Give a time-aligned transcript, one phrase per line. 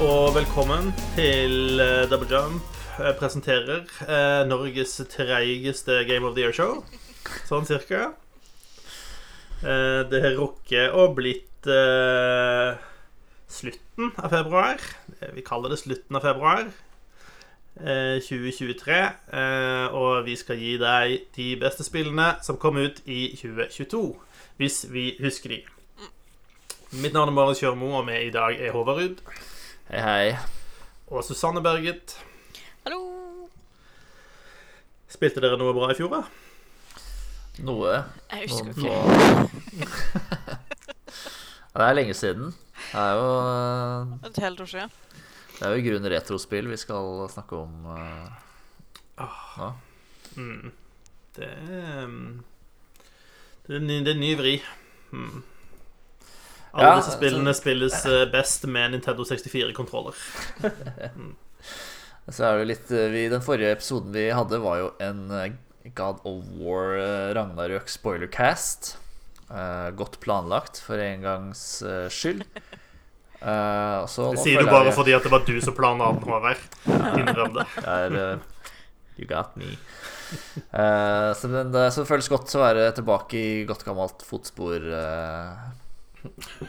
[0.00, 2.62] Og velkommen til eh, Double Jump
[2.98, 6.82] Jeg presenterer eh, Norges treigeste Game of the Year-show.
[7.48, 8.10] Sånn cirka.
[9.64, 12.76] Eh, det har rukket å blitt eh,
[13.52, 14.82] slutten av februar.
[15.20, 16.68] Eh, Vi kaller det slutten av februar.
[17.80, 19.00] eh, 2023.
[19.32, 24.04] eh, og vi skal gi deg de beste spillene som kom ut i 2022.
[24.60, 25.62] Hvis vi husker de.
[26.96, 29.20] Mitt navn er Marius Kjørmo, og med i dag er Håvard Ruud.
[29.86, 30.30] Hei, hei.
[31.14, 32.16] Og Susanne Berget.
[32.82, 33.46] Hallo!
[35.06, 36.24] Spilte dere noe bra i fjor, da?
[37.62, 37.92] Noe.
[38.32, 39.86] Jeg husker ikke.
[41.76, 42.50] Det er lenge siden.
[42.90, 43.30] Det er jo,
[44.26, 44.90] Et helt år siden.
[45.54, 48.28] det er jo i grunnen retrospill vi skal snakke om uh,
[49.22, 49.72] nå.
[50.34, 50.72] Mm.
[51.36, 52.42] Det er mm,
[53.68, 54.56] Det er ny, det er ny vri.
[55.12, 55.44] Mm.
[56.76, 60.14] Alle Ja, disse spillene spilles eh, best med Nintendo 64-kontroller.
[62.28, 65.44] Så er det litt uh, vi, Den forrige episoden vi hadde, var jo en uh,
[65.96, 68.96] God of War uh, Ragnarøk spoilercast.
[69.46, 72.42] Uh, godt planlagt for en gangs uh, skyld.
[73.38, 76.10] Uh, og så Det sier du bare jeg- fordi at det var du som planla
[76.16, 76.66] den, Håvard.
[77.20, 77.66] Innrøm det.
[77.86, 78.52] er uh,
[79.16, 79.70] You got me.
[80.74, 84.82] Uh, så, men det, så det føles godt å være tilbake i godt gammelt fotspor
[84.82, 85.68] eh,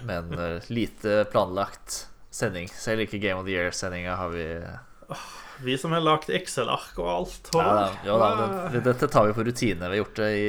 [0.04, 2.70] med en eh, lite planlagt sending.
[2.70, 4.46] Selv ikke Game of the Year-sendinga har vi
[5.66, 7.50] Vi som har lagd Excel-ark og alt.
[7.54, 9.88] ja, da, ja, da, det, Dette tar vi på rutine.
[9.88, 10.48] Vi har gjort det i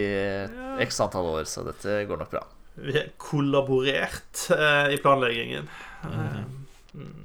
[0.84, 2.45] x antall år, så dette går nok bra.
[2.75, 5.69] Vi har kollaborert eh, i planleggingen.
[6.05, 6.36] Eh,
[6.95, 7.25] mm.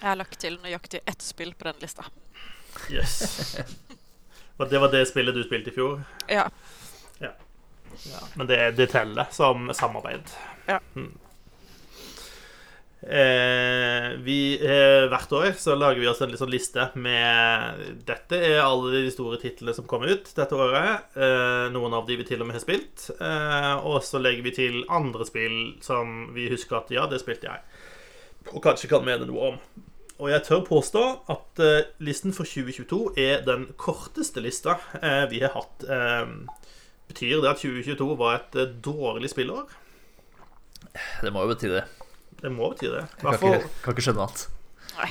[0.00, 2.04] Jeg har lagt til nøyaktig ett spill på den lista.
[2.90, 3.56] Yes.
[4.58, 6.02] Og det var det spillet du spilte i fjor?
[6.28, 6.48] Ja,
[8.34, 10.30] men det, det teller som samarbeid.
[10.68, 10.80] Ja.
[10.96, 11.12] Mm.
[13.00, 18.58] Eh, vi, eh, hvert år så lager vi oss en sånn liste med Dette er
[18.58, 21.06] alle de store titlene som kommer ut dette året.
[21.14, 23.10] Eh, noen av de vi til og med har spilt.
[23.14, 27.46] Eh, og så legger vi til andre spill som vi husker at ja, det spilte
[27.46, 27.62] jeg.
[28.50, 29.62] Og kanskje kan mene noe om.
[30.18, 35.44] Og jeg tør påstå at eh, listen for 2022 er den korteste lista eh, vi
[35.44, 35.86] har hatt.
[37.08, 39.68] Betyr det at 2022 var et eh, dårlig spillår?
[41.22, 41.84] Det må jo bety det.
[42.42, 43.04] Det må bety det.
[43.22, 44.44] Jeg kan ikke, kan ikke skjønne annet.
[44.98, 45.10] Nei.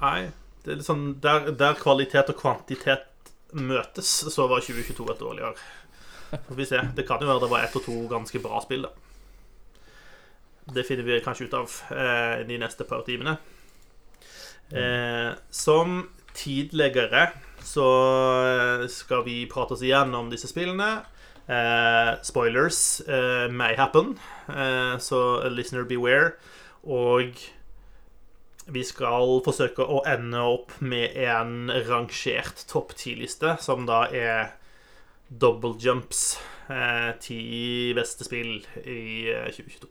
[0.00, 0.20] Nei.
[0.60, 3.06] Det er litt sånn der, der kvalitet og kvantitet
[3.56, 5.62] møtes, så var 2022 et dårlig år.
[6.30, 6.82] Får vi se.
[6.96, 8.92] Det kan jo være det var ett og to ganske bra spill, da.
[10.70, 13.38] Det finner vi kanskje ut av eh, de neste par timene.
[14.70, 16.04] Eh, som
[16.36, 17.30] tidligere
[17.66, 17.86] så
[18.46, 21.02] eh, skal vi prate oss igjennom disse spillene.
[21.50, 24.14] Eh, spoilers eh, may happen,
[24.48, 26.34] eh, så listener beware.
[26.84, 27.34] Og
[28.70, 34.52] vi skal forsøke å ende opp med en rangert topp ti-liste, som da er
[35.30, 36.38] double jumps.
[36.70, 37.40] Eh, ti
[37.98, 39.90] beste spill i eh, 2022.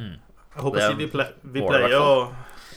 [0.00, 0.16] Mm.
[0.50, 2.14] Jeg håper Det er vi, ple vi pleier å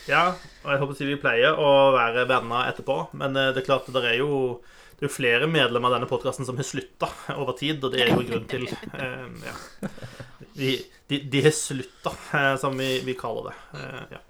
[0.06, 0.26] Ja,
[0.64, 4.04] og jeg håper vi pleier å være venner etterpå, men eh, det er klart det
[4.08, 4.62] er jo
[4.94, 8.06] det er jo flere medlemmer av denne podkasten som har slutta over tid, og det
[8.06, 9.56] er jo grunn til eh, ja.
[10.56, 10.70] de,
[11.34, 13.56] de har slutta, eh, som vi, vi kaller det.
[13.82, 14.22] Eh, ja.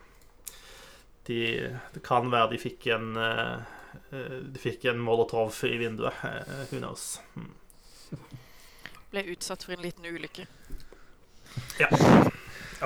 [1.30, 1.40] de,
[1.94, 3.76] det kan være de fikk en eh,
[4.16, 6.26] eh, De fikk en molotov i vinduet.
[6.72, 7.20] Who knows?
[7.38, 7.52] Mm.
[9.14, 10.48] Ble utsatt for en liten ulykke.
[11.78, 11.92] Ja.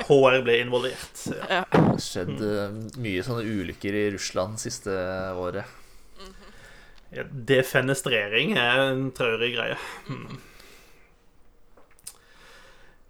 [0.06, 1.24] HR ble involvert.
[1.34, 1.48] Ja.
[1.58, 1.64] Ja.
[1.74, 2.46] Det har skjedd
[3.02, 4.94] mye sånne ulykker i Russland siste
[5.38, 5.66] året.
[7.16, 9.78] Ja, defenestrering er en traurig greie.
[10.12, 10.40] Mm.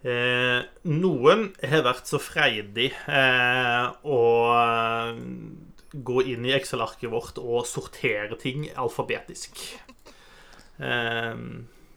[0.08, 4.20] Eh, noen har vært så freidig eh, å
[4.54, 5.18] eh,
[5.98, 9.58] gå inn i Excel-arket vårt og sortere ting alfabetisk.
[10.78, 11.34] Eh,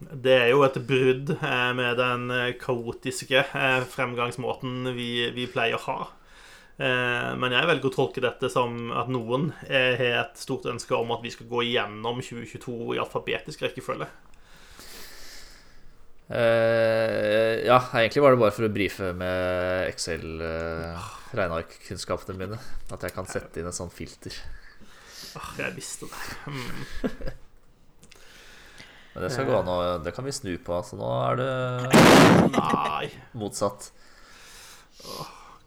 [0.01, 5.77] det er jo et brudd eh, med den eh, kaotiske eh, fremgangsmåten vi, vi pleier
[5.77, 5.99] å ha.
[6.81, 11.21] Men jeg velger å tolke dette som at noen har et stort ønske om at
[11.21, 14.07] vi skal gå igjennom 2022 i alfabetisk rekkefølge.
[16.31, 22.57] Uh, ja, egentlig var det bare for å brife med Excel-regnearkkunnskapene mine.
[22.89, 24.33] At jeg kan sette inn et sånt filter.
[25.37, 26.17] Ah, jeg visste det.
[26.49, 27.45] Mm.
[29.15, 30.77] Men det skal gå an å Det kan vi snu på.
[30.87, 31.51] Så nå er det
[32.55, 33.09] Nei.
[33.33, 33.91] motsatt.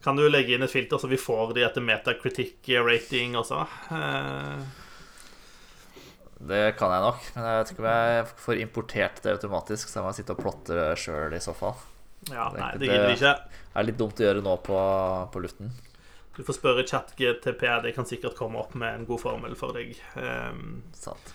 [0.04, 3.62] Kan du legge inn et filter så vi får de etter metacritic-rating også?
[3.96, 4.64] Eh,
[6.44, 9.88] Det kan jeg nok, men jeg vet ikke om jeg får importert det automatisk.
[9.88, 11.76] Så jeg må sitte og plotte det sjøl i så fall.
[12.28, 12.90] Ja, nei, det det.
[12.90, 13.34] gidder vi ikke.
[13.64, 14.76] Det er litt dumt å gjøre nå på,
[15.32, 15.72] på luften.
[16.34, 19.94] Du får spørre ChatGTP, det kan sikkert komme opp med en god formel for deg.
[20.18, 21.32] Um, Sant.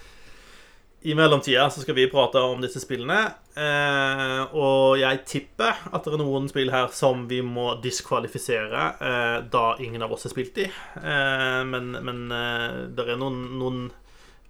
[1.02, 3.22] I mellomtida så skal vi prate om disse spillene.
[3.56, 9.38] Eh, og jeg tipper at det er noen spill her som vi må diskvalifisere, eh,
[9.48, 10.68] da ingen av oss har spilt de.
[11.00, 13.82] Eh, men men eh, det er noen, noen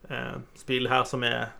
[0.10, 1.52] eh, spill her som er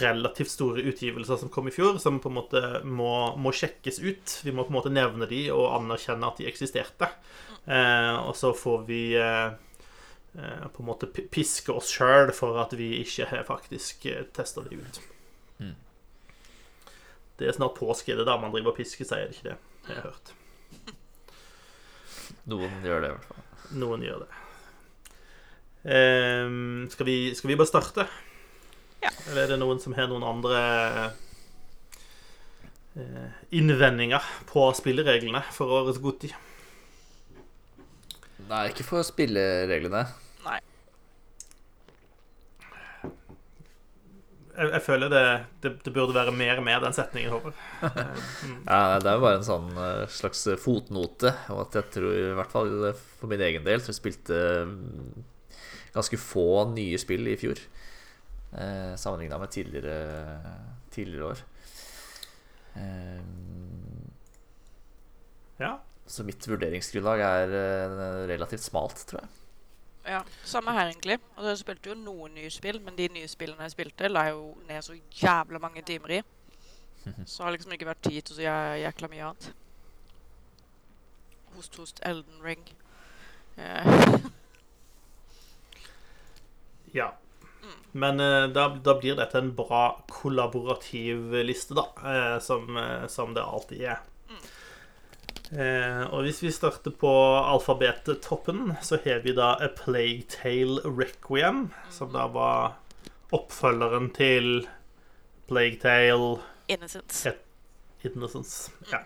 [0.00, 4.40] relativt store utgivelser som kom i fjor, som på en måte må, må sjekkes ut.
[4.42, 7.14] Vi må på en måte nevne de og anerkjenne at de eksisterte.
[7.66, 9.04] Eh, og så får vi
[10.32, 14.78] på en måte piske oss sjøl for at vi ikke har faktisk uh, testa det
[14.80, 15.00] ut.
[15.60, 15.74] Mm.
[17.36, 19.50] Det er snart påske, det er da man driver og pisker seg, er det ikke
[19.50, 19.58] det?
[19.88, 20.32] Jeg har hørt.
[22.48, 23.42] Noen gjør det, i hvert fall.
[23.82, 24.30] Noen gjør det.
[25.82, 28.06] Um, skal, vi, skal vi bare starte?
[29.02, 29.10] Ja.
[29.26, 30.60] Eller er det noen som har noen andre
[32.94, 36.30] uh, innvendinger på spillereglene for årets Goti?
[38.48, 40.06] Nei, ikke for spillereglene.
[44.52, 45.22] Jeg, jeg føler det,
[45.64, 47.56] det, det burde være mer med den setningen, Håvard.
[47.88, 48.58] Eh, mm.
[48.68, 51.32] Ja, det er jo bare en sånn eh, slags fotnote.
[51.54, 52.74] Og at jeg tror, i hvert fall
[53.20, 55.24] for min egen del, så jeg spilte mm,
[55.96, 57.60] ganske få nye spill i fjor.
[58.52, 59.96] Eh, Sammenligna med tidligere,
[60.92, 61.44] tidligere år.
[62.76, 63.22] Eh,
[65.62, 65.76] Ja.
[66.06, 67.96] så mitt vurderingsgrunnlag er eh,
[68.32, 69.28] relativt smalt, tror jeg.
[70.04, 71.18] Ja, Samme her, egentlig.
[71.36, 74.34] Og jeg spilte jo noen nye spill, men de nye spillene jeg spilte, la jeg
[74.34, 76.22] jo ned så jævla mange timer i.
[77.26, 79.48] Så har liksom ikke vært tid til å jæ- jækla mye annet.
[81.54, 82.62] Host, host, Elden Ring.
[83.56, 84.18] Eh,
[86.94, 87.12] Ja.
[87.92, 91.86] Men uh, da, da blir dette en bra kollaborativ liste, da.
[92.02, 92.76] Uh, som,
[93.08, 94.00] som det alltid er.
[95.52, 97.10] Eh, og hvis vi starter på
[97.44, 102.78] alfabettoppen, så har vi da A Plague Tale Requiem, som da var
[103.36, 104.66] oppfølgeren til
[105.48, 106.38] Plague Tale
[106.72, 107.34] Innocence.
[108.04, 108.70] Innocence.
[108.90, 109.02] Ja.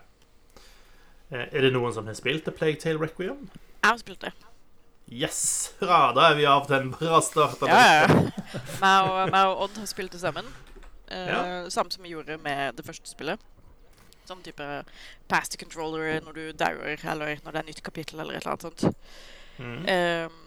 [1.32, 3.48] Eh, er det noen som har spilt A Plague Tale Requiem?
[3.82, 4.32] Jeg har spilt det.
[5.10, 5.42] Yes!
[5.80, 6.12] Hurra!
[6.14, 7.60] Da er vi av til en bra start.
[7.66, 8.22] Ja, ja.
[8.82, 10.46] Meg og, og Odd har spilt det sammen.
[11.10, 11.42] Eh, Ja.
[11.70, 13.42] Samme som vi gjorde med det første spillet.
[14.26, 14.66] Sånn type
[15.30, 18.56] pass the controller når du dauer, eller når det er nytt kapittel, eller et eller
[18.56, 18.82] annet sånt.
[19.58, 19.82] Mm.
[19.88, 20.40] Um,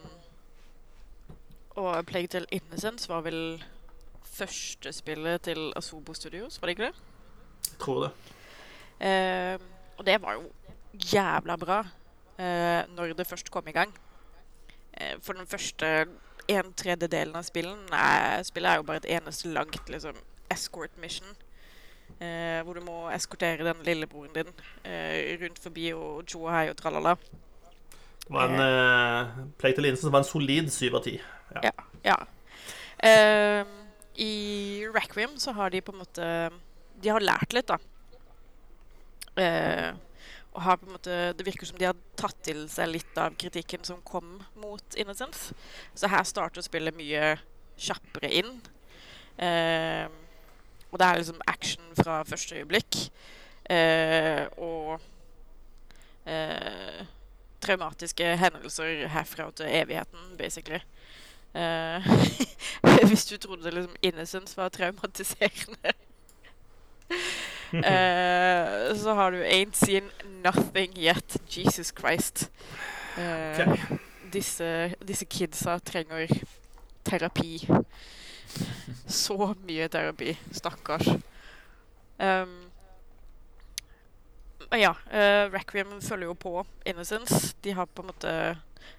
[1.80, 3.64] og Plague Tale Innocence var vel
[4.40, 6.96] første spillet til Asobo Studios, var det ikke det?
[7.72, 8.12] Jeg tror det.
[9.00, 9.68] Um,
[9.98, 10.50] og det var jo
[11.14, 11.80] jævla bra
[12.40, 13.94] uh, når det først kom i gang.
[14.94, 16.08] Uh, for den første
[16.50, 17.84] en tredjedelen av spillen
[18.48, 20.18] spillet er jo bare et eneste langt liksom,
[20.52, 21.36] escort mission.
[22.20, 24.50] Eh, hvor du må eskortere den lillebroren din
[24.84, 27.14] eh, rundt forbi og tjo og hei og tralala.
[28.30, 31.16] Det var en uh, Plague Tale Innocence var en solid syv av ti.
[31.64, 31.72] Ja.
[32.04, 32.18] ja.
[33.08, 33.72] Ehm,
[34.20, 36.28] I Requiem så har de på en måte
[37.02, 37.80] De har lært litt, da.
[39.40, 39.90] Eh,
[40.52, 43.38] og har på en måte Det virker som de har tatt til seg litt av
[43.40, 45.56] kritikken som kom mot Innocence.
[45.96, 47.38] Så her starter spillet mye
[47.80, 48.60] kjappere inn.
[49.40, 50.29] Ehm,
[50.92, 52.96] og det er liksom action fra første øyeblikk.
[53.70, 55.00] Eh, og
[56.26, 57.06] eh,
[57.62, 60.80] traumatiske hendelser herfra til evigheten, basically.
[61.56, 62.10] Eh,
[63.10, 65.94] hvis du trodde liksom Innocence var traumatiserende,
[67.74, 70.10] eh, så har du Ain't Seen
[70.44, 71.38] Nothing Yet.
[71.58, 72.52] Jesus Christ.
[73.18, 73.80] Eh, Ok.
[74.34, 76.28] disse, disse kidsa trenger
[77.06, 77.68] terapi.
[79.22, 80.34] Så mye terapi.
[80.56, 81.10] Stakkars.
[82.20, 82.56] Um,
[84.76, 86.54] ja, uh, Requiem følger jo på
[86.86, 87.56] Innocence.
[87.64, 88.34] De har på en måte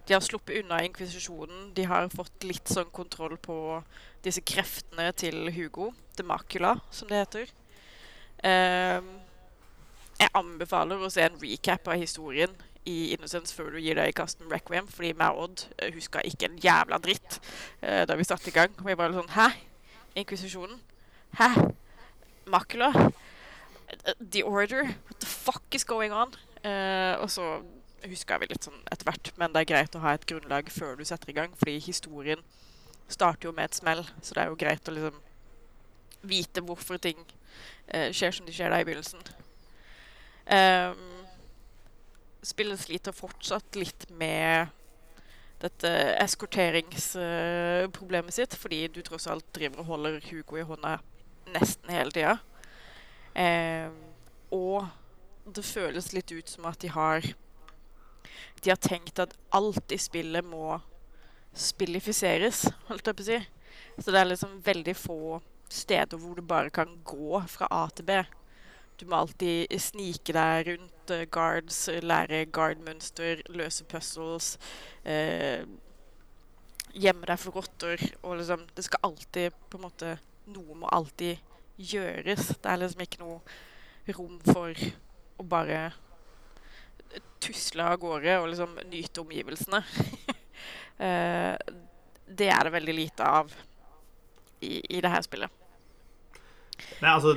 [0.07, 1.71] De har sluppet unna inkvisisjonen.
[1.75, 3.57] De har fått litt sånn kontroll på
[4.25, 5.91] disse kreftene til Hugo.
[6.19, 7.53] Demacula, som det heter.
[8.45, 9.11] Ehm,
[10.21, 12.53] jeg anbefaler å se en recap av historien
[12.91, 15.89] i Innocence før du gir deg i kast med Requiem, fordi meg og Odd uh,
[15.95, 17.41] huska ikke en jævla dritt
[17.85, 18.75] uh, da vi satte i gang.
[18.81, 19.49] Og vi var sånn Hæ?
[20.21, 20.81] Inkvisisjonen?
[21.39, 21.51] Hæ?
[22.51, 22.91] Macula?
[22.97, 24.95] Uh, The Order?
[25.09, 26.35] What the fuck is going on?
[26.65, 27.61] Uh, og så
[28.09, 30.97] huska vi litt sånn etter hvert, men det er greit å ha et grunnlag før
[30.97, 32.41] du setter i gang, fordi historien
[33.11, 35.21] starter jo med et smell, så det er jo greit å liksom
[36.31, 39.25] vite hvorfor ting uh, skjer som de skjer der i begynnelsen.
[40.51, 41.20] Ehm,
[42.43, 44.67] spillet sliter fortsatt litt med
[45.61, 50.99] dette eskorteringsproblemet sitt, fordi du tross alt driver og holder Hugo i hånda
[51.53, 52.39] nesten hele tida.
[53.35, 53.91] Eh,
[54.51, 54.87] og
[55.45, 57.21] det føles litt ut som at de har
[58.61, 60.81] De har tenkt at alt i spillet må
[61.57, 63.39] spillifiseres, holdt jeg på å si.
[64.01, 68.05] Så det er liksom veldig få steder hvor du bare kan gå fra A til
[68.11, 68.13] B.
[69.01, 74.59] Du må alltid snike deg rundt uh, guards, lære guard-mønster, løse puzzles.
[75.07, 75.65] Uh,
[76.93, 78.03] gjemme deg for rotter.
[78.21, 80.19] Og liksom Det skal alltid på en måte
[80.51, 81.39] Noe må alltid
[81.79, 82.51] gjøres.
[82.61, 84.75] Det er liksom ikke noe rom for
[85.41, 85.93] å bare
[87.41, 89.81] tusle av gårde og liksom nyte omgivelsene.
[91.01, 91.57] uh,
[92.41, 93.57] det er det veldig lite av
[94.61, 95.60] i, i det her spillet.
[97.01, 97.35] Nei, altså,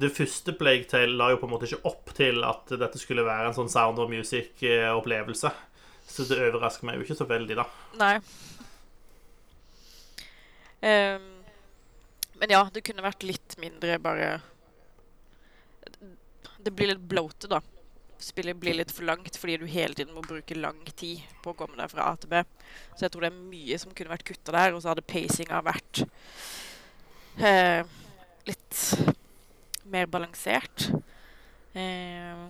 [0.00, 3.26] Det første Plague Tale la jo på en måte ikke opp til at dette skulle
[3.26, 5.52] være en sånn Sound of Music-opplevelse.
[6.08, 7.66] Så det overrasker meg jo ikke så veldig, da.
[8.00, 8.14] Nei.
[10.78, 11.26] Um,
[12.38, 14.28] men ja, det kunne vært litt mindre bare
[16.62, 17.58] Det blir litt bloated, da.
[18.22, 21.58] Spillet blir litt for langt fordi du hele tiden må bruke lang tid på å
[21.58, 22.42] komme deg fra A til B.
[22.94, 25.60] Så jeg tror det er mye som kunne vært kutta der, og så hadde pacinga
[25.66, 26.02] vært
[27.42, 27.82] uh,
[28.48, 28.80] litt
[29.88, 30.88] mer balansert.
[31.72, 32.42] Eh,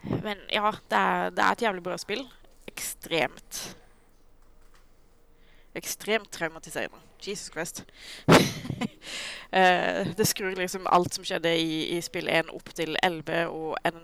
[0.00, 2.24] men ja, det er, det er, et jævlig bra spill.
[2.70, 3.60] Ekstremt
[5.74, 6.98] Ekstremt traumatiserende.
[7.22, 7.84] Jesus Christ.
[9.50, 13.76] eh, det skrur liksom alt som skjedde i, i spill 1 opp til 11 og
[13.86, 14.00] en,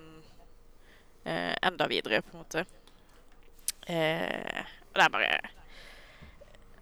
[1.24, 2.66] eh, enda videre, på en måte.
[3.86, 4.62] Eh,
[4.94, 5.32] det er bare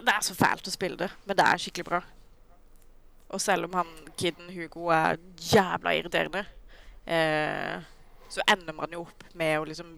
[0.04, 2.02] Det er så fælt å spille det, men det er skikkelig bra.
[3.34, 6.44] Og selv om han kiden Hugo er jævla irriterende,
[8.30, 9.90] så ender man jo opp med å liksom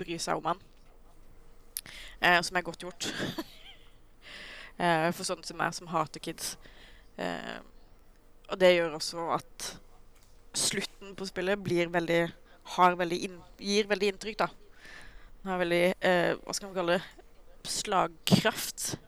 [0.00, 0.62] bry seg om han.
[2.42, 3.10] som er godt gjort.
[4.78, 6.56] eh, for sånne som meg, som hater kids.
[7.18, 7.58] Uh,
[8.48, 9.72] og det gjør også at
[10.56, 12.22] slutten på spillet blir veldig
[12.98, 14.48] veldig inn, gir veldig inntrykk, da.
[15.40, 17.26] Den har veldig uh, Hva skal man kalle det?
[17.68, 18.98] Slagkraft.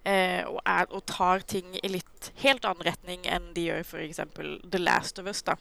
[0.00, 4.22] Og, er, og, tar ting i litt helt annen retning enn de gjør f.eks.
[4.72, 5.58] The Last of Us, da.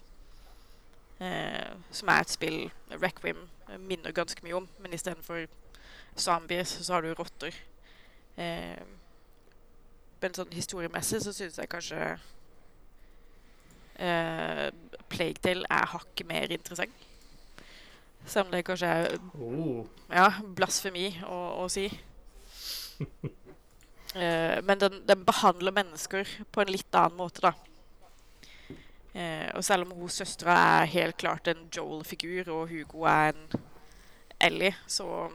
[1.91, 2.59] som er et spill
[2.95, 3.41] Requiem
[3.77, 5.45] minner ganske mye om, men istedenfor
[6.15, 7.55] zombies så har du rotter.
[8.37, 8.81] Eh,
[10.21, 11.99] men sånn historiemessig så syns jeg kanskje
[13.99, 14.65] eh,
[15.11, 17.05] Plague Tale er hakket mer interessant.
[18.25, 19.85] Selv om det kanskje er oh.
[20.11, 21.87] ja, blasfemi å, å si.
[24.15, 27.53] eh, men den, den, behandler mennesker på en litt annen måte, da.
[29.13, 33.61] Eh, og selv om hun søstera er helt klart en Joel-figur, og Hugo er en
[34.39, 35.27] Ellie, så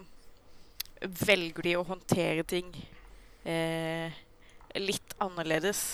[1.05, 2.71] velger de å håndtere ting
[3.45, 4.15] eh,
[4.81, 5.85] litt annerledes.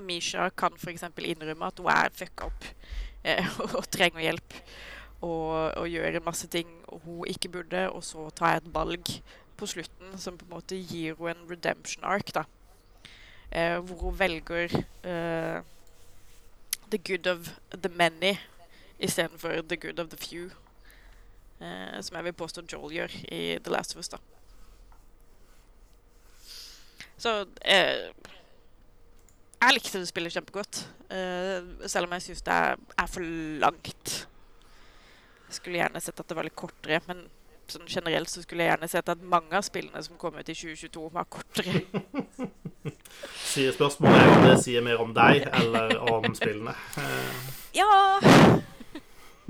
[0.00, 1.04] Amisha kan f.eks.
[1.18, 2.66] innrømme at hun er fucka opp
[3.24, 4.56] eh, og trenger hjelp.
[5.20, 6.68] Og, og gjør en masse ting
[7.04, 9.10] hun ikke burde, og så tar jeg et valg
[9.60, 12.32] på slutten som på en måte gir henne en redemption arc.
[12.34, 12.46] da.
[13.52, 14.72] Eh, hvor hun velger
[15.04, 15.62] eh,
[16.90, 18.38] the good of the many
[18.98, 20.50] istedenfor the good of the few.
[21.60, 24.08] Eh, som jeg vil påstå Joel gjør i The Last of Us.
[24.08, 24.16] da.
[27.20, 28.08] Så eh,
[29.60, 30.78] Jeg likte det spillet kjempegodt.
[31.12, 33.20] Eh, selv om jeg syns det er, er, for
[33.60, 34.14] langt.
[35.48, 37.26] Jeg skulle gjerne sett at det var litt kortere, men
[37.72, 40.56] sånn generelt så skulle jeg gjerne sett at mange av spillene som kom ut i
[40.56, 41.82] 2022, var kortere.
[43.50, 46.74] Sier spørsmålet om det sier mer om deg eller om spillene.
[47.80, 47.90] ja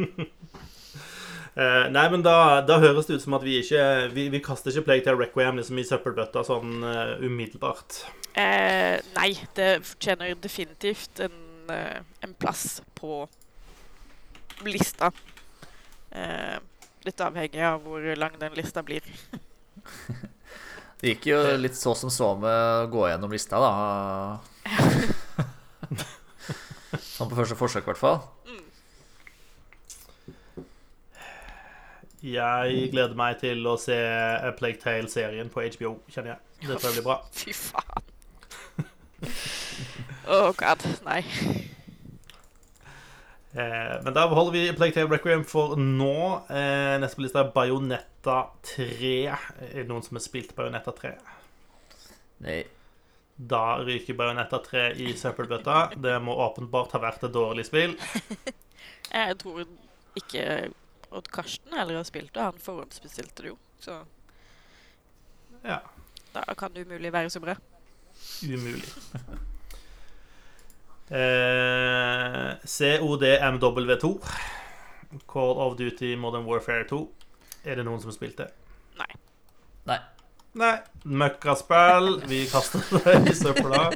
[0.01, 3.83] Uh, nei, men da, da, høres det ut som at vi ikke
[4.15, 8.01] Vi, vi kaster ikke Plague Tale Requiem liksom i søppelbøtta sånn uh, umiddelbart.
[8.33, 11.37] Uh, nei, det fortjener definitivt en,
[11.69, 13.25] en plass på
[14.65, 15.13] lista.
[17.07, 19.05] Litt avhengig av hvor lang den lista blir.
[21.01, 23.73] det gikk jo litt så som så med å gå gjennom lista, da.
[26.99, 28.21] sånn på første forsøk, i hvert fall.
[28.49, 28.67] Mm.
[32.21, 36.41] Jeg gleder meg til å se A Plague Tale-serien på HBO, kjenner jeg.
[36.67, 37.19] Det tror jeg blir bra.
[37.33, 38.09] Fy faen.
[40.37, 41.23] oh god, nei.
[43.53, 46.17] Eh, men da holder vi Plague Tale Requiem for nå.
[46.49, 48.37] Eh, neste på lista er Bajonetta
[48.77, 49.15] 3.
[49.27, 51.15] Er det noen som har spilt Bajonetta 3?
[52.47, 52.61] Nei.
[53.41, 55.97] Da ryker Bajonetta 3 i søppelbøtta.
[55.97, 57.97] Det må åpenbart ha vært et dårlig spill.
[59.23, 59.65] jeg tror
[60.21, 60.47] ikke
[61.11, 62.47] Odd Karsten heller har spilt det.
[62.53, 64.03] Han forhåndsbestilte det jo, så
[65.65, 65.83] Ja.
[66.31, 67.57] Da kan det umulig være så bra.
[68.47, 68.87] Umulig.
[71.11, 74.13] eh, CODMW2.
[75.27, 77.03] Call of Duty Modern Warfare 2.
[77.65, 78.49] Er det noen som har spilt det?
[79.01, 79.11] Nei.
[79.91, 79.99] Nei.
[80.61, 80.77] Nei.
[81.05, 82.21] Møkkaspill.
[82.31, 83.91] Vi kaster det i søpla.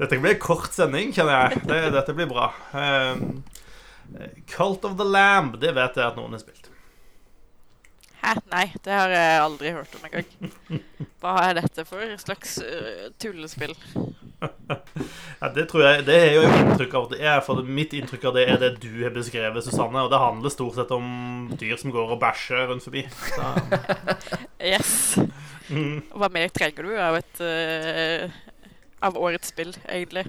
[0.00, 1.64] Dette blir en kort sending, kjenner jeg.
[1.94, 2.50] Dette blir bra.
[2.74, 3.40] Um,
[4.50, 6.59] Cult of the Lamb, det vet jeg at noen har spilt.
[8.20, 8.34] Hæ?
[8.52, 10.82] Nei, det har jeg aldri hørt om engang.
[11.22, 13.72] Hva er dette for et slags uh, tullespill?
[14.40, 18.36] Ja, det tror jeg Det er jo inntrykk av det er, for mitt inntrykk av
[18.38, 20.04] det er det du har beskrevet, Susanne.
[20.06, 23.04] Og det handler stort sett om dyr som går og bæsjer rundt forbi.
[23.28, 23.50] Så,
[24.60, 24.92] Yes.
[25.68, 25.96] mm.
[26.12, 28.40] Hva mer trenger du av et uh,
[29.04, 30.26] Av årets spill, egentlig?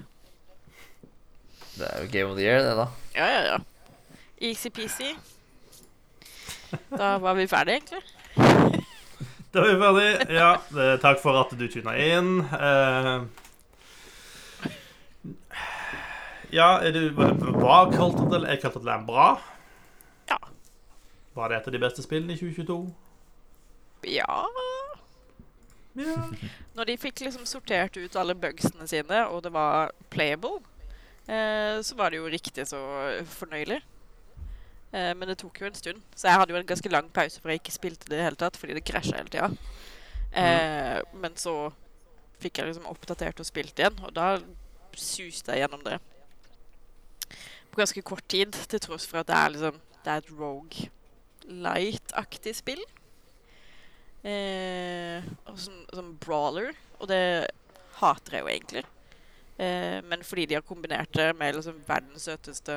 [1.76, 2.86] Det er jo Game of the Year, det, da.
[3.16, 3.58] Ja, ja, ja.
[4.42, 5.12] Easy-peasy.
[6.90, 8.02] Da var vi ferdige, egentlig.
[9.52, 10.10] Da er vi ferdig.
[10.32, 10.50] Ja,
[11.02, 12.38] takk for at du tuna inn.
[12.56, 13.24] Eh,
[16.52, 19.28] ja, er du, var Cult of the, er Cult of the bra?
[20.28, 20.38] Ja.
[21.34, 22.80] Var det et av de beste spillene i 2022?
[24.10, 24.42] Ja
[25.94, 26.16] Ja.
[26.74, 30.62] Når de fikk liksom sortert ut alle bugsene sine, og det var playable,
[31.28, 32.80] eh, så var det jo riktig så
[33.28, 33.82] fornøyelig.
[34.92, 37.40] Eh, men det tok jo en stund, så jeg hadde jo en ganske lang pause
[37.40, 39.48] for jeg ikke spilte det i det hele tatt, fordi det krasja hele tida.
[40.32, 41.72] Eh, Men så
[42.42, 44.34] fikk jeg liksom oppdatert og spilt igjen, og da
[44.98, 45.98] suste jeg gjennom det.
[47.72, 50.88] På ganske kort tid, til tross for at det er liksom Det er et Rogue
[51.46, 52.82] Light-aktig spill.
[54.22, 57.22] Eh, og som, som brawler, og det
[58.00, 58.82] hater jeg jo egentlig.
[59.58, 62.76] Eh, men fordi de har kombinert det med liksom verdens søteste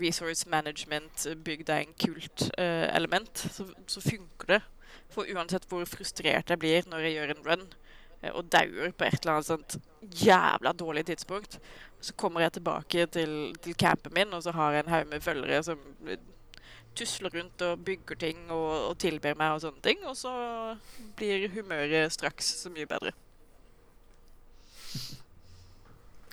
[0.00, 4.62] resource management, bygd av en kult uh, element, så, så funker det.
[5.12, 7.66] For uansett hvor frustrert jeg blir når jeg gjør en run,
[8.22, 9.78] uh, og dauer på et eller annet sånt
[10.22, 11.58] jævla dårlig tidspunkt,
[12.00, 15.20] så kommer jeg tilbake til, til campen min, og så har jeg en haug med
[15.24, 16.18] følgere som eh,
[16.96, 20.32] tusler rundt og bygger ting og, og tilber meg og sånne ting, og så
[21.16, 23.12] blir humøret straks så mye bedre.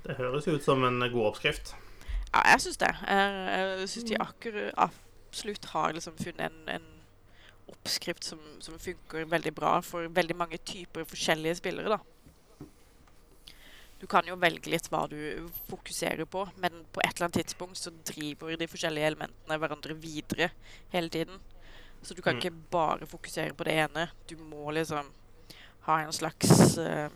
[0.04, 1.76] Det høres ut som en god oppskrift.
[2.34, 2.89] Ja, jeg syns det.
[3.08, 4.74] Jeg, jeg syns de akkurat
[5.34, 6.89] absolutt har liksom funnet en, en
[7.74, 12.67] oppskrift som, som funker veldig bra for veldig mange typer forskjellige spillere, da.
[14.02, 15.15] Du kan jo velge litt hva du
[15.69, 20.50] fokuserer på, men på et eller annet tidspunkt så driver de forskjellige elementene hverandre videre
[20.91, 21.39] hele tiden.
[22.04, 22.41] Så du kan Mm.
[22.41, 24.10] ikke bare fokusere på det ene.
[24.28, 25.08] Du må liksom
[25.88, 27.08] ha en slags uh,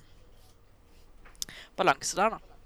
[1.75, 2.56] balanse der, da.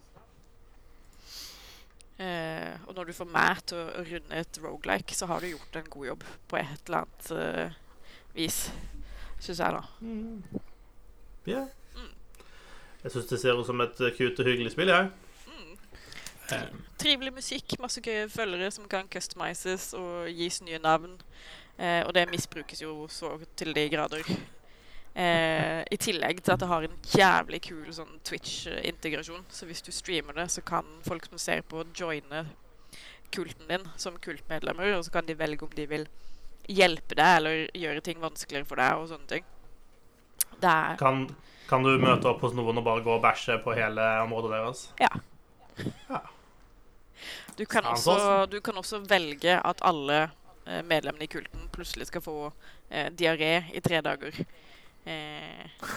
[2.22, 5.80] Eh, og når du får meg til å runde et rogelike, så har du gjort
[5.80, 7.80] en god jobb på et eller annet eh,
[8.36, 8.60] vis,
[9.42, 9.82] syns jeg, da.
[11.50, 11.64] Ja.
[11.96, 12.12] Mm.
[13.02, 15.10] Jeg syns det ser ut som et eh, cute og hyggelig spill, jeg.
[15.50, 15.74] Mm.
[16.54, 16.68] Eh,
[17.02, 21.18] Trivelig musikk, masse gøye følgere som kan customises og gis nye navn.
[21.82, 24.30] Eh, og det misbrukes jo så til de grader.
[25.14, 29.44] Eh, I tillegg til at det har en jævlig kul sånn Twitch-integrasjon.
[29.52, 32.46] Så hvis du streamer det, så kan folk som ser på, joine
[33.32, 34.96] kulten din som kultmedlemmer.
[34.98, 36.08] Og så kan de velge om de vil
[36.72, 39.48] hjelpe deg eller gjøre ting vanskeligere for deg og sånne ting.
[40.62, 41.26] Kan,
[41.68, 44.84] kan du møte opp hos noen og bare gå og bæsje på hele området deres?
[47.58, 52.24] Du kan, også, du kan også velge at alle eh, medlemmene i kulten plutselig skal
[52.24, 52.36] få
[52.90, 54.38] eh, diaré i tre dager.
[55.06, 55.88] Eh,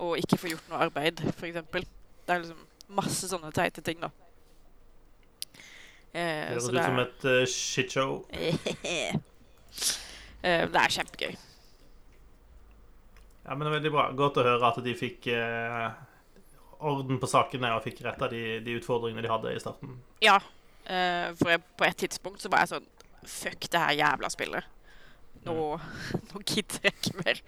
[0.00, 1.60] og ikke få gjort noe arbeid, f.eks.
[1.70, 4.10] Det er liksom masse sånne teite ting, da.
[6.10, 8.16] Eh, høres ut som et uh, shitshow.
[8.34, 9.14] eh,
[10.72, 11.36] det er kjempegøy.
[13.44, 14.06] Ja, men det er veldig bra.
[14.18, 15.86] Godt å høre at de fikk eh,
[16.86, 19.96] orden på sakene og fikk retta de, de utfordringene de hadde i starten.
[20.24, 20.36] Ja,
[20.84, 22.88] eh, for jeg, på et tidspunkt så var jeg sånn
[23.20, 24.64] Fuck det her jævla spillet.
[25.46, 25.54] Nå,
[26.30, 27.40] nå gidder jeg ikke mer.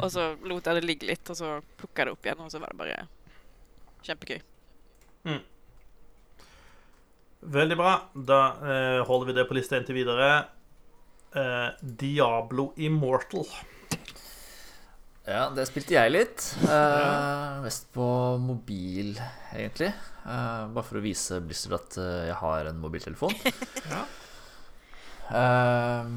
[0.00, 2.52] Og så lot jeg det ligge litt, og så plukka jeg det opp igjen, og
[2.52, 3.00] så var det bare
[4.06, 4.40] kjempegøy.
[7.40, 7.92] Veldig bra.
[8.12, 10.30] Da eh, holder vi det på lista inntil videre.
[11.32, 13.46] Eh, Diablo Immortal.
[15.30, 16.44] Ja, det spilte jeg litt.
[16.66, 18.04] Eh, mest på
[18.42, 19.14] mobil,
[19.54, 19.92] egentlig.
[20.24, 23.36] Eh, bare for å vise Blizzard at eh, jeg har en mobiltelefon.
[23.90, 24.04] Ja.
[25.30, 26.08] Eh,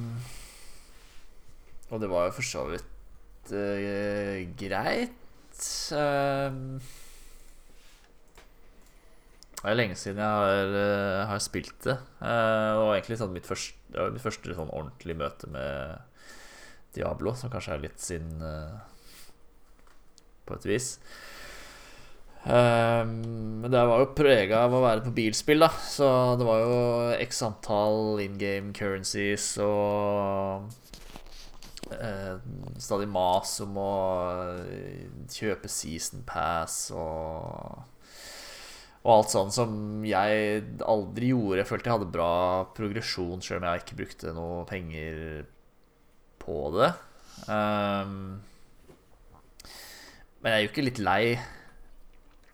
[1.93, 5.19] og det var jo for så vidt uh, greit.
[5.93, 6.55] Eh,
[9.63, 11.99] det er lenge siden jeg har, uh, har spilt det.
[12.19, 12.31] Det
[12.81, 16.01] og egentlig sånn mitt første, ja, mitt første sånn ordentlige møte med
[16.97, 18.75] Diablo, som kanskje er litt sin eh,
[20.45, 20.97] På et vis.
[22.43, 23.13] Um,
[23.63, 25.69] men det var jo prega av å være på bilspill, da.
[25.87, 26.79] Så det var jo
[27.23, 30.82] x antall in game currencies og uh,
[32.81, 33.93] stadig mas om å
[35.31, 37.83] kjøpe season pass og
[39.03, 39.71] og alt sånn som
[40.07, 41.59] jeg aldri gjorde.
[41.59, 42.35] Jeg følte jeg hadde bra
[42.71, 45.17] progresjon, sjøl om jeg ikke brukte noe penger
[46.39, 46.87] på det.
[47.51, 48.39] Um,
[50.39, 51.23] men jeg er jo ikke litt lei.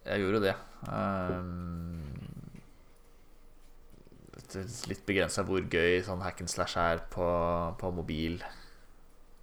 [0.10, 0.56] Jeg gjorde det.
[0.90, 2.10] Um,
[4.90, 7.30] litt begrensa hvor gøy sånn hack and slash er på,
[7.78, 8.40] på mobil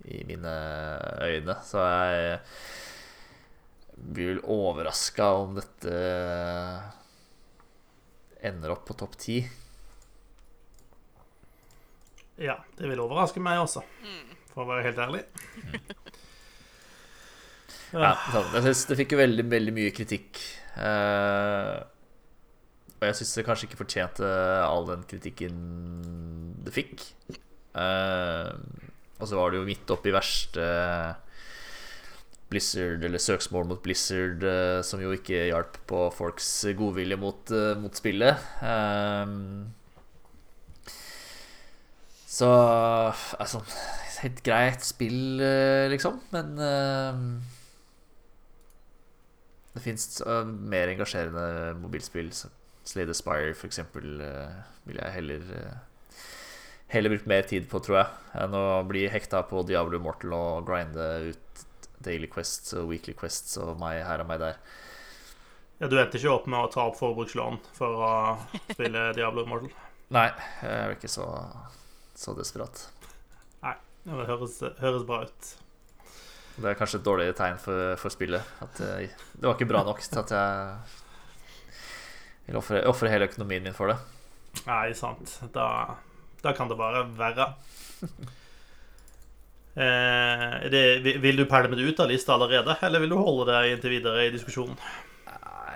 [0.07, 0.55] i mine
[1.27, 1.57] øyne.
[1.67, 2.39] Så jeg
[3.97, 5.95] blir vel overraska om dette
[8.47, 9.41] ender opp på topp ti.
[12.37, 13.81] Ja, det vil overraske meg også,
[14.53, 15.23] for å være helt ærlig.
[17.95, 18.13] Ja,
[18.53, 20.41] jeg synes det fikk jo veldig, veldig mye kritikk.
[20.77, 21.77] Eh,
[22.97, 24.29] og jeg syns det kanskje ikke fortjente
[24.67, 25.61] all den kritikken
[26.67, 27.07] det fikk.
[27.79, 28.51] Eh,
[29.19, 30.67] og så var det jo midt oppi verste
[32.51, 36.49] Blizzard, eller søksmål mot Blizzard, eh, som jo ikke hjalp på folks
[36.79, 38.39] godvilje mot, eh, mot spillet.
[38.63, 39.75] Um,
[42.27, 42.51] så
[43.41, 43.63] altså
[44.17, 47.43] Helt greit spill, eh, liksom, men um,
[49.75, 52.31] det fins uh, mer engasjerende mobilspill.
[52.87, 54.57] Slade Aspire, for eksempel, uh,
[54.89, 55.53] vil jeg heller
[56.89, 58.09] Heller brukt mer tid på, tror jeg,
[58.45, 61.65] enn å bli hekta på Diablo Immortal og grinde ut
[62.07, 64.61] Daily Quests og Weekly Quests og meg her og meg der.
[65.81, 68.13] Ja, Du endte ikke opp med å ta opp forbrukslån for å
[68.71, 69.73] spille Diablo Immortal?
[70.15, 70.29] Nei,
[70.63, 71.27] jeg er ikke så,
[72.15, 72.85] så desperat.
[73.65, 73.75] Nei,
[74.07, 75.55] det høres, høres, bra ut.
[76.57, 78.55] Det er kanskje et dårlig tegn for, for spillet.
[78.63, 80.47] At det, det var ikke bra nok til at jeg
[82.47, 83.99] vil ofre hele økonomien min for det.
[84.65, 85.35] Nei, sant.
[85.53, 85.67] Da,
[86.47, 87.51] da kan det bare være.
[89.77, 93.75] Eh, det, vil du pælme det ut av lista allerede, eller vil du holde det
[93.75, 94.79] inntil videre i diskusjonen?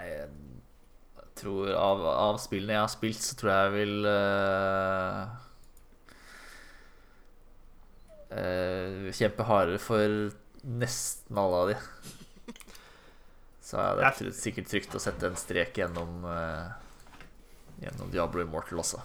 [0.01, 0.31] Jeg
[1.37, 5.37] tror av, av spillene jeg har spilt, så tror jeg jeg vil uh,
[8.33, 10.17] uh, kjempe hardere for
[10.81, 11.79] nesten alle av de.
[13.71, 16.73] Så er det sikkert trygt å sette en strek gjennom, uh,
[17.85, 19.05] gjennom Diablo Immortal også.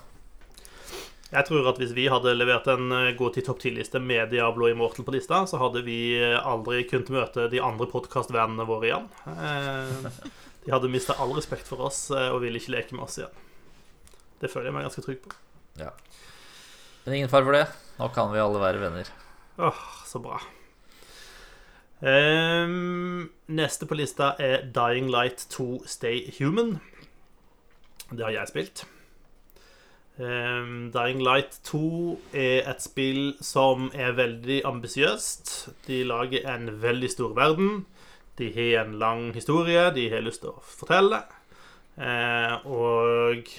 [1.35, 4.69] Jeg tror at hvis vi hadde levert en eh, gå til topp 10-liste med Diablo
[4.71, 9.09] Immortal på lista, så hadde vi eh, aldri kunnet møte de andre podkastvennene våre igjen.
[9.33, 10.21] Eh,
[10.63, 13.43] de hadde mista all respekt for oss og ville ikke leke med oss igjen.
[14.41, 15.35] Det føler jeg meg ganske trygg på.
[15.81, 15.91] Ja.
[17.03, 17.67] Men ingen fare for det.
[17.99, 19.11] Nå kan vi alle være venner.
[19.61, 20.39] Åh, så bra.
[21.99, 26.79] Um, neste på lista er Dying Light 2 Stay Human.
[28.09, 28.85] Det har jeg spilt.
[30.17, 35.51] Um, Dying Light 2 er et spill som er veldig ambisiøst.
[35.87, 37.85] De lager en veldig stor verden.
[38.39, 41.19] De har en lang historie de har lyst til å fortelle.
[41.99, 43.51] Uh, og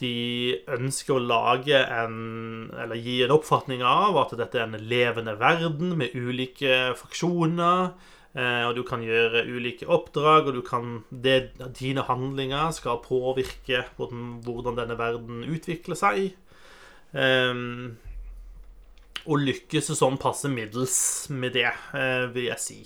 [0.00, 5.34] de ønsker å lage en Eller gi en oppfatning av at dette er en levende
[5.38, 7.92] verden med ulike faksjoner.
[8.30, 13.82] Eh, og du kan gjøre ulike oppdrag, og du kan, det, dine handlinger skal påvirke
[13.98, 16.30] hvordan denne verden utvikler seg.
[17.10, 17.98] Um,
[19.26, 22.80] og lykkes sånn passe middels med det, uh, vil jeg si.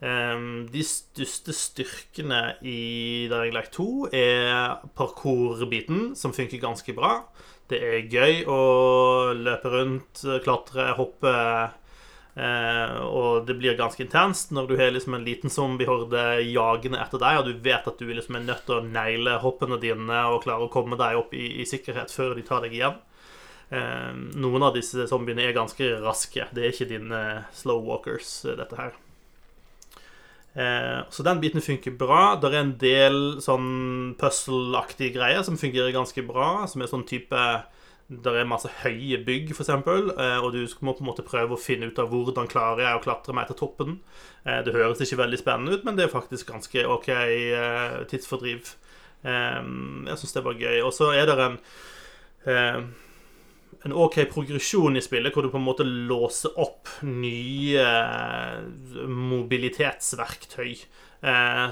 [0.00, 7.24] Um, de største styrkene i Dying Light 2 er parkour-biten, som funker ganske bra.
[7.68, 8.62] Det er gøy å
[9.34, 11.79] løpe rundt, klatre, hoppe Eh,
[12.40, 17.40] og det blir ganske intenst når du har liksom en liten zombiehorde jagende etter deg,
[17.40, 20.64] og du vet at du liksom er nødt til å negle hoppene dine og klare
[20.64, 22.96] å komme deg opp i, i sikkerhet før de tar deg igjen.
[23.70, 26.48] Eh, noen av disse zombiene er ganske raske.
[26.50, 27.20] Det er ikke dine
[27.54, 28.96] slow walkers, eh, dette her.
[30.58, 32.34] Eh, så den biten funker bra.
[32.34, 37.44] Det er en del sånn puzzle-aktige greier som fungerer ganske bra, som er sånn type
[38.10, 41.60] det er masse høye bygg, f.eks., eh, og du må på en måte prøve å
[41.60, 44.00] finne ut av hvordan klarer jeg å klatre meg til toppen.
[44.42, 48.74] Eh, det høres ikke veldig spennende ut, men det er faktisk ganske OK eh, tidsfordriv.
[49.22, 50.78] Jeg syns det var gøy.
[50.80, 51.60] Og så er det en
[53.84, 57.84] en OK progresjon i spillet, hvor du på en måte låser opp nye
[59.08, 60.72] mobilitetsverktøy.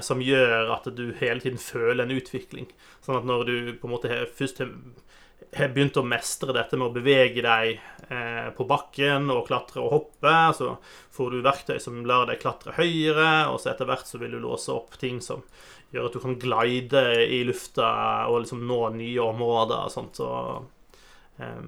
[0.05, 2.69] Som gjør at du hele tiden føler en utvikling.
[3.05, 4.61] Sånn at når du på en måte først
[5.55, 9.93] har begynt å mestre dette med å bevege deg eh, på bakken og klatre og
[9.95, 10.75] hoppe, så
[11.15, 14.43] får du verktøy som lar deg klatre høyere, og så etter hvert så vil du
[14.43, 15.41] låse opp ting som
[15.89, 17.89] gjør at du kan glide i lufta
[18.29, 20.21] og liksom nå nye områder og sånt.
[20.21, 20.29] Så
[21.41, 21.65] eh,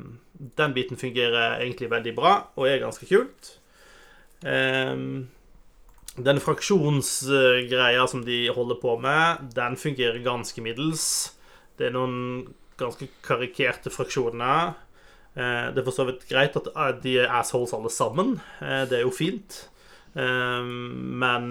[0.62, 3.56] den biten fungerer egentlig veldig bra og er ganske kult.
[4.46, 4.94] Eh,
[6.22, 11.06] den fraksjonsgreia som de holder på med, den fungerer ganske middels.
[11.80, 12.18] Det er noen
[12.82, 14.74] ganske karikerte fraksjoner.
[15.32, 18.36] Eh, det er for så vidt greit at eh, de er assholes alle sammen.
[18.60, 19.68] Eh, det er jo fint.
[20.12, 21.46] Men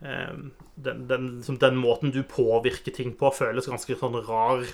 [0.00, 4.64] den, den, liksom den, måten du påvirker ting på, føles ganske sånn rar.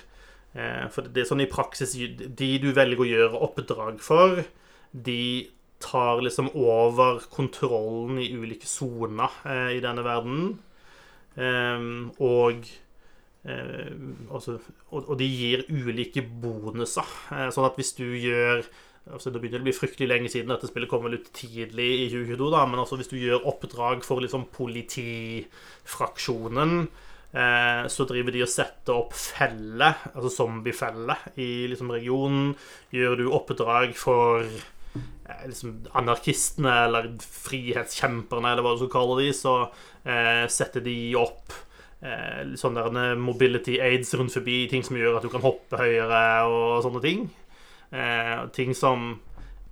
[0.95, 4.45] For det er sånn i praksis De du velger å gjøre oppdrag for,
[4.95, 5.51] de
[5.83, 9.35] tar liksom over kontrollen i ulike soner
[9.75, 10.55] i denne verden.
[11.35, 12.71] Og
[13.43, 14.59] altså,
[14.91, 17.03] og, og, de gir ulike bonuser.
[17.33, 18.63] Eh, sånn at hvis du gjør
[19.11, 22.49] altså Det begynner å bli fryktelig lenge siden dette spillet kom ut tidlig i 2022,
[22.53, 26.73] da, men altså hvis du gjør oppdrag for liksom politifraksjonen,
[27.33, 32.53] eh, så driver de og setter opp feller, altså zombiefeller, i liksom regionen.
[32.93, 39.33] Gjør du oppdrag for eh, liksom anarkistene eller frihetskjemperne, eller hva du skal kalle de,
[39.33, 39.73] så
[40.05, 41.49] eh, setter de opp
[42.01, 42.79] eh, sånn
[43.21, 47.29] mobility aids rundt forbi, ting som gjør at du kan hoppe høyere og sånne ting.
[47.91, 49.15] Eh, ting som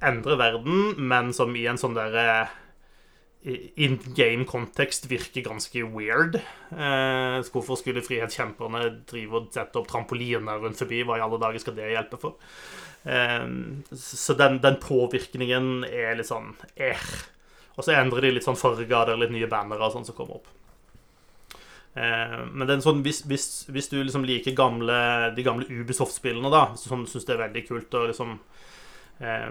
[0.04, 6.40] endrer verden, men som i en sånn derre eh, in game-kontekst virker ganske weird.
[6.76, 11.04] Eh, hvorfor skulle frihetskjemperne drive og sette opp trampoliner rundt forbi?
[11.08, 12.40] Hva i alle dager skal det hjelpe for?
[13.08, 13.48] Eh,
[13.96, 17.10] så den, den, påvirkningen er litt sånn eh.
[17.80, 20.42] Og så endrer de litt sånn farger, det er litt nye bannere sånn som kommer
[20.42, 20.50] opp.
[22.00, 25.00] Eh, men det er sånn, hvis, hvis, hvis, du liksom liker gamle,
[25.36, 28.38] de gamle Ubisoft-spillene, da, hvis du sånn, syns det er veldig kult å liksom
[29.20, 29.50] eh,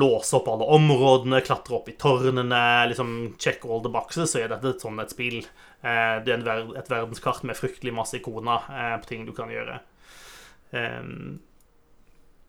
[0.00, 2.60] låse opp alle områdene, klatre opp i tårnene,
[2.92, 5.40] liksom check all the boxes, så er dette et sånn et spill.
[5.80, 9.50] Eh, det er ver et verdenskart med fryktelig masse ikoner eh, på ting du kan
[9.50, 9.80] gjøre.
[10.78, 11.10] Eh,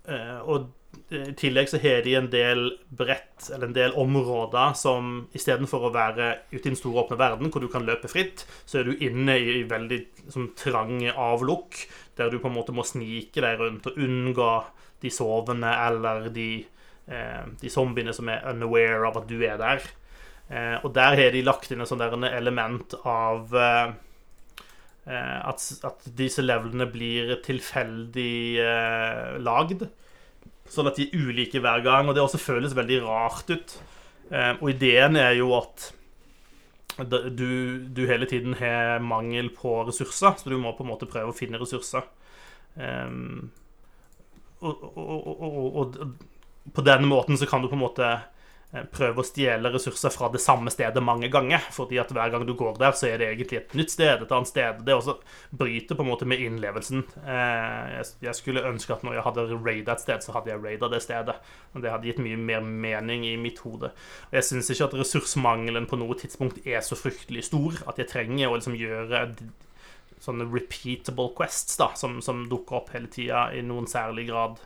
[0.06, 0.70] eh, og
[1.12, 5.94] i tillegg så har de en del brett, eller en del områder som istedenfor å
[5.94, 9.04] være ute i den store, åpne verden, hvor du kan løpe fritt, så er du
[9.04, 10.00] inne i veldig
[10.32, 11.84] sånn, trang avlukk,
[12.20, 14.52] der du på en måte må snike deg rundt og unngå
[15.02, 16.50] de sovende eller de,
[17.12, 19.84] eh, de zombiene som er unaware av at du er der.
[20.52, 23.94] Eh, og der har de lagt inn et sånt element av eh,
[25.08, 29.88] eh, at, at, disse levelene blir tilfeldig eh, lagd.
[30.72, 33.74] Sånn at de er ulike hver gang, og det også føles veldig rart ut.
[34.32, 35.90] Eh, og ideen er jo at
[37.02, 41.32] du, du, hele tiden har mangel på ressurser, så du må på en måte prøve
[41.32, 42.06] å finne ressurser.
[42.76, 43.50] Um,
[44.62, 45.98] og, og, og, og,
[46.76, 48.10] på denne måten så kan du på en måte
[48.72, 51.60] prøve å stjele ressurser fra det samme stedet mange ganger.
[51.72, 54.32] fordi at hver gang du går der, så er det egentlig et nytt sted, et
[54.32, 54.84] annet sted.
[54.86, 55.18] Det også
[55.52, 57.04] bryter på en måte med innlevelsen.
[57.26, 60.88] Eh, jeg skulle ønske at når jeg hadde raida et sted, så hadde jeg raida
[60.92, 61.36] det stedet.
[61.74, 63.92] Og det hadde gitt mye mer mening i mitt hode.
[64.30, 68.12] Og jeg syns ikke at ressursmangelen på noe tidspunkt er så fryktelig stor at jeg
[68.14, 69.28] trenger å liksom gjøre
[70.22, 74.62] sånne repeatable quests da, som, som dukker opp hele tida i noen særlig grad.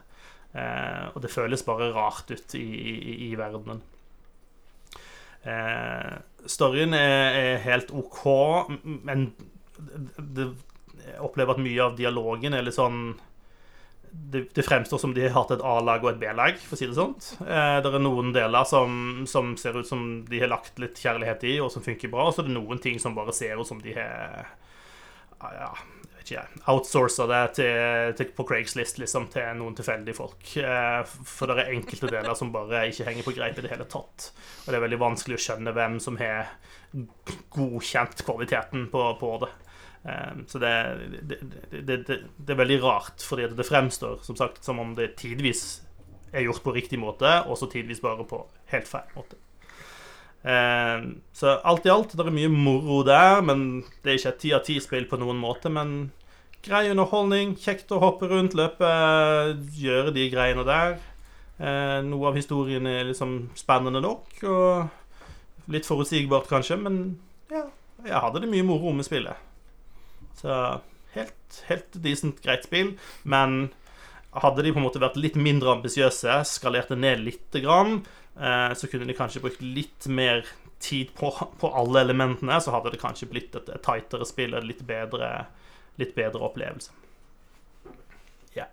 [0.53, 3.81] Eh, og det føles bare rart ut i, i, i verdenen.
[5.45, 6.15] Eh,
[6.49, 8.23] storyen er, er, helt OK,
[9.05, 9.29] men
[10.17, 10.49] det,
[11.05, 13.15] jeg opplever at mye av dialogen er litt sånn
[14.15, 16.87] det, det, fremstår som de har hatt et A-lag og et B-lag, for å si
[16.87, 17.17] det sånn.
[17.43, 21.43] Eh, det er noen deler som, som, ser ut som de har lagt litt kjærlighet
[21.49, 22.29] i, og som funker bra.
[22.29, 24.47] Og så er det noen ting som bare ser ut som de har
[25.43, 25.73] ja,
[26.25, 30.41] ikke outsourca det til, til, på Craigslist liksom, til noen tilfeldige folk.
[30.59, 33.87] Eh, for det er enkelte deler som bare ikke henger på greip i det hele
[33.89, 34.31] tatt.
[34.65, 36.55] Og det er veldig vanskelig å skjønne hvem som har
[37.55, 39.53] godkjent kvaliteten på, på det.
[40.09, 40.75] Eh, så det,
[41.21, 41.39] det,
[41.71, 45.65] det, det, er veldig rart, fordi det fremstår som sagt som om det tidvis
[46.35, 49.39] er gjort på riktig måte, og så tidvis bare på helt feil måte.
[50.45, 54.41] Eh, så alt i alt, det er mye moro der, men det er ikke et
[54.43, 55.71] ti av ti-spill på noen måte.
[55.73, 55.95] Men
[56.65, 58.89] grei underholdning, kjekt å hoppe rundt, løpe,
[59.79, 60.99] gjøre de greiene der.
[61.57, 66.99] Eh, noe av historien er liksom spennende nok, og litt forutsigbart kanskje, men
[67.49, 67.63] ja,
[68.03, 69.39] jeg hadde det mye moro med spillet.
[70.37, 70.51] Så
[71.15, 73.71] helt, helt decent, greit spill, men
[74.35, 78.01] hadde de på en måte vært litt mindre ambisiøse, skalerte ned lite grann,
[78.39, 80.45] Eh, så kunne de kanskje brukt litt mer
[80.79, 84.67] tid på, på alle elementene, så hadde det kanskje blitt et, et tightere spill, en
[84.67, 85.45] litt bedre,
[86.01, 86.91] litt bedre opplevelse.
[88.55, 88.67] Ja.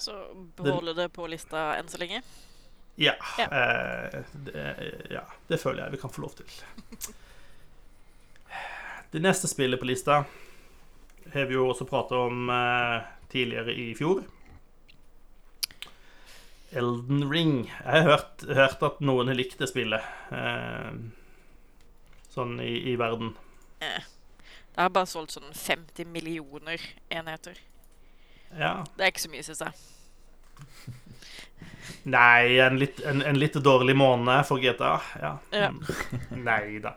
[0.00, 0.16] Så
[0.56, 2.22] beholde det på lista enn så lenge?
[3.00, 3.14] Ja.
[3.38, 3.46] Ja.
[3.48, 4.64] Eh, det,
[5.10, 5.24] ja.
[5.48, 6.50] Det føler jeg vi kan få lov til.
[9.14, 10.24] Det neste spillet på lista
[11.32, 14.24] har vi jo også prata om eh, tidligere i fjor.
[16.74, 17.56] Elden Ring.
[17.68, 20.02] Jeg har hørt, hørt at noen har likt det spillet.
[20.34, 20.90] Eh,
[22.34, 23.34] sånn i, i verden.
[24.74, 26.82] Det har bare solgt sånn 50 millioner
[27.14, 27.60] enheter.
[28.58, 28.80] Ja.
[28.96, 29.74] Det er ikke så mye, syns jeg.
[32.16, 34.96] Nei, en litt, en, en litt dårlig måned for GTA.
[35.22, 35.32] Ja.
[35.54, 35.70] Ja.
[36.48, 36.96] Nei da.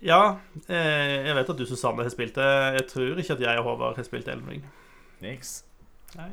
[0.00, 0.22] Ja,
[0.64, 2.52] eh, jeg vet at du, Susanne, har spilt det.
[2.78, 4.64] Jeg tror ikke at jeg og Håvard har spilt Elden Ring.
[5.20, 5.58] Niks.
[6.18, 6.30] Nei.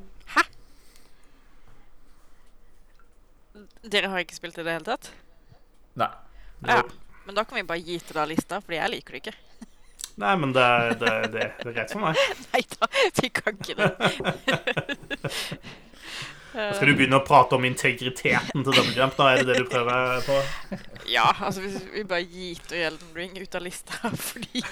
[3.87, 5.11] Dere har ikke spilt det i det hele tatt?
[5.97, 6.09] Nei.
[6.67, 6.81] Ja.
[7.25, 9.35] Men da kan vi bare gi til deg lista, fordi jeg liker det ikke.
[10.23, 10.67] Nei, men det,
[11.01, 12.21] det, det, det er greit for meg.
[12.53, 12.89] Nei da,
[13.21, 13.89] vi kan ikke det.
[16.57, 19.13] Skal du begynne å prate om integriteten til Double Jump?
[19.19, 20.37] Da Er det det du prøver på?
[21.11, 24.63] Ja, altså hvis vi bare giter Elden Ring ut av lista fordi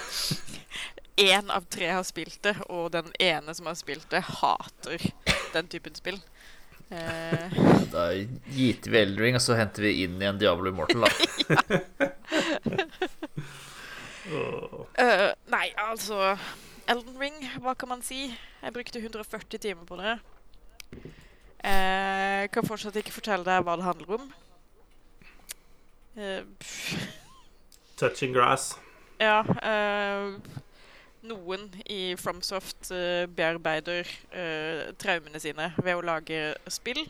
[1.15, 5.01] én av tre har spilt det, og den ene som har spilt det, hater
[5.53, 6.19] den typen spill.
[6.89, 7.55] Eh,
[7.91, 8.09] Da
[8.53, 12.11] giter vi Eldring, og så henter vi inn igjen Diablo Immortal, da.
[14.25, 16.31] Eh, nei, altså
[16.89, 18.31] Elden Ring, hva kan man si?
[18.61, 20.15] Jeg brukte 140 timer på det.
[21.65, 24.25] Uh, kan fortsatt ikke fortelle deg hva det handler om.
[26.17, 26.41] Uh.
[27.97, 28.75] Touching grass.
[29.21, 30.35] Ja, eh,
[31.27, 37.05] noen i FromSoft uh, bearbeider uh, traumene sine ved å lage spill.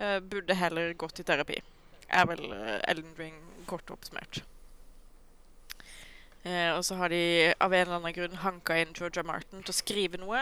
[0.00, 1.60] uh, burde heller gått i terapi.
[2.10, 2.42] Er vel
[2.88, 3.36] Elden Ring
[3.70, 4.42] kort oppsummert.
[6.42, 9.76] Og så har de av en eller annen grunn hanka inn Georgia Martin til å
[9.76, 10.40] skrive noe.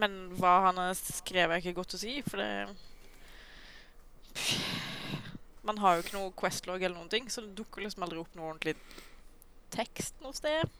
[0.00, 2.66] Men hva han har skrevet, er ikke godt å si, for det
[5.62, 8.32] Man har jo ikke noe Questlog eller noen ting, så det dukker liksom aldri opp
[8.34, 8.74] noe ordentlig
[9.72, 10.70] tekst noe sted.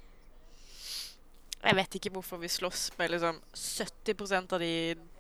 [1.63, 4.73] Jeg vet ikke hvorfor vi slåss med liksom 70% av de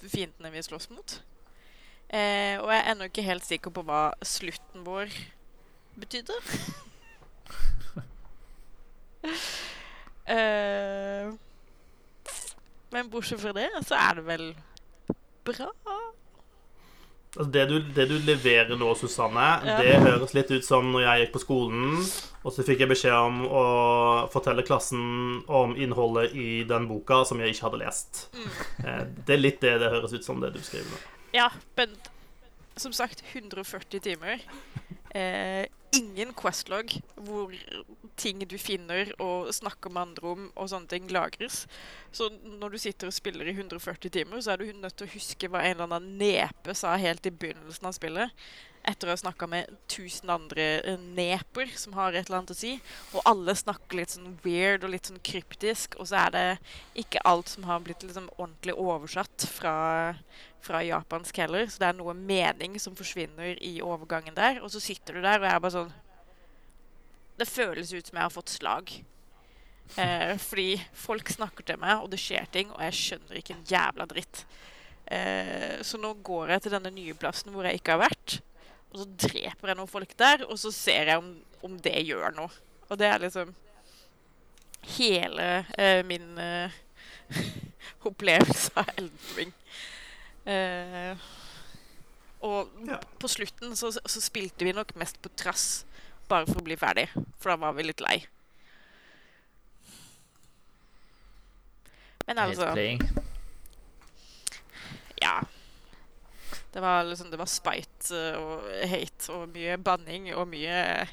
[0.02, 1.14] fiendene vi slåss mot.
[2.12, 5.12] Eh, og jeg er ennå ikke helt sikker på hva slutten vår
[6.02, 6.34] betydde.
[10.34, 11.30] eh,
[12.92, 14.46] men bortsett fra det, så er det vel
[15.46, 15.70] bra.
[17.32, 19.78] Altså det, du, det du leverer nå, Susanne, Ja.
[19.80, 21.94] det høres litt ut som når jeg gikk på skolen,
[22.44, 23.62] og så fikk jeg beskjed om å
[24.34, 28.26] fortelle klassen om innholdet i den boka som jeg ikke hadde lest.
[28.36, 29.14] Mm.
[29.24, 31.00] Det er litt det det høres ut som, det du skriver nå.
[31.32, 31.48] Ja,
[31.80, 31.94] men
[32.76, 34.44] som sagt 140 timer.
[35.12, 37.52] Eh, ingen Questlog hvor
[38.16, 41.66] ting du finner og snakker med andre om og sånne ting lagres.
[42.14, 45.14] Så når du sitter og spiller i 140 timer, så er du nødt til å
[45.14, 48.44] huske hva en eller annen nepe sa helt i begynnelsen av spillet.
[48.88, 52.58] Etter å ha snakka med 1000 andre eh, neper som har et eller annet å
[52.58, 52.72] si.
[53.12, 56.00] Og alle snakker litt sånn weird og litt sånn kryptisk.
[56.00, 56.46] Og så er det
[57.04, 59.76] ikke alt som har blitt liksom ordentlig oversatt fra
[60.62, 64.60] fra japansk heller, så det er noe mening som forsvinner i overgangen der.
[64.62, 65.94] Og så sitter du der og jeg er bare sånn
[67.40, 68.92] Det føles ut som jeg har fått slag.
[69.98, 73.66] Eh, fordi folk snakker til meg, og det skjer ting, og jeg skjønner ikke en
[73.68, 74.44] jævla dritt.
[75.12, 78.38] Eh, så nå går jeg til denne nye plassen hvor jeg ikke har vært,
[78.92, 82.36] og så dreper jeg noen folk der, og så ser jeg om, om det gjør
[82.36, 82.62] noe.
[82.88, 83.52] Og det er liksom
[84.98, 86.70] hele eh, min eh,
[88.08, 89.52] opplevelse av Elden Ring.
[90.46, 91.16] Eh,
[92.42, 92.98] og Ja.
[93.22, 95.84] på slutten så, så spilte vi nok mest på trass,
[96.28, 97.08] bare for å bli ferdig.
[97.38, 98.24] For da var vi litt lei.
[102.26, 102.72] Men altså
[105.22, 105.42] Ja.
[106.72, 111.08] Det var liksom Det var spite eh, og hate og mye banning og mye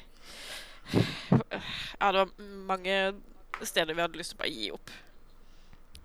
[2.00, 2.30] Ja, det var
[2.66, 2.96] mange
[3.62, 4.90] steder vi hadde lyst til å bare gi opp.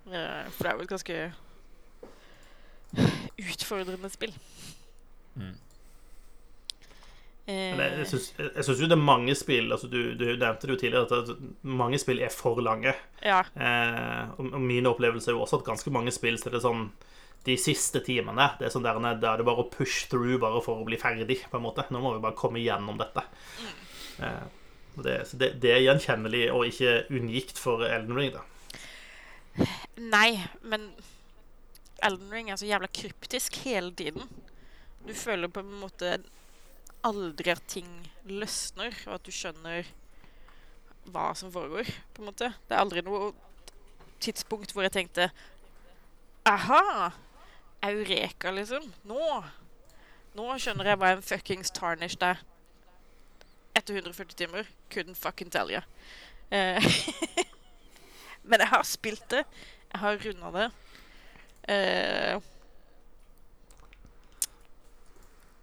[0.06, 1.16] Eh, For det er jo et ganske
[3.42, 4.34] utfordrende spill.
[5.36, 5.54] Mm.
[7.46, 11.18] Eh, jeg syns jo det er mange spill altså du, du nevnte det jo tidligere
[11.20, 11.28] at
[11.62, 12.94] mange spill er for lange.
[13.22, 13.44] ja.
[13.54, 16.88] Eh, og, og min opplevelse er jo også at ganske mange spill så er sånn
[17.46, 20.58] de siste timene Det er sånn der, da er det bare å push through bare
[20.64, 21.44] for å bli ferdig.
[21.46, 23.22] på en måte Nå må vi bare komme gjennom dette.
[24.18, 24.46] Eh,
[25.04, 28.34] det, så det, det er gjenkjennelig og ikke unikt for Elden Ring.
[28.34, 29.66] da
[29.96, 30.90] Nei, men
[32.04, 34.28] Elden Ring er så jævla kryptisk hele tiden.
[35.06, 36.18] Du føler på en måte
[37.06, 37.88] aldri at ting
[38.26, 39.86] løsner, og at du skjønner
[41.12, 42.50] hva som foregår, på en måte.
[42.66, 43.30] Det er aldri noe
[44.22, 45.30] tidspunkt hvor jeg tenkte
[46.46, 47.12] Aha!
[47.86, 48.86] Eureka, liksom.
[49.06, 49.20] Nå
[50.36, 52.42] Nå skjønner jeg hva en fuckings tarnished er.
[53.76, 54.68] Etter 140 timer.
[54.92, 55.80] Couldn't fucking tell you.
[56.50, 56.82] Eh,
[58.48, 59.46] Men jeg har spilt det.
[59.92, 60.66] Jeg har runda det.
[61.68, 62.38] Eh,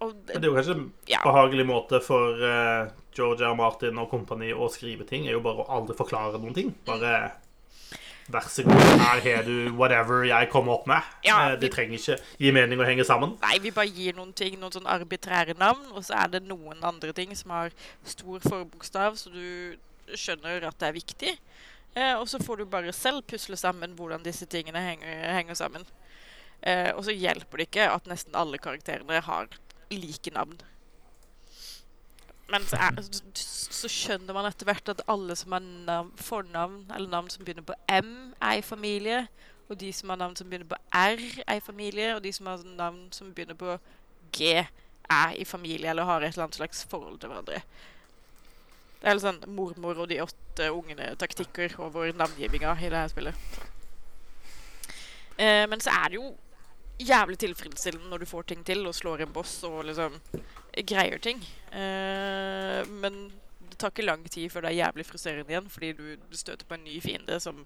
[0.04, 1.22] Men det er jo kanskje en Ja.
[1.24, 5.70] behagelig måte for uh, Georgia Martin og kompani å skrive ting, er jo bare å
[5.72, 6.74] aldri forklare noen ting.
[6.86, 7.32] Bare
[8.32, 11.02] Vær så god, her har du whatever jeg kommer opp med.
[11.26, 13.38] Ja, Eh, vi- det trenger ikke gi mening å henge sammen.
[13.42, 16.82] Nei, vi bare gir noen ting, noen sånn arbitrære navn, og så er det noen
[16.84, 17.72] andre ting som har
[18.06, 19.76] stor forbokstav, så du
[20.16, 21.38] skjønner at det er viktig.
[21.96, 25.86] Eh, og så får du bare selv pusle sammen hvordan disse tingene henger, henger sammen.
[26.62, 29.50] Eh, og så hjelper det ikke at nesten alle karakterene har
[29.92, 30.58] like navn.
[32.50, 33.24] Men så, er, så,
[33.72, 37.66] så skjønner man etter hvert at alle som har navn, fornavn eller navn som begynner
[37.68, 39.26] på M, er i familie.
[39.70, 42.16] Og de som har navn som begynner på R, er i familie.
[42.16, 43.78] Og de som har navn som begynner på
[44.36, 44.66] G,
[45.10, 47.62] er i familie eller har et eller annet slags forhold til hverandre.
[49.04, 53.58] Det er litt sånn mormor og de åtte ungene-taktikker over navngivinga i det her spillet.
[55.36, 56.30] Eh, men så er det jo
[57.04, 60.16] jævlig tilfredsstillende når du får ting til og slår en boss og liksom
[60.88, 61.44] greier ting.
[61.76, 63.26] Eh, men
[63.68, 66.78] det tar ikke lang tid før det er jævlig frustrerende igjen, fordi du, støter på
[66.78, 67.60] en ny fiende som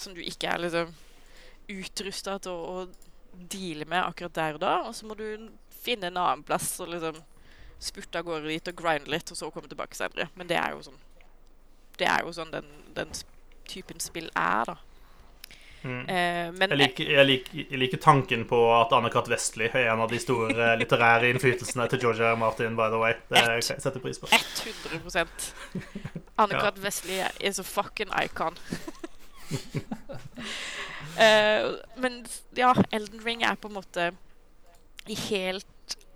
[0.00, 0.94] som du ikke er liksom
[1.72, 4.72] utrusta til å, å deale med akkurat der og da.
[4.88, 5.50] Og så må du
[5.82, 7.20] finne en annen plass og liksom
[7.82, 10.28] spurte av gårde dit og grinde litt, og så komme tilbake senere.
[10.38, 11.00] Men det er jo sånn
[11.98, 13.12] Det er jo sånn den, den
[13.68, 14.78] typen spill er, da.
[15.82, 16.02] Mm.
[16.06, 19.30] Uh, men Jeg liker, jeg, liker, jeg liker tanken på at Anne-Cath.
[19.32, 22.38] Vestli er en av de store litterære innflytelsene til George R.
[22.38, 23.16] Martin, by the way.
[23.30, 24.30] Det Et, jeg sette pris på.
[24.30, 25.50] 100%
[26.38, 26.78] Anne-Kat.
[26.82, 28.58] Vestli is a fucking icon.
[31.18, 32.22] uh, men
[32.56, 34.12] ja, Elden Ring er på en måte
[35.10, 35.66] i helt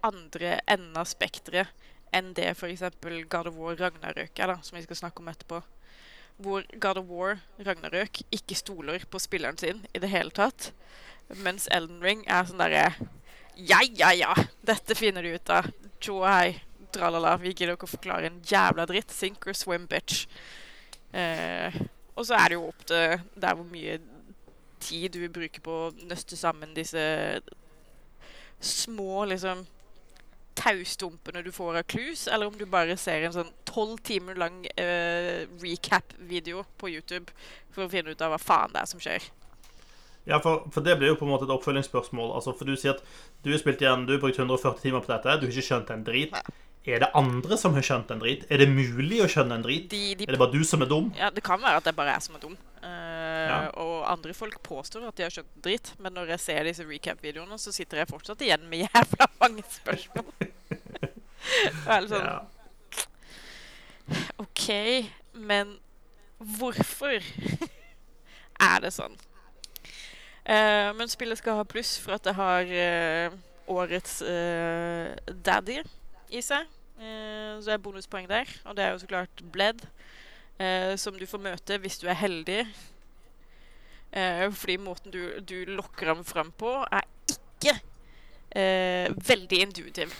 [0.06, 1.72] andre enden av spekteret
[2.14, 2.84] enn det f.eks.
[3.28, 5.60] God of War Ragnarøk er, da, som vi skal snakke om etterpå.
[6.42, 10.70] Hvor God of War Ragnarøk ikke stoler på spilleren sin i det hele tatt.
[11.42, 12.86] Mens Elden Ring er sånn derre
[13.56, 14.34] Ja, ja, ja,
[14.68, 15.68] dette finner du ut av.
[15.98, 16.58] Tjo og hei,
[16.92, 17.38] tralala.
[17.40, 19.14] Vi gidder ikke å forklare en jævla dritt.
[19.16, 20.26] Sink or swim, bitch.
[21.16, 21.72] Eh,
[22.16, 23.96] og så er det jo opp til der hvor mye
[24.80, 27.00] tid du vil bruke på å nøste sammen disse
[28.60, 29.64] små liksom
[30.58, 34.62] taustumpene du får av clues, eller om du bare ser en sånn tolv timer lang
[34.80, 37.32] uh, recap-video på YouTube
[37.74, 39.28] for å finne ut av hva faen det er som skjer.
[40.26, 42.32] Ja, for, for det blir jo på en måte et oppfølgingsspørsmål.
[42.34, 43.02] Altså, for du sier at
[43.44, 45.92] du har spilt igjen, du har brukt 140 timer på dette, du har ikke skjønt
[45.94, 46.34] en drit.
[46.86, 48.44] Er det andre som har skjønt en drit?
[48.50, 49.86] Er det mulig å skjønne en drit?
[49.90, 51.12] De, de, Er det bare du som er dum?
[51.18, 52.58] ja, det kan være at det bare er jeg som er dum.
[52.82, 53.58] Uh, Ja.
[53.82, 56.86] Og andre folk påstår at de har skjønt en dritt, men når jeg ser disse
[56.86, 60.30] recap-videoene, så sitter jeg fortsatt igjen med jævla mange spørsmål.
[61.86, 62.38] Og er sånn Ja.
[64.38, 64.68] OK,
[65.34, 65.72] men
[66.38, 67.18] hvorfor
[68.70, 69.16] er det sånn?
[70.46, 73.34] Uh, men spillet skal ha pluss for at det har uh,
[73.66, 75.80] årets uh, daddy
[76.30, 76.70] i seg.
[76.96, 78.48] Så det er bonuspoeng der.
[78.64, 79.82] Og det er jo så klart Bled,
[80.96, 82.62] som du får møte hvis du er heldig.
[84.16, 87.74] Eh, fordi måten du, du lokker ham fram på, er ikke
[88.56, 90.14] eh, veldig intuitiv.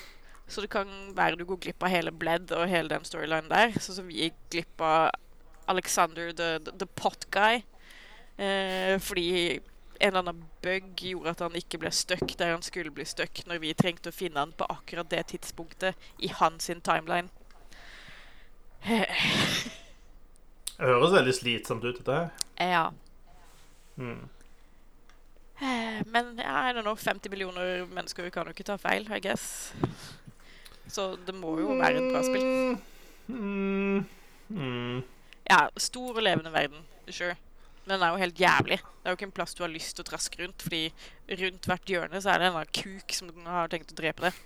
[0.47, 3.72] Så det kan være du går glipp av hele Bled og hele den storylinen der.
[3.80, 5.09] Sånn som vi gikk glipp av
[5.72, 7.64] Alexander the, the, the Pot Guy.
[8.36, 9.62] Eh, fordi
[9.97, 13.40] en eller annen bug gjorde at han ikke ble stuck der han skulle bli stuck
[13.49, 17.32] når vi trengte å finne han på akkurat det tidspunktet i hans sin timeline.
[20.76, 22.26] Det høres veldig slitsomt ut, dette her.
[22.61, 22.82] ja.
[23.97, 24.28] Mm.
[25.61, 29.20] Eh, Men ja, I don't know, 50 millioner mennesker kan jo ikke ta feil, I
[29.20, 29.72] guess.
[30.88, 32.78] Så det må jo være et bra spill.
[33.26, 34.05] Mm.
[34.49, 35.03] Mm.
[35.49, 37.36] Ja, stor og levende verden, sure.
[37.86, 38.78] Men den er jo helt jævlig.
[38.82, 40.82] Det er jo ikke en plass du har lyst til å traske rundt, fordi
[41.42, 44.44] rundt hvert hjørne så er det en kuk som har tenkt å drepe deg.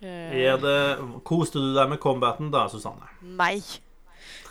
[0.00, 0.76] Uh, det,
[1.28, 3.10] koste du deg med combaten da, Susanne?
[3.20, 3.60] Nei.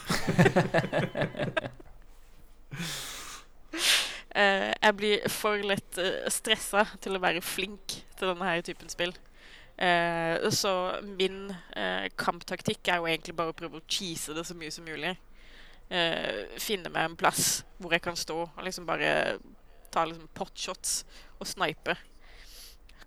[4.40, 8.92] Eh, jeg blir for lett uh, stressa til å være flink til denne her typen
[8.92, 9.10] spill.
[9.74, 14.56] Uh, så min uh, kamptaktikk er jo egentlig bare å prøve å cheese det så
[14.56, 15.16] mye som mulig.
[15.90, 19.40] Eh, finne meg en plass hvor jeg kan stå og liksom bare
[19.90, 21.00] ta liksom potshots
[21.40, 21.96] og snipe.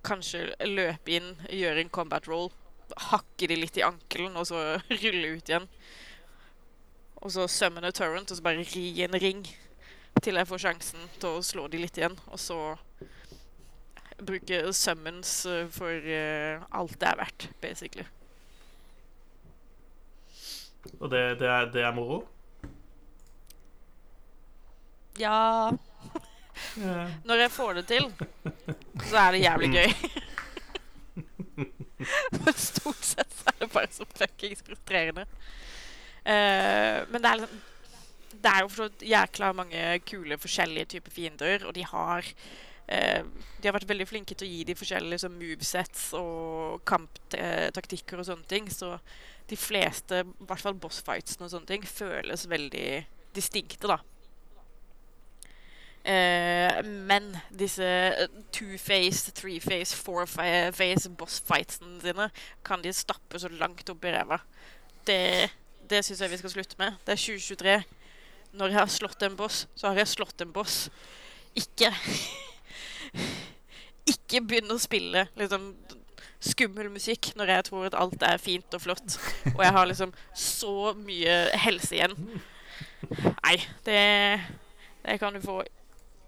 [0.02, 2.50] Kanskje løpe inn, gjøre en combat roll,
[3.12, 4.64] hakke de litt i ankelen og så
[5.04, 5.68] rulle ut igjen.
[7.22, 9.44] Og så summon a torrent, og så bare ri en ring
[10.22, 12.16] til jeg får sjansen til å slå de litt igjen.
[12.34, 12.58] Og så
[14.22, 18.04] bruke summons eh, for eh, alt det er verdt, basically.
[20.98, 22.22] Og det, det, er, det er moro?
[25.18, 25.70] Ja.
[27.28, 28.10] Når jeg får det til,
[29.08, 29.90] så er det jævlig gøy.
[32.42, 35.26] Men stort sett er det bare så fuckings frustrerende.
[36.24, 37.62] Eh, men det er liksom
[38.42, 42.26] Det er jo for så jækla mange kule forskjellige typer fiender, og de har
[42.88, 43.22] eh,
[43.58, 48.28] De har vært veldig flinke til å gi de forskjellige sånn, movesets og kamptaktikker og
[48.30, 48.96] sånne ting, så
[49.50, 52.88] de fleste, i hvert fall bossfightsene og sånne ting, føles veldig
[53.34, 53.98] distinkte, da.
[56.04, 57.86] Eh, men disse
[58.50, 62.26] two-face, three-face, four-face boss-fightsene sine
[62.66, 64.40] kan de stappe så langt opp i ræva.
[65.06, 65.50] Det,
[65.92, 66.96] det syns jeg vi skal slutte med.
[67.04, 67.76] Det er 2023.
[68.58, 70.86] Når jeg har slått en boss, så har jeg slått en boss.
[71.58, 71.92] Ikke
[74.12, 75.74] Ikke begynn å spille liksom
[76.42, 79.14] skummel musikk når jeg tror at alt er fint og flott,
[79.52, 82.16] og jeg har liksom så mye helse igjen.
[83.28, 83.54] Nei,
[83.86, 84.00] det,
[85.04, 85.60] det kan du få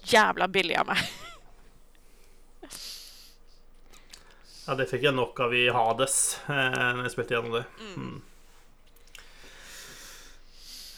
[0.07, 1.03] jævla billig av meg.
[4.65, 7.65] Ja, det fikk jeg nok av i Hades eh, når jeg spilte gjennom det.
[7.83, 8.15] Mm.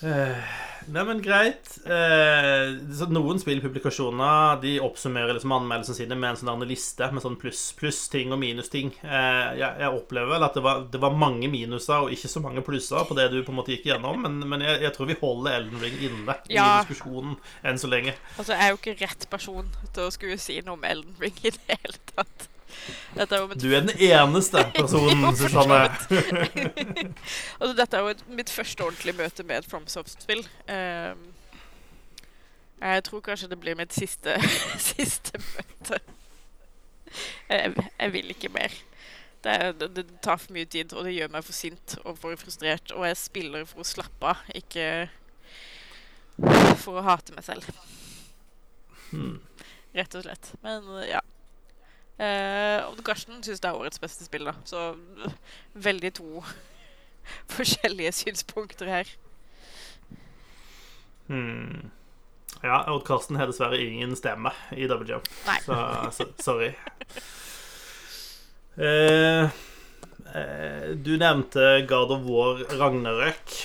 [0.05, 0.49] Eh,
[0.93, 1.71] nei, men greit.
[1.89, 2.75] Eh,
[3.09, 8.35] noen spillpublikasjoner De oppsummerer liksom anmeldelsene sine med en sånn liste med sånn pluss pluss-ting
[8.35, 8.93] og minus-ting.
[9.01, 12.43] Eh, jeg, jeg opplever vel at det var, det var mange minuser og ikke så
[12.45, 15.11] mange plusser på det du på en måte gikk gjennom, men, men jeg, jeg tror
[15.13, 16.67] vi holder Elden Ring inne Ja.
[16.67, 18.13] i diskusjonen enn så lenge.
[18.37, 21.41] Altså, jeg er jo ikke rett person til å skulle si noe om Elden Ring
[21.43, 22.51] i det hele tatt.
[23.17, 23.25] Er
[23.55, 25.81] Du er den eneste personen, Susanne.
[27.61, 30.45] Altså, dette er jo et, mitt første ordentlige møte med et FromSoft-spill.
[30.69, 31.25] Um,
[32.81, 34.37] jeg tror kanskje det blir mitt siste,
[34.91, 36.01] siste møte.
[37.49, 38.73] Jeg, jeg vil ikke mer.
[39.45, 42.37] Det, det, det tar for mye tid, og det gjør meg for sint og for
[42.37, 42.93] frustrert.
[42.93, 45.09] Og jeg spiller for å slappe av, ikke
[46.83, 47.69] for å hate meg selv.
[49.11, 49.39] Hmm.
[49.97, 50.53] Rett og slett.
[50.65, 51.23] Men ja.
[52.17, 54.55] Eh, og Karsten syns det er årets beste spill, da.
[54.69, 55.37] Så uh,
[55.75, 56.43] veldig to
[57.57, 59.13] forskjellige synspunkter her.
[61.27, 61.93] Hmm.
[62.63, 65.29] Ja, Odd Karsten har dessverre ingen stemme i Double Jump,
[65.67, 65.77] så,
[66.15, 66.71] så sorry.
[68.77, 69.53] Uh,
[70.97, 73.59] du nevnte God of War Ragnarøk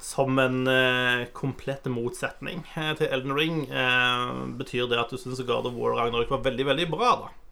[0.00, 2.64] som en eh, komplett motsetning
[2.98, 3.58] til Elden Ring.
[3.68, 7.49] Eh, betyr det at du syns God of War Ragnarøk var veldig, veldig bra, da?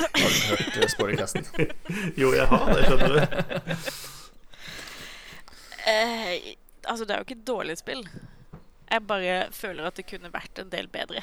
[0.00, 3.20] Har du hørt uh, Jo, jeg har det, skjønner du.
[5.90, 8.02] Eh, altså, det er jo ikke et dårlig spill.
[8.90, 11.22] Jeg bare føler at det kunne vært en del bedre.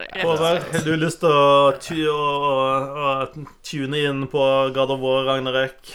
[0.00, 4.44] Håvard, har du lyst til å, å, å, å tune inn på
[4.74, 5.90] God of War Ragnarøk?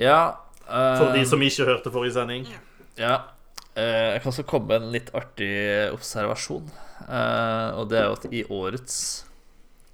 [0.00, 0.20] Ja.
[0.64, 2.48] Uh, For de som ikke hørte forrige sending.
[3.00, 3.18] Ja.
[3.76, 5.52] Uh, jeg kan også komme med en litt artig
[5.92, 6.70] observasjon.
[7.06, 8.96] Eh, og det er jo at i årets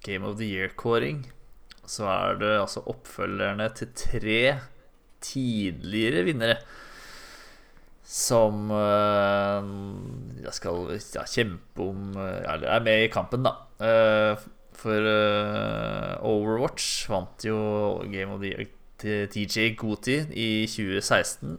[0.05, 1.25] Game of the Year-kåring
[1.89, 4.39] så er det altså oppfølgerne til tre
[5.25, 6.57] tidligere vinnere
[8.05, 10.93] som jeg skal
[11.29, 13.55] kjempe om eh, Eller er med i kampen, da.
[14.75, 15.09] For
[16.25, 17.59] Overwatch vant jo
[18.13, 18.69] Game of the Year
[19.01, 21.59] til TJ Goti i 2016.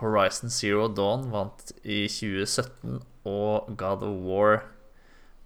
[0.00, 4.62] Horizon Zero Dawn vant i 2017, og God of War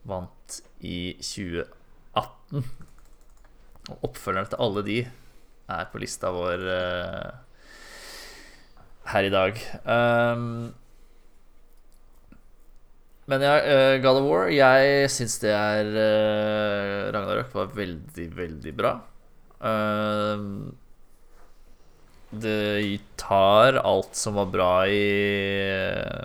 [0.07, 2.64] vant i 2018.
[3.91, 4.99] Og oppfølgerne til alle de
[5.75, 7.33] er på lista vår uh,
[9.12, 9.61] her i dag.
[9.85, 10.72] Um,
[13.29, 18.75] men ja, uh, God of War Jeg syns det er uh, Ragnarok var veldig, veldig
[18.77, 18.97] bra.
[19.64, 20.75] Um,
[22.35, 25.03] det tar alt som var bra i
[25.70, 26.25] eh,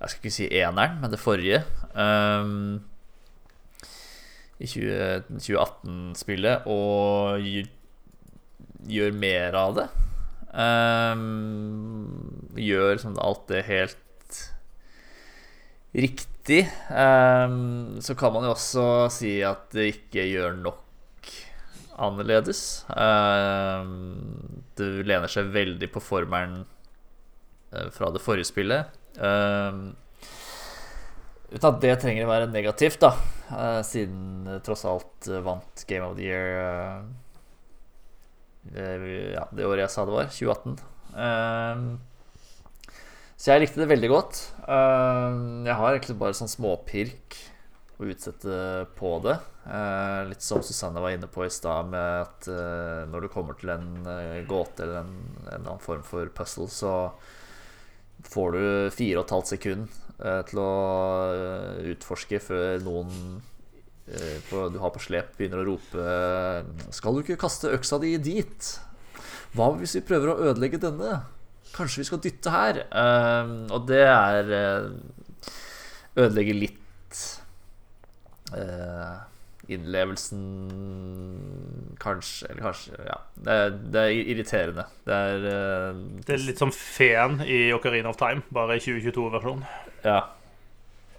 [0.00, 1.60] Jeg skal ikke si eneren, men det forrige.
[1.92, 2.80] Um,
[4.60, 7.68] I 20 2018-spillet, og gj-
[8.88, 9.88] gjør mer av det.
[10.50, 14.40] Um, gjør det alltid er helt
[15.94, 16.62] riktig.
[16.88, 21.30] Um, så kan man jo også si at det ikke gjør nok
[22.00, 22.62] annerledes.
[24.80, 26.62] Det lener seg veldig på formelen
[27.74, 28.94] eh, fra det forrige spillet.
[29.18, 29.80] Um,
[31.50, 33.10] uten at det trenger å være negativt, da.
[33.50, 36.46] eh, siden det tross alt eh, vant Game of the Year
[38.76, 40.78] eh, ja, det året jeg sa det var, 2018.
[41.26, 41.76] Eh,
[43.40, 44.42] så jeg likte det veldig godt.
[44.68, 47.40] Eh, jeg har egentlig bare sånn småpirk
[48.00, 48.54] å utsette
[48.96, 49.36] på det.
[49.66, 53.58] Eh, litt som Susanne var inne på i stad, med at eh, når du kommer
[53.60, 55.12] til en eh, gåte eller en,
[55.50, 56.94] en annen form for puzzle, så
[58.28, 58.64] får du
[58.94, 59.86] fire og et halvt sekund
[60.20, 60.72] eh, til å
[61.30, 63.40] eh, utforske før noen
[64.10, 68.72] eh, du har på slep, begynner å rope Skal du ikke kaste øksa di dit?
[69.56, 71.20] Hva hvis vi prøver å ødelegge denne?
[71.74, 72.80] Kanskje vi skal dytte her?
[73.70, 74.48] Og det er
[76.18, 77.20] Ødelegger litt
[79.74, 80.42] innlevelsen
[82.00, 83.18] Kanskje Eller kanskje Ja.
[83.34, 84.84] Det er, det er irriterende.
[85.06, 89.64] Det er uh, Det er litt som Feen i Ocarina of Time, bare i 2022-versjonen.
[90.04, 90.20] Ja.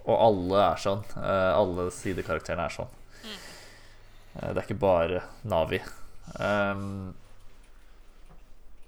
[0.01, 1.03] Og alle er sånn.
[1.15, 2.93] Uh, alle sidekarakterene er sånn.
[3.21, 5.81] Eh, det er ikke bare Navi.
[6.39, 7.11] Um,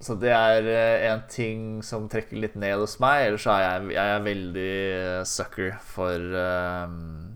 [0.00, 0.66] så det er
[1.10, 3.28] en ting som trekker litt ned hos meg.
[3.28, 4.74] Ellers så er jeg, jeg er veldig
[5.28, 7.33] sucker for um,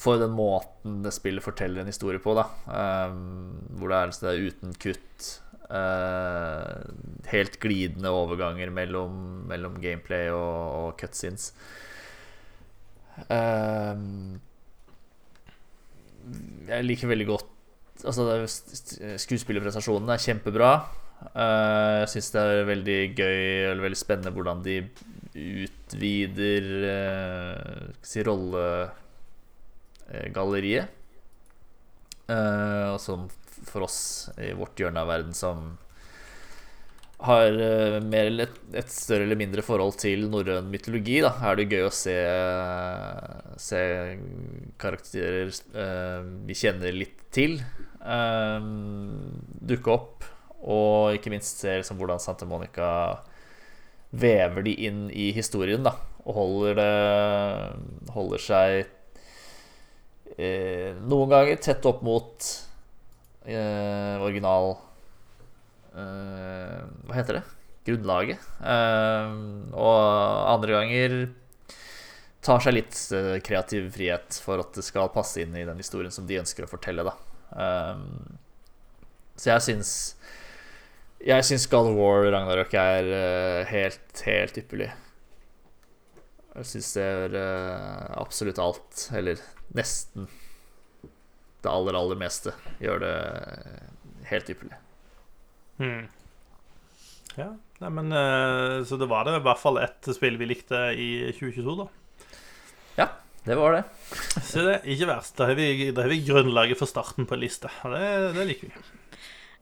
[0.00, 2.46] For den måten det spillet forteller en historie på, da.
[2.66, 5.30] Um, hvor det er, er uten kutt.
[5.70, 6.88] Uh,
[7.30, 11.50] helt glidende overganger mellom, mellom gameplay og, og cutscenes.
[13.28, 14.40] Uh,
[16.70, 17.56] jeg liker veldig godt
[18.00, 18.24] Altså
[19.20, 20.70] skuespillerprestasjonene er kjempebra.
[21.34, 24.78] Uh, jeg syns det er veldig gøy eller veldig spennende hvordan de
[25.36, 28.99] utvider uh, si rollegalleriet.
[32.30, 33.28] Uh, og som
[33.66, 35.72] for oss i vårt hjørne av verden som
[37.20, 41.68] har eh, mer eller et, større eller mindre forhold til norrøn mytologi, da, er det
[41.68, 42.16] gøy å se,
[43.60, 43.80] se
[44.80, 47.58] karakterer eh, vi kjenner litt til,
[48.00, 48.70] eh,
[49.72, 50.28] dukke opp.
[50.60, 52.88] Og ikke minst se liksom, hvordan Santa Monica
[54.10, 55.94] vever de inn i historien, da.
[56.28, 56.90] Og holder det
[58.12, 58.88] Holder seg eh,
[61.10, 62.46] noen ganger tett opp mot
[63.44, 64.72] eh, original
[65.94, 67.42] eh, Hva heter det?
[67.88, 68.48] Grunnlaget.
[68.60, 69.36] Eh,
[69.72, 70.00] og
[70.54, 71.16] andre ganger
[72.44, 76.12] tar seg litt eh, kreativ frihet for at det skal passe inn i den historien
[76.14, 77.04] som de ønsker å fortelle.
[77.06, 77.16] Da.
[77.56, 77.98] Eh,
[79.40, 79.92] så jeg syns
[81.24, 84.90] Jeg syns God of War Ragnarok er eh, helt, helt ypperlig.
[86.50, 89.42] Jeg syns det er eh, absolutt alt, eller
[89.76, 90.26] nesten
[91.60, 93.14] det aller, aller meste, gjør det
[94.30, 94.78] helt ypperlig.
[95.80, 96.06] Hmm.
[97.38, 100.80] Ja, nei, men eh, Så det var det i hvert fall ett spill vi likte
[100.96, 101.86] i 2022, da.
[102.98, 103.08] Ja,
[103.46, 103.84] Det var det.
[104.50, 105.36] Så det er ikke verst.
[105.38, 107.70] Da har vi, da har vi grunnlaget for starten på en liste.
[107.84, 108.88] Og det, det liker vi.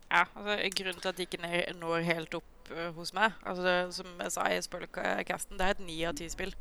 [0.08, 3.76] Ja, altså Grunnen til at de ikke når helt opp eh, hos meg altså det,
[3.94, 6.54] Som jeg sa i spoilercasten, det er et ni av ti spill.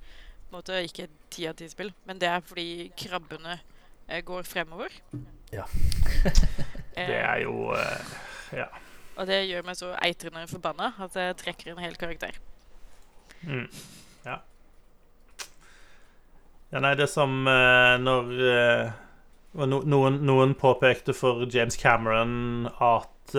[0.47, 3.57] På en måte ikke et ti av ti spill, men det er fordi krabbene
[4.07, 4.93] eh, går fremover.
[5.53, 5.67] Ja.
[6.97, 8.13] Det er jo eh,
[8.57, 8.71] Ja.
[9.17, 12.35] Og det gjør meg så eitrende forbanna at jeg trekker en hel karakter.
[13.41, 13.67] Mm.
[14.25, 14.37] Ja.
[16.71, 18.29] Ja, nei, det som når
[19.57, 23.37] no, noen, noen påpekte for James Cameron at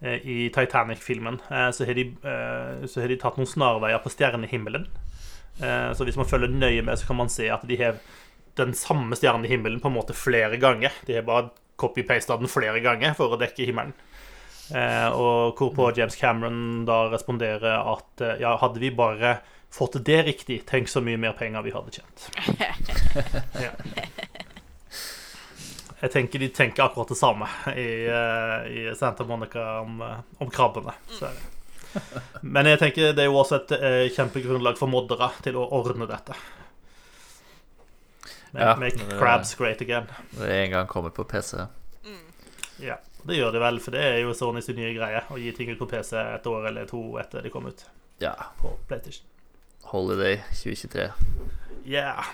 [0.00, 4.86] i Titanic-filmen eh, så, har de, eh, så har de tatt noen snarveier på stjernehimmelen.
[5.58, 7.98] Eh, så hvis man følger nøye med, så kan man se at de har
[8.58, 10.94] den samme stjernehimmelen på en måte flere ganger.
[11.06, 13.94] De har bare copy-pasta den flere ganger for å dekke himmelen.
[14.74, 19.38] Eh, og hvorpå James Cameron da responderer at eh, ja, hadde vi bare
[19.72, 22.28] fått det riktig, tenk så mye mer penger vi hadde tjent.
[23.64, 23.72] Ja.
[26.00, 30.50] Jeg tenker de tenker akkurat det samme i, eh, i Santa Monica om, eh, om
[30.50, 30.92] krabbene.
[31.10, 31.26] Så.
[31.26, 32.02] det.
[32.42, 36.06] Men jeg tenker det er jo også et eh, kjempegrunnlag for moddere til å ordne
[36.06, 36.36] dette.
[38.52, 40.06] Make, Ja, make det- crabs great again.
[40.38, 41.66] Når det en gang kommer på PC.
[42.80, 42.94] Ja,
[43.26, 45.78] det gjør de vel, for det er jo Sonys nye greie å gi ting ut
[45.80, 47.82] på PC et år eller to etter de kom ut
[48.22, 48.34] Ja.
[48.60, 49.26] på PlayStation.
[49.90, 51.10] Holiday 2023.
[51.84, 52.24] Yeah.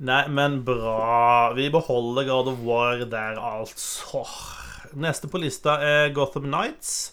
[0.00, 1.52] Nei, men bra.
[1.56, 4.22] Vi beholder God of War der, altså.
[4.96, 7.12] Neste på lista er Gotham Nights.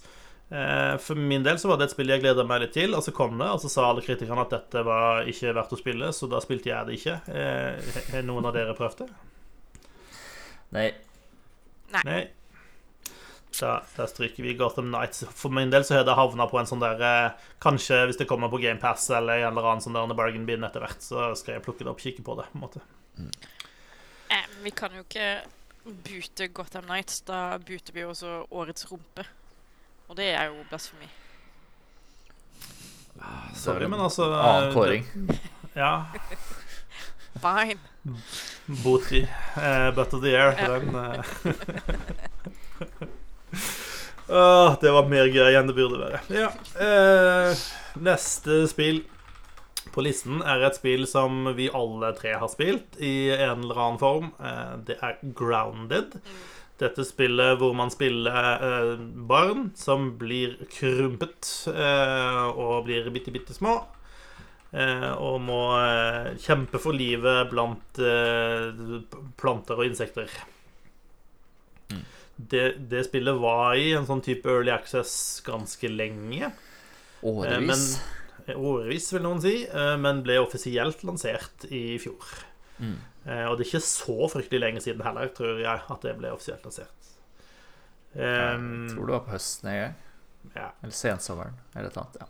[0.49, 3.03] Eh, For min del så var det et spill jeg gleda meg litt til, og
[3.03, 6.13] så kom det, og så sa alle kritikerne at dette var ikke verdt å spille,
[6.15, 7.17] så da spilte jeg det ikke.
[7.27, 9.09] Eh, Har noen av dere prøvd det?
[10.77, 10.87] Nei.
[12.07, 12.21] Nei.
[13.57, 15.23] Da, da stryker vi Gotham Nights.
[15.33, 17.31] For min del så har det havna på en sånn der eh,
[17.63, 20.83] Kanskje hvis det kommer på GamePass eller en eller annen sånn der bargain bin etter
[20.83, 22.45] hvert, så skal jeg plukke det opp og kikke på det.
[22.51, 22.79] på en måte
[24.29, 25.41] Eh, vi kan jo ikke
[25.85, 27.21] bute Gotham Nights.
[27.25, 29.23] Da buter vi også Årets rumpe.
[30.07, 31.07] Og det er jo blasfemi.
[33.55, 35.05] Sorry, men altså Annen kåring.
[35.77, 36.05] Ja.
[37.43, 37.79] Fine.
[38.83, 39.27] Booty.
[39.57, 40.55] Uh, Butt of the Air.
[40.57, 41.23] Den eh.
[44.29, 46.19] Åh, Det var mer gøy enn det burde være.
[46.35, 46.49] Ja.
[46.83, 47.61] eh,
[48.03, 49.03] neste spill
[49.95, 54.01] på listen er et spill som vi alle tre har spilt i en eller annen
[54.01, 54.31] form.
[54.43, 56.19] Eh, det er Grounded.
[56.77, 58.91] Dette spillet hvor man spiller eh,
[59.31, 63.79] barn som blir krympet eh, og blir bitte, bitte små.
[64.75, 68.03] Eh, og må eh, kjempe for livet blant
[69.39, 70.29] planter og insekter.
[72.37, 76.51] Det, det spillet var i en sånn type early access ganske lenge.
[77.25, 77.97] Årevis.
[78.53, 82.29] Årevis, vil noen si, eh, men ble offisielt lansert i fjor.
[82.79, 82.93] Mm.
[83.25, 86.31] Eh, Og det er ikke så fryktelig lenge siden heller, tror jeg, at det ble
[86.31, 86.93] offisielt lansert.
[88.15, 89.95] Jeg Um, tror det var på høsten en gang.
[90.55, 90.69] ja.
[90.81, 91.57] Eller sensommeren.
[91.75, 92.15] Eller et annet.
[92.21, 92.27] Ja.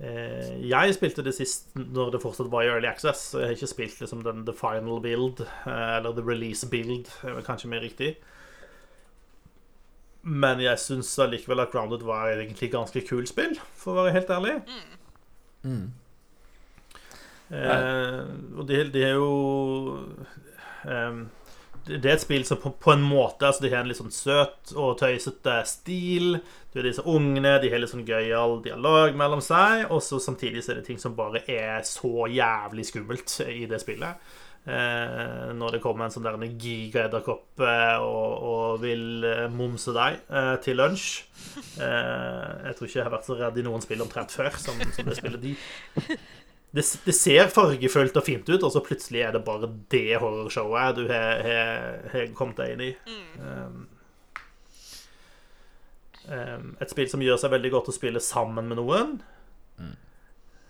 [0.00, 3.56] Eh, Jeg spilte det sist når det fortsatt var i Early Access, så jeg har
[3.58, 7.10] ikke spilt liksom den The Final Build, eh, eller The Release Build,
[7.46, 8.14] kanskje mer riktig.
[10.22, 14.32] Men jeg syns allikevel at Grounded var egentlig ganske kult spill, for å være helt
[14.36, 14.56] ærlig.
[15.64, 15.86] Mm.
[17.50, 18.20] Eh,
[18.56, 19.96] og det, det er jo
[20.86, 21.22] eh,
[21.86, 23.98] det, det er et spill som på, på en måte altså De har en litt
[23.98, 26.38] sånn søt og tøysete stil.
[26.70, 29.88] Du er disse ungene, de har litt sånn gøyal dialog mellom seg.
[29.88, 33.80] Og så samtidig så er det ting som bare er så jævlig skummelt i det
[33.82, 34.30] spillet.
[34.68, 40.18] Eh, når det kommer en sånn der gigaedderkopp eh, og, og vil eh, momse deg
[40.64, 41.06] til lunsj.
[41.80, 45.08] Jeg tror ikke jeg har vært så redd i noen spill omtrent før som, som
[45.08, 45.40] det spillet.
[45.46, 45.54] De,
[46.76, 51.00] det, det ser fargefullt og fint ut, og så plutselig er det bare det horrorshowet
[51.00, 52.92] du har, har, har kommet deg inn i.
[53.08, 53.80] Mm.
[56.28, 59.16] um, et spill som gjør seg veldig godt å spille sammen med noen.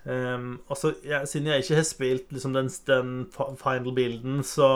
[0.05, 3.11] Um, og så, ja, Siden jeg ikke har spilt liksom, den, den
[3.61, 4.71] final bilden, så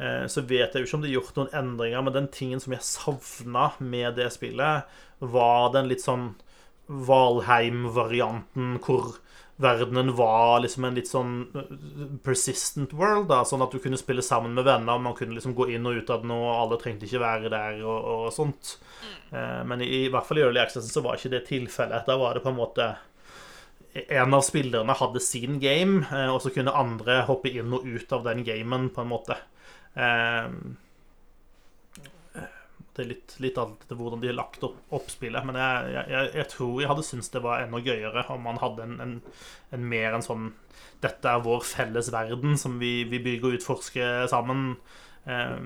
[0.00, 2.62] uh, så vet jeg jo ikke om det er gjort noen endringer, men den tingen
[2.62, 4.88] som jeg savna med det spillet,
[5.20, 6.32] var den litt sånn
[6.92, 9.20] Valheim-varianten hvor
[9.62, 11.68] verdenen var liksom en litt sånn uh,
[12.24, 13.28] persistent world.
[13.28, 16.00] da, Sånn at du kunne spille sammen med venner, man kunne liksom gå inn og
[16.00, 18.78] ut av den, og alle trengte ikke være der og, og sånt.
[19.28, 22.08] Uh, men i, i hvert fall i Early Access så var ikke det tilfellet.
[22.08, 22.94] Da var det på en måte
[23.92, 28.14] En av spillerne hadde sin game, eh, og så kunne andre hoppe inn og ut
[28.16, 29.36] av den gamen, på en måte.
[29.92, 30.48] Eh,
[32.92, 35.44] det er litt, litt alt etter hvordan de har lagt opp, opp spillet.
[35.48, 38.84] Men jeg, jeg, jeg, tror jeg hadde syntes det var enda gøyere om man hadde
[38.84, 39.14] en, en,
[39.72, 40.50] en mer en sånn
[41.02, 44.76] Dette er vår felles verden som vi, vi bygger og utforsker sammen.
[45.24, 45.56] Eh,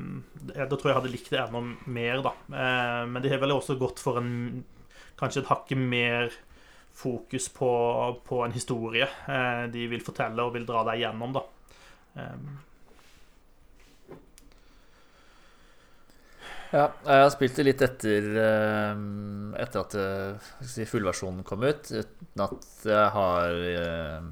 [0.55, 1.63] da tror jeg jeg hadde likt det enda
[1.93, 2.33] mer, da.
[2.63, 4.65] Eh, men de har vel også gått for en
[5.21, 6.33] kanskje et hakket mer
[6.97, 7.71] fokus på,
[8.25, 11.45] på en historie eh, de vil fortelle og vil dra deg gjennom, da.
[12.17, 12.47] Eh,
[16.75, 19.03] Ja, jeg har spilt det litt etter eh,
[19.63, 24.25] Etter at eh, si, fullversjonen kom ut, uten at jeg har jeg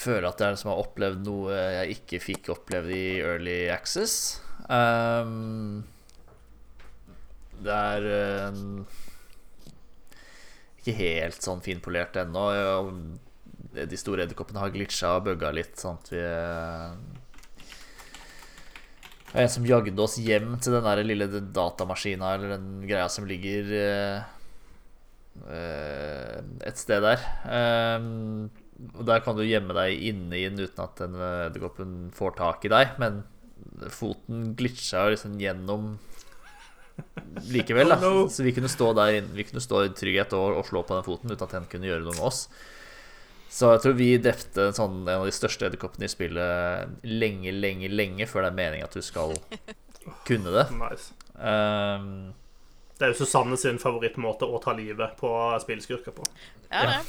[0.00, 3.66] Føler at det er noe som har opplevd noe jeg ikke fikk oppleve i Early
[3.68, 4.38] Access.
[4.64, 5.82] Um,
[7.60, 8.06] det er
[10.80, 12.44] ikke helt sånn finpolert ennå.
[13.70, 17.20] De store edderkoppene har glitcha og bugga litt, sånn at vi eh,
[19.30, 23.06] det var en som jagde oss hjem til den der lille datamaskina eller den greia
[23.06, 24.24] som ligger eh,
[25.54, 27.22] eh, et sted der.
[27.46, 28.48] Ehm,
[28.96, 32.66] og Der kan du gjemme deg inne i uten at den eh, edderkoppen får tak
[32.66, 32.98] i deg.
[32.98, 33.22] Men
[33.86, 35.92] foten glitcha liksom gjennom
[37.52, 37.88] likevel.
[37.94, 38.10] da.
[38.30, 40.96] Så vi kunne stå der inne, Vi kunne stå i trygghet og, og slå på
[40.98, 42.44] den foten uten at den kunne gjøre noe med oss.
[43.50, 47.50] Så jeg tror vi drepte en, sånn, en av de største edderkoppene i spillet lenge,
[47.50, 49.34] lenge, lenge før det er meningen at du skal
[50.28, 50.68] kunne det.
[50.78, 51.10] nice.
[51.34, 52.30] Um,
[53.00, 55.30] Det er jo Susanne sin favorittmåte å ta livet på
[55.64, 56.26] spillskurker på.
[56.70, 57.00] Ja, Ja.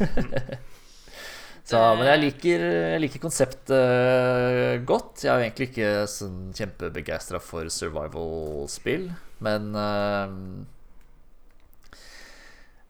[0.00, 0.58] det.
[1.70, 2.62] så, men jeg liker,
[2.94, 5.20] jeg liker konseptet eh, godt.
[5.26, 9.10] Jeg er jo egentlig ikke sånn kjempebegeistra for survival-spill,
[9.44, 10.66] men um,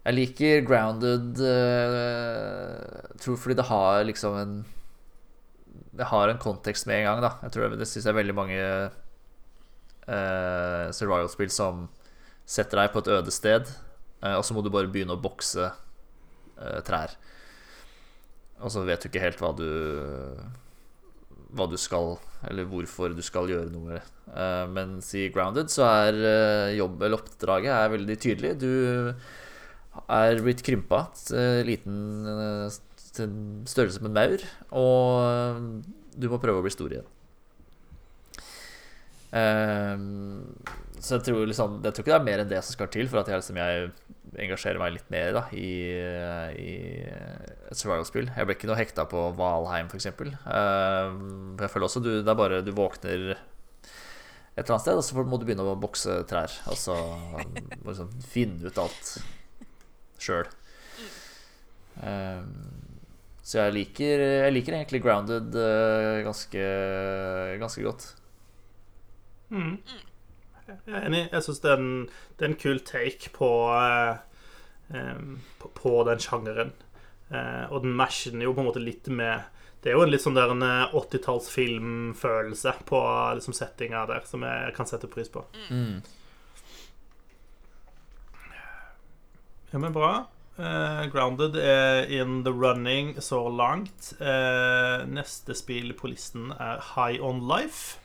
[0.07, 4.55] jeg liker grounded uh, tror fordi det har liksom en
[5.93, 7.31] Det har en kontekst med en gang, da.
[7.43, 8.61] Jeg tror Det, syns jeg veldig mange
[10.09, 11.89] uh, survival-spill som
[12.47, 13.69] setter deg på et øde sted,
[14.25, 17.15] uh, og så må du bare begynne å bokse uh, trær.
[18.61, 19.69] Og så vet du ikke helt hva du
[21.57, 24.01] Hva du skal Eller hvorfor du skal gjøre noe.
[24.31, 28.53] Uh, mens i Grounded så er uh, jobb eller oppdraget er veldig tydelig.
[28.63, 28.71] Du
[30.11, 32.79] er blitt krympa til liten eh,
[33.11, 33.33] til
[33.67, 35.65] størrelse som en maur, og eh,
[36.21, 37.17] du må prøve å bli stor igjen.
[39.31, 39.95] Uh,
[40.99, 43.07] så jeg tror, liksom, jeg tror ikke det er mer enn det som skal til
[43.11, 43.93] for at jeg, liksom, jeg
[44.39, 45.71] engasjerer meg litt mer da, i,
[46.61, 46.75] i
[47.11, 48.31] et survival-spill.
[48.37, 50.11] Jeg ble ikke noe hekta på Valheim, f.eks.
[50.21, 55.07] Uh, jeg føler også du, det er bare du våkner et eller annet sted, og
[55.07, 56.55] så må du begynne å bokse trær.
[56.71, 56.97] Og så
[57.87, 59.15] liksom, finne ut alt
[60.21, 60.51] sjøl.
[63.41, 66.71] så jeg liker, jeg liker egentlig Grounded uh, ganske,
[67.63, 68.13] ganske godt.
[69.51, 69.79] Mm.
[70.87, 71.23] Jeg er enig.
[71.33, 71.77] Jeg syns det,
[72.37, 75.25] det, er en kul take på, eh,
[75.61, 76.73] på, på den sjangeren.
[77.31, 79.45] Eh, og den matcher jo på en måte litt med
[79.81, 80.65] Det er jo en litt sånn der en
[80.99, 82.99] 80-tallsfilmfølelse på
[83.39, 85.41] liksom, settinga der, som jeg kan sette pris på.
[85.71, 86.03] Mm.
[89.71, 90.27] Ja, men bra.
[90.61, 94.13] Uh, Grounded er in the running så langt.
[94.21, 97.97] Uh, neste spill på listen er High On Life.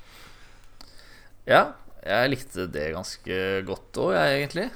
[1.44, 1.74] Ja,
[2.06, 4.68] jeg likte det ganske godt òg, jeg, egentlig.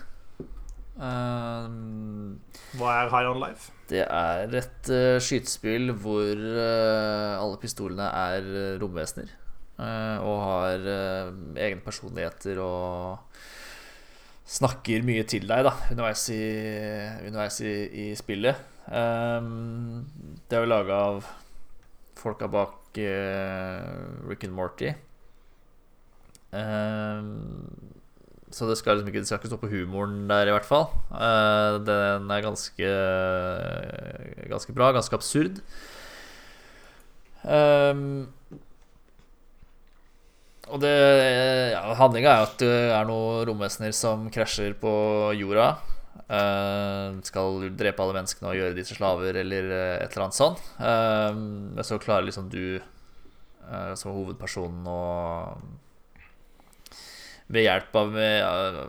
[0.99, 2.39] Um,
[2.75, 3.71] Hva er High On Life?
[3.89, 8.49] Det er et uh, skytespill hvor uh, alle pistolene er
[8.81, 9.31] romvesener.
[9.79, 10.89] Uh, og har
[11.55, 13.37] egne personligheter og
[14.49, 16.41] snakker mye til deg da underveis i,
[17.29, 18.59] underveis i, i spillet.
[18.89, 20.03] Um,
[20.49, 21.29] det er jo laga av
[22.19, 24.91] folka bak Rick and Morty.
[26.55, 27.99] Ehm,
[28.49, 30.87] så det skal liksom ikke, det skal ikke stå på humoren der, i hvert fall.
[31.13, 32.93] Uh, den er ganske
[34.49, 35.59] Ganske bra, ganske absurd.
[37.43, 38.27] Um,
[40.69, 40.89] og det
[41.71, 44.91] ja, Handlinga er jo at det er noen romvesener som krasjer på
[45.37, 45.69] jorda.
[46.29, 50.65] Uh, skal drepe alle menneskene og gjøre disse slaver eller et eller annet sånt.
[50.81, 51.29] Uh,
[51.77, 54.99] men så klarer liksom du uh, som hovedpersonen å
[57.49, 58.17] ved hjelp av,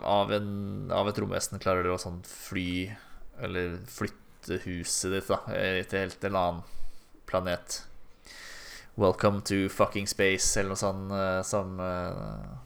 [0.05, 0.51] av, en,
[0.93, 2.91] av et romvesen klarer du å sånn fly
[3.41, 6.61] Eller flytte huset ditt da til helt en annen
[7.31, 7.83] planet.
[9.01, 12.59] Welcome to fucking space, eller noe sånt uh, som uh,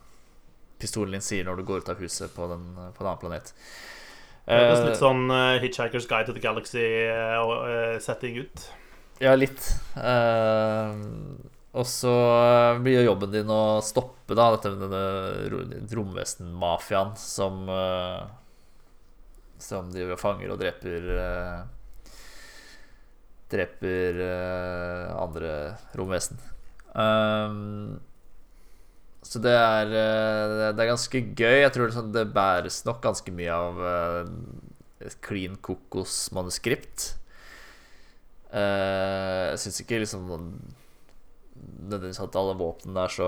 [0.81, 3.53] pistolen din sier når du går ut av huset på, den, på en annen planet.
[4.45, 8.65] Det høres litt sånn uh, Hitchhiker's Guide to the Galaxy-setting ut.
[9.23, 9.69] Ja, litt.
[9.95, 10.97] Uh,
[11.75, 18.23] og så eh, blir jo jobben din å stoppe da dette denne romvesenmafiaen som uh,
[19.59, 21.65] Som driver og fanger og dreper uh,
[23.55, 24.19] Dreper
[25.21, 25.51] andre
[25.95, 26.39] romvesen.
[26.95, 28.01] Um,
[29.23, 31.59] så det er, det er ganske gøy.
[31.61, 33.83] Jeg tror liksom det bæres nok ganske mye av
[35.05, 37.07] et clean kokos-manuskript.
[38.51, 40.27] jeg syns ikke liksom
[41.55, 43.19] nødvendigvis at alle våpnene er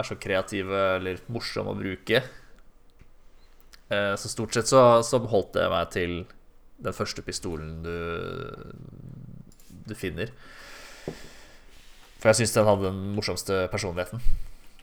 [0.00, 2.22] er så kreative eller morsomme å bruke.
[3.90, 6.20] Eh, så stort sett så, så holdt det meg til
[6.80, 7.96] den første pistolen du,
[9.88, 10.32] du finner.
[12.20, 14.22] For jeg syns den hadde den morsomste personligheten.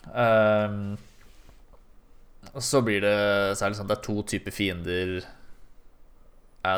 [0.07, 0.97] Um,
[2.53, 3.17] og så blir det
[3.59, 5.17] særlig det, sånn, det er to typer fiender.
[6.65, 6.77] Ja,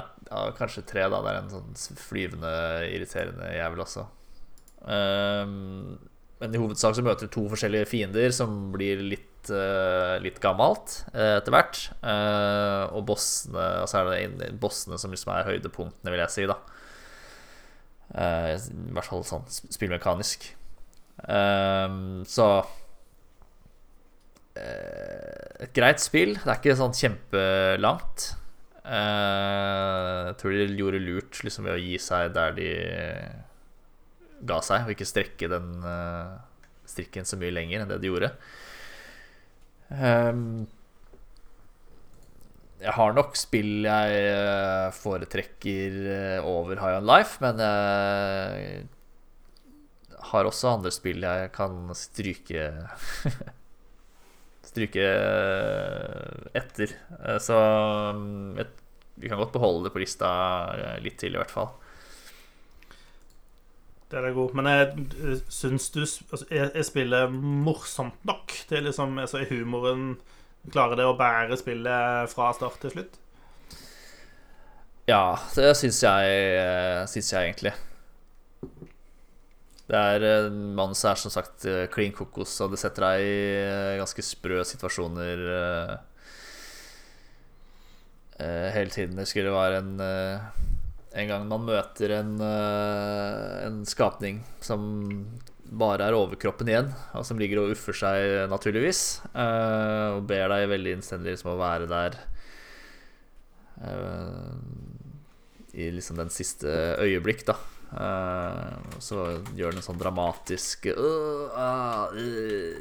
[0.57, 1.22] kanskje tre, da.
[1.24, 2.53] Det er en sånn flyvende,
[2.91, 4.05] irriterende jævel også.
[4.88, 5.98] Ehm,
[6.40, 11.02] men i hovedsak så møter du to forskjellige fiender som blir litt, uh, litt gammelt
[11.12, 11.82] uh, etter hvert.
[12.00, 16.60] Uh, og bossene Altså er det bossene som liksom er høydepunktene, vil jeg si, da.
[18.10, 18.56] I
[18.96, 20.48] hvert fall sånn spillmekanisk.
[21.30, 22.48] Ehm, så
[24.60, 26.34] Et greit spill.
[26.40, 28.26] Det er ikke sånn kjempelangt.
[28.90, 32.72] jeg tror de gjorde lurt liksom ved å gi seg der de
[34.48, 36.40] ga seg, og ikke strekke den uh,
[36.90, 38.32] strikken så mye lenger enn det de gjorde.
[39.90, 40.68] Um,
[42.80, 48.86] jeg har nok spill jeg uh, foretrekker uh, over High On Life, men jeg
[50.30, 52.70] har også andre spill jeg kan stryke
[54.70, 55.06] Stryke
[56.54, 56.92] etter.
[57.42, 57.56] Så
[58.14, 58.70] um, et,
[59.18, 60.30] vi kan godt beholde det på lista
[61.02, 61.72] litt til, i hvert fall.
[64.10, 64.55] Det er god.
[64.57, 68.53] Men jeg eh, syns du altså, jeg, jeg spiller morsomt nok?
[68.72, 70.16] Er liksom, altså, humoren
[70.74, 73.14] Klarer det å bære spillet fra start til slutt?
[75.10, 77.72] Ja, det syns jeg, eh, syns jeg egentlig.
[79.89, 83.24] Det er En mann som er som sagt eh, klin kokos, og det setter deg
[83.24, 85.95] i eh, ganske sprø situasjoner eh,
[88.43, 89.18] eh, hele tiden.
[89.18, 90.51] Det var en eh,
[91.18, 95.39] En gang man møter en, eh, en skapning som
[95.70, 100.70] bare er overkroppen igjen, og som ligger og uffer seg, naturligvis, eh, og ber deg
[100.70, 102.20] veldig innstendig liksom å være der.
[103.80, 104.55] eh,
[105.80, 106.68] i liksom den siste
[106.99, 107.55] øyeblikk, da.
[107.95, 112.76] Og så gjør den en sånn dramatisk «Åh, ah, øh»,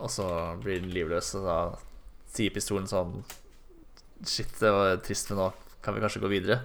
[0.00, 1.58] Og så blir den livløs, og da
[2.32, 3.22] sier pistolen sånn
[4.24, 5.52] Shit, det var trist, men nå
[5.82, 6.60] kan vi kanskje gå videre.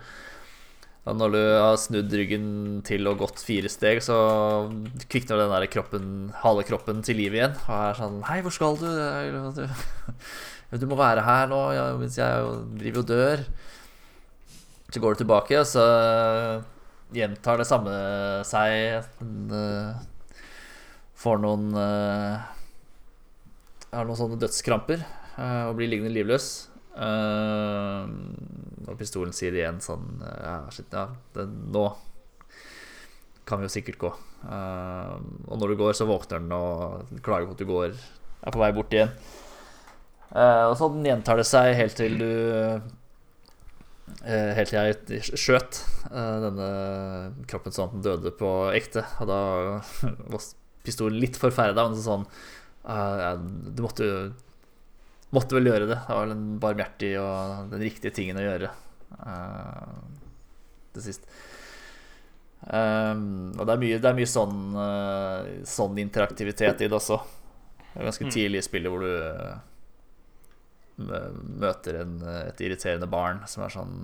[1.05, 2.45] Når du har snudd ryggen
[2.85, 4.15] til og gått fire steg, så
[5.05, 6.07] kvikner den der kroppen,
[6.41, 7.53] halve kroppen til liv igjen.
[7.67, 8.89] Og er sånn Hei, hvor skal du?
[10.75, 11.59] Du, må være her nå,
[12.01, 12.47] mens jeg
[12.81, 13.43] driver og dør.
[14.89, 15.85] Så går du tilbake, og så
[17.15, 17.93] gjentar det samme
[18.49, 19.05] seg.
[19.21, 20.03] Eh,
[21.21, 22.45] får noen eh,
[23.93, 26.49] Har noen sånne dødskramper eh, og blir liggende livløs.
[26.95, 28.03] Eh,
[28.85, 31.43] og pistolen sier igjen sånn Ja, shit, ja, det,
[31.75, 31.89] nå
[33.45, 34.09] kan vi jo sikkert gå.
[34.41, 38.53] Uh, og når du går, så våkner den og klager på at du går er
[38.55, 39.11] på vei bort igjen.
[40.31, 42.31] Uh, og sånn gjentar det seg helt til du
[44.25, 45.77] Helt til jeg skjøt
[46.09, 46.65] denne
[47.49, 49.03] kroppen sånn at den døde på ekte.
[49.21, 49.39] Og da
[50.33, 50.45] var
[50.85, 52.25] pistolen litt forferda, men sånn
[53.73, 54.09] Du måtte
[55.35, 55.99] Måtte vel gjøre det.
[56.07, 58.69] Det var den barmhjertige og den riktige tingen å gjøre
[59.19, 59.95] uh,
[60.95, 61.27] til sist.
[62.65, 67.19] Um, og det er mye, det er mye sånn, uh, sånn interaktivitet i det også.
[67.91, 68.31] Det er ganske Mm.
[68.33, 69.59] tidlig i spillet hvor du uh,
[71.65, 72.15] møter en,
[72.47, 73.95] et irriterende barn som er sånn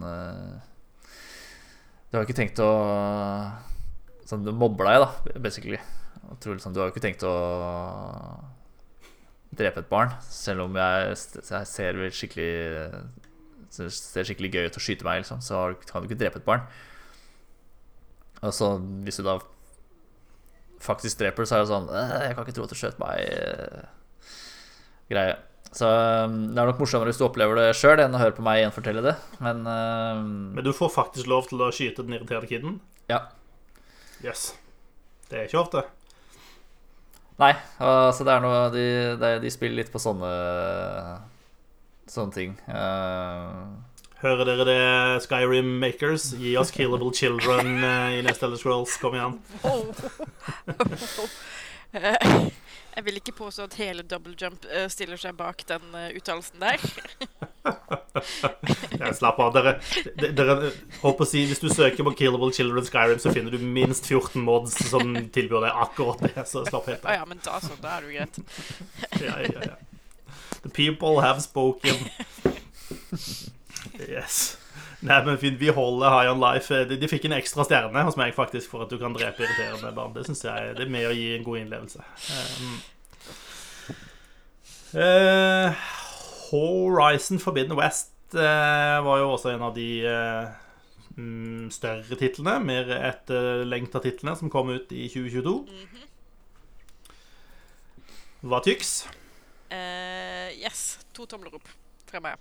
[2.12, 2.68] Du har ikke tenkt å
[4.28, 5.80] Sånn, du mobber deg, da, basically.
[6.44, 7.32] Tror liksom, du har jo ikke tenkt å
[9.58, 12.52] drepe et barn, selv om jeg, jeg ser skikkelig
[13.72, 16.66] ser skikkelig gøy ut å skyte meg, liksom, så kan du ikke drepe et barn.
[18.42, 18.74] Og så
[19.06, 19.38] hvis du da
[20.82, 23.22] faktisk dreper, så er det sånn «Øh, Jeg kan ikke tro at du skjøt meg.
[23.22, 24.28] eh,
[25.12, 25.36] Greie.
[25.72, 28.44] Så um, det er nok morsommere hvis du opplever det sjøl, enn å høre på
[28.44, 29.14] meg igjen fortelle det.
[29.44, 30.20] Men uh,
[30.58, 32.80] Men du får faktisk lov til å skyte den irriterte kiden?
[33.12, 33.22] ja.
[34.22, 34.52] Yes.
[35.32, 35.82] Det er ikke ofte.
[37.42, 38.84] Nei, altså det er noe De,
[39.18, 40.32] de, de spiller litt på sånne
[42.12, 42.58] Sånne ting.
[42.68, 43.80] Uh,
[44.22, 44.82] Hører dere det,
[45.24, 46.34] Skyrim Makers?
[46.38, 48.98] Gi oss Killable Children eh, i neste Elder Scrolls.
[49.02, 49.40] Kom igjen.
[52.96, 56.62] Jeg vil ikke påstå at hele Double Jump eh, stiller seg bak den eh, uttalelsen
[56.64, 56.78] der.
[58.98, 59.52] Ja, slapp av.
[59.54, 59.76] Dere,
[60.18, 60.72] dere
[61.04, 64.42] håper å si, Hvis du søker på Killable Children Skyrim, så finner du minst 14
[64.42, 66.46] mods som tilbyr deg akkurat det.
[66.50, 67.12] Så slapp helt av.
[67.12, 67.78] Ah, ja, men da så.
[67.82, 68.36] Da er det jo greit.
[69.22, 69.78] Ja, ja, ja.
[70.64, 71.96] The people have spoken.
[74.02, 74.58] Yes.
[75.02, 76.84] Nei, men fint, vi holder High on Life.
[76.90, 79.94] De, de fikk en ekstra stjerne hos meg faktisk for at du kan drepe irriterende
[79.98, 80.14] barn.
[80.14, 82.06] Det syns jeg det er med å gi en god innlevelse.
[82.38, 82.76] Um,
[84.92, 85.72] Uh,
[86.52, 94.02] Horizon Forbidden West uh, var jo også en av de uh, større titlene, mer etterlengta
[94.04, 95.56] titlene, som kom ut i 2022.
[98.52, 99.06] Hva tyks?
[99.72, 101.00] Uh, yes.
[101.16, 101.72] To tomler opp
[102.10, 102.36] fra meg.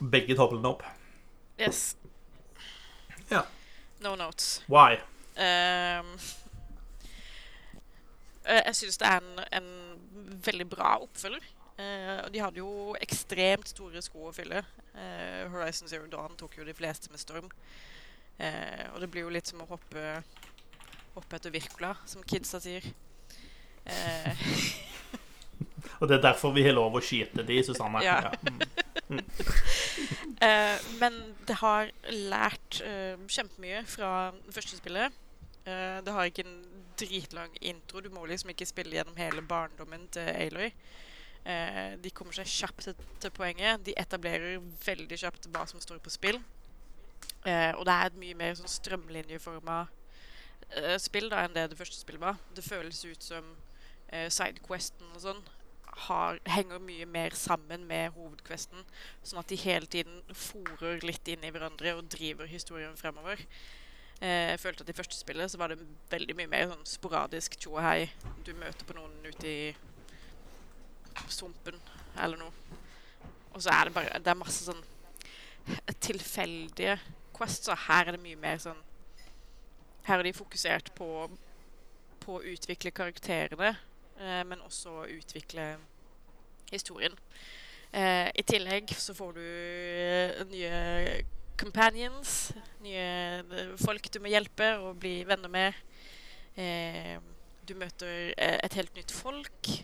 [0.00, 0.84] Begge tomlene opp.
[1.60, 1.96] Yes.
[3.28, 3.44] Ja.
[4.00, 4.62] No notes.
[4.66, 4.96] Why?
[5.36, 6.04] Eh,
[8.64, 9.68] jeg syns det er en, en
[10.46, 11.44] veldig bra oppfølger.
[11.80, 14.60] Uh, de hadde jo ekstremt store sko å fylle.
[14.92, 17.48] Uh, Horizon Zero Dawn tok jo de fleste med storm.
[18.40, 20.02] Uh, og det blir jo litt som å hoppe,
[21.14, 22.84] hoppe etter Wirkola, som kidsa sier.
[26.00, 28.00] Og det er derfor vi har lov å skyte de, Susanne.
[28.04, 28.30] Ja.
[29.08, 29.20] Mm.
[30.40, 31.18] Eh, men
[31.48, 35.12] det har lært eh, kjempemye fra det første spillet.
[35.68, 36.62] Eh, det har ikke en
[37.00, 38.00] dritlang intro.
[38.00, 40.72] Du må liksom ikke spille gjennom hele barndommen til Aloy.
[41.44, 43.84] Eh, de kommer seg kjapt til, til poenget.
[43.84, 46.40] De etablerer veldig kjapt hva som står på spill.
[47.44, 49.82] Eh, og det er et mye mer sånn strømlinjeforma
[50.76, 52.40] eh, spill da enn det det første spillet var.
[52.56, 53.56] Det føles ut som
[54.10, 55.42] sidequesten og sånn
[56.06, 58.84] har, henger mye mer sammen med hovedquesten.
[59.26, 63.42] Sånn at de hele tiden fòrer litt inn i hverandre og driver historien fremover.
[64.20, 67.56] Eh, jeg følte at i første spillet så var det veldig mye mer sånn sporadisk
[67.60, 68.10] tjo og hei.
[68.46, 69.74] Du møter på noen ute i
[71.28, 71.78] sumpen
[72.16, 72.80] eller noe.
[73.50, 74.82] Og så er det bare Det er masse sånn
[76.00, 76.98] tilfeldige
[77.36, 77.68] quests.
[77.68, 78.78] Og her er det mye mer sånn
[80.06, 81.28] Her er de fokusert på
[82.20, 83.74] på å utvikle karakterene,
[84.20, 85.72] men også å utvikle
[86.70, 87.14] historien.
[87.90, 91.22] Eh, I tillegg så får du eh, nye
[91.58, 92.52] companions,
[92.84, 93.06] nye
[93.42, 95.80] eh, folk du må hjelpe og bli venner med.
[96.54, 97.16] Eh,
[97.66, 99.76] du møter eh, et helt nytt folk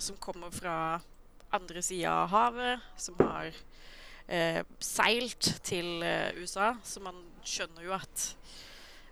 [0.00, 0.96] som kommer fra
[1.52, 3.50] andre sida av havet, som har
[4.80, 6.00] seilt til
[6.40, 6.70] USA.
[6.80, 8.24] Så man skjønner jo at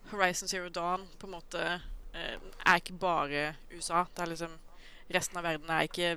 [0.08, 4.04] Horizon Zero Dawn på en måte Eh, er ikke bare USA.
[4.14, 4.60] Det er liksom
[5.12, 6.14] Resten av verden er ikke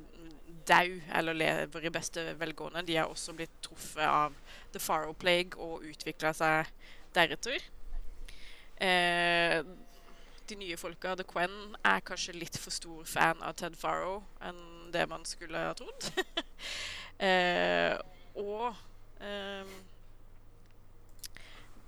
[0.67, 2.85] dau eller lever i beste velgående.
[2.87, 4.35] De er også blitt truffet av
[4.71, 6.69] The Faro Plague og utvikla seg
[7.15, 7.65] deretter.
[8.79, 9.59] Eh,
[10.47, 14.91] de nye folka, The Quen, er kanskje litt for stor fan av Ted Farrow enn
[14.93, 16.11] det man skulle ha trodd.
[17.27, 17.97] eh,
[18.37, 18.69] og
[19.19, 19.75] eh,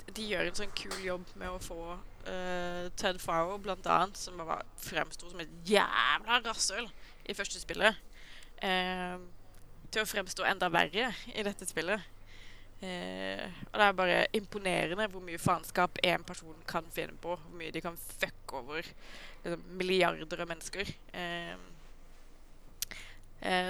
[0.10, 1.80] de gjør en sånn kul jobb med å få
[2.30, 6.88] uh, Ted Farrow, blant annet, som bare fremsto som et jævla rasshøl
[7.30, 7.98] i første spillet,
[8.64, 9.18] uh,
[9.90, 12.06] til å fremstå enda verre i dette spillet.
[12.80, 17.36] Uh, og det er bare imponerende hvor mye faenskap én person kan finne på.
[17.36, 18.86] Hvor mye de kan fucke over
[19.44, 20.96] liksom, milliarder av mennesker.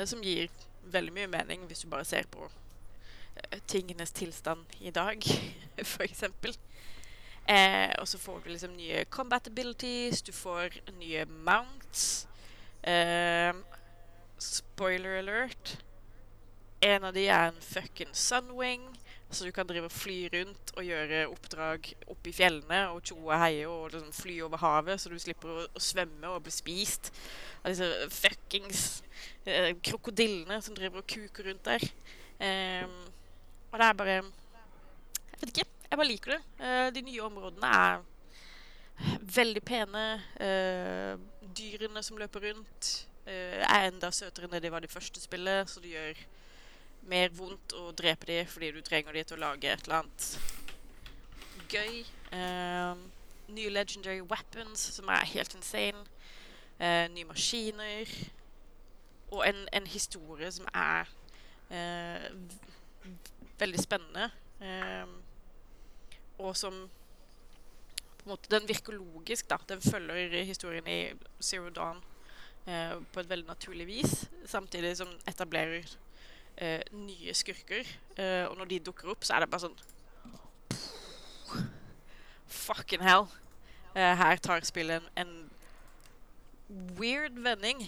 [0.09, 0.47] som gir
[0.89, 2.47] veldig mye mening hvis du bare ser på
[3.69, 5.21] tingenes tilstand i dag,
[6.09, 6.55] eksempel.
[7.49, 12.27] Eh, og så får du liksom nye combat abilities, du får nye mounts.
[12.83, 13.53] Eh,
[14.37, 15.77] spoiler alert.
[16.81, 18.85] En av de er en fucking sunwing,
[19.29, 23.17] så du kan drive og fly rundt og gjøre oppdrag oppe i fjellene og tjo
[23.17, 26.53] og heie og liksom fly over havet, så du slipper å, å svømme og bli
[26.53, 27.11] spist
[27.63, 28.85] av disse fuckings
[29.43, 31.89] eh, krokodillene som driver og kuker rundt der.
[32.39, 32.85] Eh,
[33.69, 35.78] og det er bare Jeg vet ikke.
[35.89, 36.41] Jeg bare liker det.
[36.61, 38.01] Uh, de nye områdene er
[39.35, 40.03] veldig pene.
[40.37, 42.89] Uh, dyrene som løper rundt,
[43.25, 46.21] uh, er enda søtere enn det de var det første spillet, så det gjør
[47.09, 50.25] mer vondt å drepe dem fordi du trenger dem til å lage et eller annet
[51.69, 52.03] gøy.
[53.49, 56.03] nye legendary weapons, som er helt insane.
[57.13, 58.11] nye maskiner.
[59.31, 61.09] Og en, en historie som er
[63.57, 64.29] veldig spennende.
[64.61, 65.17] Um,
[66.39, 66.75] og som
[68.19, 69.47] på en måte, Den virker logisk.
[69.49, 69.57] da.
[69.67, 72.01] Den følger historien i Zero Dawn
[72.67, 74.29] eh, på et veldig naturlig vis.
[74.45, 75.87] Samtidig som etablerer
[76.57, 77.87] eh, nye skurker.
[78.17, 79.79] Eh, og når de dukker opp, så er det bare sånn
[82.49, 83.27] Fucking hell.
[83.95, 85.27] Eh, her tar spillet en,
[86.69, 87.85] en weird vending.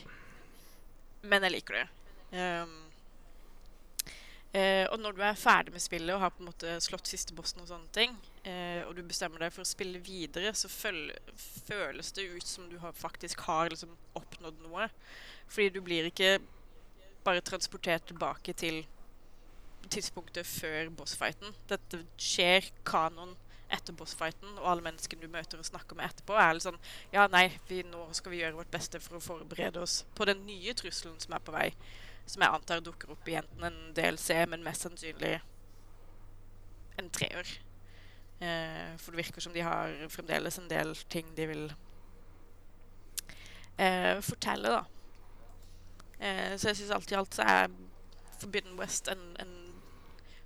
[1.22, 1.88] Men jeg liker det.
[2.32, 2.91] Um,
[4.52, 7.36] Uh, og når du er ferdig med spillet og har på en måte slått siste
[7.36, 12.12] bossen, og sånne ting, eh, og du bestemmer deg for å spille videre, så føles
[12.18, 14.89] det ut som du har, faktisk har liksom, oppnådd noe.
[15.47, 16.34] Fordi du blir ikke
[17.24, 18.82] bare transportert tilbake til
[19.91, 21.56] tidspunktet før bossfighten.
[21.72, 23.38] Dette skjer kanon
[23.72, 26.80] etter bossfighten, og alle menneskene du møter og snakker med etterpå, er litt sånn
[27.15, 30.44] Ja, nei, vi, nå skal vi gjøre vårt beste for å forberede oss på den
[30.44, 31.69] nye trusselen som er på vei
[32.26, 35.35] som jeg antar dukker opp i enten en DLC, men mest sannsynlig
[37.02, 37.49] en treår.
[38.41, 41.65] Eh, for det virker som de har fremdeles en del ting de vil
[43.77, 44.84] eh, fortelle, da.
[46.22, 47.76] Eh, så jeg syns alt i alt så er
[48.41, 49.57] Forbidden West en, en,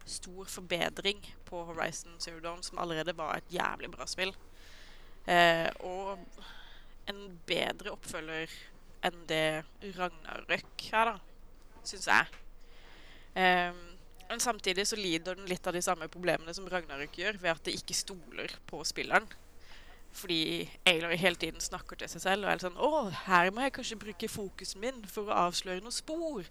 [0.05, 1.17] stor forbedring
[1.49, 4.35] på Horizon Zero Dawn, som allerede var et jævlig bra spill.
[5.25, 6.19] Eh, og
[7.09, 8.51] en bedre oppfølger
[9.07, 9.63] enn det
[9.95, 11.34] Ragnarøk er, da
[11.89, 12.25] syns jeg.
[13.35, 13.81] Um,
[14.29, 17.65] men samtidig så lider den litt av de samme problemene som Ragnarök gjør, ved at
[17.67, 19.27] det ikke stoler på spilleren.
[20.15, 23.73] Fordi Aylor hele tiden snakker til seg selv og er sånn 'Å, her må jeg
[23.75, 26.47] kanskje bruke fokusen min for å avsløre noen spor.'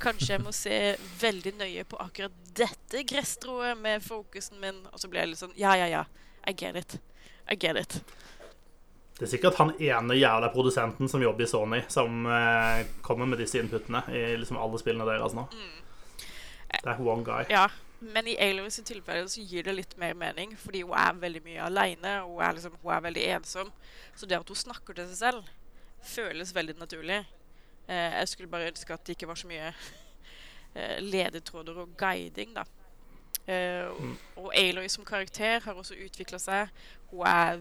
[0.00, 5.08] 'Kanskje jeg må se veldig nøye på akkurat dette gresstrået med fokusen min.' Og så
[5.08, 6.04] blir jeg litt sånn 'Ja, ja, ja.
[6.48, 7.00] I get it.
[7.50, 8.02] I get it.'
[9.18, 13.38] Det er sikkert han ene jævla produsenten som jobber i Sony, som eh, kommer med
[13.42, 15.44] disse inputene i liksom alle spillene deres nå.
[15.52, 15.80] Mm.
[16.72, 17.44] Det er one guy.
[17.52, 17.68] Ja,
[18.02, 21.66] men i Aloys tilfelle så gir det litt mer mening, fordi hun er veldig mye
[21.68, 23.72] aleine, og hun er, liksom, hun er veldig ensom.
[24.16, 25.50] Så det at hun snakker til seg selv,
[26.02, 27.20] føles veldig naturlig.
[27.86, 29.68] Eh, jeg skulle bare ønske at det ikke var så mye
[30.78, 32.66] eh, ledetråder og guiding, da.
[33.42, 34.10] Uh, mm.
[34.38, 36.68] Og Aloy som karakter har også utvikla seg.
[37.12, 37.60] Hun er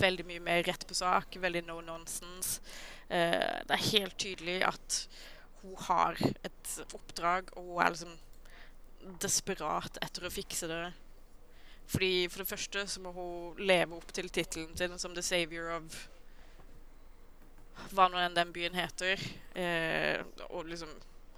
[0.00, 2.62] veldig mye mer rett på sak, veldig no nonsense.
[3.08, 5.00] Eh, det er helt tydelig at
[5.62, 8.16] hun har et oppdrag, og hun er liksom
[9.22, 10.84] desperat etter å fikse det.
[11.86, 15.70] Fordi For det første så må hun leve opp til tittelen sin som The Savior
[15.76, 16.08] of
[17.92, 19.20] hva nå enn den byen heter.
[19.54, 20.90] Eh, og liksom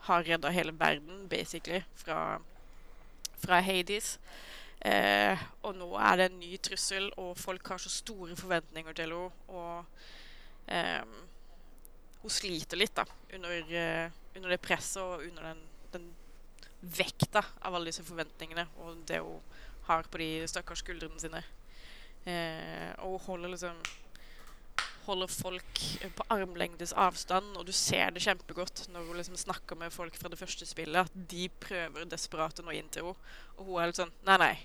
[0.09, 2.39] har redda hele verden, basically, fra,
[3.43, 4.17] fra Hades.
[4.87, 9.15] Eh, og nå er det en ny trussel, og folk har så store forventninger til
[9.15, 9.49] henne.
[9.49, 11.03] Og eh,
[12.23, 15.61] hun sliter litt da, under, uh, under, det presset og under den,
[15.95, 16.09] den
[16.99, 19.39] vekta av alle disse forventningene og det hun
[19.89, 21.41] har på de stakkars skuldrene sine.
[22.29, 23.79] Eh, og hun holder liksom
[25.09, 25.83] holder folk
[26.17, 30.31] på armlengdes avstand, og du ser det kjempegodt når hun liksom snakker med folk fra
[30.33, 33.31] det første spillet, at de prøver desperat å nå inn til henne.
[33.59, 34.57] Og hun er litt sånn Nei, nei.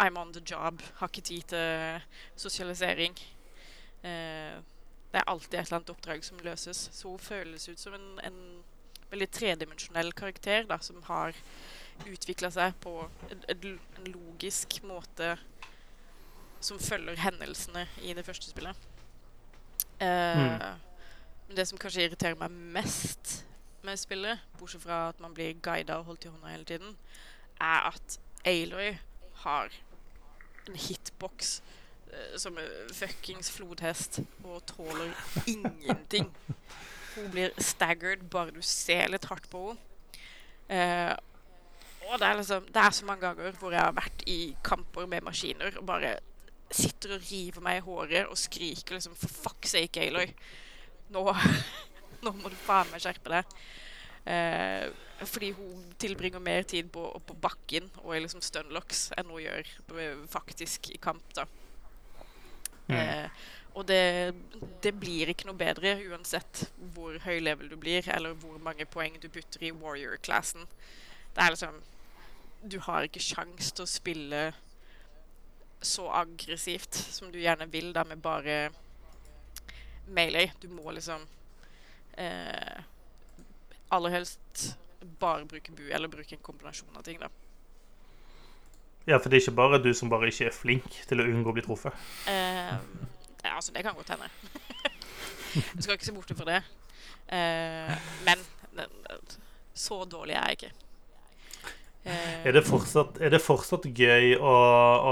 [0.00, 0.80] I'm on the job.
[0.96, 2.00] Har ikke tid til
[2.40, 3.18] sosialisering.
[4.00, 4.56] Eh,
[5.10, 6.86] det er alltid et eller annet oppdrag som løses.
[6.96, 8.40] Så hun føles ut som en, en
[9.10, 11.36] veldig tredimensjonell karakter da, som har
[12.08, 12.94] utvikla seg på
[13.28, 15.34] en, en, logisk måte
[16.60, 18.89] som følger hendelsene i det første spillet.
[20.00, 20.80] Uh, mm.
[21.48, 23.40] Men det som kanskje irriterer meg mest
[23.84, 26.96] med spillet, bortsett fra at man blir guida og holdt i hånda hele tiden,
[27.60, 28.18] er at
[28.48, 28.94] Aloy
[29.44, 29.72] har
[30.68, 31.60] en hitbox
[32.36, 35.12] Som som fuckings flodhest og tåler
[35.46, 36.32] ingenting.
[37.14, 39.86] Hun blir staggered bare du ser litt hardt på henne.
[40.70, 41.14] Eh,
[42.10, 45.06] og det er, liksom, det er så mange ganger hvor jeg har vært i kamper
[45.10, 46.16] med maskiner og bare
[46.70, 50.32] sitter og river meg i håret og skriker liksom For fuck's sake, Aloy.
[51.14, 51.24] Nå,
[52.24, 53.54] nå må du faen meg skjerpe deg.
[54.30, 54.90] Eh,
[55.26, 59.72] fordi hun tilbringer mer tid på, på bakken og i liksom stunlocks enn hun gjør
[60.32, 61.34] faktisk i kamp.
[61.36, 61.48] da
[62.90, 62.96] Mm.
[62.98, 63.30] Eh,
[63.74, 64.34] og det,
[64.82, 66.64] det, blir ikke noe bedre uansett
[66.94, 70.66] hvor høy level du blir, eller hvor mange poeng du putter i warrior-klassen.
[71.34, 71.80] Det er liksom
[72.60, 74.40] Du har ikke sjans til å spille
[75.80, 78.70] så aggressivt som du gjerne vil, da med bare
[80.10, 80.52] melee.
[80.60, 81.22] Du må liksom
[82.20, 82.82] eh,
[83.88, 84.74] aller helst
[85.20, 87.30] bare bruke bu, eller bruke en kombinasjon av ting, da.
[89.08, 91.50] Ja, for det er ikke bare du som bare ikke er flink til å unngå
[91.50, 91.96] å bli truffet?
[92.28, 92.74] Eh,
[93.40, 94.28] ja, altså, det kan godt hende.
[95.74, 96.60] du skal ikke se bort fra det.
[97.32, 98.44] Eh, men
[99.74, 100.89] så dårlig er jeg ikke.
[102.04, 104.54] Uh, er, det fortsatt, er, det fortsatt, gøy å,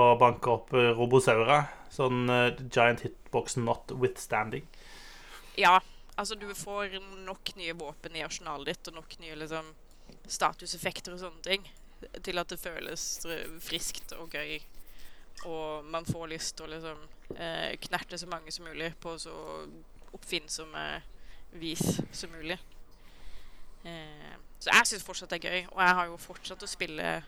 [0.01, 1.65] å banke opp robosaura?
[1.93, 2.29] Sånn
[2.69, 4.67] giant hitbox not withstanding?
[5.59, 5.79] Ja.
[6.19, 9.69] Altså, du får nok nye våpen i arsenalet ditt, og nok nye liksom,
[10.27, 11.69] statuseffekter og sånne ting
[12.27, 13.05] til at det føles
[13.63, 14.59] friskt og gøy.
[15.47, 17.05] Og man får lyst til å liksom
[17.37, 19.35] eh, knerte så mange som mulig på så
[20.17, 20.85] oppfinnsomme
[21.61, 22.59] vis som mulig.
[23.87, 27.19] Eh, så jeg syns fortsatt det er gøy, og jeg har jo fortsatt å spille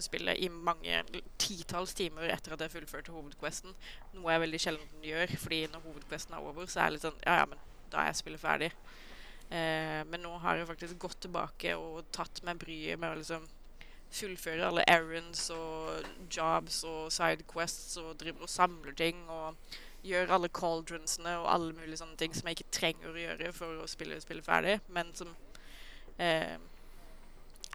[0.00, 1.02] spille i mange
[1.40, 3.74] titalls timer etter at jeg fullførte hovedquesten.
[4.16, 7.18] Noe jeg veldig sjelden gjør, fordi når hovedquesten er over, så er jeg litt sånn
[7.26, 7.60] Ja, ja, men
[7.92, 8.70] da er jeg spillet ferdig.
[9.50, 13.44] Eh, men nå har jeg faktisk gått tilbake og tatt meg bryet med å liksom
[14.14, 19.56] fullføre alle errands og jobs og sidequests og driver og samler ting og
[20.06, 23.82] gjør alle cauldronsene og alle mulige sånne ting som jeg ikke trenger å gjøre for
[23.82, 25.32] å spille spillet ferdig, men som
[26.20, 26.56] eh,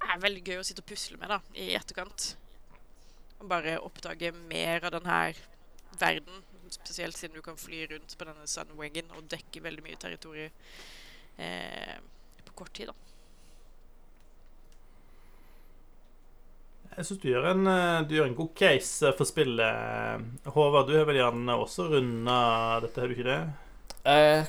[0.08, 2.32] er veldig gøy å sitte og pusle med da, i etterkant.
[3.40, 5.20] Og bare oppdage mer av denne
[6.00, 10.52] verden, spesielt siden du kan fly rundt på denne Sunwagon og dekke veldig mye territorium
[11.42, 11.96] eh,
[12.46, 12.92] på kort tid.
[12.92, 13.10] da.
[17.00, 20.28] Jeg syns du, eh, du, gjør en god case eh, for spillet.
[20.52, 22.40] Håvard, du har vel gjerne også runda
[22.84, 23.42] dette, har du ikke det?
[24.04, 24.48] Jeg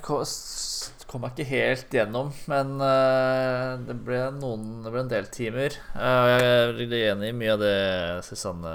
[1.11, 5.74] kom meg ikke helt gjennom, men eh, det ble, noen, det ble en del timer.
[5.74, 7.78] Jeg er veldig enig i mye av det
[8.28, 8.74] Susanne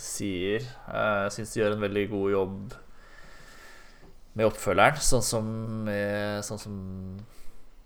[0.00, 0.64] sier.
[0.64, 2.76] Jeg syns de gjør en veldig god jobb
[4.38, 5.50] med oppfølgeren, sånn som,
[5.84, 6.78] med, sånn som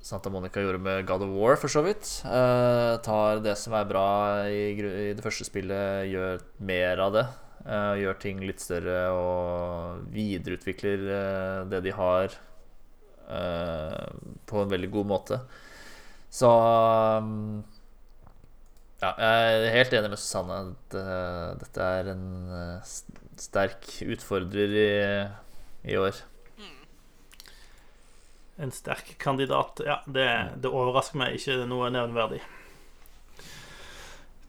[0.02, 2.06] Santa Monica gjorde med God of War, for så vidt.
[2.26, 4.06] Uh, tar det som er bra
[4.50, 7.26] i, i, det første spillet, gjør mer av det.
[7.62, 12.34] Uh, gjør ting litt større og videreutvikler uh, det de har,
[13.26, 15.38] på en veldig god måte.
[16.32, 17.62] Så um,
[19.02, 20.58] Ja, jeg er helt enig med Susanne.
[20.92, 22.26] Dette er en
[23.38, 24.90] sterk utfordrer i,
[25.90, 26.20] i år
[28.62, 29.80] en sterk kandidat.
[29.86, 30.28] Ja, det,
[30.62, 32.42] det, overrasker meg ikke noe nevnverdig.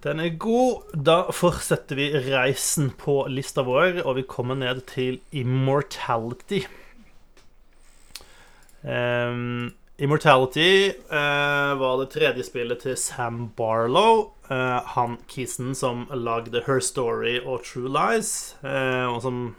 [0.03, 0.91] Den er god.
[0.93, 6.65] Da fortsetter vi reisen på lista vår, og vi kommer ned til Immortality.
[8.83, 14.33] Um, Immortality uh, var det tredje spillet til Sam Barlow.
[14.49, 19.55] Uh, han kissen som lagde Her Story og True Lies, uh, og som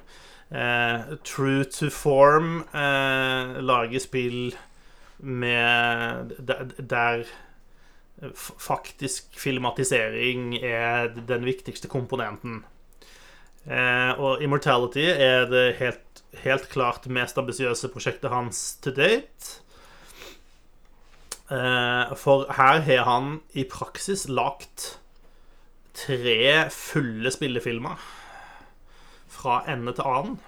[1.25, 2.63] True to Form
[3.67, 4.55] lager spill
[5.19, 7.25] med der, der
[8.61, 12.61] faktisk filmatisering er den viktigste komponenten.
[14.19, 16.04] Og Immortality er det helt,
[16.43, 19.61] helt klart mest ambisiøse prosjektet hans to date.
[21.53, 24.95] Eh, for her har han i praksis lagt
[25.95, 28.01] tre fulle spillefilmer
[29.31, 30.41] fra ende til annen.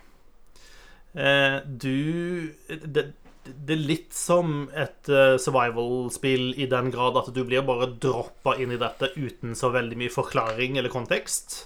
[1.17, 3.13] Eh, du det,
[3.47, 8.57] det er litt som et uh, survival-spill i den grad at du blir bare droppa
[8.63, 11.61] inn i dette uten så veldig mye forklaring eller kontekst.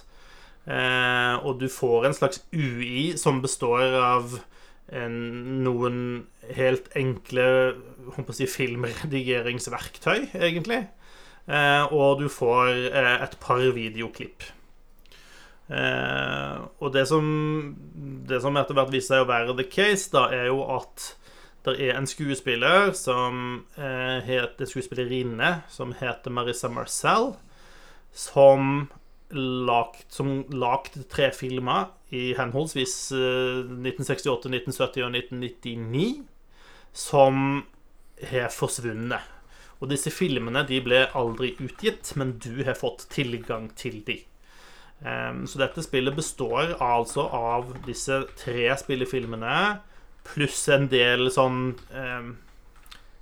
[0.67, 4.35] Uh, og du får en slags UI som består av
[4.93, 5.15] en,
[5.65, 5.97] noen
[6.53, 7.45] helt enkle
[8.35, 10.83] si, filmredigeringsverktøy, egentlig.
[11.49, 14.45] Uh, og du får et par videoklipp.
[15.71, 17.25] og det som,
[18.27, 21.13] det som etter hvert viser seg å være the case, da, er jo at
[21.65, 23.35] det er en skuespiller som
[23.77, 27.35] eh, heter skuespillerinne som heter Marissa Marcel,
[28.11, 28.89] som
[29.33, 36.07] lagt, som lagt tre filmer i henholdsvis eh, 1968, 1970 og 1999,
[36.93, 37.63] som
[38.31, 39.29] har forsvunnet.
[39.81, 44.19] Og disse filmene de ble aldri utgitt, men du har fått tilgang til de.
[45.01, 49.55] Um, så dette spillet består altså av disse tre spillefilmene
[50.29, 52.27] pluss en del sånn eh,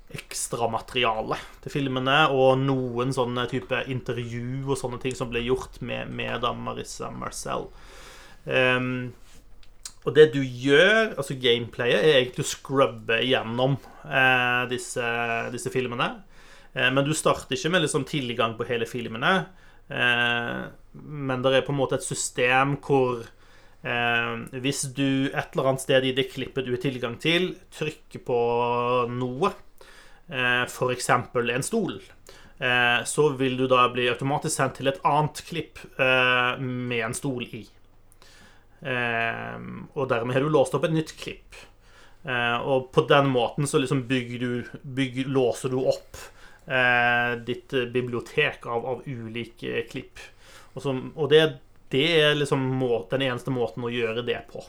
[0.10, 6.10] ekstramateriale til filmene, og noen sånne type intervju og sånne ting som ble gjort med,
[6.10, 7.68] med da Marissa Marcel.
[8.46, 9.12] Um,
[10.08, 13.76] og det du gjør, altså gameplayet, er egentlig å scrubbe gjennom
[14.08, 15.10] eh, disse,
[15.54, 16.08] disse, filmene.
[16.72, 19.34] Eh, men du starter ikke med liksom tilgang på hele filmene.
[19.92, 20.62] Eh,
[21.04, 23.28] men det er på en måte et system hvor
[23.80, 28.24] Eh, hvis du et eller annet sted i det klippet du har tilgang til, trykker
[28.28, 28.40] på
[29.14, 29.54] noe,
[30.30, 31.10] f.eks.
[31.10, 31.98] en stol,
[32.60, 37.18] eh, så vil du da bli automatisk sendt til et annet klipp eh, med en
[37.18, 37.64] stol i.
[38.80, 39.56] Eh,
[39.96, 41.58] og dermed har du låst opp et nytt klipp.
[42.24, 46.28] Eh, og på den måten så liksom bygger du, bygger, låser du opp
[47.48, 50.20] ditt bibliotek av, av ulike klipp.
[50.76, 51.40] Og, så, og det
[51.90, 52.68] det er liksom
[53.10, 54.62] den eneste måten å gjøre det på.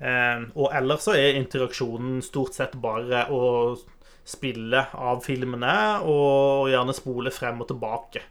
[0.00, 3.76] Eh, og ellers så er interaksjonen stort sett bare å
[4.24, 5.74] spille av filmene
[6.08, 8.22] og gjerne spole frem og tilbake.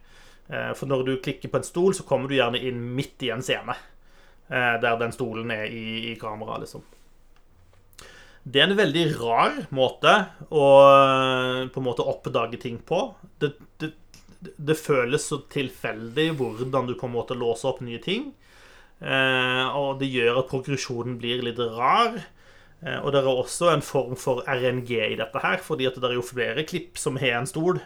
[0.48, 3.32] Eh, for når du klikker på en stol, så kommer du gjerne inn midt i
[3.34, 3.78] en scene.
[4.50, 6.84] Eh, der den stolen er i, i kameraet, liksom.
[8.44, 10.14] Det er en veldig rar måte
[10.52, 10.66] å
[11.72, 13.06] på en måte oppdage ting på.
[13.40, 13.94] Det, det,
[14.58, 18.34] det føles så tilfeldig hvordan du på en måte låser opp nye ting.
[19.00, 22.20] Eh, og det gjør at progresjonen blir litt rar.
[22.84, 26.10] Eh, og det er også en form for RNG i dette her, fordi at det
[26.10, 27.82] er jo flere klipp som har en stol.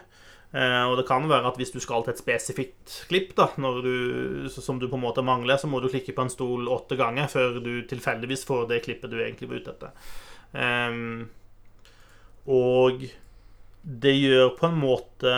[0.52, 4.48] Eh, og det kan være at hvis du skal til et spesifikt klipp da, du,
[4.52, 7.28] som du på en måte mangler, så må du klikke på en stol åtte ganger
[7.30, 10.12] før du tilfeldigvis får det klippet du egentlig var ute etter.
[10.48, 11.26] Um,
[12.48, 13.02] og
[13.84, 15.34] det gjør på en måte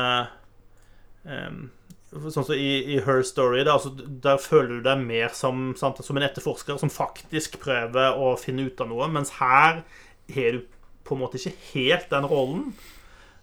[1.23, 1.70] Um,
[2.11, 6.01] sånn som i, i, Her Story, da, altså, der føler du deg mer som, sant,
[6.03, 9.85] som, en etterforsker som faktisk prøver å finne ut av noe, mens her
[10.35, 10.65] har du
[11.07, 12.66] på en måte ikke helt den rollen.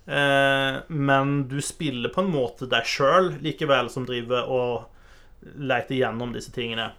[0.07, 6.35] Eh, men du spiller på en måte deg sjøl likevel, som driver og leter gjennom
[6.35, 6.91] disse tingene.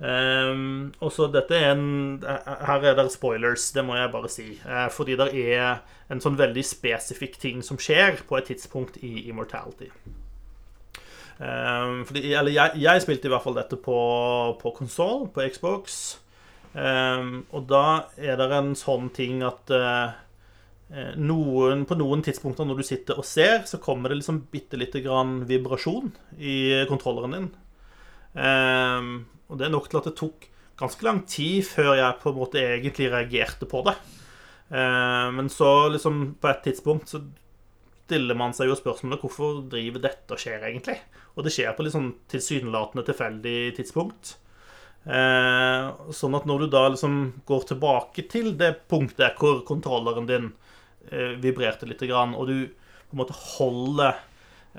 [0.00, 4.46] Um, og så dette er en Her er det spoilers, det må jeg bare si.
[4.64, 9.28] Uh, fordi det er en sånn veldig spesifikk ting som skjer på et tidspunkt i
[9.28, 9.90] Immortality.
[11.40, 14.00] Um, fordi, eller jeg, jeg, spilte i hvert fall dette på,
[14.60, 16.00] på konsoll, på Xbox.
[16.74, 17.84] Um, og da
[18.20, 20.12] er det en sånn ting at uh,
[21.16, 25.02] noen, på noen tidspunkter når du sitter og ser, så kommer det liksom bitte lite
[25.04, 27.50] grann vibrasjon i kontrolleren din.
[28.36, 29.12] Um,
[29.50, 30.46] og det er nok til at det tok
[30.80, 33.96] ganske lang tid før jeg på en måte egentlig reagerte på det.
[34.70, 37.20] Eh, men så liksom på et tidspunkt så
[38.06, 40.96] stiller man seg jo spørsmålet hvorfor driver dette og skjer egentlig?
[41.40, 44.34] Og det skjer på litt sånn tilsynelatende tilfeldig tidspunkt.
[45.08, 47.14] Eh, sånn at når du da liksom
[47.48, 50.50] går tilbake til det punktet hvor kontrolleren din
[51.08, 54.26] eh, vibrerte litt, og du på en måte holder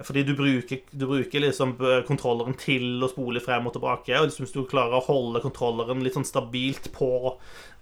[0.07, 4.13] Fordi du bruker, du bruker liksom eh, kontrolleren til å spole frem og tilbake.
[4.21, 7.09] Og liksom hvis du klarer å holde kontrolleren litt sånn stabilt på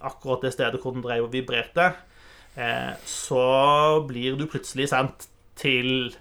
[0.00, 1.92] akkurat det stedet hvor den drev og vibrerte,
[2.56, 3.44] eh, så
[4.08, 5.28] blir du plutselig sendt
[5.60, 6.16] til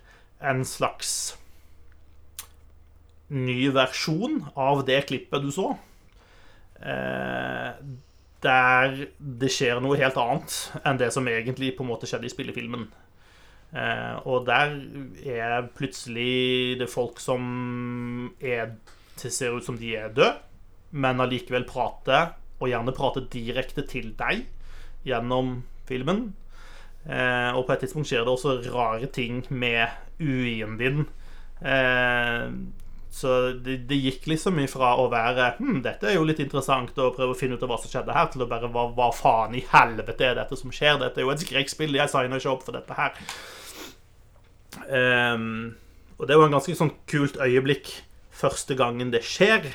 [0.45, 1.38] en slags
[3.29, 5.73] ny versjon av det klippet du så.
[6.79, 7.69] Eh,
[8.39, 10.55] der det skjer noe helt annet
[10.87, 12.87] enn det som egentlig på en måte skjedde i spillefilmen.
[13.69, 14.77] Eh, og der
[15.29, 18.77] er plutselig det folk som er,
[19.19, 20.37] ser ut som de er døde,
[20.89, 24.47] men allikevel prater, og gjerne prater direkte til deg
[25.07, 26.31] gjennom filmen.
[27.05, 29.87] Eh, og på et tidspunkt skjer det også rare ting med
[30.19, 31.05] UI-en din.
[31.61, 32.49] Eh,
[33.09, 37.09] så det, det, gikk liksom ifra å være hm, dette er jo litt interessant å
[37.15, 39.57] prøve å finne ut av hva som skjedde her, til å bare hva, hva faen
[39.57, 40.99] i helvete er dette som skjer?
[41.01, 41.97] Dette er jo et skrekkspill.
[41.97, 43.17] Jeg signer ikke opp for dette her.
[44.85, 45.73] Um,
[46.19, 47.89] og det var en ganske sånn kult øyeblikk
[48.39, 49.65] første gangen det skjer.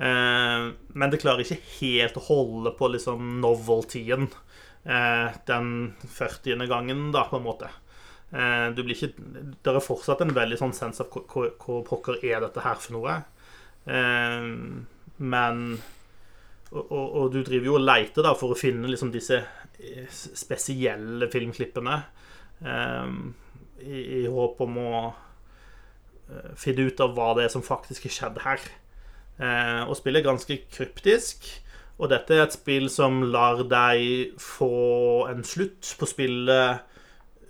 [0.00, 5.74] Uh, men det klarer ikke helt å holde på liksom noveltyen uh, den
[6.06, 6.68] 40.
[6.70, 7.74] gangen, da, på en måte.
[8.30, 9.10] Uh, du blir ikke
[9.64, 13.16] Det er fortsatt en veldig sånn sens av hva pokker er dette her for noe.
[13.90, 14.84] Ehm,
[15.18, 15.64] men
[16.70, 20.06] og, og, og, du driver jo og leiter da for å finne liksom disse eh,
[20.12, 21.96] spesielle filmklippene.
[22.60, 24.90] I, i, håp om å
[26.60, 28.66] finne ut av hva det er som faktisk har skjedd her.
[29.88, 31.48] Og spillet er ganske kryptisk.
[31.96, 36.84] Og dette er et spill som lar deg få en slutt på spillet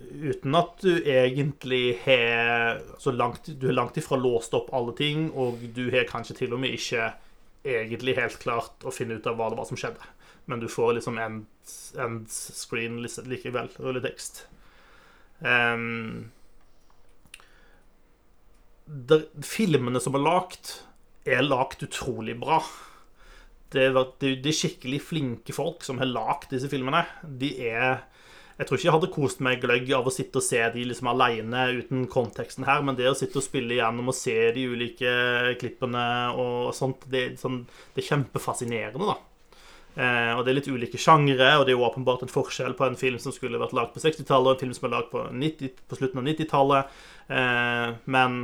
[0.09, 5.29] uten at du egentlig har så langt, Du er langt ifra låst opp alle ting,
[5.35, 7.11] og du har kanskje til og med ikke
[7.63, 10.11] egentlig helt klart å finne ut av hva det var som skjedde.
[10.49, 11.45] Men du får liksom end,
[12.01, 14.45] end screen likevel, rulletekst.
[15.39, 16.31] Um,
[18.85, 20.73] der, filmene som er lagd,
[21.29, 22.59] er lagd utrolig bra.
[23.71, 27.05] Det er, det er, skikkelig flinke folk som har lagd disse filmene.
[27.23, 28.01] De er
[28.61, 31.07] Jeg tror ikke jeg hadde kost meg gløgg av å sitte og se de liksom
[31.09, 35.13] alene uten konteksten her, men det å sitte og spille gjennom og se de ulike
[35.57, 36.03] klippene
[36.37, 37.63] og sånt, det, sånn,
[37.95, 39.17] det er kjempefascinerende, da.
[39.97, 42.85] Eh, og det er litt ulike sjangre, og det er jo åpenbart en forskjell på
[42.85, 45.25] en film som skulle vært lagd på 60-tallet, og en film som er lagd på,
[45.41, 47.01] 90, på slutten av 90-tallet.
[47.33, 48.39] Eh, men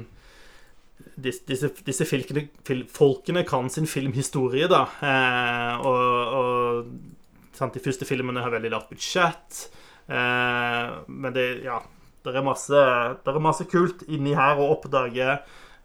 [1.13, 4.87] disse, disse, disse filkene, fil, folkene kan sin filmhistorie, da.
[4.97, 9.67] Eh, og, og sant, de første filmene har veldig lavt budsjett.
[10.07, 11.81] Eh, men det Ja.
[12.27, 12.75] Det er, masse,
[13.23, 15.37] det er masse kult inni her å oppdage.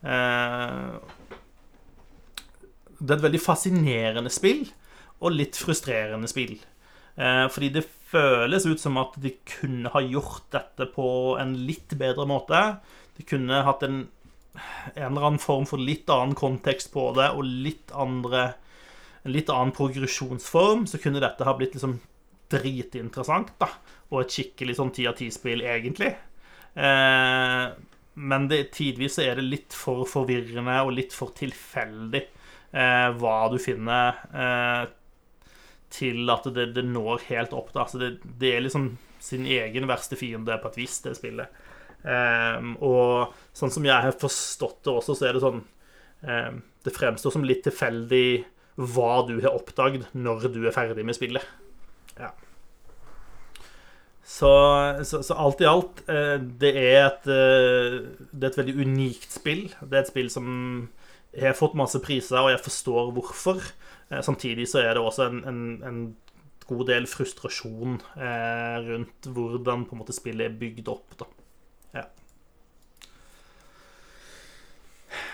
[0.03, 0.95] Eh,
[2.99, 4.65] det er et veldig fascinerende spill
[5.23, 6.57] og litt frustrerende spill.
[7.15, 11.95] Eh, fordi det føles ut som at de kunne ha gjort dette på en litt
[12.01, 12.65] bedre måte.
[13.15, 14.09] De kunne hatt en,
[14.97, 18.55] en eller annen form for litt annen kontekst på det, og litt andre
[19.23, 22.01] en litt annen progresjonsform, så kunne dette ha blitt liksom
[22.51, 23.53] dritinteressant.
[23.61, 23.69] da,
[24.13, 26.13] Og et skikkelig sånn ti av ti-spill, egentlig.
[26.75, 27.67] Eh,
[28.15, 33.57] men det, tidvis er det litt for forvirrende og litt for tilfeldig eh, hva du
[33.63, 34.85] finner eh,
[35.93, 37.73] til at det, det når helt opp.
[37.73, 37.87] Da.
[37.87, 41.61] Altså det, det, er liksom sin egen verste fiende på et vis, det spillet.
[42.03, 46.91] Um, og sånn som jeg har forstått det også, så er det sånn um, Det
[46.91, 48.43] fremstår som litt tilfeldig
[48.75, 51.47] hva du har oppdaget når du er ferdig med spillet.
[52.19, 52.33] Ja.
[54.23, 54.51] Så,
[55.03, 57.97] så, så, alt i alt, uh, det er et uh,
[58.31, 59.65] Det er et veldig unikt spill.
[59.81, 60.47] Det er et spill som
[61.41, 63.63] har fått masse priser, og jeg forstår hvorfor.
[64.13, 66.01] Eh, samtidig så er det også en, en, en
[66.69, 71.17] god del frustrasjon eh, rundt hvordan på en måte spillet er bygd opp.
[71.21, 71.29] Da.
[71.97, 72.05] Ja.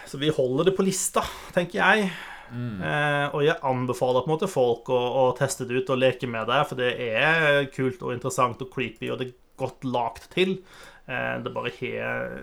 [0.07, 1.25] Så vi holder det på lista,
[1.57, 2.11] tenker jeg.
[2.53, 2.83] Mm.
[2.83, 6.31] Eh, og jeg anbefaler på en måte folk å, å, teste det ut og leke
[6.31, 10.31] med det, for det er kult og interessant og creepy, og det er godt lagt
[10.35, 10.59] til.
[11.07, 12.39] Eh, det bare har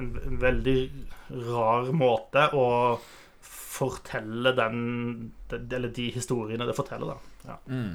[0.00, 0.78] en, en veldig
[1.50, 2.66] rar måte å
[3.74, 7.48] fortelle den Eller de historiene det forteller, da.
[7.48, 7.56] Ja.
[7.66, 7.94] Mm.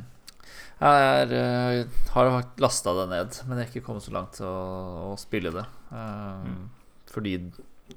[0.80, 2.30] Jeg er, uh, har
[2.64, 5.66] lasta det ned, men jeg har ikke kommet så langt til å, å spille det.
[5.92, 6.62] Uh, mm.
[7.12, 7.34] Fordi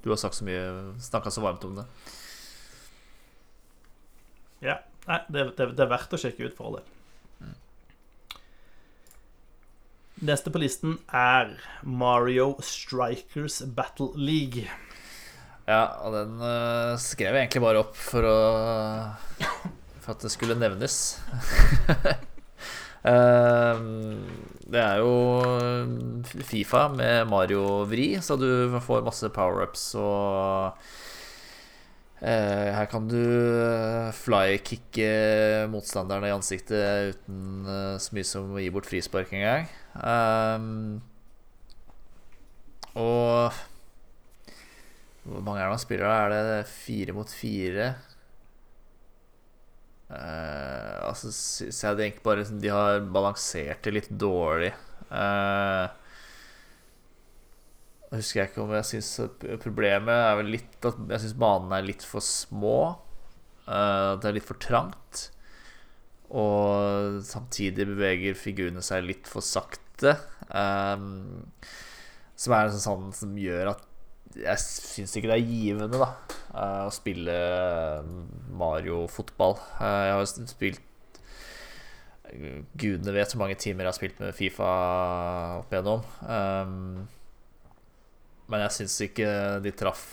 [0.02, 0.64] du har sagt så mye
[1.02, 1.86] snakka så varmt om det.
[4.62, 4.78] Ja.
[5.08, 6.86] Nei, det, det, det er verdt å sjekke ut, for all del.
[7.42, 7.56] Mm.
[10.30, 14.68] Neste på listen er Mario Strikers Battle League.
[15.66, 18.38] Ja, og den uh, skrev jeg egentlig bare opp for å
[20.02, 20.96] For at det skulle nevnes.
[23.06, 23.78] uh,
[24.72, 25.12] Det er jo
[26.48, 30.92] Fifa med Mario-vri, så du får masse power-ups og eh,
[32.22, 33.18] Her kan du
[34.14, 35.08] flykicke
[35.72, 39.66] motstanderne i ansiktet uten eh, så mye som å gi bort frispark en gang.
[39.98, 41.02] Um,
[42.94, 43.50] og
[45.22, 46.14] Hvor mange er det man spiller da?
[46.14, 47.88] Er det fire mot fire?
[50.12, 54.72] Uh, altså syns jeg egentlig bare De har balansert det litt dårlig.
[55.08, 55.88] Uh,
[58.12, 59.10] husker jeg ikke om jeg syns
[59.62, 62.78] Problemet er vel litt at jeg syns banene er litt for små.
[63.66, 65.28] At det er litt for trangt.
[66.32, 70.16] Og samtidig beveger figurene seg litt for sakte.
[70.48, 71.48] Um,
[72.36, 73.88] som er en sånn som gjør at
[74.32, 76.08] jeg syns ikke det er givende da
[76.86, 77.34] å spille
[78.56, 79.58] Mario-fotball.
[79.80, 80.88] Jeg har jo spilt
[82.80, 84.68] Gudene vet så mange timer jeg har spilt med Fifa
[85.58, 86.04] opp igjennom.
[86.24, 87.02] Um,
[88.52, 89.28] men jeg syns ikke
[89.64, 90.04] de traff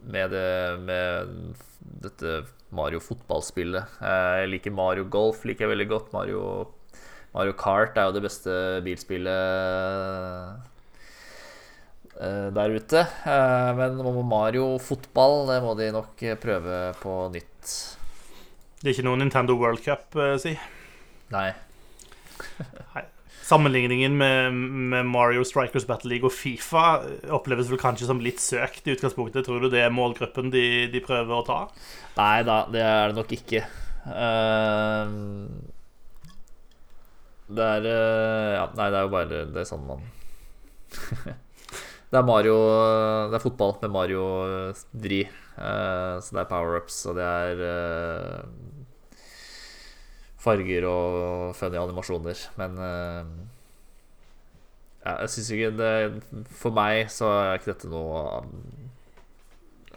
[0.00, 1.30] med, det, med
[2.04, 2.40] dette
[2.76, 4.00] Mario-fotballspillet.
[4.04, 6.10] Jeg liker Mario Golf liker jeg veldig godt.
[6.14, 6.42] Mario,
[7.34, 10.68] Mario Kart er jo det beste bilspillet
[12.56, 13.06] der ute.
[13.80, 17.72] Men Mario fotball, det må de nok prøve på nytt.
[18.80, 20.54] Det er ikke noe Nintendo World Cup, si?
[21.32, 21.48] Nei.
[22.94, 23.08] Nei.
[23.50, 24.54] Sammenligningen med,
[24.92, 27.00] med, Mario Strikers Battle League og Fifa
[27.34, 29.42] oppleves vel kanskje som litt søkt i utgangspunktet.
[29.46, 31.60] Tror du det er målgruppen de, de prøver å ta?
[32.20, 33.64] Nei da, det er det nok ikke.
[34.06, 35.10] Uh,
[37.50, 40.06] det er uh, Ja, nei, det er jo bare Det sånn man
[42.10, 42.54] Det er Mario
[43.28, 45.20] Det er fotball med Mario-vri.
[45.58, 47.60] Uh, så det er power-ups, og det er
[50.40, 52.44] farger og funny animasjoner.
[52.60, 53.24] Men uh,
[55.00, 58.24] ja, jeg syns ikke det For meg så er ikke dette noe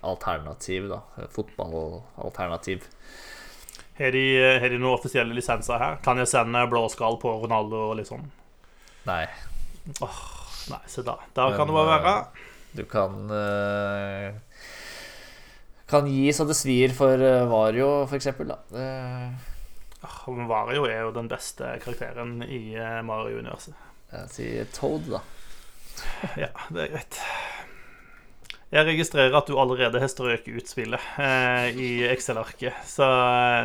[0.04, 1.00] alternativ, da.
[1.32, 2.88] Fotballalternativ.
[3.96, 4.24] Har de,
[4.60, 6.00] har de noen offisielle lisenser her?
[6.04, 8.26] Kan jeg sende blåskall på Ronaldo og litt sånn?
[9.08, 9.24] Nei.
[10.04, 10.20] Åh,
[10.74, 11.16] nei, se da.
[11.38, 12.16] Der kan det bare være.
[12.74, 13.32] Du kan
[15.88, 18.60] Kan gi så det svir for Vario, for eksempel, da.
[20.04, 22.76] Uh, Mario er jo den beste karakteren i
[23.08, 23.80] Mario-universet.
[24.14, 25.24] Jeg sier Toad, da.
[26.44, 27.22] ja, det er greit.
[28.74, 32.74] Jeg registrerer at du allerede har strøket ut spillet eh, i Excel-arket.
[32.90, 33.06] Så,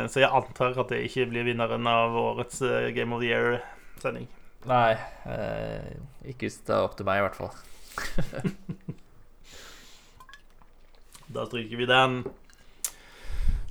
[0.05, 4.27] så, jeg antar at det ikke blir vinneren av årets eh, Game of the Year-sending.
[4.69, 4.93] Nei.
[5.25, 5.97] Eh,
[6.29, 7.49] ikke hvis det er opp til meg, i hvert fall.
[11.33, 12.21] da stryker vi den.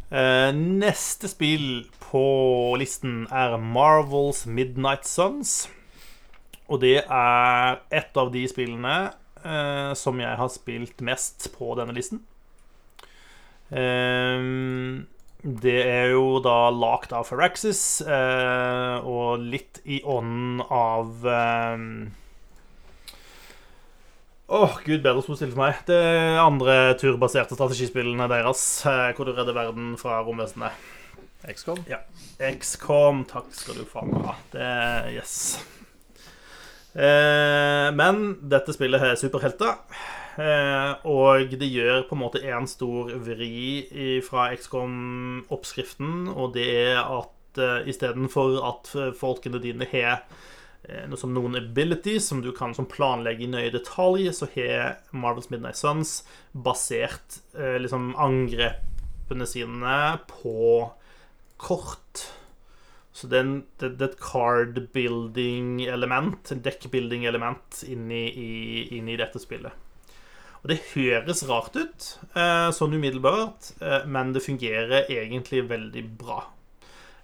[0.08, 2.22] Eh, neste spill på
[2.80, 5.66] listen er Marvels Midnight Suns.
[6.68, 8.96] Og det er et av de spillene
[9.44, 12.22] eh, som jeg har spilt mest på denne listen.
[13.68, 14.48] Eh,
[15.44, 21.28] det er jo da lagd av Firaxis, og litt i ånden av
[24.48, 25.80] Åh, oh, gud bedre stille for meg.
[25.84, 25.96] Det
[26.40, 30.72] andre turbaserte strategispillene deres, eh, hvor du redder verden fra romvesenet.
[31.44, 31.82] XCOM?
[31.84, 31.98] Ja.
[32.40, 34.38] XCOM, takk skal du faen meg ha.
[34.54, 34.70] Det
[35.18, 35.34] Yes.
[36.96, 39.76] Eh, men dette spillet har superhelter.
[40.40, 47.02] Eh, og det gjør på en måte en stor vri fra XCOM-oppskriften, og det er
[47.04, 50.24] at eh, istedenfor at folkene dine har
[50.86, 55.76] noe som noen abilities som du kan planlegge i nøye detalj, så har Marvels Midnight
[55.76, 60.92] Suns basert eh, liksom angrepene sine på
[61.58, 62.32] kort.
[63.12, 63.62] Så det er,
[64.06, 68.30] et card-building-element, en deck-building-element inni,
[68.94, 69.72] inni, dette spillet.
[70.62, 76.40] Og det høres rart ut, eh, sånn umiddelbart, eh, men det fungerer egentlig veldig bra.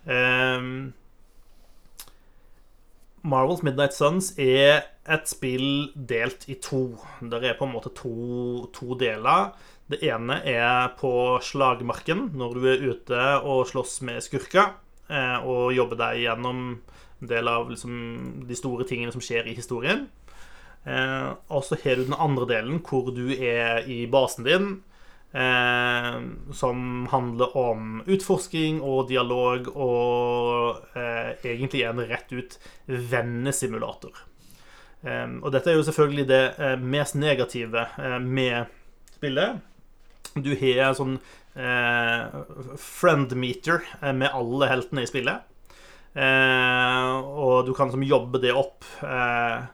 [0.04, 0.60] Eh,
[3.24, 6.98] Marvels Midnight Suns er et spill delt i to.
[7.24, 9.54] Det er på en måte to, to deler.
[9.88, 14.74] Det ene er på slagmarken, når du er ute og slåss med skurker.
[15.08, 17.96] Eh, og jobber deg gjennom en del av liksom,
[18.44, 20.04] de store tingene som skjer i historien.
[20.84, 24.68] Eh, og så har du den andre delen, hvor du er i basen din.
[25.34, 26.20] Eh,
[26.54, 32.54] som handler om utforsking og dialog, og eh, egentlig en rett ut
[32.86, 34.20] vennesimulator.
[35.02, 37.88] Eh, og dette er jo selvfølgelig det eh, mest negative
[38.22, 38.70] med
[39.16, 39.58] spillet.
[40.34, 41.18] Du har en sånn
[41.58, 42.38] eh,
[42.78, 43.82] friend meter
[44.14, 45.50] med alle heltene i spillet.
[46.14, 48.86] Eh, og du kan liksom jobbe det opp.
[49.02, 49.66] Eh,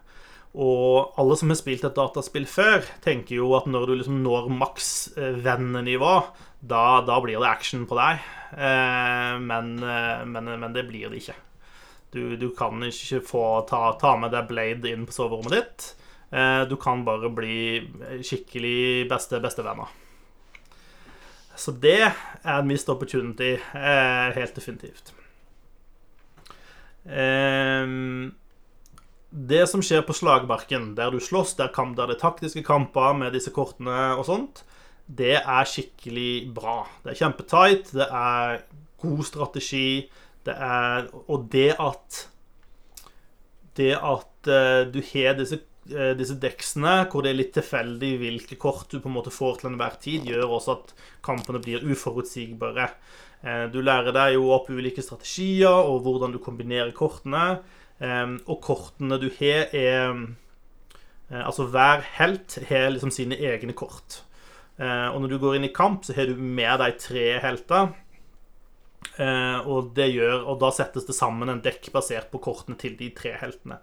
[0.51, 4.49] og alle som har spilt et dataspill før, tenker jo at når du liksom når
[4.51, 6.15] maks eh, vennenivå,
[6.61, 8.25] da, da blir det action på deg.
[8.57, 11.37] Eh, men, eh, men, men, det blir det ikke.
[12.11, 15.91] Du, du kan ikke få ta, ta, med deg Blade inn på soverommet ditt.
[16.71, 17.81] Du kan bare bli
[18.23, 19.91] skikkelig beste bestevenner.
[21.59, 25.11] Så det er en missed opportunity, helt definitivt.
[27.03, 28.31] Um,
[29.31, 33.15] det som skjer på slagmarken, der du slåss, der, kamp, der det er taktiske kamper
[33.15, 34.65] med disse kortene og sånt,
[35.07, 36.82] det er skikkelig bra.
[37.05, 38.61] Det er kjempetight, det er
[39.02, 40.11] god strategi,
[40.47, 42.27] det er Og det at
[43.77, 45.61] Det at uh, du har disse,
[45.93, 49.61] uh, disse deksene hvor det er litt tilfeldig hvilke kort du på en måte får
[49.61, 52.89] til enhver tid, gjør også at kampene blir uforutsigbare.
[53.44, 57.61] Uh, du lærer deg jo opp ulike strategier og hvordan du kombinerer kortene.
[58.01, 64.23] Um, og kortene du har, er uh, Altså, hver helt har liksom sine egne kort.
[64.81, 67.93] Uh, og når du går inn i kamp, så har du med deg tre helter.
[69.21, 72.97] Uh, og det gjør Og da settes det sammen en dekk basert på kortene til
[72.99, 73.81] de tre heltene.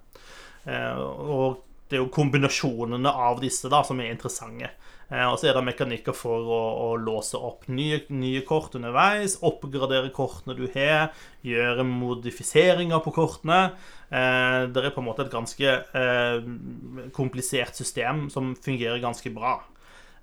[0.68, 4.73] og det er jo kombinasjonene av disse da som er interessante.
[5.07, 9.38] Eh, og så er det mekanikker for å, å låse opp nye, nye, kort underveis,
[9.47, 11.13] oppgradere kortene du har,
[11.47, 13.61] gjøre modifiseringer på kortene.
[14.11, 16.49] Eh, det er på en måte et ganske eh,
[17.15, 19.59] komplisert system som fungerer ganske bra.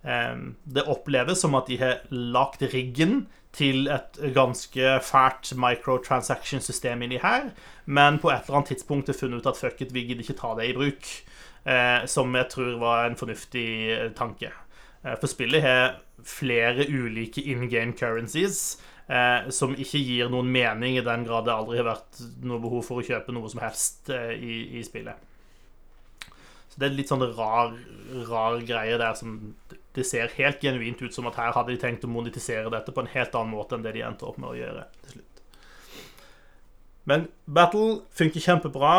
[0.05, 3.23] Det oppleves som at de har lagt riggen
[3.57, 7.47] til et ganske fælt microtransaction-system inni her,
[7.89, 10.37] men på et eller annet tidspunkt har funnet ut at fuck it, vi gidder ikke
[10.43, 11.09] ta det i bruk.
[12.13, 14.53] som jeg tror var en fornuftig tanke.
[15.05, 20.97] Eh, for spillet har flere ulike in game currencies eh, som ikke gir noen mening
[20.99, 24.11] i den grad det aldri har vært noe behov for å kjøpe noe som helst
[24.15, 25.31] eh, i, i, spillet.
[26.73, 27.77] Så det er litt sånn rar,
[28.31, 29.55] rar greie der som
[29.95, 33.05] Det ser helt genuint ut som at her hadde de tenkt å monetisere dette på
[33.05, 35.43] en helt annen måte enn det de endte opp med å gjøre til slutt.
[37.07, 38.97] Men Battle funker kjempebra.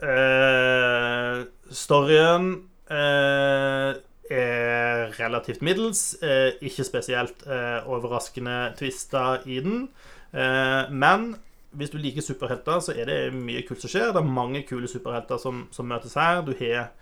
[0.00, 2.48] Eh, storyen
[2.88, 4.00] eh,
[4.32, 6.16] er relativt middels.
[6.22, 9.88] Eh, ikke spesielt eh, overraskende twister i den.
[10.32, 11.34] Eh, men
[11.72, 14.12] hvis du liker superhelter, så er det mye kult som skjer.
[14.12, 16.42] Det er mange kule superhelter som, som møtes her.
[16.46, 16.92] Du har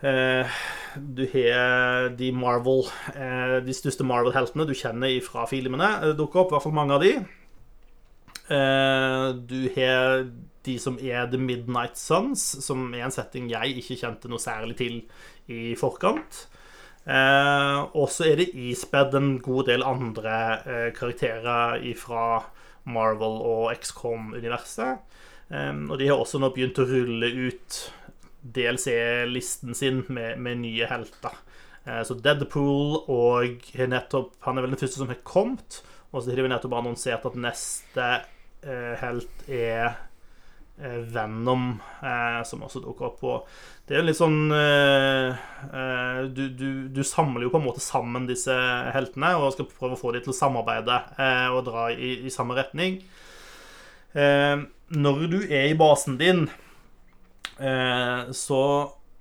[0.00, 2.86] du har de Marvel
[3.66, 6.54] De største Marvel-heltene du kjenner fra filmene, dukker opp.
[6.54, 7.10] I hvert fall mange av de.
[9.44, 10.24] Du har
[10.66, 14.76] de som er The Midnight Suns, som er en setting jeg ikke kjente noe særlig
[14.80, 14.98] til
[15.50, 16.46] i forkant.
[17.04, 22.24] Eh, og så er det ispedd en god del andre eh, karakterer fra
[22.90, 25.00] Marvel og XCOM-universet.
[25.50, 27.80] Eh, og de har også nå begynt å rulle ut
[28.40, 31.40] DLC-listen sin med, med, nye helter.
[31.84, 35.82] Eh, så Deadpool og nettopp, Han er vel den første som har kommet.
[36.10, 38.06] Og så har de nettopp annonsert at neste
[38.66, 39.98] eh, helt er
[40.80, 43.24] Venom, eh, som også dukker opp.
[43.24, 47.82] Og det er litt sånn eh, eh, du, du, du, samler jo på en måte
[47.84, 48.54] sammen disse
[48.94, 52.32] heltene og skal prøve å få dem til å samarbeide eh, og dra i, i
[52.32, 53.00] samme retning.
[54.14, 54.62] Eh,
[54.94, 56.48] når du er i basen din,
[57.60, 58.60] så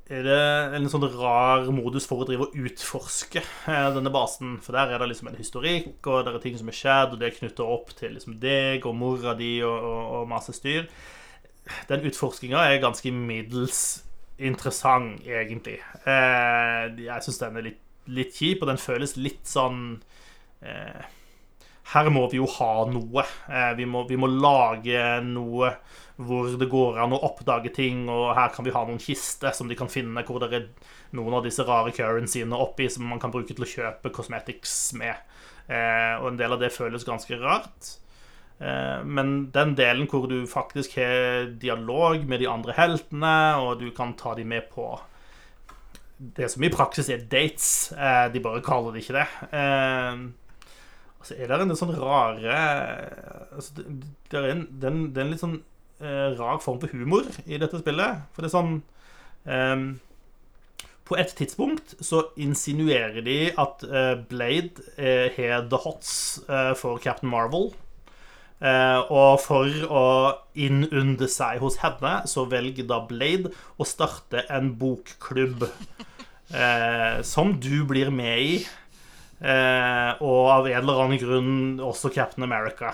[0.08, 0.44] er det
[0.78, 4.56] en sånn rar modus for å drive og utforske denne basen.
[4.64, 7.22] For der er det liksom en historikk, og det er ting som er skjedd, og
[7.22, 10.88] det knytter opp til liksom deg og mora di og, og, og masse styr
[11.90, 13.82] den utforskinga er ganske middels
[14.40, 15.80] interessant, egentlig.
[16.08, 17.80] Eh, jeg syns den er litt,
[18.10, 20.00] litt, kjip, og den føles litt sånn
[20.64, 21.08] eh,
[21.94, 23.26] Her må vi jo ha noe.
[23.50, 25.74] Eh, vi, må, vi, må, lage noe
[26.20, 29.70] hvor det går an å oppdage ting, og her kan vi ha noen kister som
[29.70, 30.66] de kan finne, hvor det er
[31.16, 35.16] noen av disse rare currencyene oppi som man kan bruke til å kjøpe cosmetics med.
[35.70, 37.94] Og en del av det føles ganske rart.
[38.60, 43.88] Eh, men den delen hvor du faktisk har dialog med de andre heltene, og du
[43.96, 44.92] kan ta dem med på
[46.20, 47.94] det som i praksis er dates.
[47.96, 49.28] Eh, de bare kaller det ikke det.
[49.50, 50.36] Altså
[51.20, 52.60] og så er det en sånn rare
[53.52, 55.58] altså det, er en, det, er en, litt sånn
[56.00, 58.22] rar form for humor i dette spillet.
[58.32, 58.78] For det er sånn
[61.10, 63.84] På et tidspunkt så insinuerer de at
[64.32, 64.80] Blade
[65.36, 66.40] har the hots
[66.80, 67.74] for Captain Marvel.
[68.60, 70.08] Uh, og for å
[70.60, 75.70] innunde seg hos henne, så velger da Blade å starte en bokklubb.
[76.54, 78.56] eh, som du blir med i.
[79.40, 81.54] Eh, og av en eller annen grunn
[81.84, 82.94] også Captain America.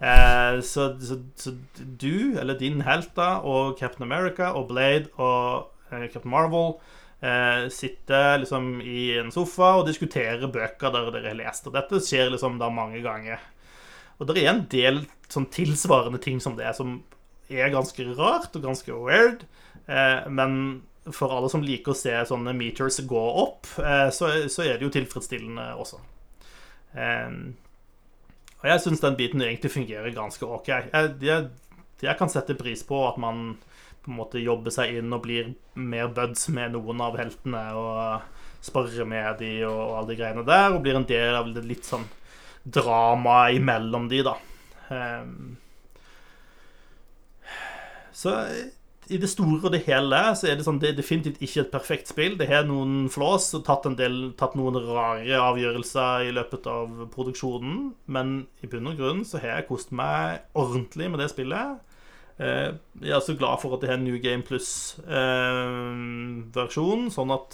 [0.00, 5.70] Eh, så, så, så du, eller din helt, da, og Captain America og Blade og
[5.92, 6.74] eh, Captain Marvel
[7.22, 11.68] eh, sitter liksom i en sofa og diskuterer bøker der dere har lest.
[11.68, 13.40] Og dette skjer liksom da mange ganger.
[14.16, 17.00] Og det er en del sånn tilsvarende ting som det, som
[17.52, 19.44] er ganske rart og ganske weird.
[19.86, 20.82] Eh, men
[21.14, 24.86] for alle som liker å se sånne meters gå opp, eh, så, så, er det
[24.88, 26.00] jo tilfredsstillende også.
[26.96, 27.30] Eh,
[28.56, 30.72] og jeg syns den biten egentlig fungerer ganske OK.
[30.72, 31.48] Jeg, jeg,
[32.02, 33.58] jeg, kan sette pris på at man
[34.02, 38.64] på en måte jobber seg inn og blir mer buds med noen av heltene og
[38.64, 41.86] sparrer med de og alle de greiene der, og blir en del av det litt
[41.86, 42.06] sånn
[42.66, 44.34] drama imellom de, da.
[48.16, 48.32] Så
[49.06, 51.70] i det store og det hele så er det, sånn, det er definitivt ikke et
[51.70, 52.34] perfekt spill.
[52.38, 57.74] Det har noen flås og tatt, del, tatt, noen rare avgjørelser i løpet av produksjonen.
[58.10, 58.26] Men
[58.64, 60.18] i bunn og grunn så har jeg kost meg
[60.58, 61.66] ordentlig med det spillet.
[62.42, 62.70] Eh,
[63.00, 67.50] jeg er også glad for at det har New Game Plus-versjon, eh, sånn at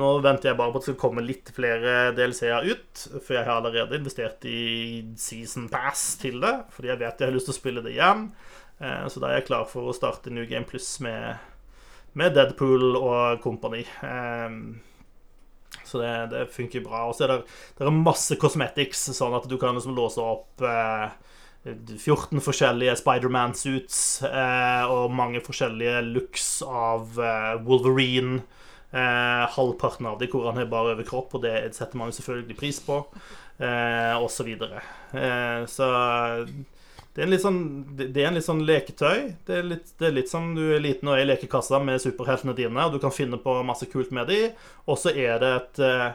[0.00, 3.02] nå venter jeg bare på at det skal komme litt flere DLC-er ut.
[3.18, 7.34] For jeg har allerede investert i Season Pass til det, fordi jeg vet jeg har
[7.36, 8.30] lyst til å spille det igjen.
[8.80, 11.36] Eh, så da er jeg klar for å starte New Game Plus med,
[12.16, 13.82] med Deadpool og company.
[14.08, 14.80] Ehm,
[15.84, 17.04] så det, det funker bra.
[17.10, 20.64] Og så er det, masse cosmetics, sånn at du kan liksom låse opp
[21.68, 27.20] 14 eh, forskjellige Spiderman-suits eh, og mange forskjellige looks av
[27.68, 28.40] Wolverine.
[28.92, 32.80] Halvparten av de hvor han har bare overkropp, og det setter man jo selvfølgelig pris
[32.84, 32.98] på,
[33.62, 34.82] og så videre.
[35.70, 35.88] så
[37.12, 37.64] det er en litt sånn,
[37.98, 39.18] det er en litt sånn leketøy.
[39.44, 42.00] Det er litt, det er litt som du er liten og er i lekekassa med
[42.00, 44.38] superheltene dine, og du kan finne på masse kult med de.
[44.88, 46.06] Og så er det et eh,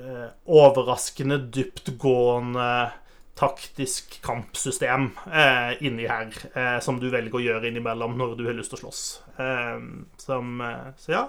[0.00, 2.66] eh, overraskende dyptgående
[3.38, 8.56] taktisk kampsystem eh, inni her, eh, som du velger å gjøre innimellom når du har
[8.56, 9.04] lyst til å slåss.
[9.42, 9.88] Eh,
[10.22, 11.24] som eh, Så ja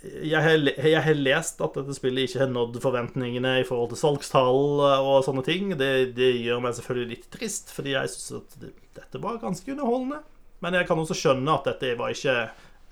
[0.00, 4.00] jeg har, jeg har, lest at dette spillet ikke har nådd forventningene i forhold til
[4.00, 5.74] salgstall og sånne ting.
[5.76, 9.74] Det, det gjør meg selvfølgelig litt trist, fordi jeg syns at det, dette var ganske
[9.74, 10.22] underholdende.
[10.64, 12.38] Men jeg kan også skjønne at dette var ikke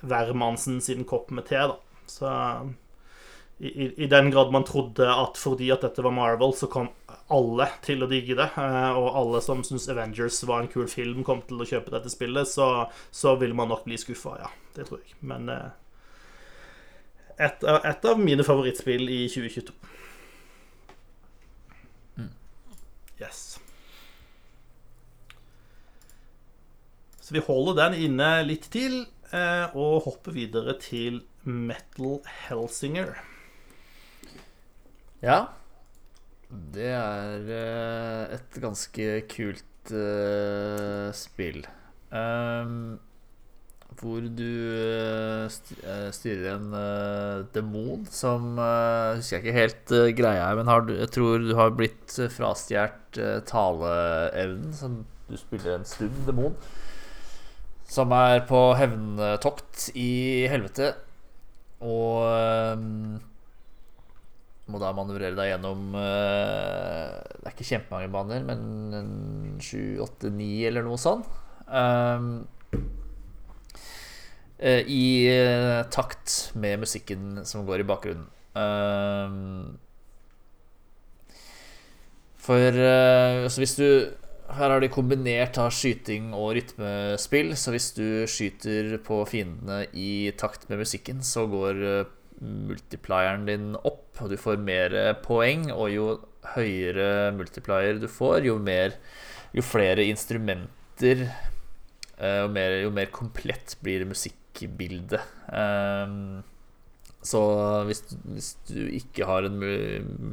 [0.08, 1.78] hvermannsen sin kopp med te, da.
[2.08, 2.28] Så
[3.58, 6.92] i, i, den grad man trodde at fordi at dette var Marvel, så kom
[7.28, 11.20] alle til å digge det, eh, og alle som syns Avengers var en kul film,
[11.26, 14.50] kom til å kjøpe dette spillet, så, så vil man nok bli skuffa, ja.
[14.76, 15.16] Det tror jeg.
[15.28, 15.68] Men eh,
[17.36, 19.76] et, et, av mine favorittspill i 2022.
[22.16, 22.32] Mm.
[23.20, 23.42] Yes.
[27.20, 29.02] Så vi holder den inne litt til,
[29.36, 33.18] eh, og hopper videre til Metal Helsinger.
[35.20, 35.42] Ja.
[36.48, 41.60] Det er eh, et ganske kult uh, spill.
[42.08, 42.96] Um,
[43.98, 44.44] hvor du
[44.78, 45.50] eh,
[46.14, 50.86] styrer en uh, demon som uh, Husker jeg ikke helt uh, greia her, men har,
[50.88, 54.70] jeg tror du har blitt frastjålet uh, taleevnen.
[54.76, 56.54] Som du spiller en stum demon
[57.88, 60.92] som er på hevntokt i helvete.
[61.80, 62.26] Og
[62.76, 63.16] um,
[64.68, 70.84] må da manøvrere deg gjennom Det er ikke kjempemange baner, men sju, åtte, ni eller
[70.86, 71.26] noe sånt.
[71.68, 72.46] Um,
[74.58, 78.26] Eh, i eh, takt med musikken som går i bakgrunnen.
[78.58, 79.36] Eh,
[82.48, 83.88] for altså hvis du
[84.48, 90.32] Her har de kombinert av skyting og rytmespill, så hvis du skyter på fiendene i
[90.40, 91.82] takt med musikken, så går
[92.40, 95.68] multiplieren din opp, og du får mer poeng.
[95.74, 96.08] Og jo
[96.54, 98.96] høyere multiplier du får, jo, mer,
[99.56, 101.28] jo flere instrumenter
[102.18, 105.20] jo mer, jo mer komplett blir musikk musikkbildet.
[105.52, 106.42] Um,
[107.22, 109.58] så hvis, hvis, du ikke har en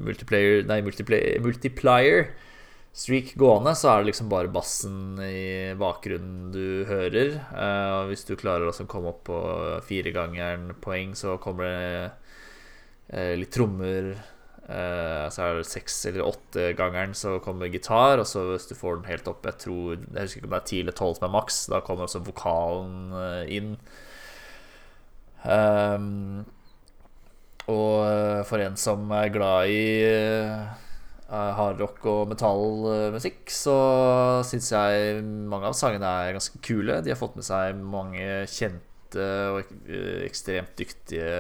[0.06, 2.27] multiplayer Nei, multiplayer, multiplier
[2.95, 7.35] streak gående, så er det liksom bare bassen i bakgrunnen du hører.
[7.51, 9.39] Uh, hvis du klarer å komme opp på
[9.88, 12.05] firegangeren poeng, så kommer det
[13.11, 14.13] uh, litt trommer.
[14.65, 18.23] Uh, så er det seks- eller åttegangeren, så kommer gitar.
[18.23, 20.61] Og så hvis du får den helt opp Jeg tror Jeg husker ikke om det
[20.63, 21.61] er ti eller tolv som er maks.
[21.76, 23.13] Da kommer også vokalen
[23.51, 23.76] inn.
[27.65, 29.85] Og eh, for en som er glad i
[31.30, 33.77] hardrock og metallmusikk, så
[34.45, 36.99] syns jeg mange av sangene er ganske kule.
[37.02, 39.26] De har fått med seg mange kjente
[39.56, 39.73] og
[40.26, 41.31] ekstremt dyktige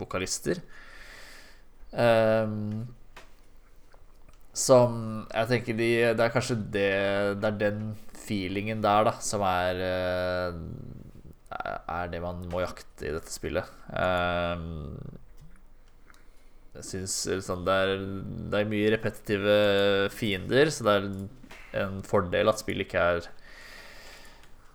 [0.00, 0.62] vokalister.
[1.92, 2.86] Um,
[4.56, 6.88] som jeg tenker de, Det er kanskje det
[7.40, 7.82] Det er den
[8.26, 10.56] feelingen der da som er eh,
[11.94, 13.68] Er det man må jakte i dette spillet.
[13.92, 14.98] Um,
[16.76, 18.04] jeg syns liksom, det, er,
[18.52, 19.56] det er mye repetitive
[20.14, 23.28] fiender, så det er en fordel at spillet ikke er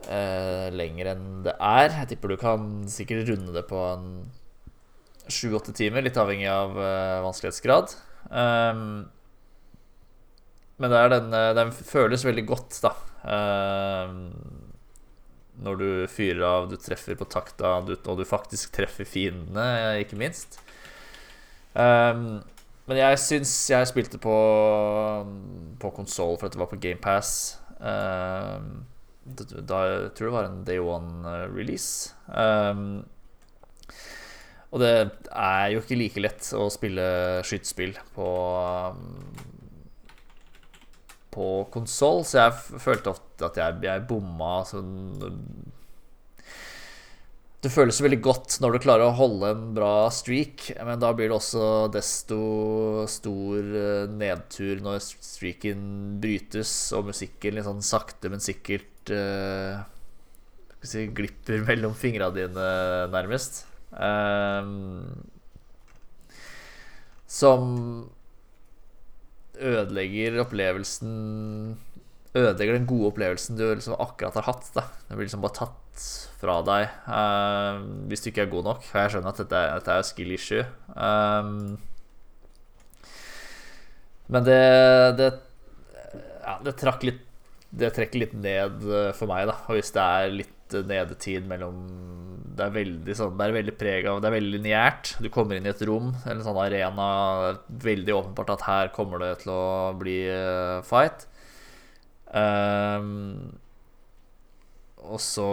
[0.09, 1.89] eh, lenger enn det er.
[2.01, 4.07] Jeg tipper du kan sikkert runde det på en
[5.31, 7.95] sju-åtte timer, litt avhengig av eh, vanskelighetsgrad.
[8.31, 9.05] Um,
[10.81, 12.95] men det den, eh, den føles veldig godt, da.
[13.21, 14.17] Um,
[15.61, 20.57] når du fyrer av, du treffer på takta, og du faktisk treffer fiendene, ikke minst.
[21.75, 22.41] Um,
[22.89, 24.33] men jeg syns jeg spilte på
[25.79, 27.31] På konsoll for at det var på GamePass.
[27.79, 28.83] Um,
[29.23, 32.13] da jeg tror det var en Day One-release.
[32.27, 33.05] Um,
[34.71, 34.91] og det
[35.35, 37.05] er jo ikke like lett å spille
[37.47, 38.29] skytespill på
[41.31, 44.91] På konsoll, så jeg følte ofte at jeg, jeg bomma sånn
[47.61, 51.29] det føles veldig godt når du klarer å holde en bra streak, men da blir
[51.29, 52.39] det også desto
[53.11, 55.83] stor eh, nedtur når streaken
[56.23, 59.83] brytes og musikken litt sånn sakte, men sikkert uh,
[60.81, 62.71] si, glipper mellom fingra dine,
[63.13, 63.61] nærmest.
[63.93, 65.05] Um,
[67.29, 67.69] som
[69.61, 71.09] ødelegger opplevelsen
[72.31, 74.69] Ødelegger den gode opplevelsen du liksom akkurat har hatt.
[74.71, 74.85] Da.
[75.09, 76.05] Det blir liksom bare tatt
[76.41, 78.85] fra deg uh, hvis du ikke er god nok.
[78.87, 80.65] For jeg skjønner at dette, dette er skill issue.
[80.95, 81.75] Um,
[84.31, 84.61] men det,
[85.19, 85.29] det,
[86.41, 87.27] ja, det trakk litt
[87.71, 88.83] Det trekker litt ned
[89.17, 89.57] for meg, da.
[89.67, 91.81] Og hvis det er litt nedetid mellom
[92.55, 95.15] Det er veldig sånn Det er veldig preg av Det er veldig lineært.
[95.19, 97.09] Du kommer inn i et rom eller en sånn arena.
[97.87, 99.65] Veldig åpenbart at her kommer det til å
[99.99, 100.17] bli
[100.87, 101.27] fight.
[102.31, 103.51] Um,
[105.01, 105.45] og så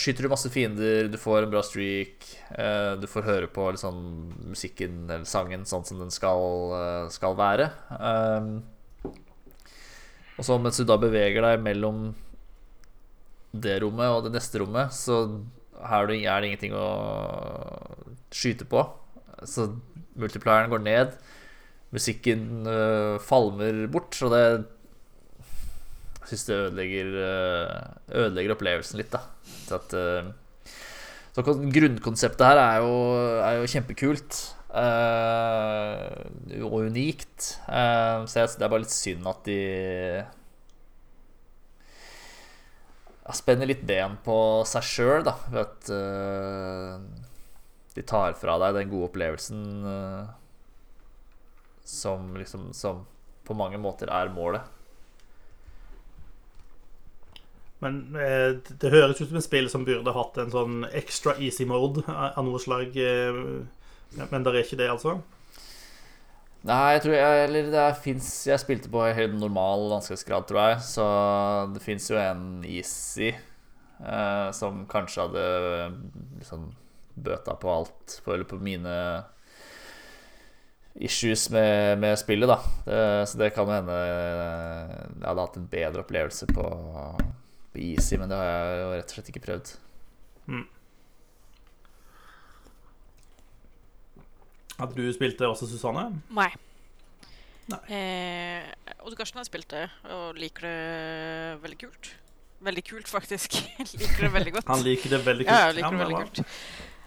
[0.00, 2.24] skyter du masse fiender, du får en bra streak.
[2.56, 3.98] Uh, du får høre på liksom,
[4.48, 7.68] musikken eller sangen sånn som den skal, uh, skal være.
[7.92, 8.62] Um,
[10.38, 12.14] og så mens du da beveger deg mellom
[13.52, 15.26] det rommet og det neste rommet, så
[15.82, 16.88] er det ingenting å
[18.32, 18.86] skyte på.
[19.44, 19.68] Så
[20.16, 21.18] multiplieren går ned.
[21.92, 22.64] Musikken
[23.20, 24.44] falmer bort, så det
[26.22, 29.20] jeg syns det ødelegger, eh, ødelegger, opplevelsen litt, da.
[29.66, 30.30] Så, at, eh,
[31.34, 32.92] så grunnkonseptet her er jo,
[33.42, 34.42] er jo kjempekult.
[34.72, 36.08] Uh,
[36.64, 37.58] og unikt.
[37.68, 39.56] Uh, så jeg, det er bare litt synd at de
[43.22, 44.36] jeg spenner litt ben på
[44.68, 45.36] seg sjøl, da.
[45.52, 46.96] Ved at uh,
[47.92, 49.60] de tar fra deg den gode opplevelsen
[51.84, 53.02] som liksom Som
[53.44, 54.64] på mange måter er målet.
[57.82, 61.66] Men eh, det høres ut som et spill som burde hatt en sånn extra easy
[61.66, 62.94] mode av noe slag.
[62.94, 63.40] Eh,
[64.22, 65.16] men det er ikke det, altså?
[66.62, 70.84] Nei, jeg tror jeg Eller det fins Jeg spilte på helt normal vanskelighetsgrad, tror jeg.
[70.86, 71.06] Så
[71.74, 75.44] det fins jo en easy eh, som kanskje hadde
[76.38, 76.70] liksom
[77.18, 78.20] bøta på alt.
[78.22, 78.96] På, eller på mine
[81.02, 82.58] issues med, med spillet, da.
[82.86, 86.66] Det, så det kan hende jeg hadde hatt en bedre opplevelse på
[87.72, 89.72] på easy, men det har jeg jo rett og slett ikke prøvd.
[90.52, 90.66] Mm.
[94.80, 96.08] Hadde du spilt det også, Susanne?
[96.34, 96.50] Nei.
[97.70, 97.80] Nei.
[97.94, 102.14] Eh, Odd Karsten har spilt det og liker det veldig kult.
[102.62, 103.58] Veldig kult, faktisk.
[104.00, 104.70] liker det veldig godt.
[104.70, 105.56] Han liker det veldig kult.
[105.56, 106.42] Ja, jeg liker det veldig kult.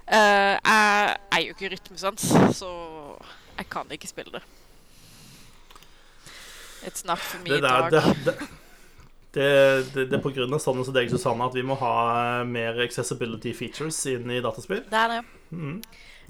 [0.06, 2.70] Uh, jeg er jo ikke rytmesans, så
[3.58, 4.44] jeg kan ikke spille det.
[6.86, 8.36] It's not for me, det der, det,
[9.36, 10.60] det, det, det, er pga.
[10.64, 11.94] sånne som deg, Susanne, at vi må ha
[12.40, 14.86] eh, mer accessibility features inn i dataspill.
[14.88, 15.22] Det er det.
[15.52, 15.82] Mm.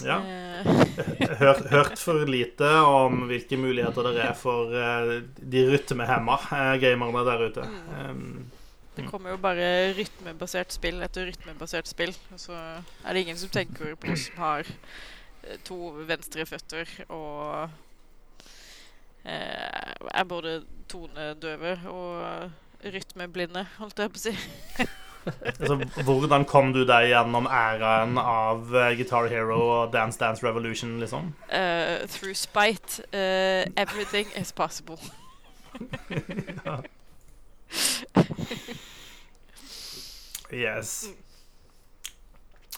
[0.01, 0.17] Ja.
[0.17, 0.65] Eh.
[1.41, 6.39] Hør, hørt for lite om hvilke muligheter det er for uh, de rytmehemma
[6.81, 7.67] gamerne der ute.
[8.09, 8.49] Mm.
[8.95, 12.15] Det kommer jo bare rytmebasert spill etter rytmebasert spill.
[12.33, 14.75] Og så er det ingen som tenker på oss som har
[15.67, 17.67] to venstre føtter og
[19.25, 20.59] er både
[20.89, 22.53] tonedøve og
[22.93, 24.33] rytmeblinde, holdt jeg på å si.
[25.59, 25.75] altså,
[26.05, 31.33] hvordan kom du deg gjennom æraen av uh, Guitar Hero og Dance Dance Revolution, liksom?
[31.49, 33.01] Uh, through spite.
[33.13, 34.99] Uh, everything is possible.
[40.51, 41.09] yes.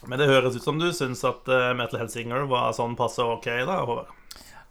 [0.08, 3.82] Men det høres ut som du syns at Metal Helsinger var sånn passe OK, da,
[3.82, 4.18] Håvard?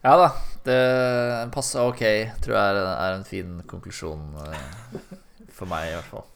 [0.07, 0.29] Ja da.
[0.67, 2.03] Det passe ok,
[2.43, 4.97] tror jeg er, er en fin konklusjon eh,
[5.57, 6.27] for meg, i hvert fall.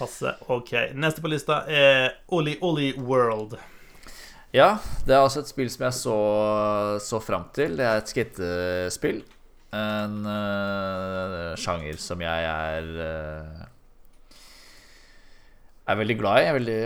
[0.00, 0.72] Passe ok.
[0.96, 3.58] Neste på lista er Oli Oli World.
[4.56, 6.16] Ja, det er også et spill som jeg så,
[7.04, 7.76] så fram til.
[7.78, 9.20] Det er et skatespill.
[9.76, 13.68] En uh, sjanger som jeg er uh,
[15.90, 16.42] er veldig glad i.
[16.42, 16.80] Jeg har veldig,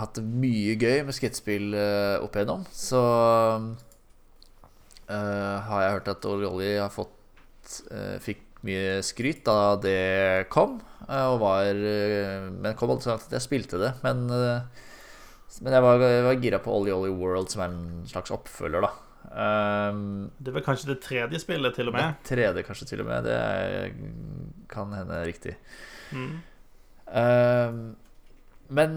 [0.00, 2.64] hatt det mye gøy med skatespill uh, opp igjennom.
[2.72, 3.00] Så
[5.08, 10.48] uh, har jeg hørt at Oli Oli har fått uh, fikk mye skryt da det
[10.52, 10.80] kom.
[11.08, 13.92] og var Men kom alltid sånn at jeg spilte det.
[14.04, 18.34] Men, men jeg var, jeg var gira på Ollie Ollie World, som er en slags
[18.34, 18.92] oppfølger, da.
[19.32, 22.18] Um, det var kanskje det tredje spillet, til og med?
[22.20, 23.24] Det tredje, kanskje, til og med.
[23.24, 23.94] Det er,
[24.72, 25.56] kan hende riktig.
[26.12, 26.34] Mm.
[27.08, 27.80] Um,
[28.72, 28.92] men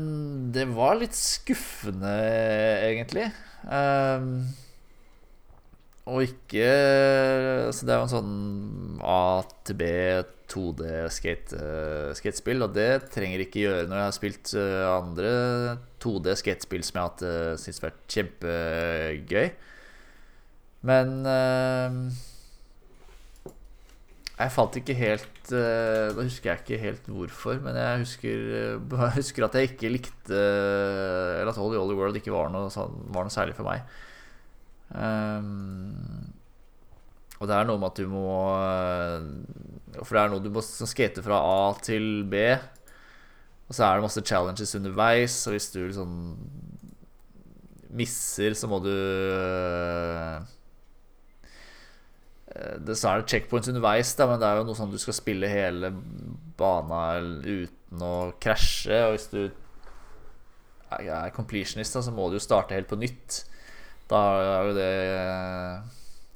[0.55, 2.15] det var litt skuffende,
[2.83, 3.29] egentlig.
[3.63, 4.47] Um,
[6.05, 6.69] og ikke
[7.73, 9.83] Så det er jo en sånn A til B
[10.51, 15.31] 2D-skatespill, og det trenger ikke gjøre når jeg har spilt eh, andre
[16.03, 19.49] 2D-skatespill som jeg har hatt eh, syntes vært kjempegøy.
[20.85, 22.13] Men uh,
[24.35, 28.37] jeg falt ikke helt uh, Da husker jeg ikke helt hvorfor, men jeg husker,
[29.01, 32.69] jeg husker at jeg ikke likte uh, Eller at Holly Holly World ikke var noe,
[32.73, 33.79] sånn, var noe særlig for meg.
[34.89, 36.31] Um,
[37.39, 38.27] og det er noe med at du må
[39.97, 42.45] For det er noe du må skate fra A til B.
[43.65, 46.11] Og så er det masse challenges underveis, og hvis du liksom
[47.95, 48.93] misser, så må du
[52.55, 55.17] Eh, så er det checkpoints underveis, da, men det er jo noe sånn du skal
[55.17, 55.91] spille hele
[56.59, 57.03] bana
[57.43, 59.01] uten å krasje.
[59.07, 59.41] Og hvis du
[60.95, 63.43] er completionist, da, så må du jo starte helt på nytt.
[64.11, 65.85] Da er jo det eh,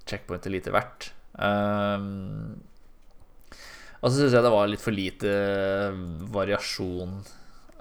[0.10, 1.12] checkpointet lite verdt.
[1.40, 2.58] Um,
[4.00, 5.34] og så syns jeg det var litt for lite
[6.34, 7.20] variasjon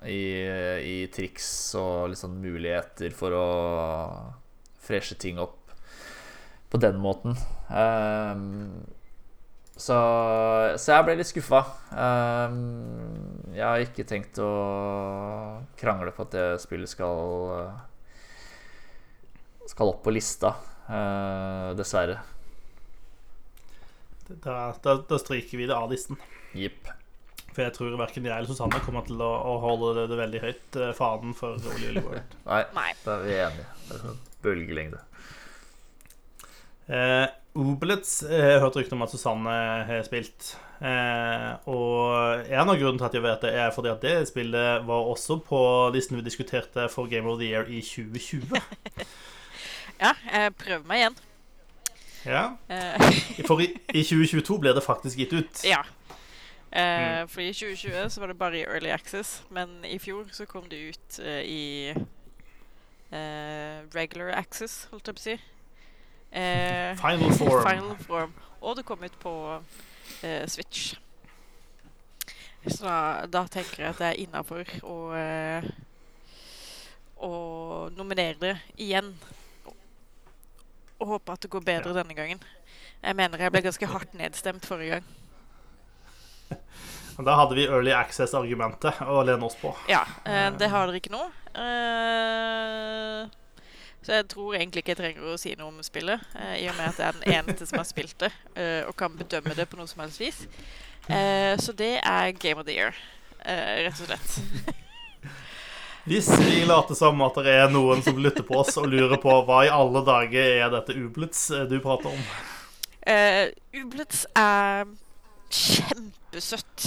[0.07, 0.21] i,
[0.83, 1.49] i triks
[1.79, 3.49] og litt sånn muligheter for å
[4.89, 5.73] freshe ting opp
[6.69, 7.39] på den måten.
[7.71, 8.85] Um,
[9.79, 9.97] så,
[10.75, 11.63] så, jeg ble litt skuffa.
[11.95, 12.59] Um,
[13.55, 14.53] jeg har ikke tenkt å
[15.79, 17.71] krangle på at det spillet skal
[19.69, 20.55] Skal opp på lista,
[20.89, 22.19] uh, dessverre.
[24.29, 26.19] Da, da, da, stryker vi det av listen.
[26.57, 26.89] Yep.
[27.53, 30.43] For jeg tror verken jeg eller Susanne kommer til å, å holde det, det, veldig
[30.45, 32.39] høyt, uh, fanen for Olje World.
[32.49, 33.69] Nei, da er vi enige.
[33.85, 35.05] Det er sånn bølgelengde.
[36.89, 37.27] Eh,
[37.59, 39.55] Obelets eh, jeg har hørt rykter om at Susanne
[39.89, 40.55] har spilt.
[40.79, 44.87] Eh, og en av grunnen til at jeg vet det, er fordi at det spillet
[44.89, 45.61] var også på
[45.95, 48.57] listen vi diskuterte for Game of the Year i 2020.
[50.01, 51.19] ja, jeg prøver meg igjen.
[52.25, 52.51] Ja.
[52.69, 53.01] Eh.
[53.47, 55.65] For i, i, 2022 ble det faktisk gitt ut.
[55.65, 55.81] Ja.
[56.73, 57.29] Eh, mm.
[57.33, 60.69] For i 2020 så var det bare i Early Access, men i fjor så kom
[60.71, 61.95] det ut eh, i
[63.95, 65.37] regular access, holdt jeg på å si.
[67.01, 67.63] Final Form.
[67.65, 68.35] Final Form.
[68.61, 69.33] Og det kom ut på
[70.45, 70.91] Switch.
[72.67, 74.99] Så da, da, tenker jeg at det er innafor å,
[77.25, 77.33] å
[77.97, 79.15] nominere det igjen.
[80.99, 82.41] Og, håpe at det går bedre denne gangen.
[83.03, 85.05] Jeg mener jeg ble ganske hardt nedstemt forrige gang.
[87.19, 89.73] Da hadde vi Early Access-argumentet å lene oss på.
[89.91, 91.25] Ja, eh, det har dere ikke nå.
[91.59, 93.27] Eh,
[94.07, 96.23] så jeg tror egentlig ikke jeg trenger å si noe om spillet,
[96.57, 98.31] i og med at jeg er den eneste som har spilt det,
[98.87, 100.45] og kan bedømme det på noe som helst vis.
[101.59, 102.95] Så det er Game of the Year,
[103.43, 104.79] rett og slett.
[106.09, 109.33] Hvis vi later som at det er noen som lytter på oss og lurer på
[109.45, 112.23] hva i alle dager er dette Ublitz du prater om?
[113.77, 114.89] Ublitz er
[115.53, 116.87] kjempesøtt.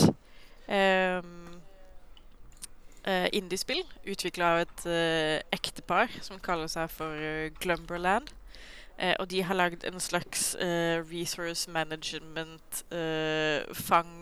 [0.71, 1.59] Um,
[3.05, 8.33] uh, indiespill utvikla av et uh, ektepar som kaller seg for uh, Glumberland.
[8.97, 10.55] Uh, og de har lagd en slags
[11.11, 12.83] resource management
[13.77, 14.13] fang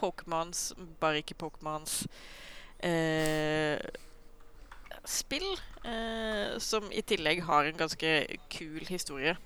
[0.00, 2.08] Pokémons, bare ikke Pokémons
[5.04, 5.46] spill.
[6.60, 8.10] som i tillegg har en ganske
[8.52, 9.36] kul historie.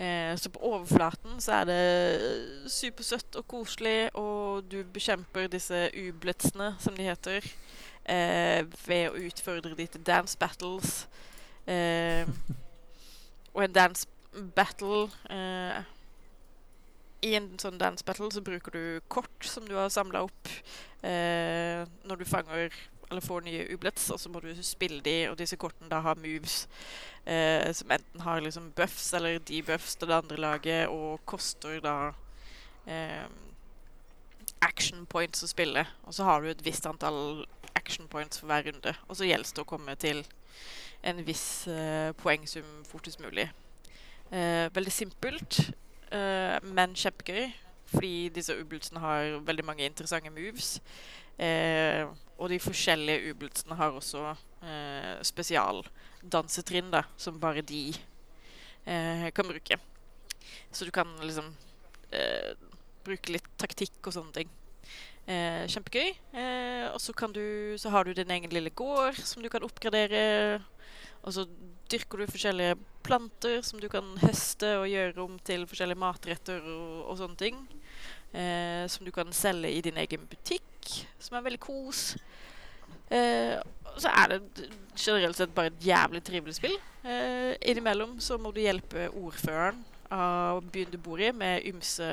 [0.00, 6.74] Eh, så på overflaten så er det supersøtt og koselig, og du bekjemper disse ubletsene,
[6.80, 7.44] som de heter,
[8.08, 11.08] eh, ved å utfordre de til dance battles.
[11.66, 12.24] Eh,
[13.54, 14.08] og en dance
[14.56, 15.82] battle eh,
[17.26, 20.48] I en sånn dance battle så bruker du kort som du har samla opp
[21.04, 22.72] eh, når du fanger
[23.10, 26.18] eller får nye ublets, og så må du spille de, og disse kortene da har
[26.22, 26.62] moves
[27.26, 31.96] eh, som enten har liksom buffs eller debuffs til det andre laget, og koster da
[32.86, 33.26] eh,
[34.62, 35.82] action points å spille.
[36.06, 37.42] Og så har du et visst antall
[37.74, 40.22] action points for hver runde, og så gjelder det å komme til
[41.10, 43.48] en viss eh, poengsum fortest mulig.
[44.30, 45.64] Eh, veldig simpelt,
[46.10, 47.50] eh, men kjempegøy.
[47.90, 50.76] Fordi disse ubeltsene har veldig mange interessante moves.
[51.40, 52.04] Uh,
[52.38, 57.88] og de forskjellige ubeltsene har også uh, spesialdansetrinn da, som bare de
[58.86, 59.78] eh, kan bruke.
[60.72, 61.50] Så du kan liksom
[62.12, 62.54] eh,
[63.04, 64.52] bruke litt taktikk og sånne ting.
[65.26, 66.12] Eh, kjempegøy.
[66.32, 70.60] Eh, og så har du din egen lille gård som du kan oppgradere.
[71.22, 71.46] Og så
[71.90, 77.10] dyrker du forskjellige planter som du kan høste og gjøre om til forskjellige matretter og,
[77.10, 77.60] og sånne ting.
[78.30, 82.14] Eh, som du kan selge i din egen butikk, som er veldig kos.
[83.10, 83.58] Eh,
[83.98, 86.76] så er det generelt sett bare et jævlig trivelig spill.
[87.02, 92.06] Eh, innimellom så må du hjelpe ordføreren av byen du bor i, med ymse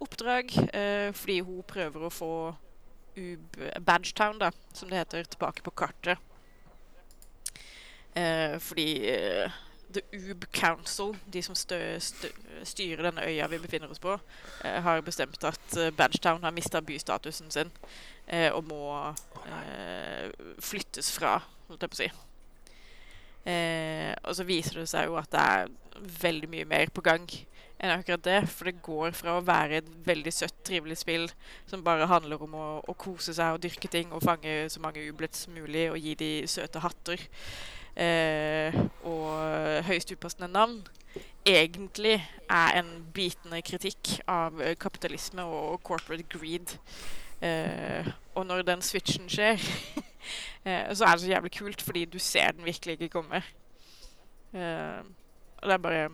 [0.00, 0.52] oppdrag.
[0.76, 2.32] Eh, fordi hun prøver å få
[3.20, 6.29] Ub Badgetown, da, som det heter, tilbake på kartet.
[8.16, 9.58] Eh, fordi eh,
[9.94, 12.28] The Oob Council, de som stø, stø,
[12.64, 14.18] styrer denne øya vi befinner oss på,
[14.64, 17.70] eh, har bestemt at eh, Badgetown har mista bystatusen sin
[18.26, 19.14] eh, og må
[19.46, 22.10] eh, flyttes fra, holdt jeg på å si.
[24.28, 25.70] og så viser det seg jo at det er
[26.22, 27.24] veldig mye mer på gang
[27.80, 28.40] enn akkurat det.
[28.52, 31.26] For det går fra å være et veldig søtt, trivelig spill
[31.66, 35.06] som bare handler om å, å kose seg og dyrke ting og fange så mange
[35.08, 37.24] ublets som mulig og gi de søte hatter
[37.96, 40.80] eh, og høyst upassende navn,
[41.46, 42.18] egentlig
[42.50, 46.76] er en bitende kritikk av eh, kapitalisme og corporate greed.
[47.40, 49.60] Eh, og når den switchen skjer,
[50.66, 53.42] eh, så er det så jævlig kult, fordi du ser den virkelig ikke komme.
[54.52, 55.00] Eh,
[55.60, 56.10] og det er bare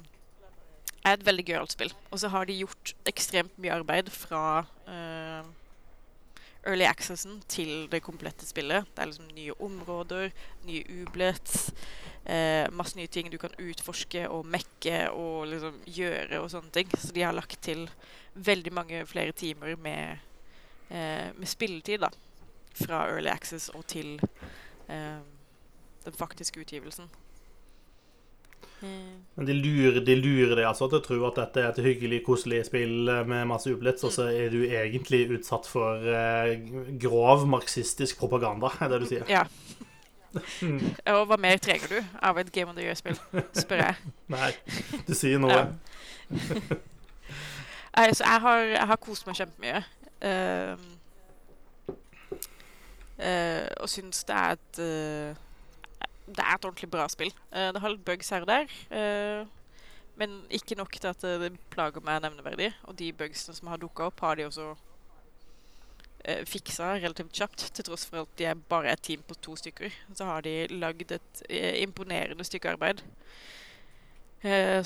[1.06, 1.92] er et veldig gøyalt spill.
[2.10, 5.15] Og så har de gjort ekstremt mye arbeid fra eh,
[6.66, 8.86] early accessen til det komplette spillet.
[8.94, 10.32] Det er liksom nye områder,
[10.66, 11.70] nye ublets,
[12.24, 16.90] eh, masse nye ting du kan utforske og mekke og liksom gjøre og sånne ting.
[16.98, 17.86] Så de har lagt til
[18.34, 20.18] veldig mange flere timer med,
[20.90, 22.10] eh, med spilletid, da.
[22.76, 24.20] Fra early access og til
[24.88, 25.22] eh,
[26.04, 27.08] den faktiske utgivelsen.
[29.36, 32.22] Men de lurer, de lurer deg altså til å tro at dette er et hyggelig,
[32.24, 36.54] koselig spill med masse ublets, og så er du egentlig utsatt for eh,
[37.02, 39.26] grov marxistisk propaganda, er det du sier?
[39.28, 39.44] Ja.
[41.12, 43.18] Og hva mer trenger du av et Game of the Year-spill,
[43.56, 44.12] spør jeg.
[44.34, 44.50] Nei,
[45.06, 45.52] du sier noe.
[45.52, 46.80] Ja.
[48.04, 49.82] altså, jeg har, jeg har kost meg kjempemye.
[50.16, 50.76] Uh,
[53.20, 55.45] uh, og syns det er et uh,
[56.26, 57.32] det er et ordentlig bra spill.
[57.52, 58.74] Uh, det har litt bugs her og der.
[58.90, 59.46] Uh,
[60.16, 62.70] men ikke nok til at det plager meg nevneverdig.
[62.88, 64.74] Og de bugsene som har dukka opp, har de også
[66.48, 67.66] fiksa relativt kjapt.
[67.76, 69.92] Til tross for at de er bare et team på to stykker.
[70.16, 71.42] Så har de lagd et
[71.84, 73.04] imponerende stykke arbeid.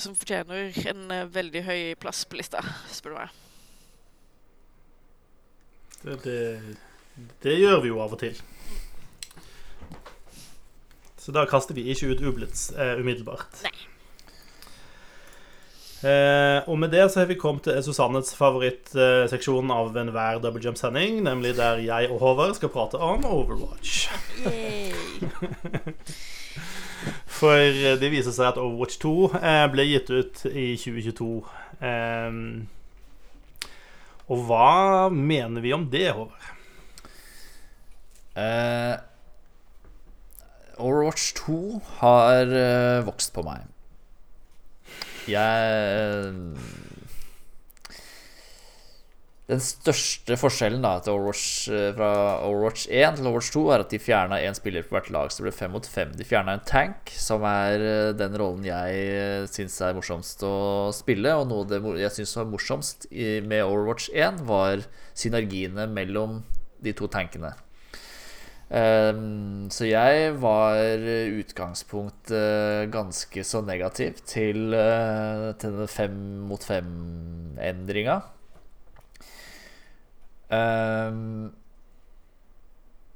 [0.03, 2.61] som fortjener en veldig høy plass på lista,
[2.91, 3.39] spør du meg.
[6.03, 6.77] Det, det,
[7.43, 8.37] det gjør vi jo av og til.
[11.21, 13.61] Så da kaster vi ikke ut Ublitz eh, umiddelbart.
[13.67, 13.77] Nei.
[16.01, 20.63] Eh, og med det så har vi kommet til Susannes favorittseksjon eh, av enhver double
[20.63, 24.07] jump-sending, nemlig der jeg og Håvard skal prate om Overwatch.
[27.37, 31.29] For eh, det viser seg at Overwatch 2 eh, ble gitt ut i 2022.
[31.85, 32.41] Eh,
[34.31, 36.49] og hva mener vi om det, Håvard?
[38.31, 38.95] Uh,
[40.81, 43.67] Overwatch 2 har uh, vokst på meg.
[45.29, 46.33] Jeg
[49.51, 52.11] Den største forskjellen da Overwatch, uh, fra
[52.47, 55.41] Overwatch 1 til Overwatch 2 er at de fjerna én spiller på hvert lag, så
[55.41, 56.13] det ble fem mot fem.
[56.17, 60.55] De fjerna en tank, som er den rollen jeg syns er morsomst å
[60.95, 61.35] spille.
[61.37, 66.41] Og noe det jeg syns var morsomst med Overwatch 1, var synergiene mellom
[66.81, 67.53] de to tankene.
[68.71, 70.79] Um, så jeg var
[71.35, 76.13] utgangspunkt uh, ganske så negativ til, uh, til den fem
[76.47, 78.21] mot fem-endringa.
[80.47, 81.51] Um,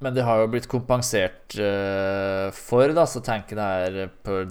[0.04, 4.50] men det har jo blitt kompensert uh, for, da, så tankene er på i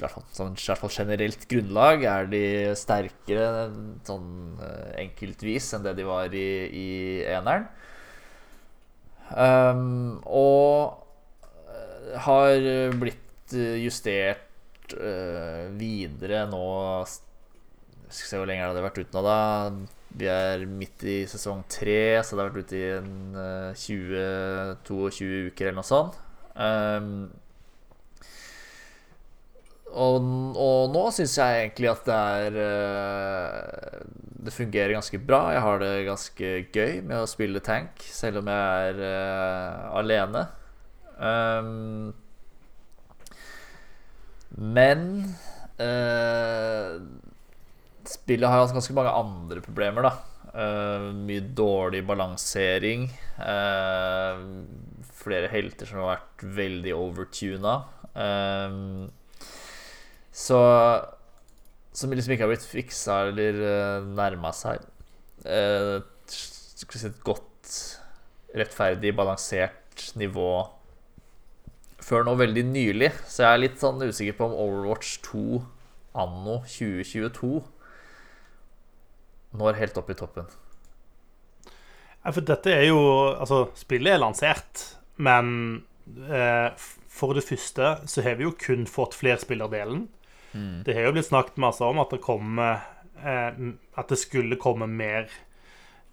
[0.00, 0.56] hvert, fall, sånn,
[0.88, 2.42] generelt grunnlag er de
[2.72, 3.68] sterkere
[4.08, 4.32] sånn
[5.04, 6.88] enkeltvis enn det de var i, i
[7.36, 7.68] eneren.
[9.28, 11.04] Um, og
[11.68, 16.62] eh, har blitt eh, justert uh, videre nå
[18.08, 19.40] Skal vi se hvor lenge det hadde vært ute nå, da.
[20.18, 25.50] Vi er midt i sesong tre, så det har vært ute i en uh, 20-22
[25.50, 26.16] uker eller noe sånt.
[26.56, 27.28] Um,
[29.96, 30.28] og,
[30.58, 34.02] og, nå syns jeg egentlig at det er uh,
[34.44, 35.40] Det fungerer ganske bra.
[35.54, 40.46] Jeg har det ganske gøy med å spille tank, selv om jeg er uh, alene.
[41.18, 42.12] Um,
[44.58, 45.04] men
[45.80, 46.98] uh,
[48.08, 50.14] spillet har hatt ganske mange andre problemer, da.
[51.14, 53.08] mye dårlig balansering.
[55.18, 57.74] flere helter som har vært veldig overtuna.
[58.14, 59.10] Um,
[60.38, 60.58] så
[61.98, 64.84] Som liksom ikke har blitt fiksa eller uh, nærma seg
[65.48, 67.70] uh, et godt,
[68.54, 70.52] rettferdig, balansert nivå
[72.08, 73.10] før nå veldig nylig.
[73.26, 75.58] Så jeg er litt sånn usikker på om Overwatch 2
[76.18, 77.50] anno 2022
[79.58, 80.48] når helt opp i toppen.
[82.24, 82.98] Ja, for dette er jo
[83.38, 84.84] Altså, spillet er lansert,
[85.16, 85.84] men
[86.28, 86.68] eh,
[87.08, 90.06] for det første så har vi jo kun fått flerspillerdelen.
[90.58, 90.78] Mm.
[90.86, 93.50] Det har jo blitt snakket masse om at det kom, eh,
[93.98, 95.30] At det skulle komme mer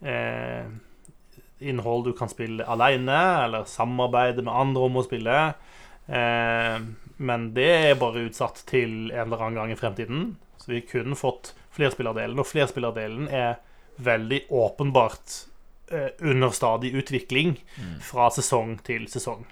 [0.05, 0.69] eh,
[1.59, 5.39] innhold du kan spille alene, eller samarbeide med andre om å spille.
[6.07, 6.77] Eh,
[7.17, 10.25] men det er bare utsatt til en eller annen gang i fremtiden.
[10.57, 13.59] Så vi har kun fått flerspillerdelen, og flerspillerdelen er
[13.95, 15.35] veldig åpenbart
[15.91, 17.99] eh, under stadig utvikling mm.
[18.03, 19.45] fra sesong til sesong.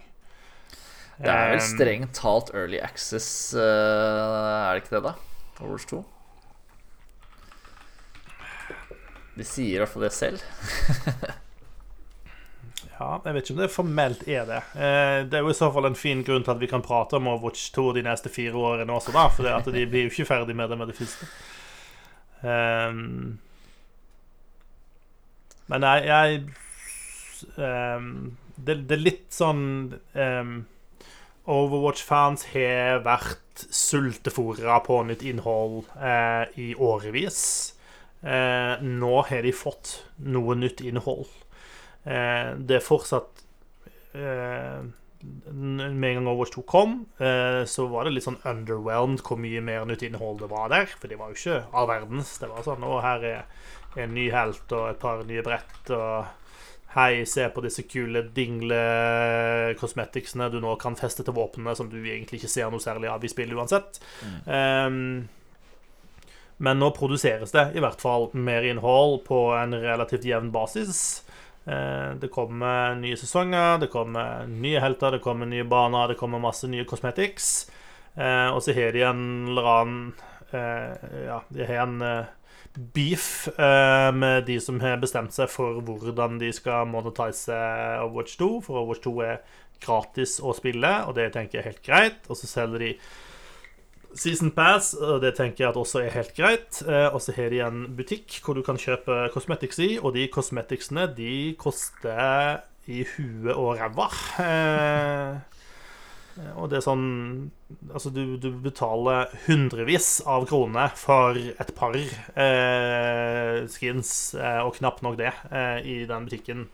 [1.23, 5.13] Det er vel strengt talt early access, uh, er det ikke det, da?
[5.61, 6.01] Overwatch 2?
[9.33, 10.41] De sier i hvert fall det selv.
[12.99, 14.59] ja, jeg vet ikke om det formelt er det.
[14.75, 17.17] Eh, det er jo i så fall en fin grunn til at vi kan prate
[17.17, 19.25] om Overwatch 2 de neste fire årene også, da.
[19.33, 21.31] For at de blir jo ikke ferdig med det med det første.
[22.43, 23.39] Um,
[25.71, 26.41] men jeg, jeg
[27.55, 29.63] um, det, det, er litt sånn
[29.95, 30.57] um,
[31.49, 37.41] Overwatch-fans har vært sultefòra på nytt innhold eh, i årevis.
[38.23, 41.27] Eh, nå har de fått noe nytt innhold.
[42.07, 43.43] Eh, det er fortsatt
[44.15, 44.83] eh,
[45.23, 49.61] Med en gang Overwatch 2 kom, eh, så var det litt sånn underwhelmed hvor mye
[49.63, 50.87] mer nytt innhold det var der.
[50.95, 52.37] For det var jo ikke all verdens.
[52.39, 53.43] Det var sånn Å, her er
[53.99, 55.91] en ny helt og et par nye brett.
[55.91, 56.31] og
[56.93, 62.37] Hei, se på disse kule dingle-cosmeticsene du nå kan feste til våpnene, som du egentlig
[62.37, 63.97] ikke ser noe særlig av i spillet uansett.
[64.21, 64.37] Mm.
[64.45, 65.25] Um,
[66.61, 71.25] men nå produseres det i hvert fall mer innhold på en relativt jevn basis.
[71.65, 76.45] Uh, det kommer nye sesonger, det kommer nye helter, det kommer nye baner, det kommer
[76.45, 77.73] masse nye cosmetics.
[78.13, 80.13] Uh, og så har de en eller annen
[80.53, 80.93] uh,
[81.25, 81.97] Ja, de har en
[82.73, 87.57] beef eh, med de som har bestemt seg for hvordan de skal monetise
[88.03, 88.49] Overwatch 2.
[88.65, 89.43] For Overwatch 2 er
[89.83, 92.25] gratis å spille, og det tenker jeg er helt greit.
[92.29, 92.91] Og så selger de
[94.13, 96.81] Season Pass, og det tenker jeg at også er helt greit.
[96.85, 100.27] Eh, og så har de en butikk hvor du kan kjøpe cosmetics i, og de
[100.33, 104.09] cosmeticsene de koster i huet og ræva.
[104.43, 105.52] Eh,
[106.57, 107.05] og det er sånn
[107.89, 115.01] Altså, du, du betaler hundrevis av kroner for et par eh, skins, eh, og knapt
[115.05, 116.67] nok det, eh, i den butikken.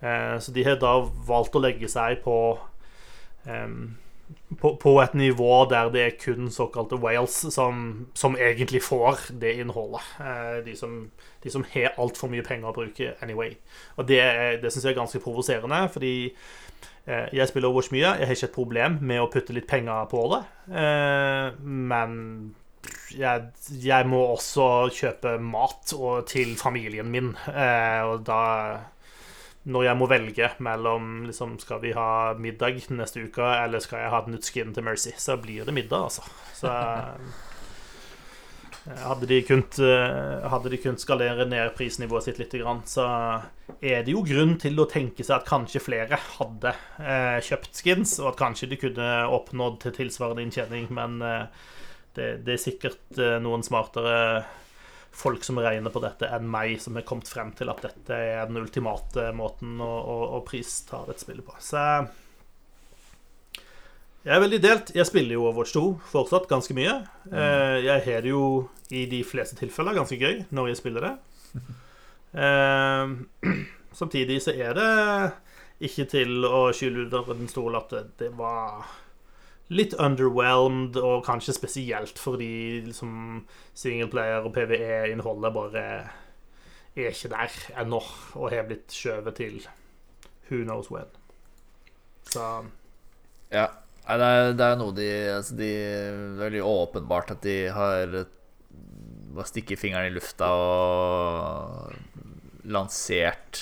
[0.00, 0.94] Eh, så de har da
[1.28, 2.38] valgt å legge seg på,
[3.44, 9.58] på, på et nivå der det er kun såkalte whales som, som egentlig får det
[9.60, 10.08] innholdet.
[10.24, 11.02] Eh, de som,
[11.44, 13.52] de som har altfor mye penger å bruke anyway.
[14.00, 14.24] Og det,
[14.64, 16.67] det syns jeg er ganske provoserende, fordi Eh,
[17.08, 18.14] jeg spiller Overwatch mye.
[18.20, 20.42] Jeg har ikke et problem med å putte litt penger på det.
[20.82, 22.14] Eh, men
[23.16, 23.48] jeg,
[23.82, 25.94] jeg må også kjøpe mat
[26.28, 27.34] til familien min.
[27.48, 28.42] Eh, og da
[29.68, 34.12] Når jeg må velge mellom liksom, Skal vi ha middag neste uke, eller skal jeg
[34.14, 36.22] ha et nytt skin til Mercy, så blir det middag, altså.
[36.54, 36.72] Så
[38.96, 42.54] hadde de, kunnet, eh, hadde de kunnet skalere ned prisnivået sitt litt,
[42.88, 43.06] så
[43.80, 48.18] er det jo grunn til å tenke seg at kanskje flere hadde eh, kjøpt skins,
[48.22, 51.66] og at kanskje de kunne oppnådd til tilsvarende inntjening, men eh,
[52.16, 54.44] det, det, er sikkert noen smartere
[55.18, 58.48] folk som regner på dette, enn meg, som har kommet frem til at dette er
[58.48, 61.54] den ultimate måten å, å, å pristare dette spillet på.
[61.62, 61.82] Så
[64.24, 64.92] jeg er veldig delt.
[64.94, 66.94] Jeg spiller jo Overwatch 2 fortsatt ganske mye.
[67.30, 67.36] Mm.
[67.86, 68.44] Jeg har det jo
[68.90, 71.16] i de fleste tilfeller ganske gøy når jeg spiller det.
[72.28, 73.12] Eh,
[73.96, 74.88] samtidig så er det
[75.88, 78.84] ikke til å skylde ut av en stol at det, det var
[79.72, 83.42] litt underwhelmed, og kanskje spesielt fordi liksom,
[83.76, 85.84] singleplayer og PVE-innholdet bare
[86.98, 88.00] er ikke der ennå,
[88.34, 89.58] og har blitt skjøvet til
[90.48, 91.08] who knows when.
[92.28, 92.44] Så
[93.52, 93.66] Ja.
[94.08, 95.68] Nei, det er, det er noe de, altså de
[96.38, 98.14] veldig åpenbart at de har
[99.36, 101.92] bare stikke fingeren i lufta og
[102.72, 103.60] lansert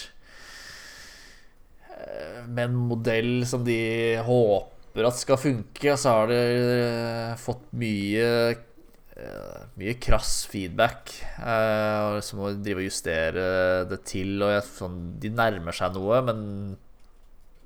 [1.91, 3.79] eh, med en modell som de
[4.27, 11.13] håper at skal funke, og så har de eh, fått mye eh, mye krass feedback.
[11.41, 13.47] eh, Og så må de drive og justere
[13.91, 14.37] det til.
[14.43, 16.41] Og jeg, sånn, de nærmer seg noe, men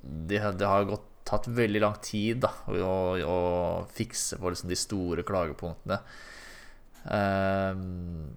[0.03, 2.93] det de har gått, tatt veldig lang tid da, å,
[3.25, 3.39] å,
[3.95, 5.99] fikse på liksom de store klagepunktene.
[7.05, 8.31] Um,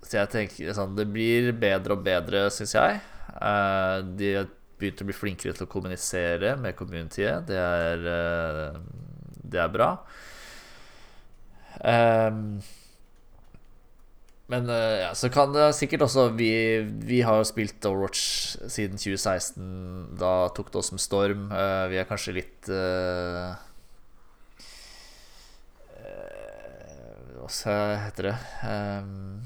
[0.00, 2.98] så jeg tenker sånn, Det blir bedre og bedre, syns jeg.
[3.36, 4.48] Uh, de har
[4.80, 7.46] begynt å bli flinkere til å kommunisere med communityet.
[7.50, 8.80] Det er, uh,
[9.44, 9.92] det er bra.
[11.80, 12.60] Ehm,
[14.50, 16.50] men eh, ja, så kan det sikkert også Vi,
[17.06, 18.22] vi har jo spilt Overwatch
[18.66, 20.18] siden 2016.
[20.18, 21.46] Da tok det oss med storm.
[21.54, 23.54] Eh, vi er kanskje litt uh,
[27.40, 29.40] Hva heter det um,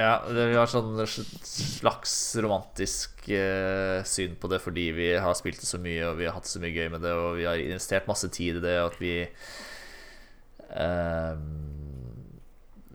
[0.00, 5.68] Ja, vi har sånn slags romantisk eh, syn på det fordi vi har spilt det
[5.68, 8.08] så mye, og vi har hatt så mye gøy med det, og vi har investert
[8.10, 9.52] masse tid i det, og at vi eh,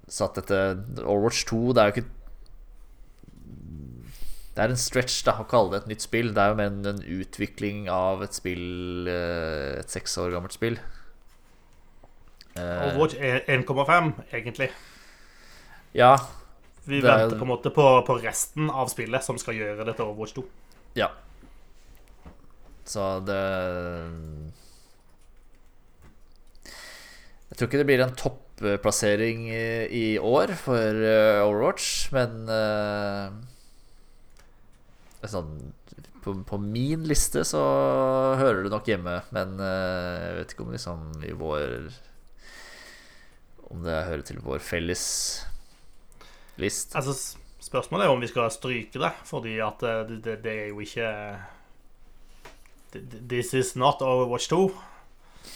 [0.07, 0.59] Så at dette
[1.03, 2.05] Overwatch 2, det er jo ikke
[4.57, 6.31] Det er en stretch da, å kalle det et nytt spill.
[6.33, 10.55] Det er jo mer en, en utvikling av et spill eh, Et seks år gammelt
[10.57, 10.79] spill.
[12.57, 14.71] Eh, Overwatch er 1,5, egentlig.
[15.93, 16.15] ja,
[16.87, 19.95] Vi er- venter på en måte på, på resten av spillet som skal gjøre det
[19.99, 20.45] til Overwatch 2.
[20.97, 21.11] Ja.
[22.87, 23.43] Så det
[27.57, 33.31] Jeg tror ikke det blir en topplassering i, år for eh, Overwatch, men uh,
[35.25, 35.55] sånn,
[36.21, 37.63] på, på min liste så
[38.37, 39.71] hører det nok hjemme, men uh,
[40.21, 41.63] jeg vet ikke om liksom i vår
[43.73, 45.05] Om det hører til vår felles
[46.61, 46.93] list.
[46.93, 50.85] Altså, spørsmålet er om vi skal stryke det, fordi at det, det, det er jo
[50.85, 51.09] ikke
[53.33, 54.69] This is not Overwatch 2.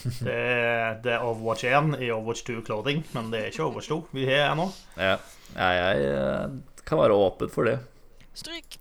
[0.26, 3.90] Det er, det er Overwatch 1 i Overwatch 2 Clothing, men det er ikke Overwatch
[3.92, 4.68] 2 vi har ennå.
[4.96, 5.16] Ja,
[5.56, 6.54] ja jeg eh,
[6.88, 7.78] kan være åpen for det.
[8.34, 8.78] Stryk.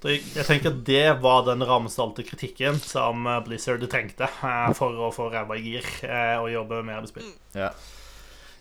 [0.00, 0.26] Stryk.
[0.36, 5.10] Jeg tenker at det var den ramsalte kritikken som eh, Blizzard trengte eh, for å
[5.14, 5.88] få ræva i gir
[6.40, 7.32] og jobbe mer med spill.
[7.56, 7.72] Ja.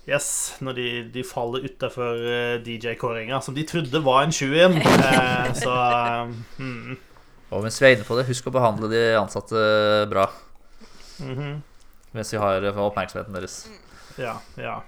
[0.10, 2.18] Yes, når de, de faller utafor
[2.66, 4.80] DJ-kåringa, som de trodde var en 7-1.
[4.82, 5.74] Eh, så
[6.58, 6.98] mm,
[7.52, 9.60] Og mens vi er inne på det, husk å behandle de ansatte
[10.10, 10.26] bra.
[11.20, 11.60] Mhm.
[12.12, 13.70] Mens vi har oppmerksomheten deres.
[14.18, 14.80] Ja, ja.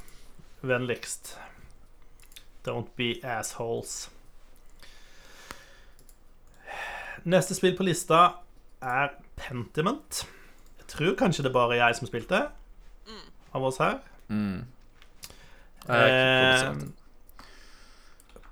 [0.62, 1.38] Vennligst.
[2.66, 4.10] Don't be assholes.
[7.24, 8.22] Neste spill på lista
[8.82, 10.24] er Pentiment.
[10.80, 12.42] Jeg tror kanskje det bare er jeg som spilte
[13.54, 14.00] av oss her.
[14.32, 14.64] Mm.
[15.92, 16.66] Eh,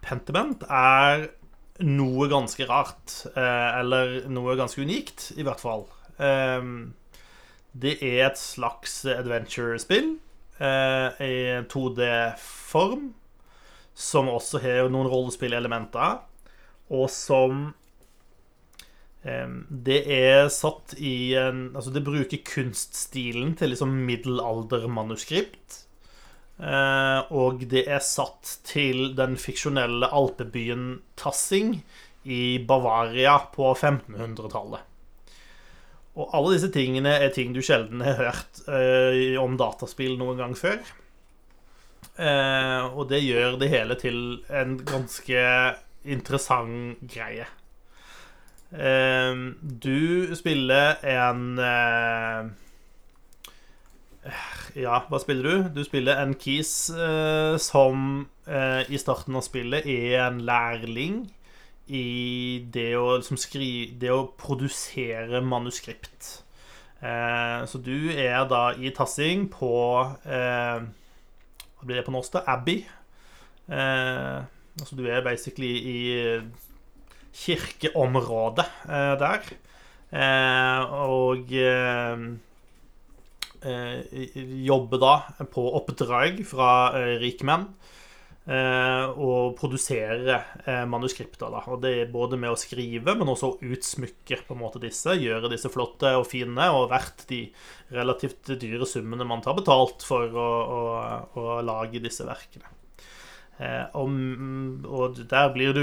[0.03, 1.29] Pentiment er
[1.85, 3.15] noe ganske rart.
[3.33, 5.85] Eh, eller noe ganske unikt, i hvert fall.
[6.17, 6.61] Eh,
[7.73, 10.15] det er et slags adventure-spill
[10.59, 11.35] eh, i
[11.69, 13.11] 2D-form.
[13.99, 16.21] Som også har noen rollespillelementer.
[16.95, 17.73] Og som
[19.27, 25.83] eh, Det er satt i en Altså, det bruker kunststilen til liksom middelaldermanuskript.
[26.59, 31.77] Eh, og det er satt til den fiksjonelle alpebyen Tassing
[32.25, 34.88] i Bavaria på 1500-tallet.
[36.17, 40.55] Og alle disse tingene er ting du sjelden har hørt eh, om dataspill noen gang
[40.57, 40.81] før.
[42.19, 44.19] Eh, og det gjør det hele til
[44.49, 45.43] en ganske
[46.09, 47.45] interessant greie.
[48.73, 52.49] Eh, du spiller en eh,
[54.77, 55.69] ja, hva spiller du?
[55.79, 61.23] Du spiller en Keys eh, som eh, i starten av spillet er en lærling
[61.89, 66.29] i det å, liksom, skri, det å produsere manuskript.
[66.99, 69.71] Eh, så du er da i tassing på
[70.27, 72.43] eh, Hva blir det på norsk, da?
[72.57, 72.83] Abbey.
[73.71, 74.37] Eh,
[74.79, 75.99] altså du er basically i
[77.39, 79.49] kirkeområdet eh, der.
[80.09, 82.25] Eh, og eh,
[83.63, 84.19] eh,
[84.65, 85.15] jobber da
[85.53, 87.67] på oppdrag fra eh, rikmenn.
[88.49, 91.51] Eh, å produsere eh, manuskripter.
[91.53, 91.61] Da.
[91.69, 95.15] Og det er både med å skrive, men også å utsmykke på en måte disse.
[95.19, 97.45] Gjøre disse flotte og fine, og verdt de
[97.93, 100.49] relativt dyre summene man tar betalt for å,
[100.79, 100.83] å,
[101.39, 102.75] å lage disse verkene.
[103.59, 104.13] Eh, og,
[104.87, 105.81] og, der blir du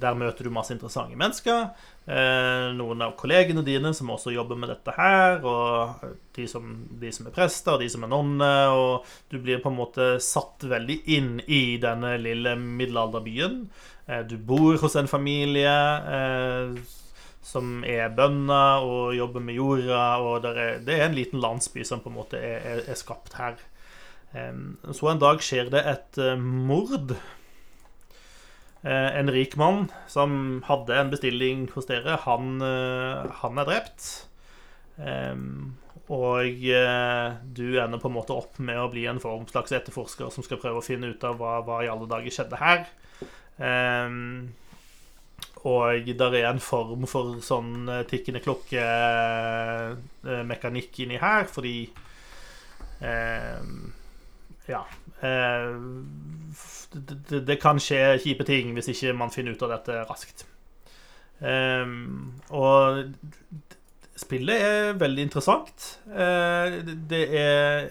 [0.00, 1.74] Der møter du masse interessante mennesker.
[2.02, 5.38] Eh, noen av kollegene dine som også jobber med dette her.
[5.46, 6.06] Og
[6.36, 8.74] de som, de som er prester, og de som er nonner.
[8.74, 13.62] Og du blir på en måte satt veldig inn i denne lille middelalderbyen.
[14.08, 15.76] Eh, du bor hos en familie
[16.16, 16.80] eh,
[17.42, 20.06] som er bønder og jobber med jorda.
[20.22, 23.38] Og er, det er en liten landsby som på en måte er, er, er skapt
[23.38, 23.60] her.
[24.32, 27.10] Så en dag skjer det et mord.
[28.82, 34.26] Eh, en rik mann som hadde en bestilling hos dere, han, eh, han er drept.
[36.12, 36.44] Og
[37.56, 40.60] du ender på en måte opp med å bli en form slags etterforsker som skal
[40.60, 42.80] prøve å finne ut av hva, hva i alle dager skjedde her.
[45.62, 51.88] Og der er en form for sånn tikkende klokke-mekanikk inni her, fordi
[54.68, 54.84] ja.
[55.22, 55.72] Eh,
[56.92, 60.46] det, det, kan skje kjipe ting hvis ikke man finner ut av dette raskt.
[61.42, 63.08] Um, og
[64.20, 65.88] spillet er veldig interessant.
[66.06, 67.88] Uh, det er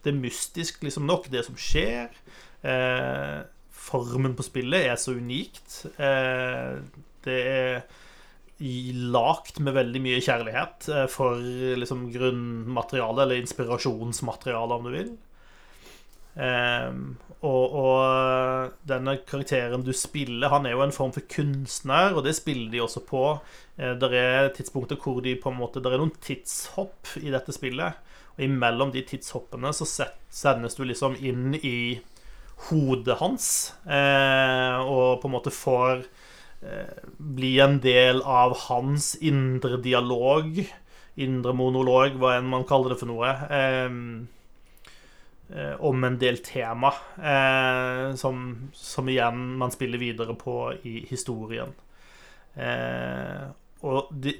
[0.00, 2.08] Det er mystisk liksom nok, det som skjer.
[3.70, 5.86] formen på spillet er så unikt.
[7.24, 7.82] det er
[9.12, 11.36] lagt med veldig mye kjærlighet for
[11.76, 15.12] liksom grunnmateriale, eller inspirasjonsmateriale, om du vil.
[16.40, 22.24] Um, og, og, denne karakteren du spiller, han er jo en form for kunstner, og
[22.24, 23.24] det spiller de også på.
[23.76, 27.52] Uh, det er tidspunkter hvor de på en måte Det er noen tidshopp i dette
[27.56, 28.00] spillet.
[28.36, 32.00] Og imellom de tidshoppene så sendes du liksom inn i
[32.70, 33.46] hodet hans,
[33.88, 36.04] uh, og på en måte får
[36.64, 40.60] uh, bli en del av hans indre dialog.
[41.20, 43.32] Indre monolog, hva enn man kaller det for noe.
[43.50, 44.39] Um, Eh,
[45.82, 48.42] om en del tema eh, som,
[48.76, 50.54] som, igjen man spiller videre på
[50.86, 51.72] i historien.
[52.54, 53.46] Eh,
[53.86, 54.34] og de,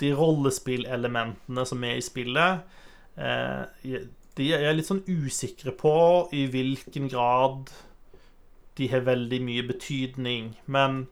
[0.00, 2.64] de rollespillelementene som er i spillet,
[3.16, 4.02] eh,
[4.38, 5.94] de er litt sånn usikre på
[6.36, 7.72] i hvilken grad
[8.78, 10.54] de har veldig mye betydning.
[10.70, 11.02] Men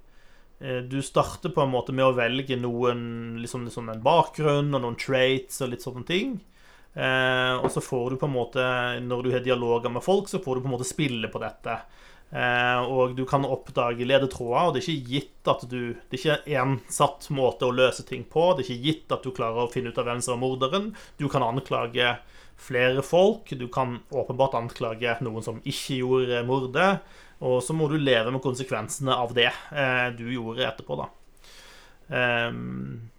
[0.60, 4.84] eh, du starter på en måte med å velge noen liksom, liksom en bakgrunn og
[4.84, 6.38] noen traits og litt sånne ting.
[6.98, 8.64] Eh, og så får du på en måte,
[9.04, 11.76] når du har dialoger med folk, så får du på en måte spille på dette.
[12.28, 16.18] Eh, og du kan oppdage ledetråder, og det er ikke gitt at du Det er
[16.18, 18.50] ikke én satt måte å løse ting på.
[18.56, 20.90] Det er ikke gitt at du klarer å finne ut av hvem som er morderen.
[21.16, 22.16] Du kan anklage
[22.58, 23.54] flere folk.
[23.54, 26.90] Du kan åpenbart anklage noen som ikke gjorde mordet.
[27.38, 31.08] Og så må du leve med konsekvensene av det eh, du gjorde etterpå, da.
[32.08, 33.10] Um,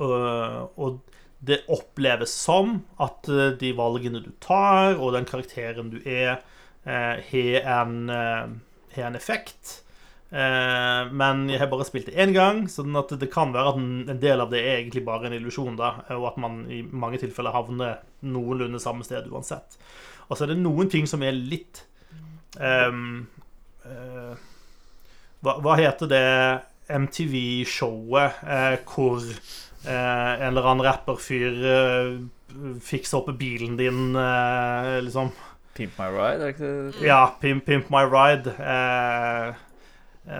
[0.00, 1.11] og, og
[1.42, 6.38] det oppleves som at eh, de valgene du tar, og den karakteren du er,
[6.86, 9.80] eh, har en, har en, effekt.
[10.32, 14.40] Men jeg har bare spilt det én gang, sånn det kan være at en del
[14.40, 18.80] av det er egentlig bare en illusjon, og at man i mange tilfeller havner noenlunde
[18.80, 19.76] samme sted uansett.
[20.30, 21.82] Og så er det noen ting som er litt
[22.56, 23.26] um,
[23.84, 24.32] uh,
[25.44, 26.24] hva, hva, heter det
[27.02, 32.12] MTV-showet uh, hvor Eh, en eller annen rapperfyr eh,
[32.84, 35.32] fikse opp bilen din, eh, liksom.
[35.74, 37.06] Pimp my ride, er det ikke det?
[37.08, 38.52] Ja, Pimp, pimp my ride.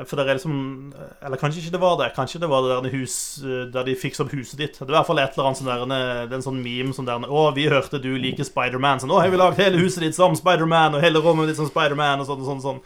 [0.07, 0.93] for det er liksom
[1.25, 2.13] Eller kanskje ikke det var det.
[2.15, 3.41] Kanskje det var det der, hus,
[3.73, 4.79] der de fikser opp huset ditt.
[4.79, 5.87] Det er i hvert fall et eller annet sånn der,
[6.29, 9.23] det er en sånn meme som der 'Å, vi hørte du liker Spiderman.' Sånn 'Å,
[9.23, 12.27] har vi lagd hele huset ditt som Spiderman, og hele rommet ditt som Spiderman', og
[12.27, 12.63] sånn og sånn.
[12.63, 12.81] sånn.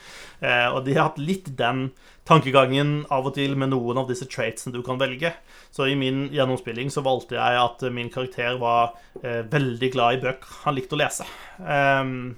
[0.73, 1.91] og de har hatt litt den
[2.27, 5.32] tankegangen av og til med noen av disse traitsene du kan velge.
[5.74, 10.24] Så i min gjennomspilling så valgte jeg at min karakter var eh, veldig glad i
[10.24, 10.59] bøker.
[10.65, 11.28] Han likte å lese.
[11.61, 12.35] Um,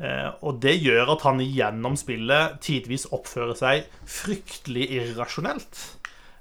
[0.00, 5.84] eh, og det gjør at han gjennom spillet tidvis oppfører seg fryktelig irrasjonelt.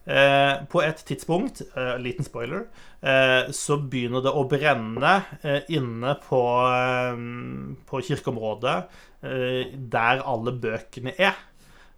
[0.05, 2.67] Eh, på et tidspunkt, eh, liten spoiler,
[3.01, 6.41] eh, så begynner det å brenne eh, inne på,
[7.89, 8.77] på kirkeområdet
[9.25, 11.33] der alle bøkene er.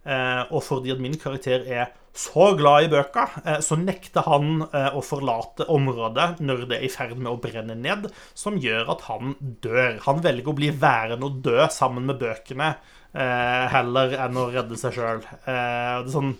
[0.06, 4.62] Eh, og fordi at min karakter er så glad i bøker, eh, så nekter han
[4.70, 8.08] eh, å forlate området når det er i ferd med å brenne ned,
[8.38, 9.34] som gjør at han
[9.64, 9.98] dør.
[10.06, 12.76] Han velger å bli værende og dø sammen med bøkene
[13.18, 15.22] heller enn å redde seg sjøl.
[15.24, 16.34] Det sånn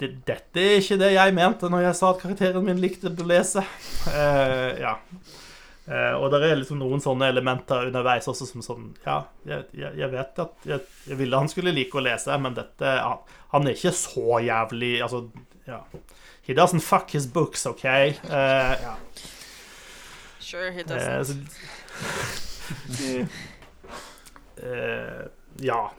[0.00, 3.26] det, dette er ikke det jeg mente når jeg sa at karakteren min likte å
[3.28, 3.62] lese.
[4.80, 4.94] ja.
[5.84, 10.08] Eh, og det er liksom noen sånne elementer underveis også som sånn Ja, jeg, jeg,
[10.14, 13.20] vet at jeg, jeg, ville han skulle like å lese, men dette Han,
[13.52, 15.26] han er ikke så jævlig Altså,
[15.68, 15.82] ja.
[16.48, 17.84] He doesn't fuck his books, OK?
[17.84, 18.94] Eh, ja.
[20.40, 21.52] Sure, he doesn't.
[22.96, 23.26] så,
[24.56, 25.92] Eh, ja.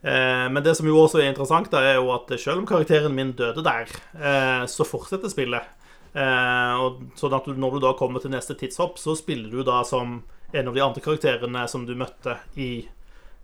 [0.00, 3.14] Eh, men det som jo også er interessant, da, er jo at selv om karakteren
[3.14, 5.68] min døde der, eh, så fortsetter spillet.
[6.12, 9.64] Eh, og sånn at du, når du da kommer til neste tidshopp, så spiller du
[9.66, 10.20] da som
[10.52, 12.84] en av de andre karakterene som du møtte i,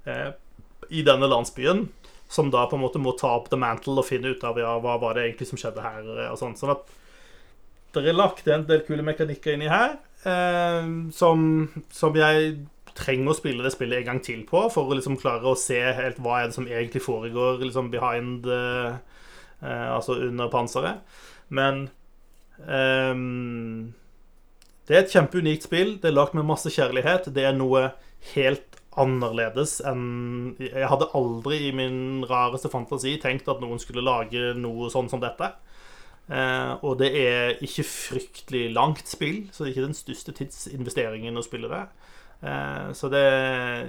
[0.05, 0.31] eh,
[0.93, 1.87] i denne landsbyen.
[2.29, 4.75] Som da på en måte må ta opp the mantle og finne ut av ja,
[4.85, 6.11] hva var det egentlig som skjedde her.
[6.29, 6.59] og sånn.
[6.61, 6.85] Sånn at
[7.97, 9.97] det er lagt en del kule mekanikker inni her
[10.29, 11.45] eh, som,
[11.95, 12.59] som jeg
[12.99, 15.79] trenger å spille det spillet en gang til på for å liksom klare å se
[15.97, 18.99] helt hva er det som egentlig foregår liksom behind eh,
[19.63, 21.01] eh, Altså under panseret.
[21.49, 21.89] Men
[22.67, 23.93] ehm,
[24.89, 25.97] det er et kjempeunikt spill.
[26.01, 27.29] Det er lagd med masse kjærlighet.
[27.35, 27.91] Det er noe
[28.33, 34.55] helt annerledes enn Jeg hadde aldri i min rareste fantasi tenkt at noen skulle lage
[34.59, 35.53] noe sånn som dette.
[36.29, 41.41] Uh, og det er ikke fryktelig langt spill, så det er ikke den største tidsinvesteringen
[41.41, 41.85] å spille det.
[42.43, 43.25] Uh, så det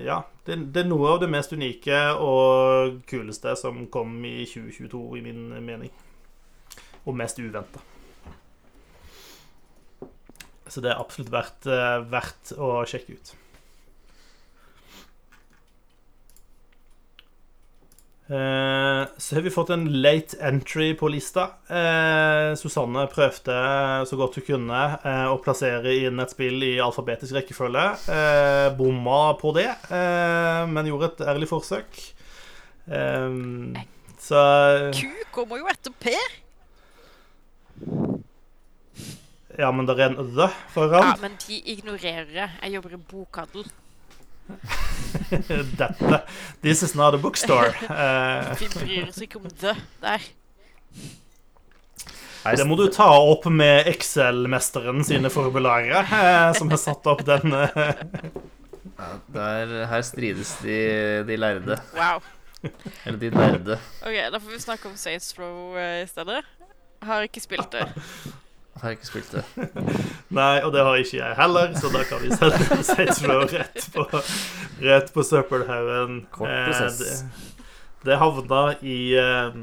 [0.05, 5.03] Ja, det, det er noe av det mest unike og kuleste som kom i 2022,
[5.19, 5.91] i min mening.
[7.05, 7.83] Og mest uventa.
[10.69, 13.35] Så det er absolutt verdt, eh, verdt å sjekke ut.
[18.29, 21.47] Eh, så har vi fått en late entry på lista.
[21.65, 23.55] Eh, Susanne prøvde
[24.05, 27.87] så godt hun kunne eh, å plassere inn et spill i alfabetisk rekkefølge.
[28.13, 32.03] Eh, bomma på det, eh, men gjorde et ærlig forsøk.
[34.19, 34.39] Så
[34.97, 35.01] Q
[35.33, 36.13] kommer jo etter P.
[39.59, 40.47] Ja, men det er en the
[40.79, 42.49] Ja, men de ignorerer det.
[42.63, 43.65] Jeg jobber i bokhandel.
[45.29, 46.21] Dette
[46.63, 47.73] This is not a bookstore.
[47.81, 50.23] de Vi bryr oss ikke om the der.
[52.39, 57.25] Nei, det må du ta opp med Excel-mesteren sine formularer, eh, som har satt opp
[57.27, 57.99] den eh,
[59.35, 60.77] Der, her strides de,
[61.27, 61.81] de lærde.
[61.99, 62.23] Wow.
[63.03, 63.79] Eller de nerde.
[63.99, 66.45] Ok, Da får vi snakke om Saints Row eh, i stedet.
[67.03, 67.89] Har ikke spilt det.
[68.81, 69.43] Har ikke spilt det.
[70.39, 73.87] Nei, og det har ikke jeg heller, så da kan vi sette Saints Row rett
[73.95, 74.05] på,
[74.85, 76.21] rett på søppelhaugen.
[76.47, 77.15] Eh, det,
[78.07, 79.57] det havna i eh,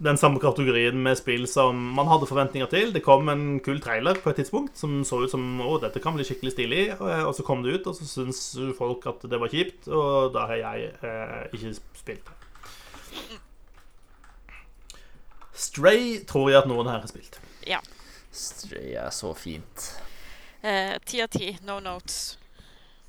[0.00, 2.94] den samme kategorien med spill som man hadde forventninger til.
[2.94, 6.16] Det kom en kul trailer på et tidspunkt som så ut som å, dette kan
[6.16, 6.82] bli skikkelig stilig.
[6.98, 8.40] Og og så kom det ut, og så syns
[8.78, 12.36] folk at det var kjipt, og da har jeg eh, ikke spilt det.
[15.60, 17.36] Stray tror jeg at noen her har spilt.
[18.32, 19.88] Stray er så fint.
[20.62, 21.58] Eh, Ti av ti.
[21.66, 22.38] No notes.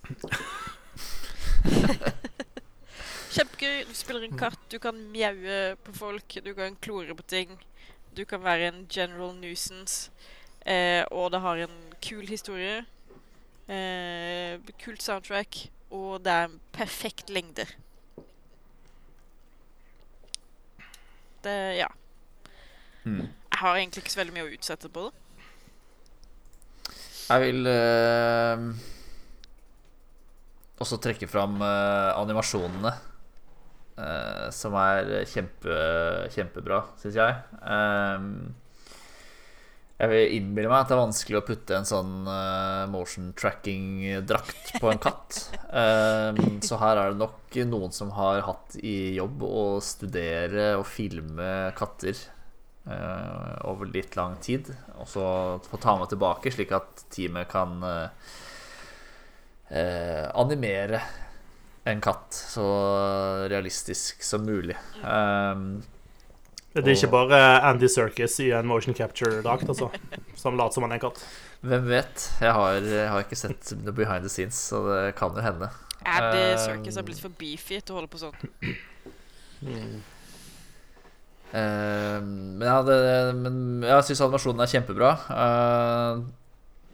[3.32, 3.84] Kjempegøy.
[3.88, 4.60] Du spiller en katt.
[4.72, 6.38] Du kan mjaue på folk.
[6.44, 7.54] Du kan klore på ting.
[8.16, 10.12] Du kan være en general nuisance.
[10.66, 12.82] Eh, og det har en kul historie.
[13.72, 15.70] Eh, kult soundtrack.
[15.92, 17.66] Og det er en perfekt lengde.
[21.44, 21.88] Det Ja.
[23.04, 23.28] Hmm.
[23.62, 25.18] Har egentlig ikke så veldig mye å utsette på det.
[27.32, 28.64] Jeg vil eh,
[30.84, 32.92] også trekke fram eh, animasjonene.
[34.02, 35.78] eh, som er kjempe,
[36.34, 37.38] kjempebra, syns jeg.
[37.62, 38.28] Um,
[40.02, 42.14] jeg vil innbille meg at det er vanskelig å putte en sånn
[42.90, 45.44] motion tracking-drakt på en katt.
[45.70, 50.88] Um, så her er det nok noen som har hatt i jobb å studere og
[50.90, 52.18] filme katter
[53.70, 54.72] over litt lang tid.
[54.98, 55.26] Og så
[55.70, 58.32] få ta med tilbake, slik at teamet kan eh,
[59.70, 61.02] eh, animere
[61.84, 62.66] en katt så
[63.50, 64.76] realistisk som mulig.
[65.02, 65.82] Um,
[66.74, 67.38] Det er ikke bare
[67.68, 69.90] Andy Circus i en motion capture-drakt, altså,
[70.40, 71.24] som later som han er en katt.
[71.62, 72.28] hvem vet?
[72.40, 75.68] Jeg har, jeg har ikke sett noe behind the scenes, så det kan jo hende.
[76.06, 78.78] Andy Eh, Circus er blitt for beefy til å holde på sånn?
[79.62, 80.00] Eh,
[81.52, 82.98] men ja, det,
[83.36, 85.10] men jeg syns animasjonen er kjempebra.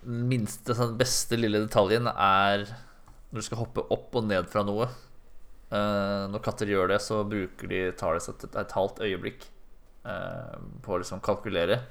[0.01, 2.65] Den minste, den beste lille detaljen er
[3.29, 4.87] når du skal hoppe opp og ned fra noe.
[5.67, 9.43] Eh, når katter gjør det, så bruker de, tar seg et, et halvt øyeblikk
[10.07, 11.81] eh, på å liksom kalkulere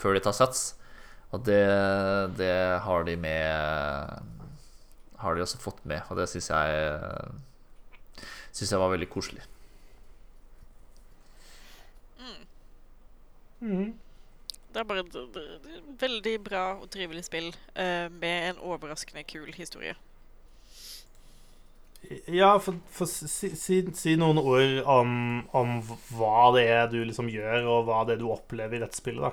[0.00, 0.72] før de tar sats.
[1.34, 1.62] Og det,
[2.38, 2.54] det
[2.84, 4.22] har de med
[5.18, 6.82] Har de også fått med, og det syns jeg
[8.54, 9.42] synes jeg var veldig koselig.
[13.64, 15.38] Det er bare et
[16.00, 19.94] veldig bra og trivelig spill uh, med en overraskende kul historie.
[22.28, 25.12] Ja, for, for si, si, si noen ord om,
[25.56, 25.78] om
[26.12, 29.24] hva det er du liksom gjør, og hva det er du opplever i dette spillet,
[29.24, 29.32] da.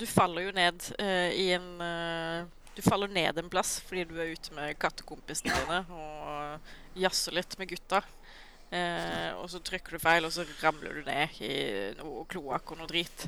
[0.00, 2.46] Du faller jo ned uh, i en uh,
[2.76, 7.58] Du faller ned en plass fordi du er ute med kattekompisene dine og jazzer litt
[7.60, 8.00] med gutta.
[8.70, 11.54] Eh, og så trykker du feil, og så ramler du ned i
[11.98, 13.26] noe kloakk og noe drit.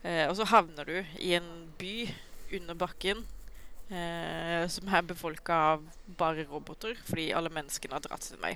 [0.00, 1.50] Eh, og så havner du i en
[1.80, 1.96] by
[2.56, 3.20] under bakken
[3.92, 5.84] eh, som er befolka av
[6.18, 8.54] bare roboter, fordi alle menneskene har dratt sin vei.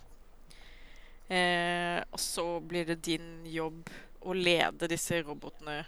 [1.28, 3.92] Eh, og så blir det din jobb
[4.22, 5.82] å lede disse robotene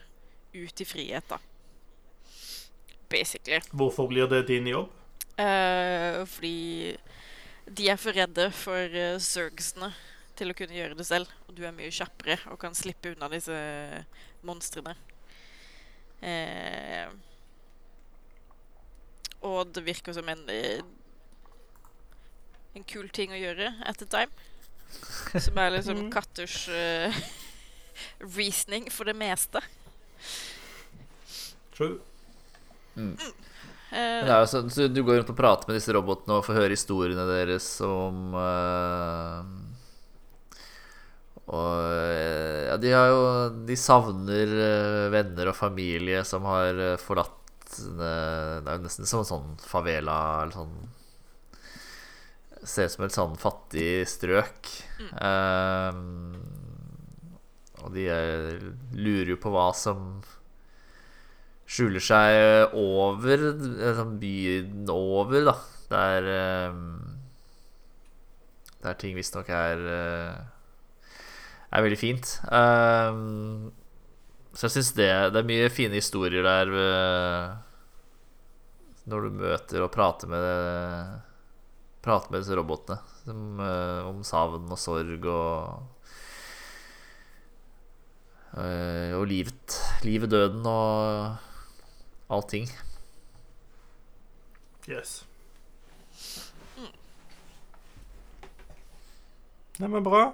[0.54, 1.40] ut i frihet, da.
[3.08, 3.60] Basically.
[3.72, 4.92] Hvorfor blir det din jobb?
[5.40, 6.96] Eh, fordi
[7.64, 9.88] de er for redde for uh, zergsene
[10.39, 11.31] til å kunne gjøre det selv.
[11.48, 13.55] Og du er mye kjappere og kan slippe unna disse
[14.47, 14.97] monstrene.
[16.24, 17.09] Eh,
[19.44, 20.85] og det virker som en eh,
[22.74, 24.51] en kul ting å gjøre at a time.
[25.40, 26.11] Som er liksom Mm.
[26.16, 27.15] katters uh,
[28.39, 29.62] reasoning for det meste.
[31.74, 32.01] True.
[32.94, 33.15] Mm.
[33.15, 36.59] Uh, det er sånn, så du går rundt og prater med disse robotene og får
[36.59, 39.39] høre historiene deres om eh,
[41.52, 43.24] Og eh, ja, de har jo
[43.68, 49.20] De savner eh, venner og familie som har eh, forlatt Det er jo nesten som
[49.20, 50.76] en sånn favela eller sånn
[52.64, 54.70] Ser ut som et sånn fattig strøk.
[55.20, 55.98] Eh,
[57.84, 58.54] og de er,
[58.96, 60.22] lurer jo på hva som
[61.68, 63.44] skjuler seg over
[63.98, 65.54] sånn byen over, da.
[65.92, 66.30] Der
[66.72, 66.80] um,
[68.80, 70.53] Der ting visstnok er eh,
[71.74, 72.36] Er veldig fint.
[72.55, 73.20] Eh,
[74.55, 77.55] så jeg syns det, det er mye fine historier der eh,
[79.10, 81.22] når du møter og prater med
[82.05, 83.01] Prater med disse robotene.
[83.24, 85.82] Som, eh, om savn og sorg og
[88.60, 89.78] eh, Og livet.
[90.05, 91.36] Livet, døden og
[92.28, 92.68] allting.
[94.84, 95.22] Yes.
[99.80, 100.27] Nei, men bra.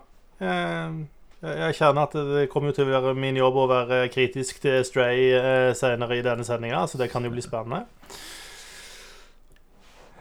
[0.43, 0.99] Eh,
[1.41, 5.31] Jeg kjenner at det kommer til å være min jobb å være kritisk til Stray
[5.33, 7.87] eh, senere i denne sendinga, så det kan jo bli spennende.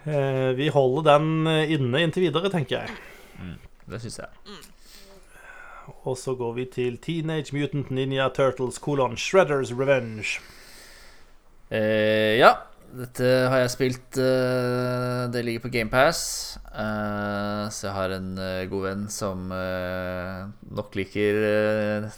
[0.07, 3.57] Eh, Vi holder den eh, inne inntil videre, tenker jeg.
[3.89, 4.55] Det syns jeg.
[6.07, 10.39] Og så går vi til Teenage Mutant Ninja Turtles kolon Shredders Revenge.
[11.69, 12.53] Eh, ja,
[12.97, 16.21] dette har jeg spilt eh, Det ligger på GamePass.
[16.69, 22.09] Uh, så jeg har en eh, god venn som eh, nok liker eh,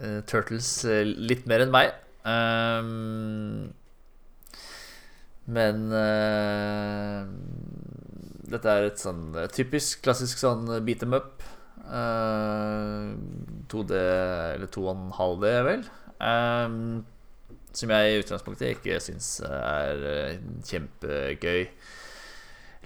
[0.00, 1.94] eh, Turtles eh, litt mer enn meg.
[2.24, 3.72] Um,
[5.44, 7.24] men eh,
[8.48, 11.44] dette er et sånn eh, typisk klassisk sånn beat them up.
[11.84, 13.10] Eh,
[13.72, 13.98] 2D,
[14.56, 15.84] eller 2,5D, vel.
[16.24, 17.04] Um,
[17.76, 21.66] som jeg i utgangspunktet ikke syns er eh, kjempegøy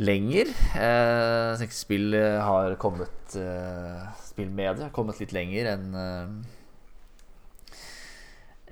[0.05, 0.53] lenger.
[0.79, 5.89] Eh, Jeg tenker spill har kommet eh, Spill med det har kommet litt lenger enn
[5.99, 6.29] eh,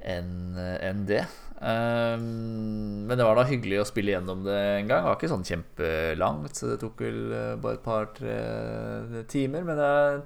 [0.06, 1.24] enn en det.
[1.56, 5.00] Um, Men det var da hyggelig å spille gjennom det en gang.
[5.02, 9.64] Det var ikke sånn kjempelangt, så det tok vel eh, bare et par-tre timer.
[9.66, 10.20] Men det er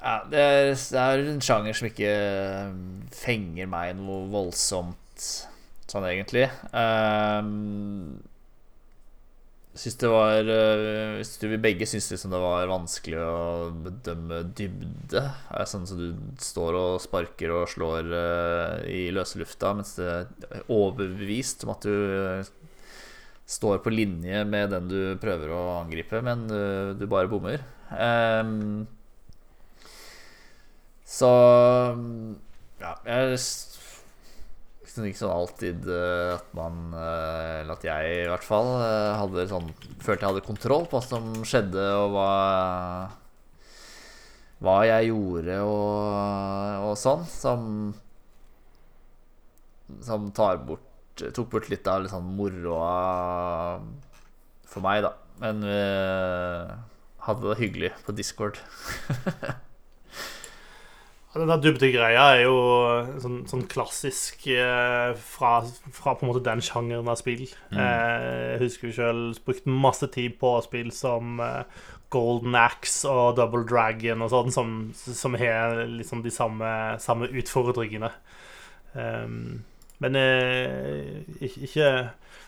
[0.00, 2.74] ja, det er, det er en sjanger som ikke eh,
[3.12, 5.24] fenger meg noe voldsomt
[5.90, 6.46] sånn, egentlig.
[6.72, 8.20] Um,
[9.76, 13.42] syns det var uh, Hvis du begge syns liksom det var vanskelig å
[13.84, 15.24] bedømme dybde.
[15.52, 20.08] Er sånn som du står og sparker og slår uh, i løse lufta, mens det
[20.08, 22.48] er overbevist om at du
[23.50, 26.46] står på linje med den du prøver å angripe, men
[26.94, 27.64] du bare bommer.
[27.90, 28.86] Um,
[31.10, 31.30] så
[32.80, 33.38] ja, jeg
[34.90, 39.18] syns ikke sånn alltid eh, at man eh, Eller at jeg i hvert fall eh,
[39.18, 39.70] hadde sånn
[40.02, 42.30] følte jeg hadde kontroll på hva som skjedde, og hva
[44.60, 47.66] Hva jeg gjorde og, og sånn, som
[50.06, 50.86] Som tar bort
[51.20, 53.80] Tok bort litt av sånn moroa
[54.70, 55.10] for meg, da.
[55.42, 55.80] Men vi
[57.26, 58.60] hadde det hyggelig på Discord.
[61.30, 62.56] Ja, Den der dybdegreia er jo
[63.22, 65.60] sånn, sånn klassisk eh, fra,
[65.94, 67.44] fra på en måte den sjangeren av spill.
[67.70, 68.24] Eh,
[68.56, 71.62] jeg husker vi sjøl brukte masse tid på spill som eh,
[72.10, 78.10] Golden Axe og Double Dragon og sånn, som, som har liksom de samme, samme utfordringene.
[78.98, 79.60] Um,
[80.00, 81.88] men eh, ikke,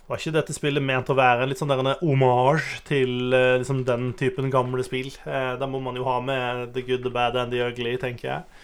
[0.09, 3.59] var ikke dette spillet ment å være en litt sånn der en homage til eh,
[3.61, 5.13] liksom den typen gamle spill?
[5.29, 8.31] Eh, da må man jo ha med The Good, The Bad and The Ugly, tenker
[8.31, 8.62] jeg.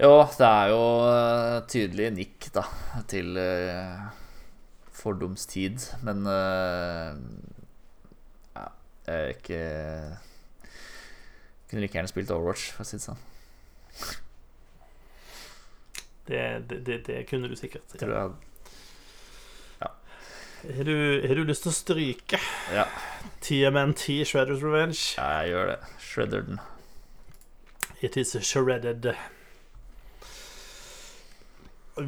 [0.00, 2.62] Jo, det er jo eh, tydelig nikk, da,
[3.10, 3.98] til eh,
[4.96, 7.18] fordomstid, men uh,
[8.56, 8.62] ja,
[9.06, 9.58] jeg er ikke
[11.68, 13.20] Kunne like gjerne spilt Overwatch, for å si det sånn.
[16.30, 17.92] Det, det, det, kunne du sikkert.
[18.00, 18.32] Tror jeg
[20.60, 20.96] Har du,
[21.26, 22.40] har du lyst til å stryke
[22.72, 22.86] Ja,
[23.44, 25.02] TMNT Shredders Revenge?
[25.18, 25.76] ja jeg gjør det.
[26.08, 26.64] Shredder den.
[28.00, 29.12] It is shredded.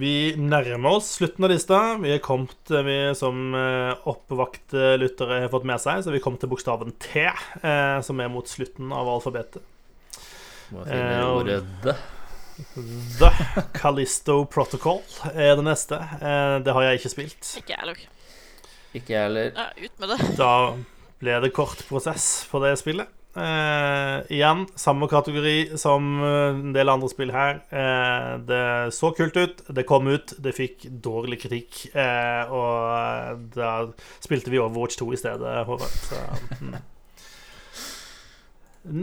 [0.00, 1.78] Vi nærmer oss slutten av lista.
[2.00, 6.38] Vi er kommet, vi som eh, oppvakte lyttere har fått med seg, så vi kom
[6.40, 9.64] til bokstaven T, eh, som er mot slutten av alfabetet.
[10.72, 11.96] Må finne Eh, ordet the.
[13.18, 13.30] The
[13.74, 15.00] Callisto Protocol
[15.32, 15.98] er det neste.
[16.20, 17.52] Eh, det har jeg ikke spilt.
[17.60, 18.04] Ikke jeg heller.
[18.92, 19.52] Ikke jeg heller.
[19.56, 20.20] Ja, ut med det.
[20.38, 20.52] Da
[21.22, 23.08] ble det kort prosess på det spillet.
[23.32, 27.62] Eh, igjen samme kategori som eh, en del andre spill her.
[27.72, 31.86] Eh, det så kult ut, det kom ut, det fikk dårlig kritikk.
[31.96, 33.70] Eh, og eh, da
[34.20, 35.96] spilte vi Overwatch 2 i stedet, Håvard.
[36.10, 36.20] Så,
[36.60, 36.76] mm.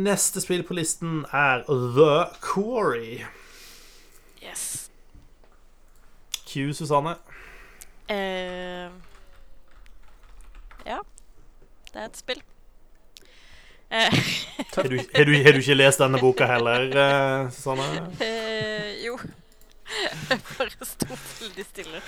[0.06, 3.24] Neste spill på listen er The Quarry.
[4.44, 4.92] Yes.
[6.46, 7.16] Q, Susanne.
[8.10, 8.94] Eh,
[10.86, 11.02] ja.
[11.90, 12.46] Det er et spill.
[13.90, 14.14] Eh,
[14.76, 18.04] Har du, du, du ikke lest denne boka heller, eh, Susanne?
[18.22, 19.16] eh, jo.
[20.30, 22.02] Jeg bare sto veldig stille.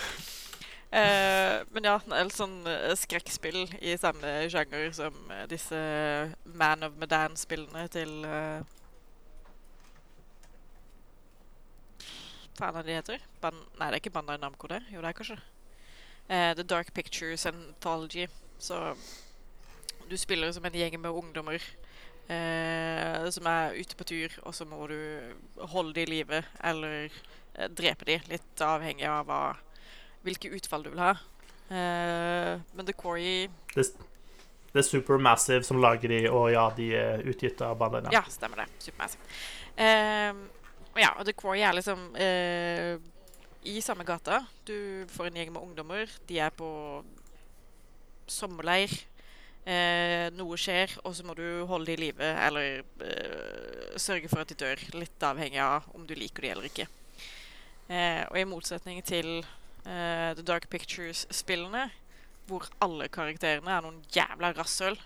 [0.92, 5.80] Eh, men ja, er sånn eh, skrekkspill i samme sjanger som eh, disse
[6.54, 8.66] Man of Medan-spillene til Hva
[12.60, 13.24] Faen er det de heter?
[13.42, 14.82] Ban Nei, det er ikke Bandai Namco, det.
[14.94, 15.40] Jo, det er kanskje.
[16.30, 18.28] Eh, The Dark Pictures Anthology.
[18.62, 18.78] Så
[20.12, 21.64] du spiller som en gjeng med ungdommer
[22.28, 24.98] eh, som er ute på tur, og så må du
[25.74, 29.42] holde dem i live eller eh, drepe dem, litt avhengig av hva,
[30.26, 31.14] hvilke utfall du vil ha.
[31.72, 33.86] Eh, men The Quarry Det,
[34.74, 38.12] det er Supermassive som lager de, og ja, de er utgitt av Bandana.
[38.14, 38.68] Ja, stemmer det.
[38.84, 39.24] Supermassive.
[39.80, 40.36] Eh,
[41.00, 43.00] ja, og The Quarry er liksom eh,
[43.64, 44.44] i samme gata.
[44.68, 46.12] Du får en gjeng med ungdommer.
[46.28, 46.70] De er på
[48.32, 48.92] sommerleir.
[49.62, 54.42] Eh, noe skjer, og så må du holde dem i live eller eh, sørge for
[54.42, 54.82] at de dør.
[54.98, 56.88] Litt avhengig av om du liker dem eller ikke.
[57.92, 59.44] Eh, og i motsetning til
[59.86, 61.92] eh, The Dark Pictures-spillene,
[62.50, 64.98] hvor alle karakterene er noen jævla rasshøl,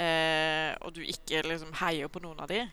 [0.00, 2.72] eh, og du ikke liksom heier på noen av dem,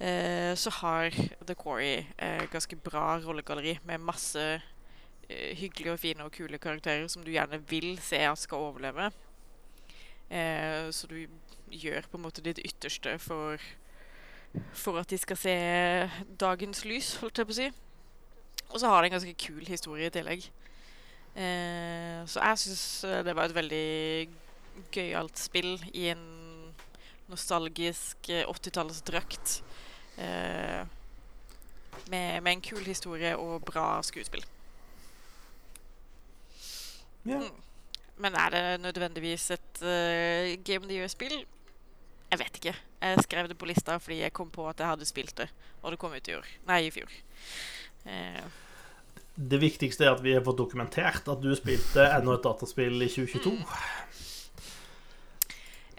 [0.00, 1.12] eh, så har
[1.44, 2.06] The Quarry
[2.54, 4.48] ganske bra rollegalleri med masse
[5.28, 9.10] hyggelige og fine og kule karakterer som du gjerne vil se at skal overleve.
[10.30, 11.18] Eh, så du
[11.70, 13.62] gjør på en måte ditt ytterste for,
[14.74, 15.56] for at de skal se
[16.40, 17.68] dagens lys, holdt jeg på å si.
[18.72, 20.48] Og så har det en ganske kul historie i tillegg.
[21.36, 22.84] Eh, så jeg syns
[23.26, 23.86] det var et veldig
[24.92, 26.24] gøyalt spill i en
[27.30, 29.60] nostalgisk eh, 80-tallsdrakt.
[30.18, 30.82] Eh,
[32.10, 34.44] med, med en kul historie og bra skuespill.
[37.26, 37.38] Ja.
[37.38, 37.65] Mm.
[38.22, 41.36] Men er det nødvendigvis et uh, Game of the Year-spill?
[42.30, 42.74] Jeg vet ikke.
[43.02, 45.50] Jeg skrev det på lista fordi jeg kom på at jeg hadde spilt det,
[45.82, 46.46] og det kom ut i år.
[46.68, 47.12] Nei, i fjor.
[48.06, 48.46] Uh.
[49.36, 53.08] Det viktigste er at vi har fått dokumentert at du spilte enda et dataspill i
[53.12, 53.52] 2022.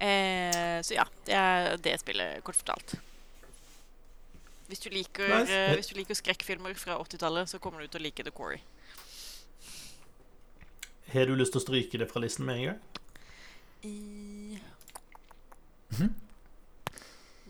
[0.02, 2.96] eh, så ja, det er det spillet, kort fortalt.
[4.68, 5.54] Hvis du liker, Nice.
[5.54, 8.58] eh, hvis du liker skrekkfilmer fra 80-tallet, så kommer du til å like The Quarry.
[11.14, 12.80] Har du lyst til å stryke det fra listen med en gang?
[13.88, 14.60] I...
[15.96, 16.14] Mhm.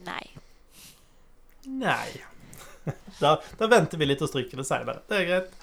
[0.07, 0.23] Nei.
[1.65, 2.09] Nei.
[3.19, 5.01] Da, da venter vi litt og stryker det seinere.
[5.09, 5.55] Det er greit.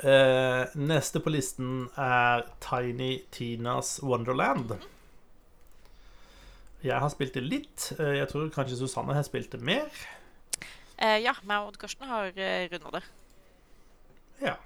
[0.00, 4.74] Uh, neste på listen er Tiny Tinas Wonderland.
[6.82, 7.86] Jeg har spilt det litt.
[8.00, 9.86] Uh, Jeg tror kanskje Susanne har spilt det mer.
[10.98, 13.04] Uh, ja, meg og Odd Karsten har uh, runda det.
[14.42, 14.56] Ja.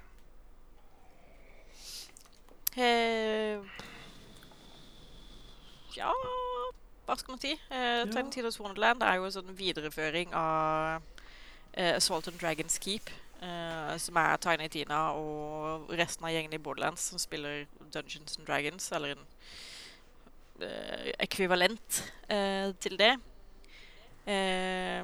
[2.77, 3.59] Eh,
[5.97, 6.11] ja
[7.05, 7.51] Hva skal man si?
[7.67, 11.01] Eh, Tina's Wonderland er jo en sånn videreføring av
[11.73, 13.09] eh, Assault and Dragons Keep.
[13.41, 18.47] eh, som er Tiny Tina og resten av gjengen i Borderlands som spiller Dungeons and
[18.47, 19.25] Dragons, eller en
[20.61, 23.15] eh, ekvivalent eh, til det.
[24.25, 25.03] det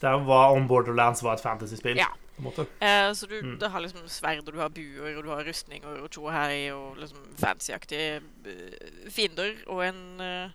[0.00, 1.98] Der var om Borderlands var et fantasyspill.
[1.98, 2.08] Ja.
[2.36, 2.66] På en måte.
[2.80, 3.58] eh, så du, Mm.
[3.72, 7.18] har liksom sverd, og du har buer, og du har rustninger og tjo og liksom
[7.40, 10.50] fancyaktige eh, fiender, og en eh,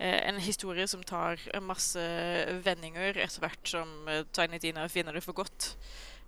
[0.00, 2.00] eh, en historie som tar masse
[2.64, 5.76] vendinger etter hvert som eh, Tiny Tina finner det for godt.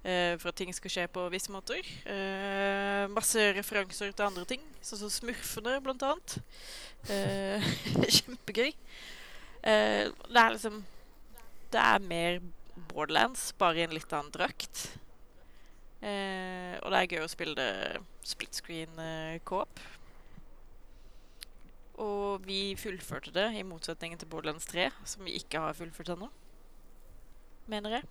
[0.05, 1.83] eh, for at ting skal skje på visse måter.
[2.07, 6.37] Eh, masse referanser til andre ting, sånn som Smurfene, blant annet.
[7.11, 7.61] Eh,
[8.21, 8.71] kjempegøy.
[9.67, 10.85] Eh, det er liksom
[11.73, 12.39] Det er mer
[12.77, 14.87] Borderlands, bare i en litt annen drakt.
[16.05, 19.81] Eh, og det er gøy å spille det split screen eh, co-op.
[22.05, 26.29] Og vi fullførte det, i motsetning til Borderlands 3, som vi ikke har fullført ennå.
[27.73, 28.09] Mener jeg.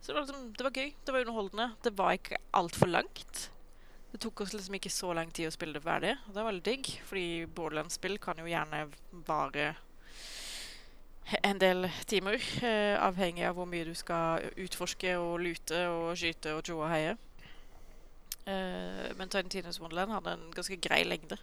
[0.00, 0.92] Så det var, liksom, det var gøy.
[1.04, 1.68] Det var underholdende.
[1.84, 3.50] Det var ikke altfor langt.
[4.10, 6.16] Det tok oss liksom ikke så lang tid å spille det ferdig.
[6.26, 8.88] Og det var veldig digg, fordi Borderlands-spill kan jo gjerne
[9.28, 9.68] vare
[11.42, 12.42] en del timer.
[12.62, 16.90] Eh, avhengig av hvor mye du skal utforske og lute og skyte og joe og
[16.92, 17.16] heie.
[18.50, 21.38] Eh, men Tiny Wonderland hadde en ganske grei lengde.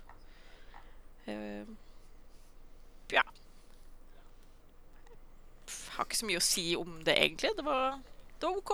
[1.27, 1.65] Eh,
[3.11, 3.23] ja.
[5.95, 7.53] Har ikke så mye å si om det, egentlig.
[7.57, 7.99] Det var,
[8.37, 8.73] det var OK.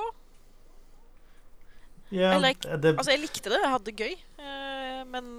[2.14, 3.62] Ja, jeg, lik, Altså, jeg likte det.
[3.64, 4.18] Jeg hadde det gøy.
[4.44, 5.30] Eh, men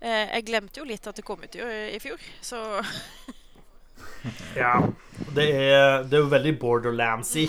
[0.00, 2.62] eh, jeg glemte jo litt at det kom ut i, i fjor, så
[4.60, 4.74] ja,
[5.36, 7.46] det er, det er jo veldig Borderlandsy.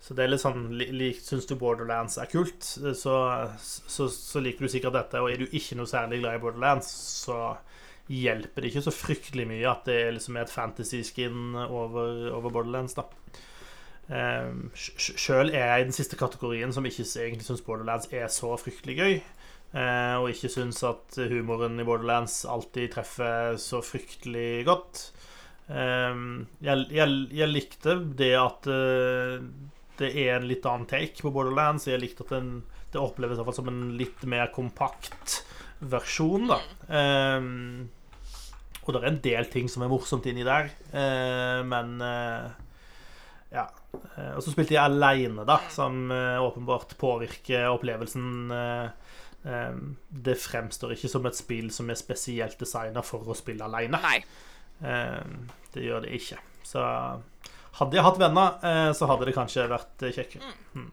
[0.00, 3.16] Så det er litt sånn li, li, Syns du Borderlands er kult, så,
[3.60, 5.20] så, så liker du sikkert dette.
[5.20, 6.88] Og er du ikke noe særlig glad i Borderlands,
[7.20, 7.52] så
[8.10, 12.96] hjelper det ikke så fryktelig mye at det liksom er et fantasy-skin over, over Borderlands,
[12.98, 13.06] da.
[14.10, 18.56] Um, Sjøl er jeg i den siste kategorien som ikke egentlig syns Borderlands er så
[18.58, 19.20] fryktelig gøy.
[19.70, 25.12] eh, og ikke syns at humoren i Borderlands alltid treffer så fryktelig godt.
[25.70, 29.36] Um, jeg, jeg, jeg likte det at eh,
[30.00, 31.86] det er en litt annen take på Borderlands.
[31.86, 32.48] Jeg likte at den,
[32.90, 35.44] det oppleves som en litt mer kompakt
[35.80, 36.58] versjon, da.
[36.90, 37.90] Um,
[38.80, 42.50] og det er en del ting som er morsomt inni der, eh, men eh,
[43.54, 43.68] ja.
[44.34, 48.50] Og så spilte jeg aleine, da, som åpenbart påvirker opplevelsen.
[48.54, 49.14] eh,
[49.50, 54.00] eh, det fremstår ikke som et spill som er spesielt designa for å spille aleine.
[54.02, 54.20] Nei.
[55.74, 56.38] Det gjør det ikke.
[56.66, 56.82] Så
[57.78, 60.54] hadde jeg hatt venner, eh, så hadde det kanskje vært eh, kjekkere.
[60.74, 60.90] Mm.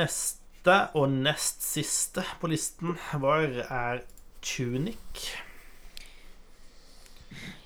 [0.00, 4.02] Neste og nest siste på listen vår er
[4.44, 5.30] Tunic.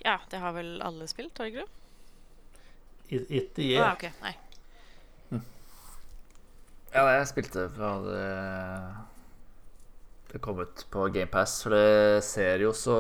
[0.05, 1.71] Ja, det har vel alle spilt, har de ikke det?
[3.15, 3.79] It, jeg.
[3.79, 4.11] Ah, okay.
[4.11, 4.35] ok, nei.
[6.95, 8.25] Ja, jeg spilte fra det
[10.35, 12.95] Det kom ut på GamePass, for det ser jo så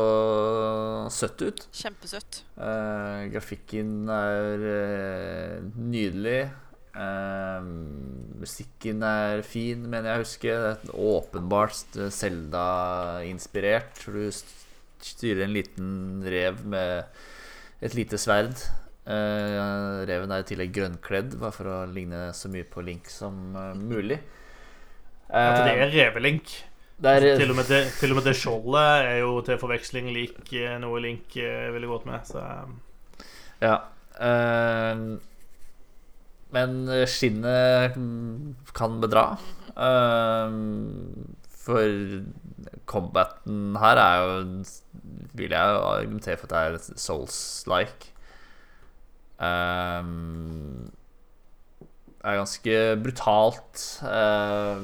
[1.10, 1.64] søtt ut.
[1.74, 2.44] Kjempesøtt.
[2.62, 6.44] Eh, grafikken er eh, nydelig.
[6.94, 7.66] Eh,
[8.38, 10.54] musikken er fin, mener jeg å huske.
[10.86, 13.98] Det er åpenbart Selda-inspirert.
[14.04, 14.30] For du
[15.04, 15.90] styrer en liten
[16.30, 17.02] rev med
[17.82, 18.54] et lite sverd.
[19.10, 23.42] Eh, reven er i tillegg grønnkledd, bare for å ligne så mye på Link som
[23.58, 24.20] eh, mulig.
[25.26, 26.54] Ja, for det Eh, er revelink.
[27.02, 30.12] Det er, Til og, med det, til og med det skjoldet er jo til forveksling
[30.14, 32.26] lik eh, noe Link eh, ville gått med.
[32.28, 32.44] Så
[33.62, 33.80] Ja.
[34.14, 35.18] Uh,
[36.54, 36.74] men
[37.10, 37.96] skinnet
[38.76, 39.32] kan bedra.
[39.74, 40.54] Uh,
[41.64, 42.22] for
[42.86, 44.64] combaten her er jo
[45.34, 48.12] Vil jeg jo argumentere for at det er souls-like.
[49.42, 50.92] Um,
[52.24, 53.82] er ganske brutalt.
[54.08, 54.78] eh,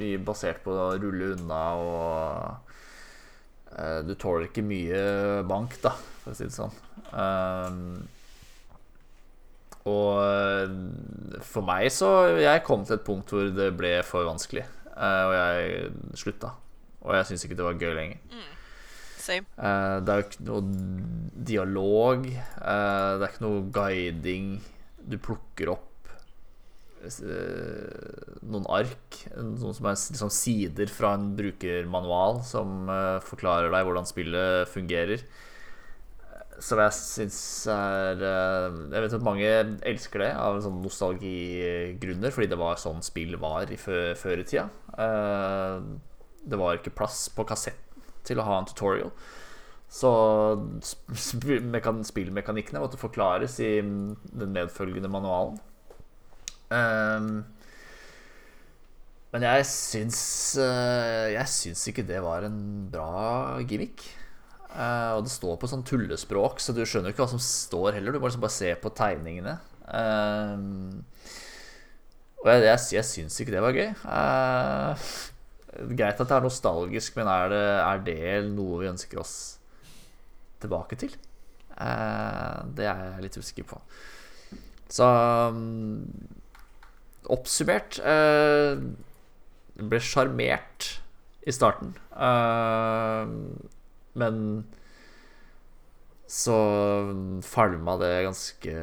[0.00, 2.70] mye basert på å rulle unna og
[3.76, 5.02] eh, Du tåler ikke mye
[5.48, 5.92] bank, da,
[6.22, 6.72] for å si det sånn.
[7.10, 8.08] Um,
[9.90, 10.72] og eh,
[11.42, 15.34] for meg så Jeg kom til et punkt hvor det ble for vanskelig, eh, og
[15.34, 16.54] jeg slutta.
[17.00, 18.18] Og jeg syns ikke det var gøy lenger.
[19.20, 19.46] Same.
[19.56, 20.62] Eh, det er jo ikke noe
[21.52, 22.26] dialog.
[22.28, 24.50] eh, det er ikke noe guiding.
[25.00, 25.89] Du plukker opp eh,
[27.00, 34.08] noen ark, noen som er liksom sider fra en brukermanual som eh, forklarer deg hvordan
[34.08, 35.24] spillet fungerer.
[36.60, 37.38] Som jeg syns
[37.72, 39.48] er eh, Jeg vet at mange
[39.88, 44.12] elsker det av sånn nostalgigrunner, fordi det var sånn spill var i før,
[44.42, 44.66] i tida.
[45.00, 45.76] Eh,
[46.50, 47.86] det var ikke plass på kassetten
[48.28, 49.12] til å ha en tutorial.
[49.90, 50.10] Så
[50.84, 51.40] sp- sp-
[52.12, 55.56] spillmekanikkene måtte forklares i den medfølgende manualen.
[56.70, 57.44] Ehm,
[59.32, 60.20] Men jeg syns
[60.58, 62.58] eh, Jeg syns ikke det var en
[62.90, 64.08] bra gimmick.
[64.70, 68.14] Eh, og det står på sånn tullespråk, så du skjønner ikke hva som står heller.
[68.14, 69.56] Du må liksom bare se på tegningene.
[69.90, 70.56] Eh,
[72.40, 73.90] og jeg, jeg, jeg syns ikke det var gøy.
[73.92, 75.08] Eh,
[75.98, 78.20] greit at det er nostalgisk, men er det, er det
[78.54, 79.34] noe vi ønsker oss
[80.62, 81.12] tilbake til?
[81.80, 83.78] Det er jeg litt usikker på.
[84.90, 85.06] Så
[85.54, 86.02] um,
[87.32, 88.80] oppsummert uh,
[89.80, 90.90] Ble sjarmert
[91.48, 91.94] i starten.
[92.12, 93.24] Uh,
[94.20, 94.42] men
[96.30, 96.58] så
[97.46, 98.74] falma det ganske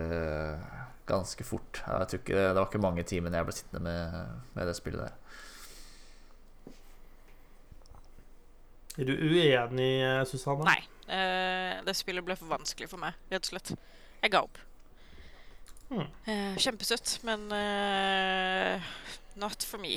[1.07, 1.79] Ganske fort.
[1.87, 5.05] Jeg tror ikke, det var ikke mange timene jeg ble sittende med, med det spillet
[5.05, 5.13] der.
[8.97, 9.91] Er du uenig,
[10.27, 10.65] Susanne?
[10.67, 10.81] Nei.
[11.07, 13.71] Uh, det spillet ble for vanskelig for meg, rett og slett.
[14.19, 14.59] Jeg ga opp.
[15.87, 16.09] Hmm.
[16.27, 18.89] Uh, kjempesøtt, men uh,
[19.39, 19.95] not for me.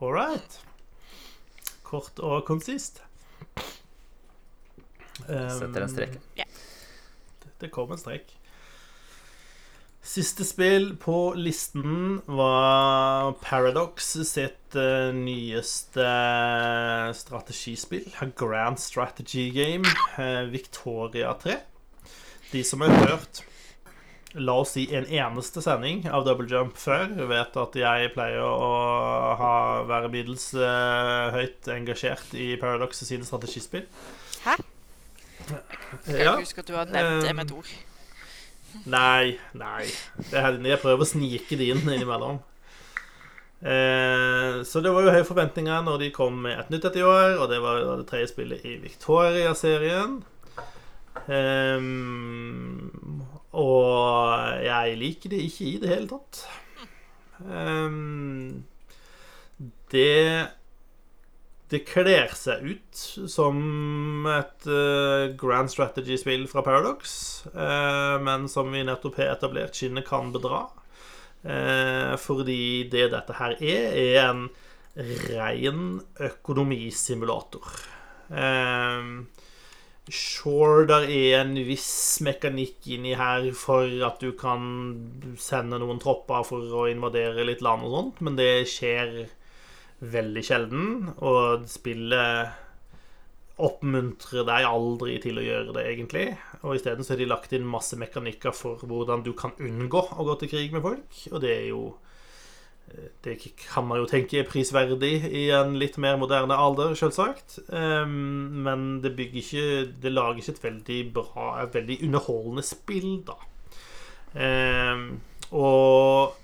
[0.00, 0.60] All right.
[1.82, 3.02] Kort og konsist.
[5.24, 6.16] Setter en strek.
[6.38, 8.30] Det, det kom en strek.
[10.04, 16.08] Siste spill på listen var Paradox sitt uh, nyeste
[17.16, 18.10] strategispill.
[18.36, 19.88] Grand Strategy Game.
[20.18, 21.56] uh, Victoria 3.
[22.52, 23.42] De som har hørt
[24.34, 28.70] La oss si en eneste sending av Double Jump før, vet at jeg pleier å
[29.38, 29.50] ha,
[29.86, 33.84] være middels eh, høyt engasjert i Paradox sine strategispill.
[34.42, 34.56] Hæ?
[36.08, 36.34] Jeg Ja.
[36.40, 37.70] husker at du har nevnt det med et ord.
[38.90, 39.86] Nei, nei.
[40.32, 42.42] Det er, jeg prøver å snike det inn innimellom.
[43.62, 47.06] Eh, så det var jo høye forventninger når de kom med et nytt et i
[47.06, 50.24] år, og det var det tredje spillet i Victoria-serien.
[51.32, 53.22] Ehm,
[53.54, 56.44] og jeg liker det ikke i det hele tatt.
[57.44, 58.64] Um,
[59.92, 60.50] det
[61.72, 63.00] det kler seg ut
[63.32, 67.14] som et uh, grand strategy-spill fra Paradox,
[67.56, 70.66] uh, men som vi nettopp har etablert, skinnet kan bedra.
[71.42, 74.46] Uh, fordi det dette her er, er en
[74.94, 77.66] ren økonomisimulator.
[78.30, 79.02] Eh,
[80.12, 84.66] Sure, der er en viss mekanikk inni her for at du kan
[85.40, 89.14] sende noen tropper for å invadere litt land og sånt, men det skjer
[90.04, 90.90] veldig sjelden,
[91.24, 92.52] og spillet
[93.64, 96.26] oppmuntrer deg aldri til å gjøre det, egentlig.
[96.60, 100.26] Og isteden så har de lagt inn masse mekanikker for hvordan du kan unngå å
[100.26, 101.84] gå til krig med folk, og det er jo
[103.24, 107.56] det kan man jo tenke er prisverdig i en litt mer moderne alder, selvsagt.
[107.72, 109.64] Men det bygger ikke
[110.04, 113.34] Det lager ikke et veldig bra, et veldig underholdende spill, da.
[115.54, 116.36] Og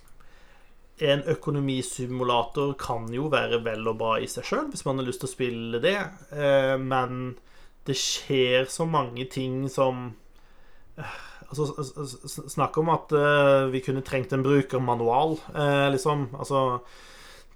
[1.01, 5.23] en økonomisimulator kan jo være vel og bra i seg sjøl, hvis man har lyst
[5.25, 5.97] til å spille det,
[6.35, 7.35] uh, men
[7.89, 10.10] det skjer så mange ting som
[11.01, 11.66] uh, Altså,
[12.48, 16.28] Snakk om at uh, vi kunne trengt en brukermanual, uh, liksom.
[16.38, 16.80] Altså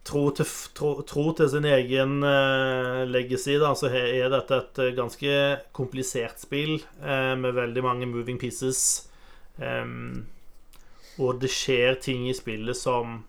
[0.05, 5.39] tro til, tro, tro til sin egen uh, legacy, da, så er dette et ganske
[5.73, 9.07] komplisert spill med veldig mange moving pieces.
[9.57, 10.27] Um,
[11.23, 13.23] og det skjer ting i spillet som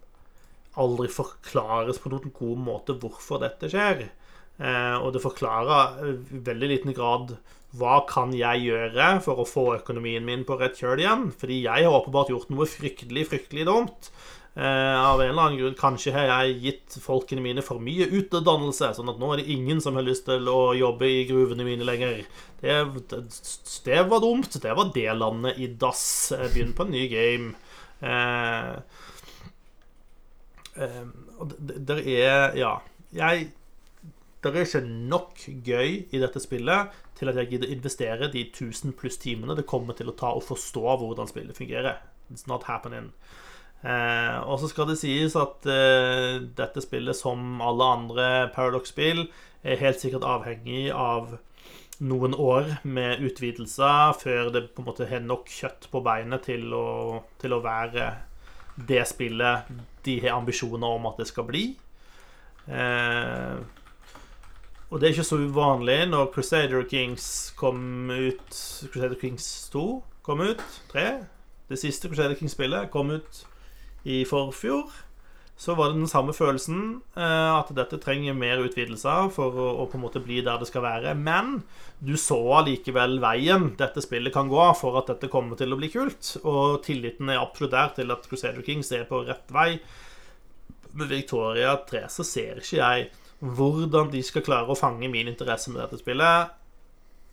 [0.82, 4.08] aldri forklares på noen god måte hvorfor dette skjer.
[4.56, 7.34] Og det forklarer i veldig liten grad
[7.76, 11.26] hva kan jeg gjøre for å få økonomien min på rett kjøl igjen?
[11.36, 14.12] Fordi jeg har åpenbart gjort noe fryktelig, fryktelig dumt.
[14.56, 18.94] Eh, av en eller annen grunn Kanskje har jeg gitt folkene mine for mye utdannelse,
[18.96, 21.88] sånn at nå er det ingen som har lyst til å jobbe i gruvene mine
[21.88, 22.22] lenger.
[22.62, 22.78] Det,
[23.12, 23.20] det,
[23.84, 24.56] det var dumt.
[24.64, 26.06] Det var det landet i dass.
[26.54, 27.52] Begynn på en ny game.
[28.00, 28.72] Eh,
[30.80, 31.06] eh,
[31.60, 32.78] det, det er Ja.
[33.16, 33.52] Jeg
[34.54, 38.96] det er ikke nok gøy i dette spillet til at jeg gidder investere de 1000
[39.00, 42.02] pluss timene det kommer til å ta å forstå hvordan spillet fungerer.
[42.32, 43.12] It's not happening.
[43.86, 49.28] Eh, og så skal det sies at eh, dette spillet, som alle andre Paradox-spill,
[49.66, 51.38] er helt sikkert avhengig av
[52.06, 56.74] noen år med utvidelser før det på en måte har nok kjøtt på beinet til
[56.76, 58.10] å, til å være
[58.76, 59.70] det spillet
[60.06, 61.66] de har ambisjoner om at det skal bli.
[62.68, 63.58] Eh,
[64.90, 68.60] og det er ikke så uvanlig når Crusader Kings kom ut
[68.94, 69.86] Crusader Kings 2
[70.26, 70.62] kom ut.
[70.92, 71.08] 3.
[71.70, 73.42] Det siste Crusader Kings-spillet kom ut
[74.06, 74.94] i forfjor.
[75.58, 80.04] Så var det den samme følelsen, at dette trenger mer utvidelser for å, på en
[80.04, 81.14] måte bli der det skal være.
[81.16, 81.62] Men
[82.04, 85.90] du så allikevel veien dette spillet kan gå for at dette kommer til å bli
[85.94, 86.34] kult.
[86.44, 89.80] Og tilliten er absolutt der til at Crusader Kings er på rett vei.
[90.96, 93.08] med Victoria 3 så ser ikke jeg
[93.56, 96.54] hvordan de skal klare å fange min interesse med dette spillet.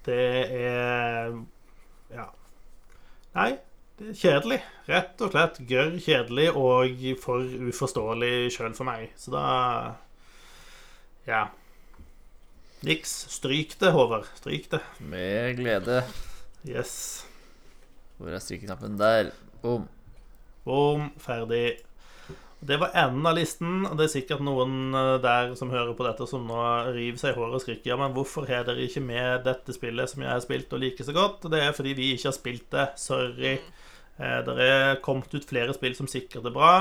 [0.07, 0.18] Det
[0.52, 1.34] er
[2.12, 2.26] Ja.
[3.34, 3.58] Nei,
[3.99, 4.60] det er kjedelig.
[4.89, 9.10] Rett og slett gørr kjedelig og for uforståelig sjøl for meg.
[9.16, 9.97] Så da
[11.26, 11.49] Ja.
[12.82, 13.10] Niks.
[13.31, 14.26] Stryk det, Håvard.
[14.34, 14.81] Stryk det.
[14.99, 16.02] Med glede.
[16.66, 17.24] Yes.
[18.18, 18.99] Hvor er strykeknappen?
[18.99, 19.31] Der.
[19.62, 19.89] Bom.
[20.65, 21.10] Bom.
[21.18, 21.78] Ferdig.
[22.62, 23.86] Det var enden av listen.
[23.89, 26.58] og Det er sikkert noen eh, der som hører på dette, som nå
[26.94, 30.12] river seg i håret og skriker Ja, men hvorfor har dere ikke med dette spillet
[30.12, 31.49] som jeg har spilt og liker så godt?
[31.50, 32.86] Det er fordi vi ikke har spilt det.
[33.02, 33.57] Sorry.
[34.18, 36.74] Eh, det er kommet ut flere spill som sikkert er bra.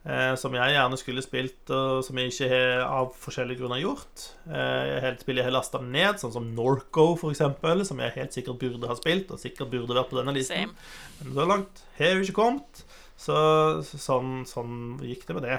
[0.00, 4.30] Eh, som jeg gjerne skulle spilt, og som jeg ikke har av forskjellige grunner gjort.
[4.48, 4.56] Eh,
[4.88, 8.32] jeg har helt spill jeg har lasta ned, sånn som Norco, eksempel, som jeg helt
[8.32, 10.72] sikkert burde ha spilt, og sikkert burde vært på denne listen.
[11.20, 12.86] Men så langt har vi ikke kommet.
[13.20, 13.36] Så
[13.84, 15.58] sånn, sånn gikk det med det.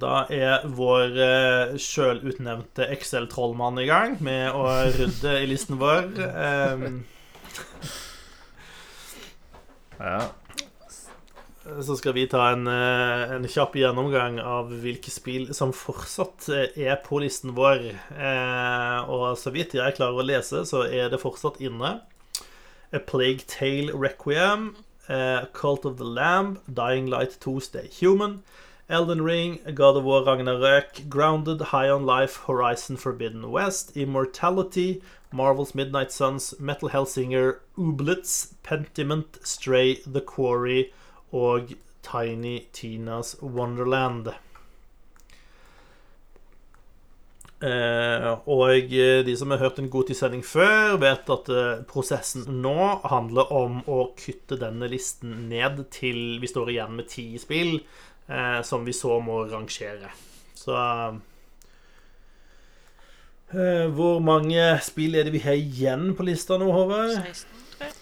[0.00, 4.64] Da er vår eh, sjølutnevnte Excel-trollmann i gang med å
[4.96, 6.10] rydde i listen vår.
[6.28, 7.00] Ehm,
[9.98, 10.28] Ja.
[11.82, 16.78] så skal vi ta en, eh, en kjapp gjennomgang av hvilke spill som fortsatt eh,
[16.86, 17.88] er på listen vår.
[18.14, 21.96] Eh, og så vidt jeg klarer å lese, så er det fortsatt inne.
[22.92, 24.76] A Plague Tale Requiem,
[25.08, 28.42] uh, Cult of the Lamb, Dying Light 2 Stay Human,
[28.88, 35.74] Elden Ring, God of War Ragnarök, Grounded, High on Life, Horizon Forbidden West, Immortality, Marvel's
[35.74, 40.92] Midnight Suns, Metal Hellsinger, Ooblets, Pentiment, Stray, The Quarry
[41.30, 44.28] og Tiny Tinas Wonderland.
[44.28, 44.34] Eh,
[47.60, 52.74] og eh, de som har hørt en Goti-sending før, vet at eh, prosessen nå
[53.10, 57.80] handler om å kutte denne listen ned til vi står igjen med ti spill,
[58.30, 60.12] eh, som vi så må rangere.
[60.54, 60.76] Så
[63.50, 67.16] eh, Hvor mange spill er det vi har igjen på lista nå, Håvard?
[67.18, 67.94] 16,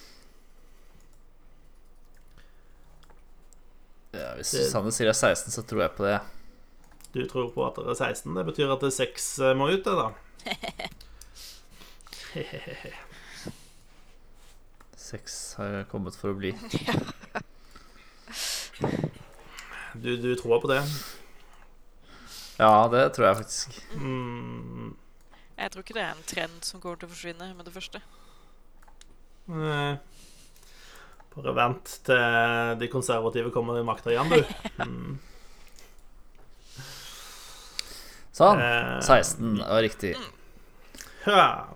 [4.17, 6.21] ja hvis Det- Sanne sier det er 16, så tror jeg på det.
[7.17, 8.35] Du tror på at det er 16.
[8.37, 10.09] Det betyr at det er 6 må ut, det, da.
[15.07, 16.53] Sex har kommet for å bli.
[19.97, 20.83] Du, du tror på det?
[22.61, 23.79] Ja, det tror jeg faktisk.
[23.97, 24.91] Mm,
[25.57, 28.03] Jeg tror ikke det er en trend som kommer til å forsvinne med det første.
[29.49, 29.97] nei.
[31.33, 34.45] Bare vent til de konservative kommer i makta igjen, du.
[34.85, 35.17] Mm.
[38.37, 38.61] Sånn.
[38.61, 40.15] Eh, 16 var riktig.
[41.27, 41.69] Ja.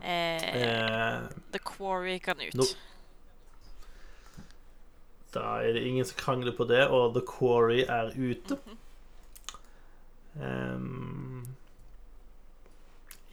[0.00, 1.20] Eh, Eh,
[1.52, 2.54] The Quarry kan ut.
[2.54, 2.64] No.
[5.36, 8.56] da er det ingen som krangler på det, og The Quarry er ute.
[10.40, 11.46] Um,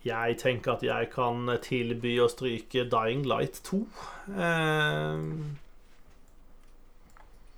[0.04, 3.88] jeg tenker at jeg kan tilby å stryke Dying Light 2.
[4.36, 5.58] Ehm,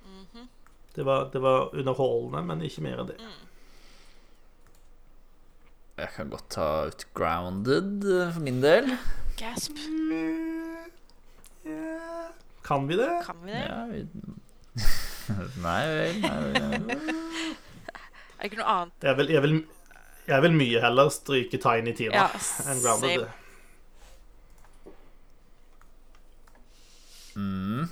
[0.05, 0.47] Mhm.
[0.95, 3.17] det, var, det var underholdende, men ikke mer enn det.
[5.95, 8.89] Jeg kan godt ta ut Grounded eh, for min del.
[9.39, 9.77] Gasp.
[12.65, 13.11] Kan vi det?
[13.23, 13.61] Kan vi det?
[13.63, 14.03] Ja, vi...
[15.63, 16.19] Nei vel.
[16.25, 16.91] Nei vel.
[18.35, 19.05] Er det ikke noe annet?
[19.07, 19.53] Jeg vil, jeg vil,
[20.27, 22.25] jeg vil mye heller stryke Tiny Tina Ja,
[22.67, 23.23] enn Grounded.
[23.23, 23.31] same.
[27.39, 27.87] Mm.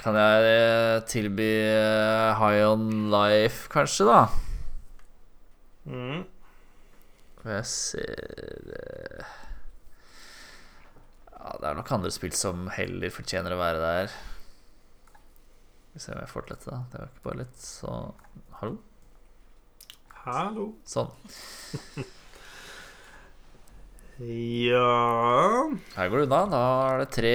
[0.00, 4.45] Kan jeg tilby eh, High On Life, kanskje, da?
[5.86, 6.24] Mm.
[7.46, 9.34] Jeg ser eh,
[11.30, 14.16] Ja, det er nok andre spill som heller fortjener å være der.
[15.86, 16.82] Skal vi se om jeg får til dette.
[16.92, 17.94] Det var ikke bare litt så
[18.58, 18.76] Hallo?
[20.26, 20.70] Hallo.
[20.88, 21.12] Sånn.
[24.16, 26.38] Ja Her går det unna.
[26.48, 27.32] Da er det tre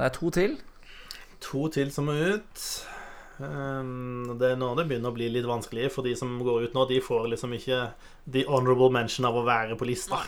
[0.00, 0.56] Nei, to til.
[1.44, 2.64] To til som er ut.
[3.38, 6.76] Um, det er nå det begynner å bli litt vanskelig, for de som går ut
[6.76, 7.80] nå, de får liksom ikke
[8.30, 10.20] the honorable mention av å være på lista.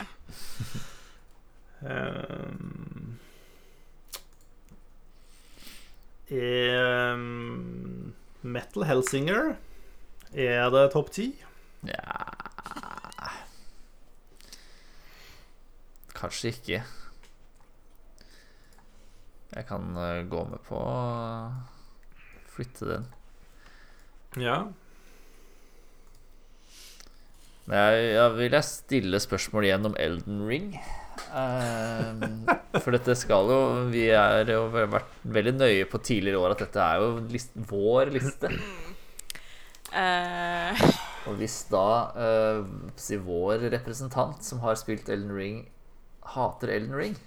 [1.87, 3.19] Um,
[6.41, 8.13] um,
[8.43, 9.57] Metal Helsinger
[10.33, 11.27] Er det topp ti?
[11.85, 12.25] Ja
[16.17, 16.79] Kanskje ikke.
[19.53, 20.79] Jeg kan eh, gå med på
[22.57, 23.07] flytte den.
[24.41, 24.59] Ja.
[27.67, 30.69] Jeg, jeg vil jeg stille spørsmål igjen om Elden Ring.
[31.33, 32.45] Um,
[32.83, 33.61] for dette skal jo
[33.91, 38.13] Vi er jo vært veldig nøye på tidligere år at dette er jo list, vår
[38.15, 38.53] liste.
[39.97, 40.85] Uh.
[41.27, 42.69] Og hvis da uh,
[43.01, 45.59] si vår representant som har spilt Elden Ring,
[46.37, 47.19] hater Elden Ring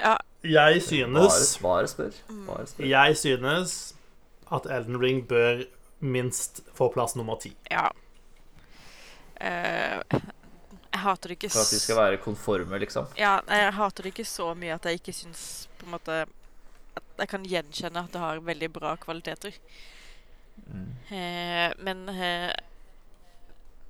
[0.00, 2.10] ja, Jeg synes bare spør.
[2.46, 2.84] Bare spør.
[2.84, 3.94] Jeg synes
[4.52, 5.64] at Elden Ring bør
[6.00, 7.56] minst få plass nummer ti.
[7.70, 7.88] ja.
[9.40, 10.00] Eh,
[10.96, 13.08] jeg hater det ikke For at vi skal være konforme, liksom.
[13.18, 16.22] Ja, jeg hater det ikke så mye at jeg ikke syns på en måte
[16.96, 19.52] At jeg kan gjenkjenne at det har veldig bra kvaliteter.
[20.56, 20.88] Mm.
[21.10, 22.52] Uh, men uh,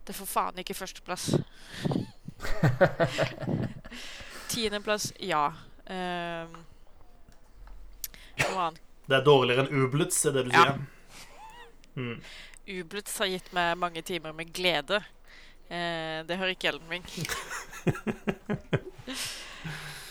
[0.06, 1.28] det får faen ikke førsteplass.
[4.50, 5.52] Tiendeplass, ja.
[8.36, 8.80] Noe annet.
[9.06, 10.64] Det er dårligere enn Ublitz, er det du Ja.
[10.64, 10.78] sier?
[11.96, 12.20] Mm.
[12.66, 14.98] Ublitz har gitt meg mange timer med glede.
[15.70, 17.04] Eh, det hører ikke Elden Ring.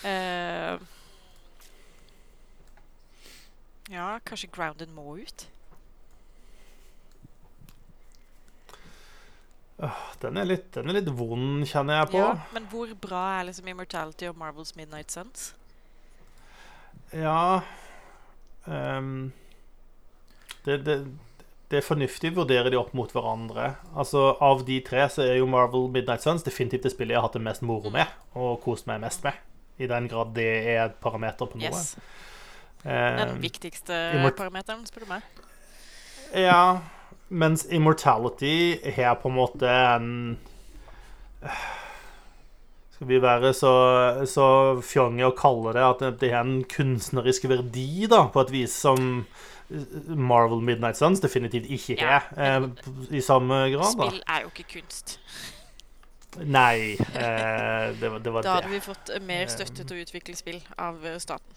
[0.03, 0.79] eh,
[3.91, 5.47] ja, kanskje Grounded må ut?
[10.21, 12.21] Den, er litt, den er litt vond, kjenner jeg på.
[12.23, 15.49] Ja, men hvor bra er liksom Immortality og Marvels Midnight Suns?
[17.13, 17.61] Ja
[18.65, 19.31] um,
[20.65, 20.95] det, det,
[21.69, 23.71] det er fornuftig å vurdere de opp mot hverandre.
[23.97, 27.27] Altså, Av de tre så er jo Marvel Midnight Suns definitivt det spillet jeg har
[27.27, 29.37] hatt det mest moro med og kost meg mest med.
[29.81, 31.71] I den grad det er et parameter på noe.
[31.71, 31.95] Yes.
[32.85, 33.97] Ehm, Den viktigste
[34.37, 35.25] parameteren, spør du meg.
[36.35, 36.81] Ja,
[37.29, 40.09] mens Immortality har på en måte en
[42.95, 43.71] Skal vi være så,
[44.31, 44.45] så
[44.85, 49.25] fjonge og kalle det at det er en kunstnerisk verdi, da, på et vis som
[50.15, 52.21] Marvel Midnight Suns definitivt ikke Ja.
[52.37, 52.69] har, eh,
[53.11, 53.97] i samme grad.
[53.99, 54.07] da.
[54.07, 55.17] Spill er jo ikke kunst.
[56.45, 58.33] Nei, eh, det var det.
[58.33, 58.73] Var Da hadde det.
[58.77, 61.51] vi fått eh, mer støtte til å utvikle spill av eh, staten.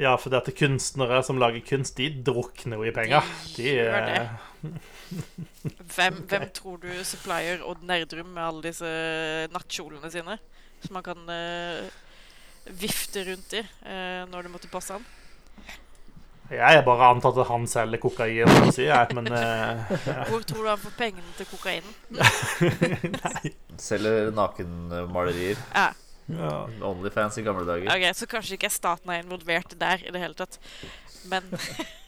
[0.00, 3.22] Ja, for dette kunstnere som lager kunst, de drukner jo i penger.
[3.56, 4.72] De De, gjør det.
[5.12, 8.92] Eh, Hvem, hvem tror du supplier Odd Nerdrum med alle disse
[9.52, 10.38] nattkjolene sine?
[10.82, 11.86] Som man kan uh,
[12.66, 15.04] vifte rundt i uh, når det måtte passe han?
[16.52, 19.92] Jeg har bare antatt at han selger kokain, jeg, men eh,
[20.28, 21.94] Hvor tror du han får pengene til kokainen?
[23.22, 23.52] Nei.
[23.80, 25.60] Selger nakenmalerier.
[25.72, 25.92] Ja,
[26.32, 26.52] Ja.
[26.86, 27.88] Onlyfans i gamle dager.
[27.90, 30.58] Okay, Så kanskje ikke staten er involvert der i det hele tatt.
[31.28, 31.48] Men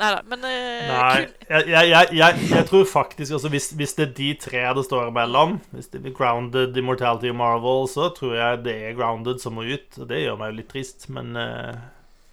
[0.00, 0.20] Nei da.
[0.24, 4.06] Men uh, Nei, da, jeg, jeg, jeg, jeg, jeg tror faktisk altså, hvis, hvis det
[4.06, 8.34] er de tre det står imellom, hvis det blir Grounded, Immortality og Marvel, så tror
[8.38, 9.98] jeg det er Grounded som må ut.
[10.00, 11.76] Og det gjør meg jo litt trist, men uh,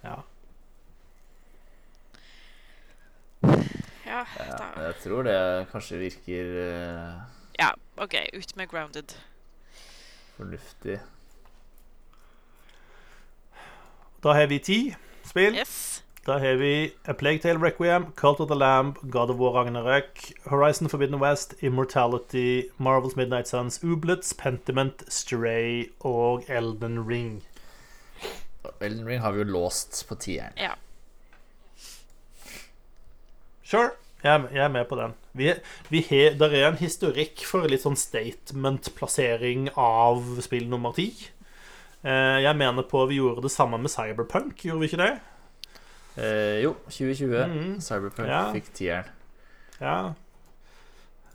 [0.06, 0.16] ja.
[4.08, 5.36] ja, Ja, jeg tror det
[5.74, 8.14] kanskje virker uh, ja, OK.
[8.32, 9.12] Ut med Grounded.
[10.36, 11.00] fornuftig.
[14.22, 15.54] Da har vi ti spill.
[15.54, 16.04] Yes.
[16.28, 20.32] Da har vi A Plague Tale Requiem, Cult of the Lamb, God of War Ragnarök,
[20.44, 27.42] Horizon Forbidden West, Immortality, Marvels Midnight Suns, Ublets, Pentiment, Stray og Elden Ring.
[28.80, 30.52] Elden Ring har vi jo låst på tieren.
[30.60, 30.74] Ja.
[33.64, 33.96] Sure.
[34.22, 35.16] Jeg er, jeg er med på den.
[35.32, 35.54] Vi,
[35.88, 41.08] vi he, der er en historikk for litt sånn statement-plassering av spill nummer ti.
[42.04, 45.12] Eh, jeg mener på vi gjorde det samme med Cyberpunk, gjorde vi ikke det?
[46.18, 47.44] Eh, jo, 2020.
[47.48, 47.76] Mhm.
[47.84, 48.40] Cyberpunk Ja.
[48.52, 49.04] fikk tieren.
[49.80, 50.14] Ja.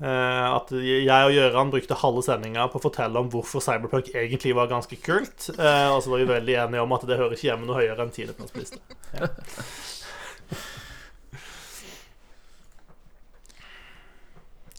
[0.01, 4.53] Eh, at jeg og Gøran brukte halve sendinga på å fortelle om hvorfor Cyberpunk egentlig
[4.57, 5.49] var ganske kult.
[5.57, 8.03] Eh, og så var vi veldig enige om at det hører ikke hjemme noe høyere
[8.03, 8.81] enn tiendeplass på lista.
[9.13, 9.29] Ja.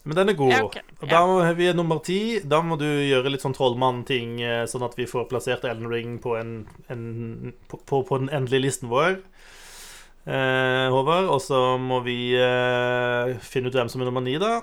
[0.05, 0.51] Men den er god.
[0.53, 0.75] Ja, ok.
[1.01, 2.39] Og Da må vi er nummer ti.
[2.45, 6.19] Da må du gjøre litt sånn trollmann-ting, eh, sånn at vi får plassert Elden Ring
[6.21, 9.17] på, en, en, på, på, på den endelige listen vår.
[10.25, 11.29] Eh, Håvard.
[11.29, 14.57] Og så må vi eh, finne ut hvem som er nummer ni, da.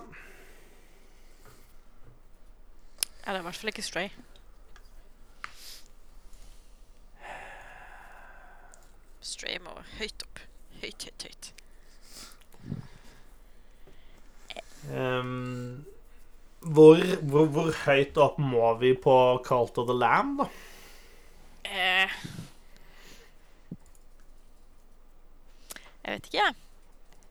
[3.23, 4.11] Ja, det er i hvert fall ikke Stray.
[9.23, 10.43] Stray må høyt opp.
[10.83, 11.53] Høyt, høyt, høyt.
[14.91, 15.85] Um,
[16.59, 19.15] hvor, hvor, hvor høyt opp må vi på
[19.47, 20.49] Cult of the Lamb, da?
[21.71, 22.11] Eh.
[26.05, 26.55] Jeg vet ikke, jeg.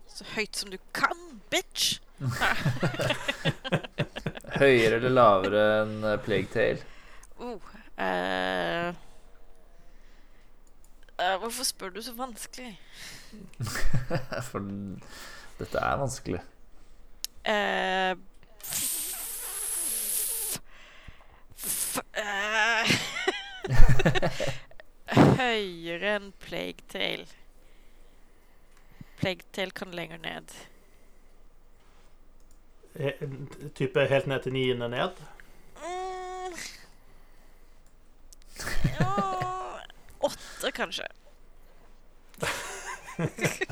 [0.07, 1.99] Så høyt som du kan, bitch!
[4.61, 6.83] Høyere eller lavere enn eh, Plague Tale?
[7.41, 7.57] Oh,
[7.97, 8.93] uh,
[11.17, 12.75] uh, hvorfor spør du så vanskelig?
[14.49, 14.59] For
[15.59, 16.41] dette er vanskelig.
[17.41, 18.13] Uh,
[25.41, 27.40] Høyere enn Plague Tale.
[29.21, 30.51] Plague Tale kan lenger ned.
[32.99, 35.09] He- Type helt ned til niende ned.
[35.77, 36.53] Mm.
[38.99, 39.79] Ja,
[40.19, 41.05] åtte, kanskje.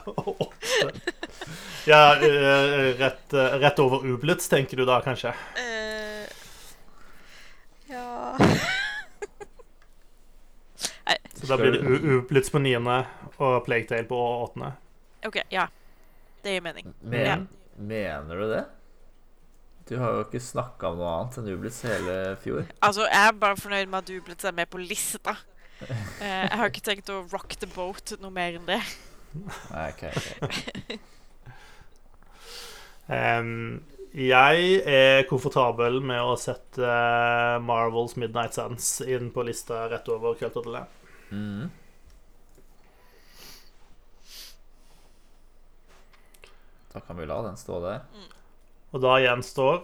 [0.06, 0.92] Åtte.
[1.86, 5.34] Ja, eh, rett, eh, rett over Ublitz, tenker du da, kanskje?
[5.58, 6.28] Uh,
[7.90, 8.38] ja
[11.34, 11.82] Så da blir det
[12.14, 13.00] Ublitz på niende
[13.38, 14.74] og Plague Tale på åttende.
[15.28, 15.68] OK, ja.
[16.44, 16.94] Det gir mening.
[17.02, 17.38] Men, Ja.
[17.80, 18.66] Mener du det?
[19.90, 22.66] Du har jo ikke snakka om noe annet enn Ublitz hele fjor.
[22.86, 25.34] Altså, jeg er bare fornøyd med at Ublitz er med på lista.
[25.82, 28.82] Eh, jeg har ikke tenkt å rock the boat noe mer enn det.
[29.72, 30.04] Nei, ok,
[30.44, 31.00] okay.
[33.40, 33.80] um,
[34.12, 40.36] jeg er komfortabel med å sette eh, Marvels Midnight Sands inn på lista rett over
[40.40, 40.98] Cult of the Lamb.
[41.30, 41.70] Mhm.
[46.94, 48.06] Da kan vi la den stå der.
[48.92, 49.84] Og da gjenstår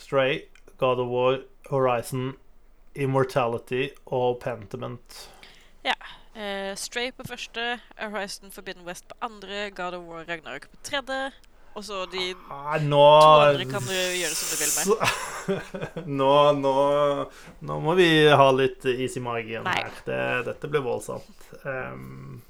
[0.00, 0.46] Stray,
[0.80, 1.38] God of War,
[1.68, 2.32] Horizon,
[2.94, 5.28] Immortality og Pentiment.
[6.32, 11.32] Eh, Stray på første, Horizon Forbidden West på andre, God of War Ragnarok på tredje.
[11.74, 16.06] Og så de ah, nå to andre kan du gjøre som du vil med.
[16.20, 16.72] Nå, nå,
[17.64, 19.78] nå må vi ha litt is i magen Nei.
[19.78, 19.94] her.
[20.04, 20.18] Det,
[20.50, 21.46] dette blir voldsomt.
[21.64, 22.42] Em,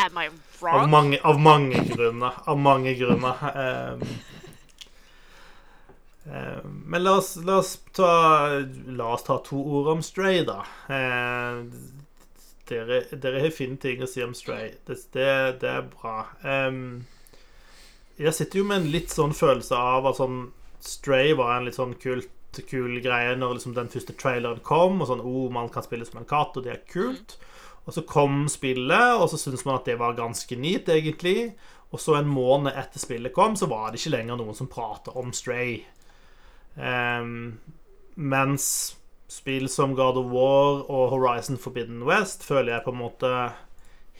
[0.00, 0.28] Am I
[0.60, 2.32] av, mange, av mange grunner.
[2.44, 3.42] Av mange grunner.
[3.54, 4.02] Um,
[6.24, 8.12] um, men la oss, la oss ta
[8.86, 10.62] La oss ta to ord om Stray, da.
[10.88, 11.64] Uh,
[12.70, 14.74] dere, dere har fine ting å si om Stray.
[14.86, 15.30] Det, det,
[15.64, 16.22] det er bra.
[16.44, 17.06] Um,
[18.20, 20.50] jeg sitter jo med en litt sånn følelse av at sånn
[20.84, 22.32] Stray var en litt sånn kult,
[22.68, 25.00] kul greie når liksom den første traileren kom.
[25.00, 27.36] Og sånn, oh, man kan spille som en katt, og det er kult.
[27.90, 31.56] Og så kom spillet, og så syntes man at det var ganske neat, egentlig.
[31.90, 35.10] Og så en måned etter spillet kom, så var det ikke lenger noen som prata
[35.18, 35.80] om Stray.
[36.78, 37.58] Um,
[38.14, 38.68] mens
[39.26, 43.32] spill som God of War og Horizon Forbidden West føler jeg på en måte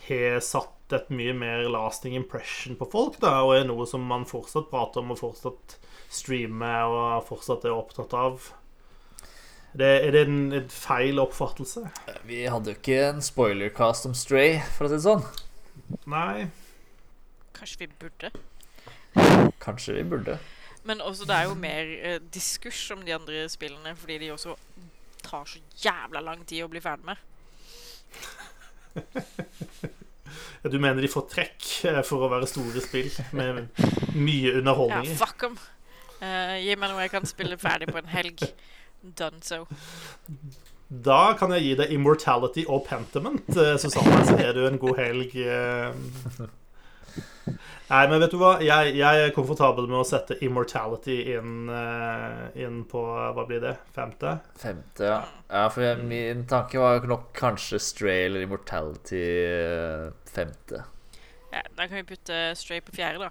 [0.08, 4.26] har satt et mye mer lasting impression på folk, da, og er noe som man
[4.26, 5.78] fortsatt prater om og fortsatt
[6.10, 8.50] streamer og fortsatt er opptatt av.
[9.72, 11.84] Det, er det en, en feil oppfattelse?
[12.26, 15.22] Vi hadde jo ikke en spoilercast om Stray, for å si det sånn.
[16.10, 16.48] Nei.
[17.54, 18.32] Kanskje vi burde?
[19.62, 20.38] Kanskje vi burde.
[20.88, 24.56] Men også det er jo mer eh, diskurs om de andre spillene, fordi de også
[25.22, 27.26] tar så jævla lang tid å bli ferdig med.
[30.62, 33.70] Ja, Du mener de får trekk eh, for å være store spill med
[34.12, 35.54] mye underholdning Ja, fuck em.
[36.20, 38.44] Eh, gi meg noe jeg kan spille ferdig på en helg.
[39.02, 39.66] Done so.
[40.90, 44.96] Da kan jeg gi deg Immortality og Pentiment, eh, Susanne, så er du en god
[44.98, 45.36] helg.
[45.36, 45.92] eh.
[47.90, 48.52] Nei, men vet du hva?
[48.62, 53.00] Jeg, jeg er komfortabel med å sette Immortality inn, eh, inn på
[53.34, 53.72] Hva blir det?
[53.96, 54.36] Femte?
[54.60, 55.16] Femte, ja.
[55.50, 59.24] ja for jeg, min tanke var nok kanskje Stray eller Immortality
[60.30, 60.84] femte.
[61.50, 63.30] Ja, da kan vi putte Stray på fjerde, da.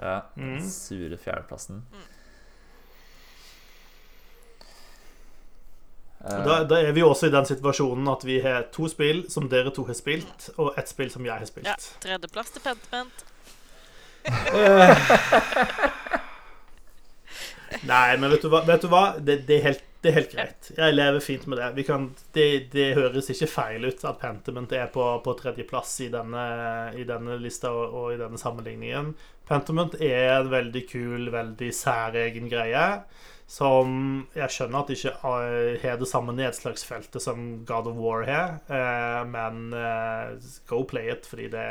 [0.00, 0.64] Ja, den Mhm.
[0.70, 1.82] sure fjerdeplassen.
[1.92, 2.13] Og
[6.24, 9.48] Da, da er vi jo også i den situasjonen at vi har to spill som
[9.52, 11.68] dere to har spilt, og ett spill som jeg har spilt.
[11.68, 13.24] Ja, Tredjeplass til Pentiment.
[17.84, 18.62] Nei, men vet du hva?
[18.64, 19.04] Vet du hva?
[19.18, 20.70] Det, det, er helt, det er helt greit.
[20.78, 21.68] Jeg lever fint med det.
[21.76, 26.08] Vi kan, det, det høres ikke feil ut at Pentiment er på, på tredjeplass i
[26.14, 26.44] denne,
[26.96, 29.12] i denne lista og, og i denne sammenligningen.
[29.48, 32.86] Pentiment er en veldig kul, veldig særegen greie.
[33.46, 38.56] Som jeg skjønner at ikke eh, har det samme nedslagsfeltet som God of War har,
[38.72, 40.38] eh, men eh,
[40.70, 41.66] go play it, fordi det,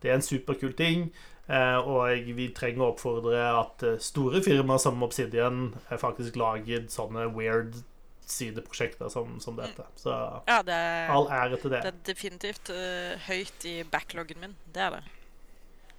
[0.00, 1.10] det er en superkul ting.
[1.50, 7.74] Og vi trenger å oppfordre at store firmaer som Obsidian faktisk lager sånne weird
[8.22, 9.82] sideprosjekter som, som dette.
[9.98, 10.14] Så
[10.46, 11.80] Ja, det er, all ære til det.
[11.82, 12.70] det er definitivt
[13.26, 14.54] høyt i backloggen min.
[14.70, 15.02] Det er det.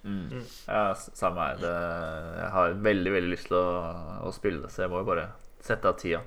[0.02, 0.22] Mm.
[0.32, 0.46] Mm.
[0.66, 1.60] Ja, samme her.
[1.62, 1.72] Det,
[2.40, 3.66] jeg har veldig, veldig lyst til å,
[4.26, 5.28] å spille det, så jeg må jo bare
[5.62, 6.22] sette av tida.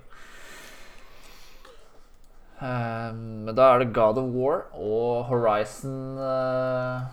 [2.63, 7.09] Eh, men da er det God of War og Horizon eh,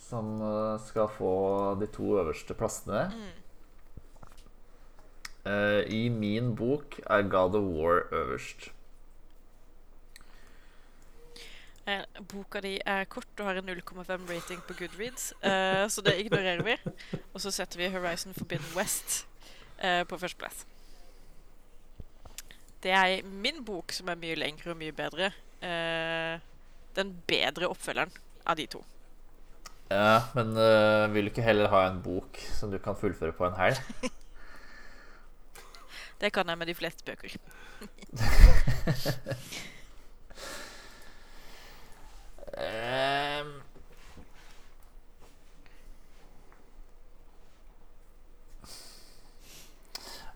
[0.00, 1.34] som eh, skal få
[1.80, 3.04] de to øverste plassene.
[5.44, 8.70] Eh, I min bok er God of War øverst.
[11.82, 16.14] Eh, boka di er kort og har en 0,5 rating på Goodreads, eh, så det
[16.20, 16.76] ignorerer vi.
[17.34, 19.26] Og så setter vi Horizon Forbidden West
[19.78, 20.66] eh, på førsteplass.
[22.82, 25.32] Det er min bok som er mye lengre og mye bedre.
[25.62, 26.38] Eh,
[26.94, 28.10] den bedre oppfølgeren
[28.46, 28.84] av de to.
[29.90, 33.44] Ja, men uh, vil du ikke heller ha en bok som du kan fullføre på
[33.44, 33.76] en helg?
[36.22, 37.30] Det kan jeg med de fleste bøker.
[42.52, 43.62] Ehm.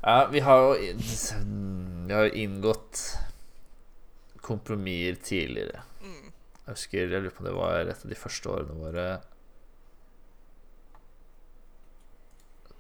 [0.01, 0.93] Ja, vi har jo
[2.07, 3.01] Vi har jo inngått
[4.41, 5.83] kompromisser tidligere.
[6.03, 6.33] Mm.
[6.67, 9.07] Jeg husker, jeg lurer på om det var et av de første årene våre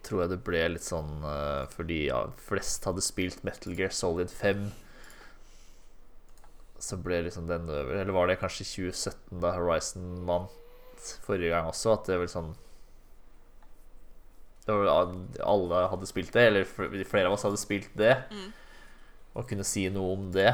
[0.06, 4.30] Tror jeg det ble litt sånn eh, fordi ja, flest hadde spilt Metal Gear Solid
[4.30, 4.68] 5
[6.82, 7.94] så ble liksom den over.
[8.00, 11.92] Eller var det kanskje 2017, da Horizon vant forrige gang også?
[11.96, 12.54] At det var sånn
[14.66, 15.12] det var,
[15.46, 16.64] Alle hadde spilt det, eller
[17.06, 18.48] flere av oss hadde spilt det, Mm.
[19.36, 20.48] og kunne si noe om det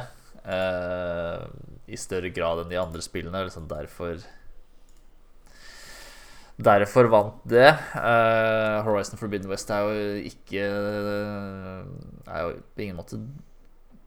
[0.44, 1.44] eh,
[1.89, 3.44] i større grad enn de andre spillene.
[3.47, 4.18] Liksom derfor
[6.62, 7.70] Derfor vant det.
[7.97, 10.67] Eh, Horizon Forbidden West er jo ikke
[12.28, 13.18] Er jo på ingen måte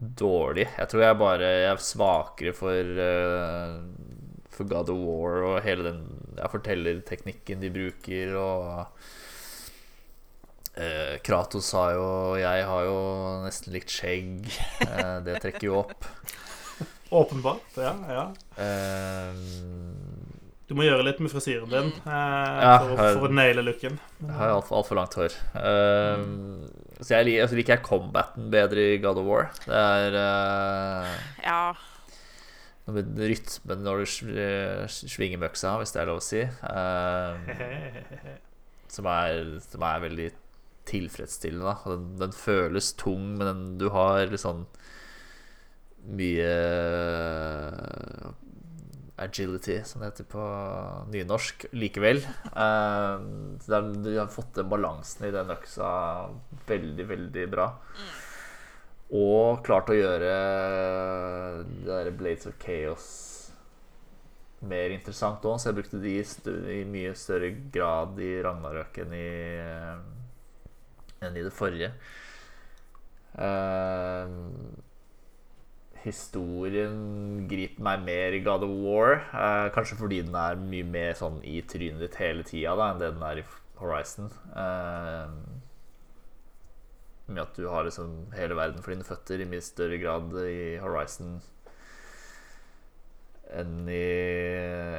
[0.00, 0.66] dårlig.
[0.78, 3.78] Jeg tror jeg bare jeg er svakere for uh,
[4.56, 6.02] For God of War og hele den
[6.36, 8.90] ja, fortellerteknikken de bruker, og
[10.76, 12.08] uh, Kratos har jo
[12.40, 12.98] Jeg har jo
[13.46, 14.44] nesten likt skjegg.
[14.84, 16.04] Uh, det trekker jo opp.
[17.16, 17.76] Åpenbart.
[17.78, 18.24] Ja, ja.
[20.66, 24.00] Du må gjøre litt med frisyren din Ja, for, jeg- for å naile looken.
[24.18, 25.36] Jeg har altfor alt for langt hår.
[25.54, 26.66] Uh,
[27.00, 29.50] så jeg liker, altså liker jeg combaten bedre i God of War.
[29.66, 31.12] Det er uh,
[31.44, 31.60] Ja.
[32.88, 34.06] rytmen når du
[34.88, 36.42] svinger møksa, hvis det er lov å si.
[36.62, 37.36] Uh,
[38.88, 40.30] som, er, som er veldig
[40.86, 41.76] tilfredsstillende.
[41.90, 44.64] Den, den føles tung, men den, du har litt sånn
[46.06, 46.50] mye
[49.16, 50.46] agility, som det heter på
[51.12, 52.20] nynorsk, likevel.
[52.52, 53.26] Eh,
[53.64, 55.88] så du har fått den balansen i den øksa
[56.68, 57.70] veldig, veldig bra.
[59.16, 60.34] Og klart å gjøre
[61.78, 63.08] det der Blades of Chaos
[64.66, 69.28] mer interessant òg, så jeg brukte de i, mye større grad i Ragnarøk enn i,
[71.22, 71.92] enn i det forrige.
[73.36, 74.36] Eh,
[76.06, 79.18] historien griper meg mer i God of War.
[79.26, 83.12] Eh, kanskje fordi den er mye mer sånn i trynet ditt hele tida enn det
[83.14, 83.46] den er i
[83.80, 84.30] Horizon.
[84.54, 85.28] Eh,
[87.26, 90.78] med at du har liksom hele verden for dine føtter i mye større grad i
[90.78, 91.40] Horizon
[93.56, 94.06] enn i,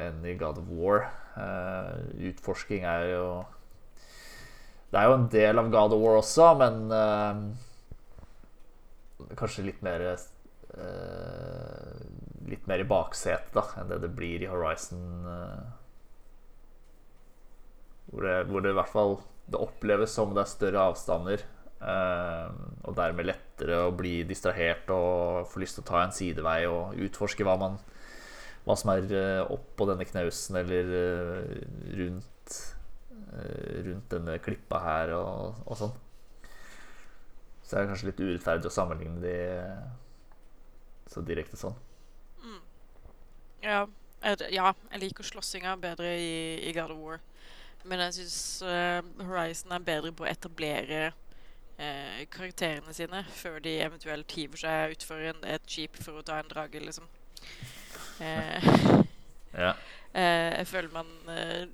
[0.08, 1.08] enn i God of War.
[1.38, 1.94] Eh,
[2.30, 3.28] utforsking er jo
[4.88, 7.34] Det er jo en del av God of War også, men eh,
[9.36, 10.00] kanskje litt mer
[12.48, 15.02] Litt mer i baksetet enn det det blir i Horizon.
[15.28, 15.66] eh,
[18.08, 21.44] hvor, det, hvor det i hvert fall Det oppleves som det er større avstander.
[21.80, 22.48] eh,
[22.84, 26.96] og dermed lettere å bli distrahert og få lyst til å ta en sidevei og
[27.06, 27.78] utforske hva man
[28.66, 31.62] hva som er eh, oppå denne knausen eller eh,
[32.00, 32.56] rundt
[33.32, 35.94] eh, rundt denne klippa her og, og sånn.
[37.62, 39.38] Så det er kanskje litt urettferdig å sammenligne de
[41.08, 41.76] så direkte sånn.
[43.62, 43.80] Ja,
[44.22, 46.34] jeg, ja, jeg liker slåssinga bedre i,
[46.68, 47.22] i God of War.
[47.88, 48.38] Men jeg syns
[49.18, 55.26] Horizon er bedre på å etablere uh, karakterene sine før de eventuelt hiver seg utfor
[55.26, 57.06] et skip for å ta en drage, liksom.
[58.18, 59.04] Uh,
[59.54, 59.74] Ja.
[60.14, 61.68] eh, jeg føler man eh,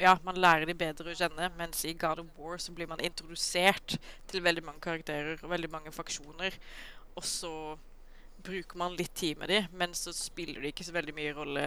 [0.00, 3.02] Ja, man lærer de bedre å kjenne, mens i God of War så blir man
[3.04, 3.98] introdusert
[4.30, 6.56] til veldig mange karakterer og veldig mange faksjoner.
[7.14, 7.52] Og så
[8.42, 11.64] bruker man litt tid med de, men så spiller de ikke så veldig mye rolle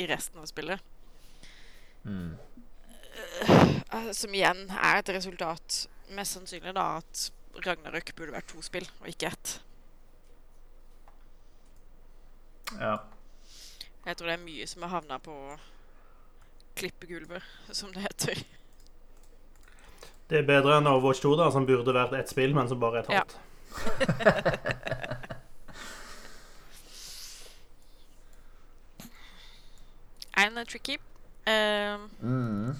[0.00, 0.80] i resten av spillet.
[2.04, 2.34] Mm.
[3.94, 7.28] Eh, Som igjen er et resultat, mest sannsynlig, da, at
[7.64, 9.58] Ragnarøk burde vært to spill, og ikke ett.
[12.80, 12.96] ja.
[14.04, 15.34] Jeg tror det er mye som har havna på
[16.76, 17.42] klippegulvet,
[17.72, 18.42] som det heter.
[20.28, 23.00] Det er bedre enn Overwatch 2, da, som burde vært ett spill, men som bare
[23.00, 23.38] er et halvt.
[24.18, 25.40] En
[30.36, 30.98] er tricky.
[31.46, 32.74] Um, Mm.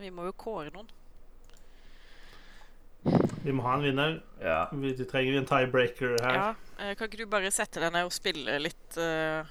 [0.00, 0.88] Vi må jo kåre noen.
[3.44, 4.18] Vi må ha en vinner.
[4.42, 4.66] ja.
[4.72, 6.34] Vi trenger en tiebreaker her.
[6.36, 6.48] Ja,
[6.78, 9.44] eh, Kan ikke du bare sette deg ned og spille litt eh,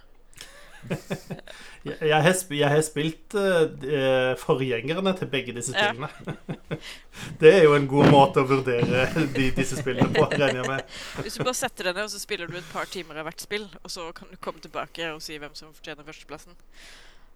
[1.86, 5.94] Jeg, har, jeg har spilt eh, forgjengerne til begge disse Ja.
[5.94, 6.78] spillene.
[7.42, 10.98] Det er jo en god måte å vurdere de, disse spillene på, regner jeg med.
[11.24, 13.44] Hvis du bare setter deg ned og så spiller du et par timer av hvert
[13.44, 16.60] spill, og så kan du komme tilbake og si hvem som fortjener førsteplassen.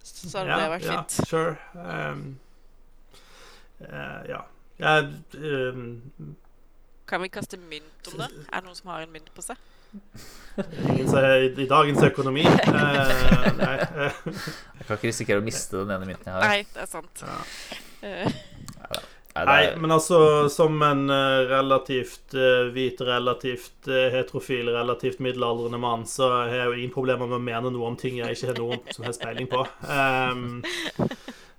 [0.04, 1.28] Så hadde ja, det vært ja, fint.
[1.28, 1.56] Sure.
[1.80, 2.24] Um,
[3.80, 4.42] uh, ja.
[4.78, 6.34] Jeg, um,
[7.08, 8.28] Kan vi kaste mynt om det?
[8.50, 9.60] Er det noen som har en mynt på seg?
[10.54, 11.02] I,
[11.62, 13.72] i dagens økonomi eh, Nei.
[13.82, 16.46] Jeg kan ikke risikere å miste den ene mynten jeg har.
[16.46, 17.24] Nei, det er sant.
[17.24, 17.40] Ja.
[19.34, 26.04] Eh, Nei, men altså, som en eh, relativt eh, hvit, relativt heterofil, relativt middelaldrende mann,
[26.06, 28.60] så har jeg jo ingen problemer med å mene noe om ting jeg ikke har
[28.62, 29.64] noen som helst peiling på.
[29.90, 30.62] Um,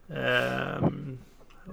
[0.08, 1.18] um,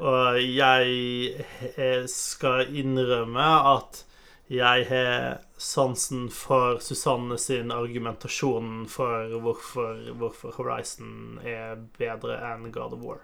[0.03, 4.03] og jeg skal innrømme at
[4.51, 12.97] jeg har sansen for Susanne sin argumentasjon for hvorfor, hvorfor Horizon er bedre enn God
[12.99, 13.23] of War.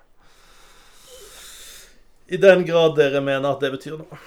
[2.29, 4.19] I den grad dere mener at det betyr noe.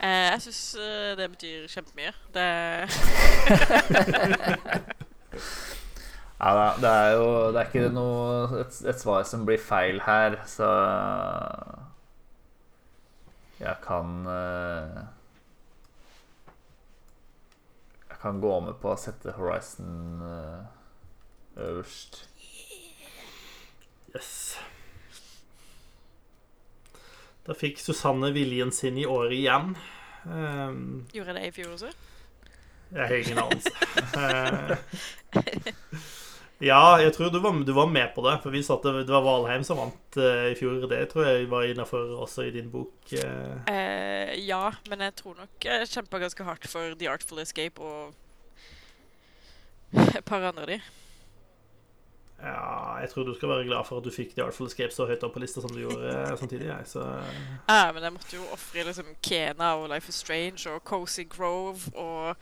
[0.00, 0.62] eh, jeg syns
[1.18, 2.12] det betyr kjempemye.
[2.34, 2.46] Det
[6.40, 10.38] ja, det er jo Det er ikke noe et, et svar som blir feil her,
[10.48, 10.70] så
[13.60, 15.00] Jeg kan eh,
[18.09, 20.60] Jeg kan gå med på å sette Horizon eh,
[21.64, 22.22] øverst.
[24.14, 24.58] Yes.
[27.46, 29.74] Da fikk Susanne viljen sin i året igjen.
[30.24, 31.92] Um, gjorde jeg det i fjor også.
[32.92, 33.72] jeg har ingen anelse.
[36.60, 38.34] Ja, jeg tror du var, du var med på det.
[38.42, 40.82] For vi satt, det var Valheim som vant uh, i fjor.
[40.90, 42.94] Det tror jeg var innafor også i din bok.
[43.14, 43.56] Uh.
[43.64, 48.12] Uh, ja, men jeg tror nok jeg kjempa ganske hardt for The Artful Escape og
[50.18, 50.80] et par andre av de.
[52.40, 55.04] Ja, jeg tror du skal være glad for at du fikk The Artful Escape så
[55.08, 56.68] høyt opp på lista som du gjorde samtidig.
[56.68, 57.04] Jeg, så
[57.68, 61.92] Ja, men jeg måtte jo ofre liksom Kena og Life is Strange og Cozy Grove
[61.92, 62.36] og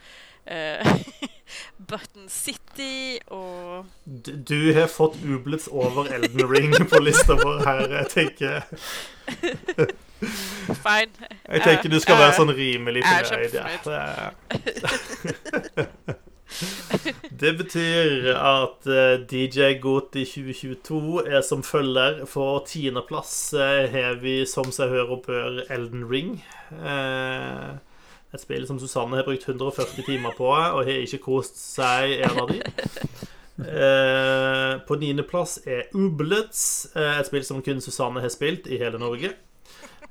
[0.49, 0.85] eh,
[1.89, 7.85] Button City og du, du har fått Ublets over Elden Ring på lista vår her.
[7.97, 8.61] Jeg tenker,
[10.83, 11.29] Fine.
[11.47, 13.53] jeg tenker du skal være Eh, sånn rimelig fornøyd.
[13.55, 14.29] Ja.
[17.39, 22.25] Det- betyr at eh, DJ Goti 2022 er som følger.
[22.27, 26.31] For tiendeplass uh, har vi som seg hør og bør Elden Ring.
[26.73, 27.77] Eh,
[28.33, 32.43] et spill som Susanne har brukt 140 timer på, og har ikke kost seg en
[32.43, 32.61] av de.
[33.59, 36.61] Eh, på niendeplass er Ublets,
[36.95, 39.33] eh, et spill som kun Susanne har spilt i hele Norge.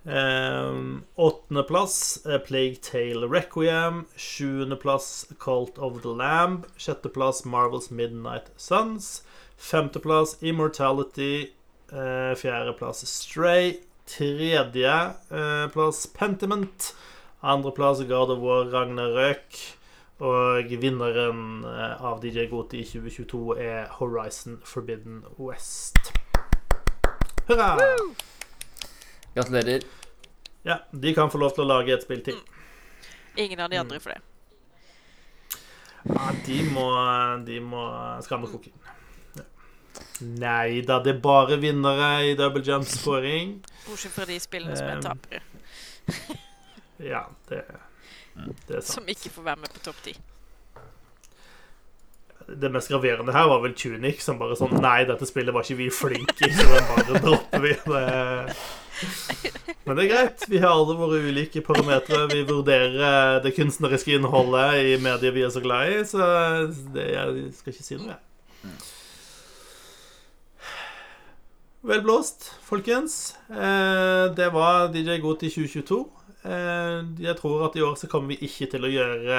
[0.08, 4.06] Um, Åttendeplass er Plague Tale Requiem.
[4.16, 6.64] Sjuendeplass Cult of the Lamb.
[6.78, 9.22] Sjetteplass Marvels Midnight Suns.
[9.56, 11.50] Femteplass Immortality.
[11.92, 13.80] Eh, Fjerdeplass Stray.
[14.06, 16.94] Tredjeplass Pentiment.
[17.40, 19.58] Andreplass God of War Ragnarøk.
[20.18, 26.10] Og vinneren eh, av DJ Goti 2022 er Horizon Forbidden West.
[27.46, 27.76] Hurra!
[29.36, 29.86] Gratulerer.
[30.66, 32.40] Ja, de kan få lov til å lage et spill til.
[33.36, 34.20] ingen av de andre for det.
[36.08, 36.88] Ja, de må,
[37.46, 37.84] de må
[38.26, 38.74] skamme koken.
[40.18, 43.60] Nei da, det er bare vinnere i double jump-scoring.
[43.86, 45.42] Bortsett fra de spillene som er Um, tapere.
[46.98, 47.62] Ja, det,
[48.66, 48.98] det er sant.
[48.98, 50.16] Som ikke får være med på topp ti.
[52.48, 55.82] Det mest graverende her var vel Tunic, som bare sånn Nei, dette spillet var ikke
[55.82, 57.74] vi flinke i, så bare dropper vi.
[57.84, 58.04] Det.
[59.84, 60.46] Men det er greit.
[60.48, 62.24] Vi har alle våre ulike parametere.
[62.32, 66.30] Vi vurderer det kunstneriske innholdet i medier vi er så glad i, så
[66.96, 68.24] det, jeg skal ikke si noe, jeg.
[71.88, 73.36] Vel blåst, folkens.
[73.52, 76.00] Eh, det var DJ Goti 2022.
[76.46, 79.38] Eh, jeg tror at i år så kommer vi ikke til å gjøre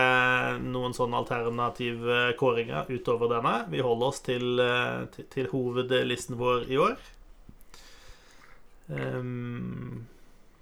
[0.65, 3.55] noen sånne alternative kåringer utover denne.
[3.71, 6.97] Vi holder oss til, eh, til, til hovedlisten vår i år.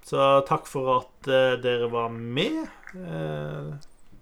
[0.08, 2.62] Så takk for at eh, dere var med.
[2.96, 3.72] Eh,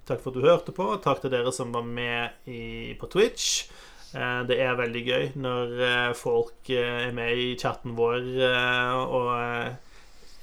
[0.08, 0.88] takk for at du hørte på.
[1.04, 3.68] Takk til dere som var med i, på Twitch.
[4.16, 8.96] Eh, Det er veldig gøy når eh, folk eh, er med i chatten vår eh,
[9.06, 9.85] og eh,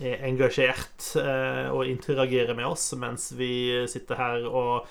[0.03, 3.53] er engasjert eh, og interagerer med oss mens vi
[3.90, 4.88] sitter her og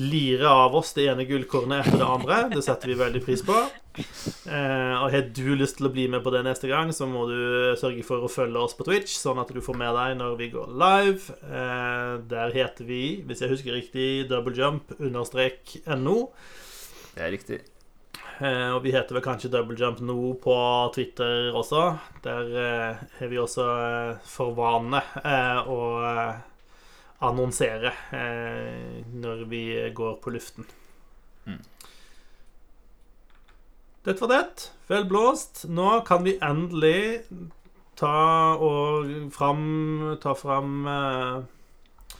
[0.00, 2.36] lirer av oss det ene gullkornet etter det andre.
[2.54, 3.56] Det setter vi veldig pris på.
[3.92, 7.26] Eh, og har du lyst til å bli med på det neste gang, så må
[7.28, 10.38] du sørge for å følge oss på Twitch, sånn at du får med deg når
[10.40, 11.36] vi går live.
[11.44, 16.24] Eh, der heter vi, hvis jeg husker riktig, doublejump-no.
[17.12, 17.60] Det er riktig.
[18.42, 20.54] Eh, og vi heter vel kanskje Double Jump nå på
[20.96, 21.82] Twitter også.
[22.24, 26.40] Der eh, har vi også eh, for vane eh, å eh,
[27.22, 29.62] annonsere eh, når vi
[29.94, 30.66] går på luften.
[31.46, 31.60] Mm.
[34.02, 34.68] Dette var det.
[34.90, 35.62] Vel blåst.
[35.70, 37.22] Nå kan vi endelig
[37.94, 38.16] ta
[38.58, 39.06] og
[39.36, 42.16] fram Ta fram eh,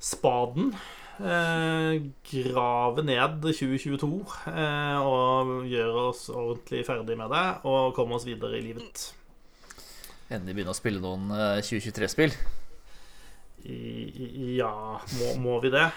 [0.00, 0.72] spaden.
[1.18, 4.08] Eh, grave ned 2022
[4.52, 9.08] eh, og gjøre oss ordentlig ferdig med det og komme oss videre i livet.
[10.30, 12.36] Endelig begynne å spille noen eh, 2023-spill.
[13.66, 14.70] I, i, ja,
[15.18, 15.88] må, må vi det?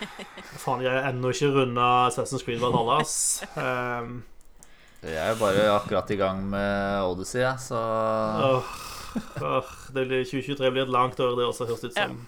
[0.58, 3.44] Faen, jeg er ennå ikke runda Assassin's Creed Valhalla, ass.
[3.54, 4.24] Um,
[5.06, 7.78] Jeg er jo bare akkurat i gang med Odyssey, jeg, så
[8.50, 8.74] oh,
[9.94, 12.20] det blir, 2023 blir et langt år, det også, høres ut som.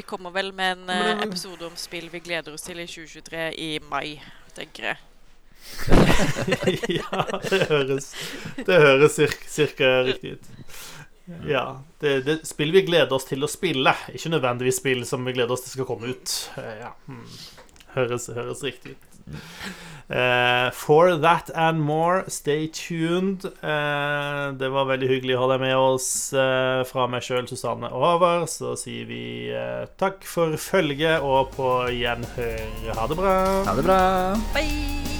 [0.00, 3.40] Vi kommer vel med en eh, episode om spill vi gleder oss til i 2023
[3.60, 4.14] i mai,
[4.56, 5.00] tenker jeg.
[6.96, 8.06] ja, det høres
[8.64, 10.48] Det høres cirka, cirka riktig ut.
[11.44, 11.66] Ja.
[12.00, 15.52] Det, det spill vi gleder oss til å spille, ikke nødvendigvis spill som vi gleder
[15.52, 16.32] oss til skal komme ut.
[16.56, 16.94] Eh, Ja.
[17.04, 17.26] hmm.
[17.98, 19.09] Høres, høres riktig ut.
[20.10, 23.44] Eh, for that and more, stay tuned.
[23.62, 26.08] Uh, det var veldig hyggelig å ha deg med oss.
[26.34, 29.22] Uh, fra meg sjøl, Susanne og Håvard, så sier vi
[30.02, 32.92] takk for følget og på gjenhør.
[32.98, 33.38] Ha det bra.
[33.70, 34.02] ha det bra.
[34.56, 35.19] Bye!